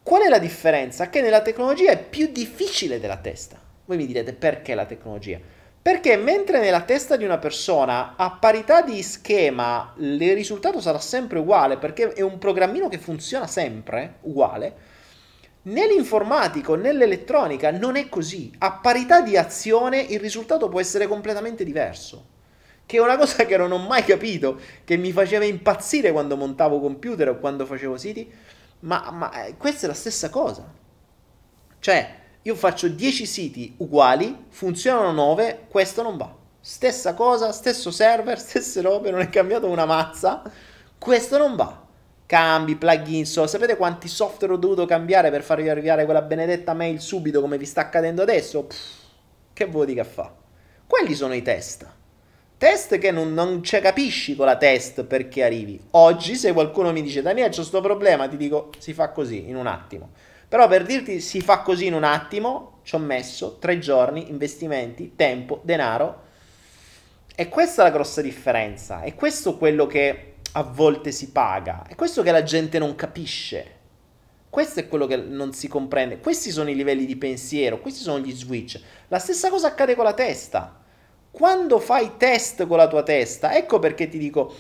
Qual 0.03 0.23
è 0.23 0.29
la 0.29 0.39
differenza? 0.39 1.11
Che 1.11 1.21
nella 1.21 1.43
tecnologia 1.43 1.91
è 1.91 2.01
più 2.01 2.29
difficile 2.31 3.01
della 3.01 3.17
testa. 3.17 3.61
Voi 3.85 3.97
mi 3.97 4.07
direte 4.07 4.33
perché 4.33 4.75
la 4.77 4.85
tecnologia? 4.85 5.41
Perché 5.83 6.17
mentre 6.17 6.61
nella 6.61 6.83
testa 6.83 7.17
di 7.17 7.25
una 7.25 7.39
persona 7.39 8.15
a 8.17 8.31
parità 8.33 8.83
di 8.83 9.03
schema 9.03 9.95
il 9.99 10.35
risultato 10.35 10.81
sarà 10.81 10.99
sempre 10.99 11.39
uguale 11.39 11.77
perché 11.77 12.13
è 12.13 12.23
un 12.23 12.39
programmino 12.39 12.89
che 12.89 12.99
funziona 12.99 13.47
sempre 13.47 14.17
uguale, 14.23 14.75
nell'informatico, 15.67 16.75
nell'elettronica 16.75 17.71
non 17.71 17.97
è 17.97 18.09
così. 18.09 18.53
A 18.59 18.73
parità 18.73 19.21
di 19.21 19.37
azione 19.37 20.01
il 20.01 20.21
risultato 20.21 20.69
può 20.69 20.81
essere 20.81 21.07
completamente 21.07 21.65
diverso. 21.65 22.35
Che 22.85 22.97
è 22.97 23.01
una 23.01 23.17
cosa 23.17 23.45
che 23.47 23.57
non 23.57 23.73
ho 23.73 23.79
mai 23.79 24.05
capito, 24.05 24.61
che 24.85 24.97
mi 24.97 25.11
faceva 25.13 25.45
impazzire 25.45 26.13
quando 26.13 26.37
montavo 26.37 26.81
computer 26.81 27.31
o 27.31 27.39
quando 27.39 27.67
facevo 27.67 27.97
siti, 27.97 28.31
ma, 28.81 29.11
ma 29.11 29.45
eh, 29.45 29.57
questa 29.57 29.87
è 29.87 29.89
la 29.89 29.95
stessa 29.95 30.31
cosa. 30.31 30.73
Cioè, 31.81 32.15
io 32.43 32.55
faccio 32.55 32.89
10 32.89 33.27
siti 33.27 33.75
uguali, 33.79 34.45
funzionano 34.49 35.11
9, 35.11 35.67
questo 35.69 36.03
non 36.03 36.17
va. 36.17 36.33
Stessa 36.61 37.15
cosa, 37.15 37.51
stesso 37.51 37.91
server, 37.91 38.39
stesse 38.41 38.81
robe, 38.83 39.11
non 39.11 39.21
è 39.21 39.29
cambiato 39.29 39.67
una 39.67 39.85
mazza, 39.85 40.43
questo 40.97 41.39
non 41.39 41.57
va. 41.57 41.86
Cambi, 42.27 42.74
plugin, 42.74 43.24
so. 43.24 43.47
sapete 43.47 43.77
quanti 43.77 44.09
software 44.09 44.53
ho 44.53 44.57
dovuto 44.57 44.85
cambiare 44.85 45.31
per 45.31 45.43
farvi 45.43 45.69
arrivare 45.69 46.05
quella 46.05 46.23
benedetta 46.23 46.74
mail 46.74 47.01
subito 47.01 47.40
come 47.40 47.57
vi 47.57 47.65
sta 47.65 47.82
accadendo 47.82 48.23
adesso? 48.23 48.65
Pff, 48.65 49.05
che 49.53 49.66
vuoi 49.66 49.94
che 49.94 50.03
fa? 50.03 50.35
Quelli 50.86 51.15
sono 51.15 51.35
i 51.35 51.43
test. 51.43 51.86
Test 52.59 52.98
che 52.98 53.11
non, 53.11 53.32
non 53.32 53.62
ci 53.62 53.78
capisci 53.81 54.35
con 54.35 54.47
la 54.47 54.57
test 54.57 55.05
perché 55.05 55.44
arrivi. 55.44 55.81
Oggi 55.93 56.35
se 56.35 56.53
qualcuno 56.53 56.90
mi 56.90 57.03
dice 57.03 57.23
Daniele 57.23 57.51
c'è 57.51 57.57
questo 57.57 57.81
problema, 57.81 58.27
ti 58.28 58.36
dico 58.36 58.70
si 58.78 58.93
fa 58.93 59.11
così 59.11 59.48
in 59.48 59.57
un 59.57 59.66
attimo. 59.66 60.11
Però 60.48 60.66
per 60.66 60.85
dirti 60.85 61.20
si 61.20 61.40
fa 61.40 61.61
così 61.61 61.86
in 61.86 61.94
un 61.94 62.05
attimo, 62.05 62.78
ci 62.82 62.94
ho 62.94 62.98
messo 62.98 63.59
tre 63.59 63.78
giorni, 63.78 64.31
investimenti, 64.31 65.15
tempo, 65.15 65.61
denaro. 65.62 66.23
E 67.35 67.48
questa 67.48 67.82
è 67.82 67.85
la 67.85 67.93
grossa 67.93 68.23
differenza. 68.23 69.03
E 69.03 69.15
questo 69.15 69.59
quello 69.59 69.86
che 69.86 70.36
a 70.57 70.62
volte 70.62 71.12
si 71.12 71.31
paga. 71.31 71.85
È 71.87 71.95
questo 71.95 72.23
che 72.23 72.33
la 72.33 72.43
gente 72.43 72.78
non 72.78 72.95
capisce. 72.95 73.74
Questo 74.49 74.81
è 74.81 74.89
quello 74.89 75.07
che 75.07 75.16
non 75.16 75.53
si 75.53 75.69
comprende. 75.69 76.19
Questi 76.19 76.51
sono 76.51 76.70
i 76.70 76.74
livelli 76.74 77.05
di 77.05 77.16
pensiero, 77.16 77.78
questi 77.78 78.03
sono 78.03 78.20
gli 78.20 78.33
switch. 78.33 78.81
La 79.09 79.19
stessa 79.19 79.51
cosa 79.51 79.69
accade 79.69 79.95
con 79.95 80.05
la 80.05 80.15
testa. 80.15 80.81
Quando 81.31 81.78
fai 81.78 82.12
test 82.16 82.66
con 82.66 82.78
la 82.78 82.89
tua 82.89 83.03
testa, 83.03 83.55
ecco 83.55 83.78
perché 83.78 84.09
ti 84.09 84.16
dico, 84.16 84.55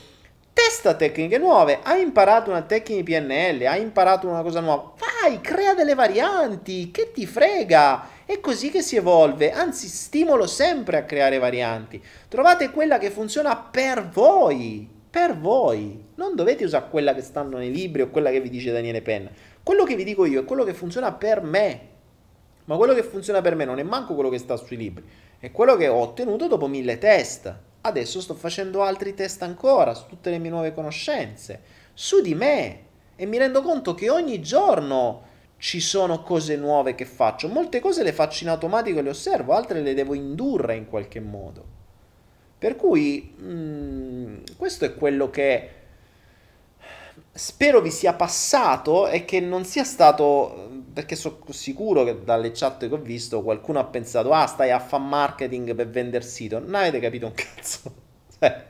testa 0.52 0.92
tecniche 0.92 1.38
nuove. 1.38 1.78
Hai 1.82 2.02
imparato 2.02 2.50
una 2.50 2.60
tecnica 2.60 3.00
di 3.00 3.14
PNL, 3.14 3.66
hai 3.66 3.80
imparato 3.80 4.28
una 4.28 4.42
cosa 4.42 4.60
nuova. 4.60 4.92
Vai, 4.98 5.40
crea 5.40 5.72
delle 5.72 5.94
varianti, 5.94 6.90
che 6.90 7.10
ti 7.12 7.24
frega. 7.24 8.24
È 8.26 8.38
così 8.40 8.70
che 8.70 8.82
si 8.82 8.96
evolve, 8.96 9.50
anzi 9.50 9.88
stimolo 9.88 10.46
sempre 10.46 10.98
a 10.98 11.04
creare 11.04 11.38
varianti. 11.38 12.04
Trovate 12.28 12.68
quella 12.68 12.98
che 12.98 13.10
funziona 13.10 13.56
per 13.56 14.06
voi, 14.10 14.95
per 15.16 15.38
voi. 15.38 16.08
Non 16.16 16.34
dovete 16.34 16.66
usare 16.66 16.90
quella 16.90 17.14
che 17.14 17.22
stanno 17.22 17.56
nei 17.56 17.72
libri 17.72 18.02
o 18.02 18.10
quella 18.10 18.28
che 18.28 18.42
vi 18.42 18.50
dice 18.50 18.70
Daniele 18.70 19.00
Penna. 19.00 19.30
Quello 19.62 19.84
che 19.84 19.96
vi 19.96 20.04
dico 20.04 20.26
io 20.26 20.42
è 20.42 20.44
quello 20.44 20.62
che 20.62 20.74
funziona 20.74 21.10
per 21.12 21.40
me. 21.40 21.80
Ma 22.66 22.76
quello 22.76 22.92
che 22.92 23.02
funziona 23.02 23.40
per 23.40 23.54
me 23.54 23.64
non 23.64 23.78
è 23.78 23.82
manco 23.82 24.12
quello 24.12 24.28
che 24.28 24.36
sta 24.36 24.56
sui 24.56 24.76
libri, 24.76 25.02
è 25.38 25.50
quello 25.52 25.74
che 25.76 25.88
ho 25.88 25.96
ottenuto 25.96 26.48
dopo 26.48 26.66
mille 26.66 26.98
test. 26.98 27.50
Adesso 27.80 28.20
sto 28.20 28.34
facendo 28.34 28.82
altri 28.82 29.14
test 29.14 29.40
ancora 29.40 29.94
su 29.94 30.04
tutte 30.06 30.28
le 30.28 30.36
mie 30.36 30.50
nuove 30.50 30.74
conoscenze, 30.74 31.62
su 31.94 32.20
di 32.20 32.34
me. 32.34 32.80
E 33.16 33.24
mi 33.24 33.38
rendo 33.38 33.62
conto 33.62 33.94
che 33.94 34.10
ogni 34.10 34.42
giorno 34.42 35.22
ci 35.56 35.80
sono 35.80 36.20
cose 36.20 36.56
nuove 36.56 36.94
che 36.94 37.06
faccio. 37.06 37.48
Molte 37.48 37.80
cose 37.80 38.02
le 38.02 38.12
faccio 38.12 38.44
in 38.44 38.50
automatico 38.50 38.98
e 38.98 39.02
le 39.02 39.08
osservo, 39.08 39.54
altre 39.54 39.80
le 39.80 39.94
devo 39.94 40.12
indurre 40.12 40.76
in 40.76 40.86
qualche 40.86 41.20
modo. 41.20 41.84
Per 42.58 42.76
cui 42.76 43.34
mh, 43.36 43.46
mm, 43.46 44.36
questo 44.56 44.84
è 44.86 44.94
quello 44.94 45.28
che 45.28 45.70
spero 47.32 47.82
vi 47.82 47.90
sia 47.90 48.14
passato 48.14 49.08
e 49.08 49.26
che 49.26 49.40
non 49.40 49.64
sia 49.64 49.84
stato 49.84 50.70
perché 50.92 51.16
sono 51.16 51.38
sicuro 51.50 52.04
che 52.04 52.24
dalle 52.24 52.52
chat 52.52 52.88
che 52.88 52.94
ho 52.94 52.98
visto 52.98 53.42
qualcuno 53.42 53.78
ha 53.78 53.84
pensato 53.84 54.32
ah 54.32 54.46
stai 54.46 54.70
a 54.70 54.78
fan 54.78 55.06
marketing 55.06 55.74
per 55.74 55.88
vendere 55.90 56.24
sito. 56.24 56.58
Non 56.58 56.76
avete 56.76 56.98
capito 56.98 57.26
un 57.26 57.34
cazzo. 57.34 58.04
Cioè, 58.38 58.64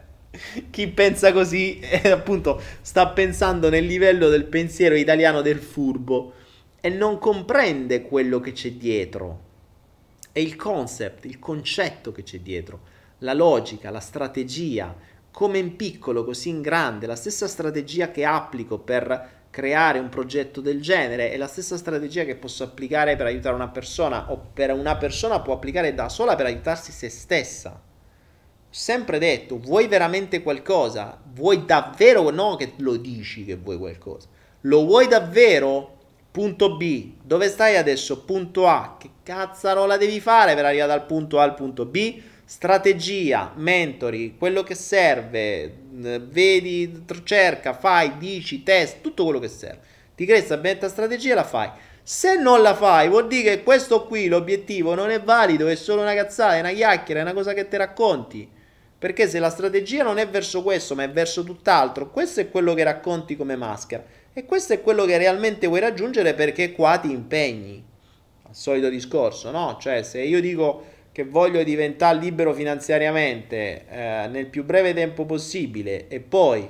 chi 0.70 0.88
pensa 0.88 1.32
così 1.32 1.78
eh, 1.82 2.10
appunto 2.10 2.60
sta 2.80 3.08
pensando 3.08 3.68
nel 3.68 3.84
livello 3.84 4.28
del 4.28 4.44
pensiero 4.44 4.94
italiano 4.94 5.42
del 5.42 5.58
furbo 5.58 6.32
e 6.80 6.88
non 6.88 7.18
comprende 7.18 8.02
quello 8.02 8.40
che 8.40 8.52
c'è 8.52 8.72
dietro. 8.72 9.44
È 10.32 10.38
il 10.38 10.56
concept 10.56 11.24
il 11.24 11.38
concetto 11.38 12.12
che 12.12 12.22
c'è 12.22 12.40
dietro 12.40 12.94
la 13.18 13.32
logica 13.32 13.90
la 13.90 14.00
strategia 14.00 14.94
come 15.36 15.58
in 15.58 15.76
piccolo, 15.76 16.24
così 16.24 16.48
in 16.48 16.62
grande, 16.62 17.06
la 17.06 17.14
stessa 17.14 17.46
strategia 17.46 18.10
che 18.10 18.24
applico 18.24 18.78
per 18.78 19.44
creare 19.50 19.98
un 19.98 20.08
progetto 20.08 20.62
del 20.62 20.80
genere 20.80 21.30
è 21.30 21.36
la 21.36 21.46
stessa 21.46 21.76
strategia 21.76 22.24
che 22.24 22.36
posso 22.36 22.64
applicare 22.64 23.16
per 23.16 23.26
aiutare 23.26 23.54
una 23.54 23.68
persona 23.68 24.32
o 24.32 24.48
per 24.54 24.72
una 24.72 24.96
persona 24.96 25.40
può 25.40 25.52
applicare 25.52 25.92
da 25.92 26.08
sola 26.08 26.36
per 26.36 26.46
aiutarsi 26.46 26.90
se 26.90 27.10
stessa. 27.10 27.78
Sempre 28.70 29.18
detto, 29.18 29.58
vuoi 29.58 29.88
veramente 29.88 30.42
qualcosa? 30.42 31.20
Vuoi 31.34 31.66
davvero 31.66 32.30
no 32.30 32.56
che 32.56 32.72
lo 32.78 32.96
dici 32.96 33.44
che 33.44 33.56
vuoi 33.56 33.76
qualcosa? 33.76 34.28
Lo 34.62 34.86
vuoi 34.86 35.06
davvero? 35.06 35.98
Punto 36.30 36.78
B. 36.78 37.12
Dove 37.22 37.48
stai 37.48 37.76
adesso? 37.76 38.24
Punto 38.24 38.66
A. 38.66 38.96
Che 38.98 39.10
cazzarola 39.22 39.98
devi 39.98 40.18
fare 40.18 40.54
per 40.54 40.64
arrivare 40.64 40.88
dal 40.88 41.04
punto 41.04 41.38
A 41.40 41.42
al 41.42 41.54
punto 41.54 41.84
B? 41.84 42.22
Strategia, 42.48 43.52
mentori, 43.56 44.36
quello 44.38 44.62
che 44.62 44.76
serve, 44.76 45.78
vedi, 45.90 47.04
cerca, 47.24 47.74
fai, 47.74 48.18
dici, 48.18 48.62
test, 48.62 49.00
tutto 49.00 49.24
quello 49.24 49.40
che 49.40 49.48
serve. 49.48 49.80
Ti 50.14 50.24
crei 50.24 50.38
questa 50.38 50.56
bella 50.56 50.88
strategia 50.88 51.34
la 51.34 51.44
fai. 51.44 51.68
Se 52.04 52.36
non 52.36 52.62
la 52.62 52.76
fai, 52.76 53.08
vuol 53.08 53.26
dire 53.26 53.56
che 53.56 53.62
questo 53.64 54.06
qui, 54.06 54.28
l'obiettivo, 54.28 54.94
non 54.94 55.10
è 55.10 55.20
valido, 55.20 55.66
è 55.66 55.74
solo 55.74 56.02
una 56.02 56.14
cazzata, 56.14 56.54
è 56.54 56.60
una 56.60 56.70
chiacchiera, 56.70 57.18
è 57.18 57.22
una 57.24 57.32
cosa 57.32 57.52
che 57.52 57.66
ti 57.66 57.76
racconti. 57.76 58.48
Perché 58.96 59.28
se 59.28 59.40
la 59.40 59.50
strategia 59.50 60.04
non 60.04 60.18
è 60.18 60.28
verso 60.28 60.62
questo, 60.62 60.94
ma 60.94 61.02
è 61.02 61.10
verso 61.10 61.42
tutt'altro, 61.42 62.10
questo 62.10 62.40
è 62.40 62.48
quello 62.48 62.74
che 62.74 62.84
racconti 62.84 63.36
come 63.36 63.56
maschera. 63.56 64.04
E 64.32 64.44
questo 64.44 64.72
è 64.72 64.80
quello 64.80 65.04
che 65.04 65.18
realmente 65.18 65.66
vuoi 65.66 65.80
raggiungere 65.80 66.32
perché 66.34 66.70
qua 66.70 66.96
ti 66.98 67.10
impegni. 67.10 67.84
Al 68.44 68.54
solito 68.54 68.88
discorso, 68.88 69.50
no? 69.50 69.76
Cioè, 69.80 70.04
se 70.04 70.22
io 70.22 70.40
dico 70.40 70.94
che 71.16 71.24
voglio 71.24 71.62
diventare 71.62 72.18
libero 72.18 72.52
finanziariamente 72.52 73.86
eh, 73.88 74.26
nel 74.28 74.48
più 74.48 74.66
breve 74.66 74.92
tempo 74.92 75.24
possibile 75.24 76.08
e 76.08 76.20
poi 76.20 76.68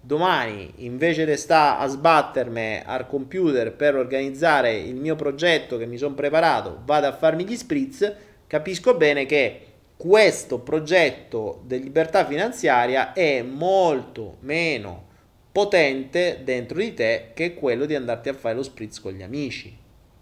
domani 0.00 0.72
invece 0.76 1.26
di 1.26 1.36
stare 1.36 1.82
a 1.82 1.86
sbattermi 1.88 2.82
al 2.84 3.08
computer 3.08 3.72
per 3.72 3.96
organizzare 3.96 4.72
il 4.72 4.94
mio 4.94 5.16
progetto 5.16 5.76
che 5.78 5.86
mi 5.86 5.98
sono 5.98 6.14
preparato, 6.14 6.80
vado 6.84 7.08
a 7.08 7.12
farmi 7.12 7.44
gli 7.44 7.56
spritz, 7.56 8.14
capisco 8.46 8.94
bene 8.94 9.26
che 9.26 9.62
questo 9.96 10.60
progetto 10.60 11.62
di 11.64 11.82
libertà 11.82 12.24
finanziaria 12.24 13.12
è 13.12 13.42
molto 13.42 14.36
meno 14.42 15.06
potente 15.50 16.42
dentro 16.44 16.78
di 16.78 16.94
te 16.94 17.32
che 17.34 17.54
quello 17.54 17.84
di 17.84 17.96
andarti 17.96 18.28
a 18.28 18.34
fare 18.34 18.54
lo 18.54 18.62
spritz 18.62 19.00
con 19.00 19.10
gli 19.10 19.22
amici. 19.24 19.76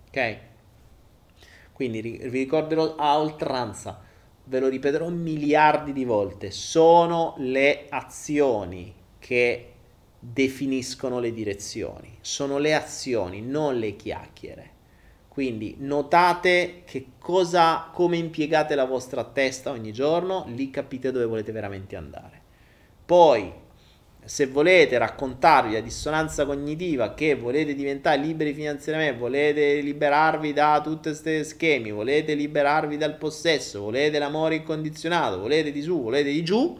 Ok? 0.09 0.46
Quindi 1.77 2.01
vi 2.01 2.39
ricorderò 2.39 2.95
a 2.97 3.21
oltranza, 3.21 4.01
ve 4.45 4.61
lo 4.61 4.69
ripeterò 4.69 5.11
miliardi 5.11 5.93
di 5.93 6.07
volte, 6.07 6.51
sono 6.51 7.35
le 7.37 7.85
azioni 7.91 8.95
che 9.19 9.73
definiscono 10.19 11.19
le 11.19 11.35
direzioni, 11.35 12.17
sono 12.23 12.57
le 12.57 12.73
azioni, 12.73 13.43
non 13.43 13.77
le 13.77 13.95
chiacchiere. 13.95 14.71
Quindi 15.29 15.77
notate 15.81 16.81
che 16.87 17.09
cosa, 17.19 17.91
come 17.93 18.17
impiegate 18.17 18.75
la 18.75 18.87
vostra 18.87 19.23
testa 19.25 19.71
ogni 19.71 19.93
giorno, 19.93 20.47
lì 20.47 20.71
capite 20.71 21.13
dove 21.13 21.27
volete 21.27 21.53
veramente 21.53 21.95
andare. 21.95 22.41
Poi 23.05 23.53
se 24.27 24.47
volete 24.49 24.99
raccontarvi 24.99 25.75
la 25.75 25.81
dissonanza 25.81 26.45
cognitiva 26.45 27.15
che 27.15 27.37
volete 27.37 27.77
diventare 27.77 28.21
liberi 28.21 28.53
finanziariamente, 28.55 29.17
volete 29.17 29.81
liberarvi 29.81 30.53
da 30.53 30.81
tutti 30.83 31.11
questi 31.11 31.45
schemi, 31.45 31.93
volete 31.93 32.35
liberarvi 32.35 32.97
dal 32.97 33.17
possesso, 33.19 33.83
volete 33.83 34.19
l'amore 34.19 34.57
incondizionato, 34.57 35.39
volete 35.39 35.71
di 35.71 35.81
su, 35.81 36.03
volete 36.03 36.31
di 36.31 36.43
giù, 36.43 36.77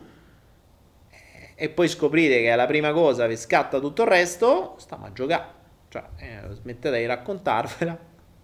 eh, 1.09 1.53
e 1.55 1.69
poi 1.69 1.87
scoprite 1.87 2.41
che 2.41 2.51
alla 2.51 2.67
prima 2.67 2.91
cosa 2.91 3.29
vi 3.29 3.37
scatta 3.37 3.79
tutto 3.79 4.03
il 4.03 4.09
resto, 4.09 4.75
stiamo 4.79 5.07
a 5.07 5.13
giocare. 5.13 5.55
Cioè, 5.89 6.03
eh, 6.17 6.53
smettete 6.53 6.99
di 6.99 7.07
raccontarvela 7.07 7.97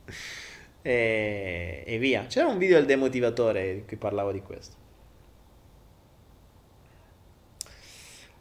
e, 0.80 1.82
e 1.84 1.98
via. 1.98 2.26
C'era 2.28 2.46
un 2.46 2.56
video 2.56 2.76
del 2.76 2.86
demotivatore 2.86 3.68
in 3.72 3.84
cui 3.84 3.96
parlavo 3.96 4.30
di 4.30 4.42
questo. 4.42 4.81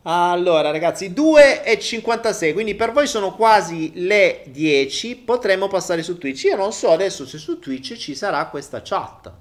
Allora 0.03 0.71
ragazzi 0.71 1.13
2 1.13 1.63
e 1.63 1.77
56 1.77 2.53
quindi 2.53 2.73
per 2.73 2.91
voi 2.91 3.05
sono 3.05 3.35
quasi 3.35 3.91
le 3.93 4.43
10 4.47 5.17
potremmo 5.17 5.67
passare 5.67 6.01
su 6.01 6.17
Twitch. 6.17 6.45
Io 6.45 6.55
non 6.55 6.73
so 6.73 6.89
adesso 6.89 7.27
se 7.27 7.37
su 7.37 7.59
Twitch 7.59 7.95
ci 7.97 8.15
sarà 8.15 8.47
questa 8.47 8.81
chat. 8.83 9.31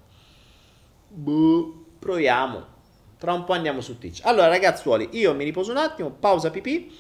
Buh, 1.08 1.86
proviamo. 1.98 2.78
Tra 3.16 3.32
un 3.32 3.44
po' 3.44 3.54
andiamo 3.54 3.80
su 3.80 3.98
Twitch. 3.98 4.20
Allora 4.24 4.48
ragazzuoli 4.48 5.08
io 5.12 5.34
mi 5.34 5.44
riposo 5.44 5.70
un 5.70 5.78
attimo 5.78 6.10
pausa 6.10 6.50
pipì. 6.50 6.94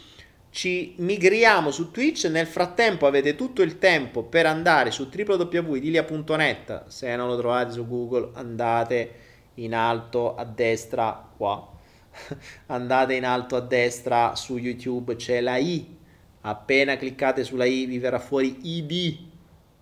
Ci 0.48 0.94
migriamo 0.96 1.70
su 1.70 1.90
Twitch. 1.90 2.24
Nel 2.30 2.46
frattempo 2.46 3.06
avete 3.06 3.34
tutto 3.34 3.60
il 3.60 3.78
tempo 3.78 4.22
per 4.22 4.46
andare 4.46 4.90
su 4.90 5.10
www.idilia.net 5.14 6.86
se 6.86 7.14
non 7.14 7.28
lo 7.28 7.36
trovate 7.36 7.72
su 7.72 7.86
Google 7.86 8.30
andate 8.32 9.14
in 9.56 9.74
alto 9.74 10.34
a 10.34 10.44
destra 10.44 11.28
qua 11.36 11.69
andate 12.66 13.14
in 13.14 13.24
alto 13.24 13.56
a 13.56 13.60
destra 13.60 14.34
su 14.34 14.56
YouTube, 14.56 15.16
c'è 15.16 15.40
la 15.40 15.56
I. 15.56 15.98
Appena 16.42 16.96
cliccate 16.96 17.44
sulla 17.44 17.66
I 17.66 17.84
vi 17.84 17.98
verrà 17.98 18.18
fuori 18.18 18.58
ID, 18.62 19.18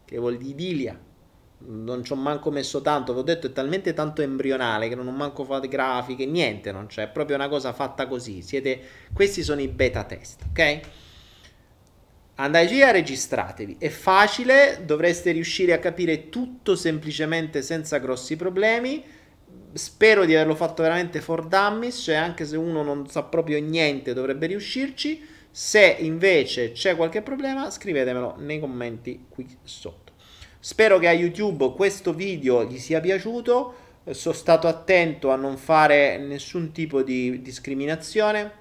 che 0.05 0.19
vuol 0.19 0.37
dire 0.37 0.51
idilia. 0.51 1.01
Non 1.61 2.05
ci 2.05 2.13
ho 2.13 2.17
manco 2.17 2.51
messo 2.51 2.81
tanto, 2.83 3.13
vi 3.13 3.19
ho 3.19 3.23
detto 3.23 3.49
è 3.49 3.53
talmente 3.53 3.93
tanto 3.93 4.23
embrionale 4.23 4.89
che 4.89 4.95
non 4.95 5.09
ho 5.09 5.13
manco 5.13 5.45
fatto 5.45 5.67
grafiche, 5.67 6.25
niente 6.25 6.71
non 6.71 6.87
c'è, 6.87 7.05
è 7.05 7.09
proprio 7.09 7.37
una 7.37 7.49
cosa 7.49 7.73
fatta 7.73 8.07
così. 8.07 8.43
Siete, 8.43 8.81
questi 9.13 9.43
sono 9.43 9.61
i 9.61 9.69
beta 9.69 10.05
test, 10.05 10.43
ok? 10.51 10.81
Andate 12.37 12.67
via, 12.69 12.93
registratevi. 12.93 13.77
È 13.81 13.89
facile, 13.89 14.83
dovreste 14.85 15.33
riuscire 15.33 15.73
a 15.73 15.81
capire 15.81 16.29
tutto 16.29 16.77
semplicemente 16.77 17.63
senza 17.63 17.99
grossi 17.99 18.37
problemi 18.37 19.03
spero 19.73 20.25
di 20.25 20.35
averlo 20.35 20.55
fatto 20.55 20.83
veramente 20.83 21.21
for 21.21 21.47
dummies, 21.47 21.97
cioè 21.97 22.15
anche 22.15 22.45
se 22.45 22.57
uno 22.57 22.83
non 22.83 23.09
sa 23.09 23.23
proprio 23.23 23.61
niente 23.61 24.13
dovrebbe 24.15 24.47
riuscirci. 24.47 25.27
Se 25.51 25.97
invece 26.01 26.73
c'è 26.73 26.95
qualche 26.95 27.23
problema, 27.23 27.71
scrivetemelo 27.71 28.37
nei 28.39 28.61
commenti 28.61 29.27
qui 29.29 29.47
sotto. 29.63 30.13
Spero 30.61 30.99
che 30.99 31.09
a 31.09 31.13
YouTube 31.13 31.73
questo 31.75 32.13
video 32.13 32.65
gli 32.65 32.79
sia 32.79 33.01
piaciuto. 33.01 33.87
Sono 34.11 34.35
stato 34.35 34.69
attento 34.69 35.31
a 35.31 35.37
non 35.37 35.57
fare 35.57 36.19
nessun 36.19 36.73
tipo 36.73 37.03
di 37.03 37.43
discriminazione. 37.43 38.53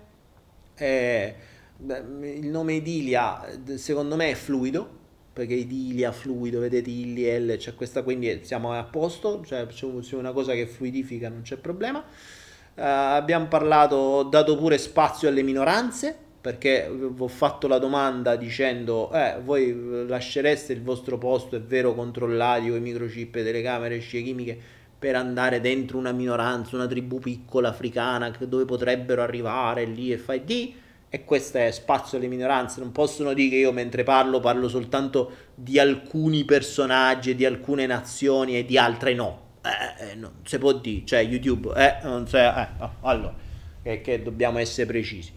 Eh, 0.76 1.36
il 1.80 2.48
nome 2.48 2.74
Idilia 2.74 3.46
secondo 3.76 4.16
me 4.16 4.32
è 4.32 4.36
fluido 4.36 4.98
perché 5.38 5.54
Idilia, 5.54 6.12
fluido, 6.12 6.60
vedete 6.60 6.90
ILL, 6.90 7.58
c'è 7.58 7.76
questa, 7.76 8.02
quindi 8.02 8.40
siamo 8.42 8.74
a 8.74 8.84
posto, 8.86 9.44
cioè 9.46 9.68
c'è 9.68 10.16
una 10.16 10.32
cosa 10.32 10.54
che 10.54 10.66
fluidifica, 10.66 11.30
non 11.30 11.44
c'è 11.44 11.58
problema. 11.58 12.00
Uh, 12.00 12.82
abbiamo 12.82 13.46
parlato, 13.46 13.96
ho 13.96 14.24
dato 14.24 14.58
pure 14.58 14.80
spazio 14.80 15.30
alle 15.30 15.44
minoranze, 15.44 16.18
perché 16.42 16.90
vi 16.92 17.22
ho 17.22 17.28
fatto 17.28 17.68
la 17.68 17.78
domanda 17.78 18.36
dicendo, 18.36 19.12
eh, 19.12 19.38
voi 19.44 20.08
lascereste 20.08 20.74
il 20.74 20.82
vostro 20.82 21.20
posto, 21.20 21.56
è 21.56 21.62
vero, 21.62 21.94
controllati 21.94 22.70
con 22.70 22.78
i 22.78 22.82
microchip, 22.82 23.34
telecamere, 23.34 24.00
scie 24.00 24.24
chimiche, 24.24 24.60
per 24.98 25.16
andare 25.16 25.62
dentro 25.62 26.00
una 26.00 26.14
minoranza, 26.14 26.76
una 26.76 26.88
tribù 26.88 27.20
piccola 27.20 27.70
africana, 27.70 28.36
dove 28.40 28.66
potrebbero 28.66 29.22
arrivare 29.22 29.86
lì 29.86 30.12
e 30.12 30.18
fai 30.18 30.44
di 30.44 30.74
e 31.10 31.24
questo 31.24 31.58
è 31.58 31.72
spazio 31.72 32.18
alle 32.18 32.28
minoranze, 32.28 32.82
non 32.82 32.92
possono 32.92 33.34
dire 33.34 33.50
che 33.50 33.56
io 33.58 33.72
mentre 33.72 34.04
parlo 34.04 34.40
parlo 34.40 34.68
soltanto 34.68 35.32
di 35.56 35.80
alcuni 35.80 36.44
personaggi, 36.44 37.36
di 37.36 37.46
alcune 37.46 37.86
nazioni 37.86 38.58
e 38.58 38.66
di 38.66 38.78
altre 38.78 39.14
no. 39.14 39.46
Eh, 39.64 40.12
eh, 40.12 40.16
non 40.16 40.32
si 40.44 40.58
può 40.58 40.74
dire, 40.74 41.06
cioè 41.06 41.20
YouTube, 41.20 41.74
eh, 41.76 42.04
non 42.04 42.28
so, 42.28 42.38
eh, 42.38 42.68
no, 42.78 42.96
allora, 43.02 43.34
che, 43.82 44.02
che, 44.02 44.22
dobbiamo 44.22 44.60
essere 44.60 44.86
precisi. 44.86 45.34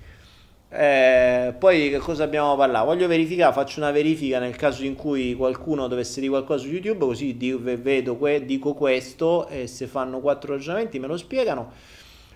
Eh, 0.72 1.54
poi 1.58 1.90
che 1.90 1.98
cosa 1.98 2.24
abbiamo 2.24 2.56
parlato? 2.56 2.86
Voglio 2.86 3.08
verificare, 3.08 3.52
faccio 3.52 3.80
una 3.80 3.90
verifica 3.90 4.38
nel 4.38 4.54
caso 4.54 4.84
in 4.84 4.94
cui 4.94 5.34
qualcuno 5.34 5.88
dovesse 5.88 6.20
dire 6.20 6.32
qualcosa 6.32 6.64
su 6.64 6.70
YouTube, 6.70 7.06
così 7.06 7.32
vedo, 7.32 8.18
dico 8.44 8.74
questo 8.74 9.48
e 9.48 9.66
se 9.66 9.86
fanno 9.86 10.20
quattro 10.20 10.52
ragionamenti 10.52 10.98
me 10.98 11.06
lo 11.08 11.16
spiegano. 11.16 11.72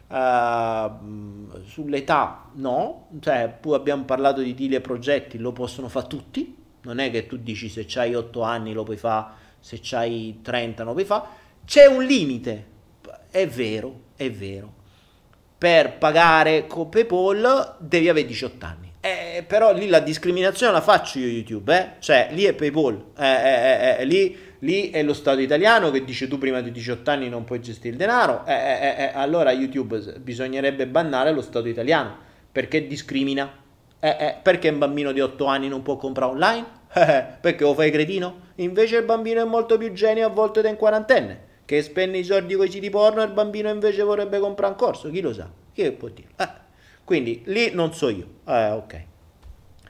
Uh, 0.06 1.60
sull'età 1.64 2.51
no, 2.55 3.09
cioè 3.20 3.59
abbiamo 3.72 4.05
parlato 4.05 4.43
di 4.43 4.55
tile 4.55 4.81
progetti, 4.81 5.39
lo 5.39 5.52
possono 5.52 5.89
fare 5.89 6.06
tutti, 6.06 6.56
non 6.82 6.98
è 6.98 7.10
che 7.10 7.26
tu 7.26 7.36
dici 7.36 7.68
se 7.68 7.86
hai 7.98 8.14
8 8.14 8.43
anni 8.43 8.72
lo 8.72 8.82
puoi 8.82 8.97
fare, 8.97 9.32
se 9.60 9.81
hai 9.93 10.40
30 10.43 10.85
lo 10.85 10.93
puoi 10.93 11.05
fare, 11.05 11.26
c'è 11.64 11.86
un 11.86 12.05
limite, 12.05 12.66
è 13.31 13.48
vero, 13.48 14.01
è 14.14 14.31
vero, 14.31 14.72
per 15.56 15.97
pagare 15.97 16.66
con 16.66 16.89
PayPal 16.90 17.76
devi 17.78 18.09
avere 18.09 18.26
18 18.26 18.66
anni. 18.66 18.84
Eh, 19.05 19.44
però 19.47 19.74
lì 19.74 19.89
la 19.89 20.01
discriminazione 20.01 20.72
la 20.72 20.81
faccio 20.81 21.18
io 21.18 21.26
YouTube, 21.26 21.76
eh? 21.76 21.90
cioè 21.98 22.28
lì 22.31 22.44
è 22.44 22.55
PayPal, 22.55 23.05
eh, 23.18 23.26
eh, 23.26 23.97
eh 24.01 24.05
lì 24.06 24.52
Lì 24.64 24.89
è 24.90 25.02
lo 25.02 25.12
Stato 25.12 25.40
italiano 25.40 25.90
che 25.90 26.05
dice 26.05 26.26
tu 26.26 26.39
prima 26.39 26.62
di 26.62 26.72
18 26.72 27.10
anni 27.10 27.28
non 27.28 27.44
puoi 27.44 27.60
gestire 27.60 27.90
il 27.90 27.97
denaro, 27.97 28.47
eh, 28.47 28.55
eh, 28.55 28.94
eh, 28.97 29.10
allora 29.12 29.52
YouTube 29.52 30.01
bisognerebbe 30.20 30.86
bannare 30.86 31.32
lo 31.32 31.43
Stato 31.43 31.68
italiano 31.68 32.16
perché 32.51 32.86
discrimina. 32.86 33.60
Eh, 34.01 34.09
eh, 34.09 34.36
perché 34.43 34.70
un 34.70 34.78
bambino 34.78 35.12
di 35.12 35.20
8 35.20 35.44
anni 35.44 35.68
non 35.68 35.82
può 35.82 35.97
comprare 35.97 36.32
online? 36.32 36.82
Eh, 36.94 37.24
perché 37.40 37.64
lo 37.64 37.74
fai 37.74 37.90
cretino? 37.90 38.52
Invece 38.56 38.98
il 38.98 39.05
bambino 39.05 39.43
è 39.43 39.44
molto 39.44 39.76
più 39.76 39.93
genio 39.93 40.28
a 40.28 40.31
volte 40.31 40.60
del 40.60 40.76
quarantenne, 40.76 41.40
che 41.64 41.82
spende 41.82 42.18
i 42.18 42.22
soldi 42.22 42.55
con 42.55 42.66
i 42.66 42.70
siti 42.70 42.89
porno 42.89 43.20
e 43.20 43.24
il 43.24 43.32
bambino 43.32 43.68
invece 43.68 44.05
vorrebbe 44.05 44.39
comprare 44.39 44.74
un 44.74 44.78
corso, 44.78 45.10
chi 45.10 45.20
lo 45.20 45.32
sa? 45.32 45.51
Chi 45.72 45.90
può 45.90 46.06
dire? 46.06 46.28
Quindi 47.05 47.43
lì 47.47 47.70
non 47.72 47.93
so 47.93 48.09
io. 48.09 48.26
ok. 48.44 49.05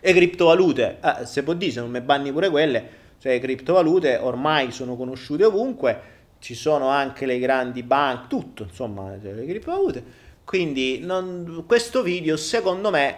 E 0.01 0.13
criptovalute, 0.13 0.99
se 1.25 1.43
può 1.43 1.55
dire, 1.55 1.73
se 1.73 1.81
non 1.81 1.91
mi 1.91 2.01
banni 2.01 2.31
pure 2.31 2.51
quelle 2.51 3.03
cioè 3.25 3.33
le 3.33 3.39
criptovalute 3.39 4.19
ormai 4.19 4.71
sono 4.71 4.97
conosciute 4.97 5.47
ovunque, 5.47 6.13
ci 6.41 6.55
sono 6.55 6.89
anche 6.89 7.25
le 7.25 7.39
grandi 7.39 7.83
banche, 7.83 8.27
tutto, 8.29 8.65
insomma, 8.65 9.15
le 9.17 9.47
criptovalute. 9.47 10.05
Quindi 10.45 10.99
non, 10.99 11.65
questo 11.67 12.03
video 12.03 12.37
secondo 12.37 12.91
me 12.91 13.17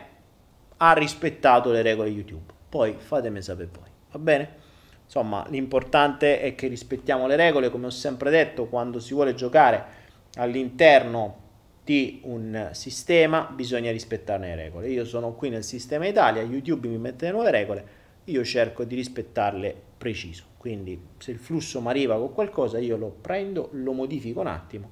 ha 0.76 0.92
rispettato 0.92 1.72
le 1.72 1.82
regole 1.82 2.10
YouTube. 2.10 2.52
Poi 2.68 2.94
fatemi 2.96 3.42
sapere 3.42 3.68
voi, 3.72 3.88
va 4.12 4.18
bene? 4.20 4.48
Insomma, 5.02 5.44
l'importante 5.48 6.40
è 6.40 6.54
che 6.54 6.68
rispettiamo 6.68 7.26
le 7.26 7.34
regole, 7.34 7.68
come 7.68 7.86
ho 7.86 7.90
sempre 7.90 8.30
detto, 8.30 8.66
quando 8.66 9.00
si 9.00 9.12
vuole 9.12 9.34
giocare 9.34 9.84
all'interno 10.36 11.45
di 11.86 12.18
un 12.24 12.70
sistema 12.72 13.48
bisogna 13.54 13.92
rispettare 13.92 14.48
le 14.48 14.56
regole. 14.56 14.88
Io 14.88 15.04
sono 15.04 15.34
qui 15.34 15.50
nel 15.50 15.62
sistema 15.62 16.04
Italia, 16.04 16.42
YouTube 16.42 16.88
mi 16.88 16.98
mette 16.98 17.26
le 17.26 17.30
nuove 17.30 17.52
regole, 17.52 17.84
io 18.24 18.42
cerco 18.42 18.82
di 18.82 18.96
rispettarle 18.96 19.72
preciso. 19.96 20.46
Quindi 20.58 21.00
se 21.18 21.30
il 21.30 21.38
flusso 21.38 21.80
mi 21.80 21.86
arriva 21.86 22.18
con 22.18 22.32
qualcosa, 22.32 22.78
io 22.78 22.96
lo 22.96 23.16
prendo, 23.20 23.68
lo 23.74 23.92
modifico 23.92 24.40
un 24.40 24.48
attimo 24.48 24.90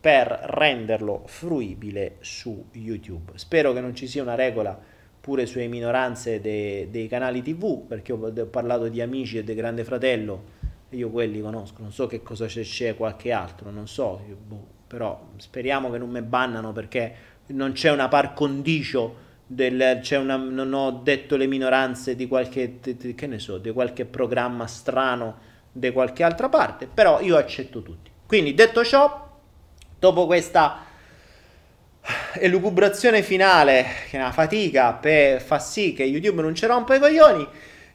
per 0.00 0.28
renderlo 0.28 1.24
fruibile 1.26 2.18
su 2.20 2.66
YouTube. 2.70 3.32
Spero 3.34 3.72
che 3.72 3.80
non 3.80 3.96
ci 3.96 4.06
sia 4.06 4.22
una 4.22 4.36
regola 4.36 4.80
pure 5.20 5.44
sulle 5.44 5.66
minoranze 5.66 6.40
de, 6.40 6.86
dei 6.88 7.08
canali 7.08 7.42
TV, 7.42 7.84
perché 7.84 8.12
ho, 8.12 8.30
parlato 8.46 8.86
di 8.86 9.00
amici 9.00 9.38
e 9.38 9.42
del 9.42 9.56
Grande 9.56 9.82
Fratello, 9.82 10.44
io 10.90 11.10
quelli 11.10 11.40
conosco, 11.40 11.82
non 11.82 11.90
so 11.90 12.06
che 12.06 12.22
cosa 12.22 12.46
c'è, 12.46 12.94
qualche 12.94 13.32
altro, 13.32 13.72
non 13.72 13.88
so, 13.88 14.22
boh, 14.46 14.76
però 14.88 15.28
speriamo 15.36 15.90
che 15.90 15.98
non 15.98 16.10
mi 16.10 16.22
bannano 16.22 16.72
perché 16.72 17.14
non 17.48 17.72
c'è 17.72 17.90
una 17.90 18.08
par 18.08 18.32
condicio 18.32 19.26
del, 19.46 20.00
una, 20.12 20.36
non 20.36 20.72
ho 20.72 20.90
detto 21.02 21.36
le 21.36 21.46
minoranze 21.46 22.16
di 22.16 22.26
qualche, 22.26 22.80
che 23.14 23.26
ne 23.26 23.38
so, 23.38 23.58
di 23.58 23.70
qualche 23.70 24.04
programma 24.04 24.66
strano 24.66 25.46
di 25.70 25.92
qualche 25.92 26.24
altra 26.24 26.48
parte, 26.48 26.88
però 26.92 27.20
io 27.20 27.36
accetto 27.36 27.82
tutti. 27.82 28.10
Quindi 28.26 28.54
detto 28.54 28.84
ciò, 28.84 29.38
dopo 29.98 30.26
questa 30.26 30.84
elucubrazione 32.34 33.22
finale, 33.22 33.84
che 34.10 34.16
è 34.16 34.20
una 34.20 34.32
fatica 34.32 34.94
per 34.94 35.40
far 35.40 35.62
sì 35.62 35.92
che 35.92 36.04
YouTube 36.04 36.42
non 36.42 36.54
ci 36.54 36.66
rompa 36.66 36.94
i 36.94 36.98
coglioni, 36.98 37.46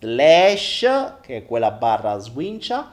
slash, 0.00 0.80
che 1.20 1.36
è 1.36 1.44
quella 1.44 1.70
barra 1.70 2.18
swincia, 2.18 2.90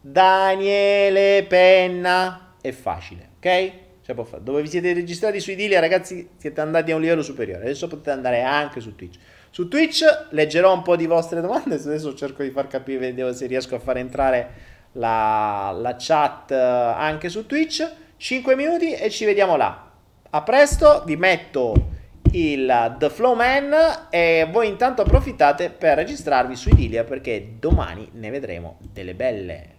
Daniele 0.00 1.44
Penna. 1.46 2.54
È 2.58 2.72
facile, 2.72 3.32
ok? 3.36 3.72
Cioè, 4.00 4.16
dove 4.40 4.62
vi 4.62 4.68
siete 4.68 4.94
registrati 4.94 5.40
su 5.40 5.50
Idilia, 5.50 5.78
ragazzi, 5.78 6.26
siete 6.38 6.62
andati 6.62 6.92
a 6.92 6.94
un 6.94 7.02
livello 7.02 7.22
superiore. 7.22 7.64
Adesso 7.64 7.86
potete 7.86 8.12
andare 8.12 8.40
anche 8.40 8.80
su 8.80 8.94
Twitch. 8.94 9.18
Su 9.50 9.68
Twitch 9.68 10.28
leggerò 10.30 10.72
un 10.72 10.80
po' 10.80 10.96
di 10.96 11.04
vostre 11.04 11.42
domande. 11.42 11.74
Adesso 11.74 12.14
cerco 12.14 12.42
di 12.42 12.50
far 12.50 12.66
capire, 12.66 13.14
se 13.34 13.46
riesco 13.46 13.74
a 13.74 13.78
far 13.78 13.98
entrare 13.98 14.75
la, 14.96 15.74
la 15.76 15.96
chat 15.98 16.50
eh, 16.50 16.56
anche 16.56 17.28
su 17.28 17.46
Twitch. 17.46 17.90
5 18.16 18.56
minuti 18.56 18.92
e 18.92 19.10
ci 19.10 19.24
vediamo 19.24 19.56
là. 19.56 19.84
A 20.30 20.42
presto, 20.42 21.02
vi 21.04 21.16
metto 21.16 21.94
il 22.32 22.96
The 22.98 23.10
Flow 23.10 23.34
Man 23.34 23.74
e 24.10 24.48
voi 24.50 24.68
intanto 24.68 25.02
approfittate 25.02 25.70
per 25.70 25.96
registrarvi 25.96 26.56
su 26.56 26.70
Idilia 26.70 27.04
perché 27.04 27.56
domani 27.58 28.08
ne 28.12 28.30
vedremo 28.30 28.78
delle 28.80 29.14
belle. 29.14 29.74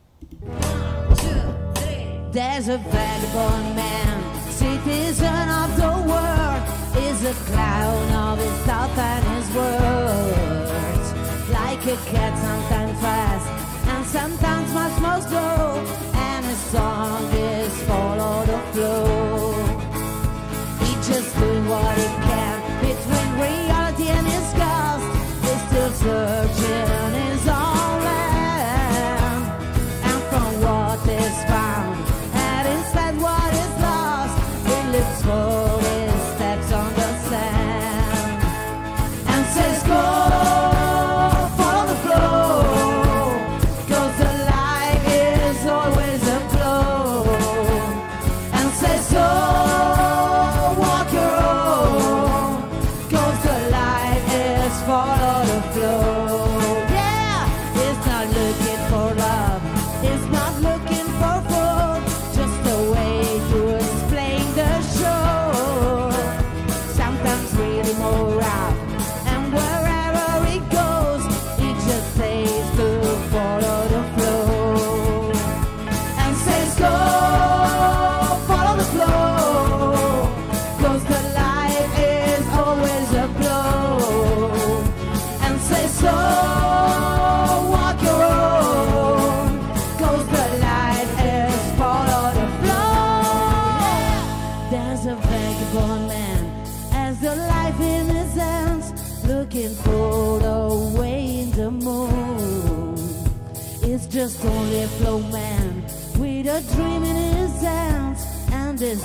There's 2.31 2.67
a 2.67 2.77
vagabond 2.77 3.75
man, 3.75 4.21
citizen 4.49 5.49
of 5.49 5.75
the 5.75 5.87
world, 6.05 6.61
is 7.09 7.23
a 7.25 7.33
clown 7.45 8.11
of 8.13 8.39
his 8.39 8.65
thought 8.65 8.95
and 8.97 9.25
his 9.35 9.49
words. 9.55 11.13
Like 11.49 11.85
a 11.91 11.97
cat, 12.11 12.37
sometimes 12.37 12.99
fast 12.99 13.66
sometimes 14.07 14.73
much 14.73 15.01
more 15.01 15.21
slow, 15.21 15.85
and 16.13 16.45
his 16.45 16.57
song 16.71 17.23
is 17.33 17.81
follow 17.83 18.45
the 18.45 18.59
flow. 18.71 19.53
He 20.83 20.93
just 21.07 21.35
doing 21.37 21.67
what 21.67 21.97
he 21.97 22.27
searching 25.97 27.13
his 27.13 27.31
own 27.31 27.36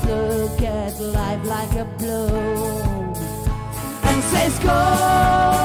look 0.04 0.62
at 0.62 1.00
life 1.00 1.44
like 1.44 1.72
a 1.72 1.84
blow. 1.98 2.28
And 4.04 4.22
says 4.24 4.58
go 4.60 5.61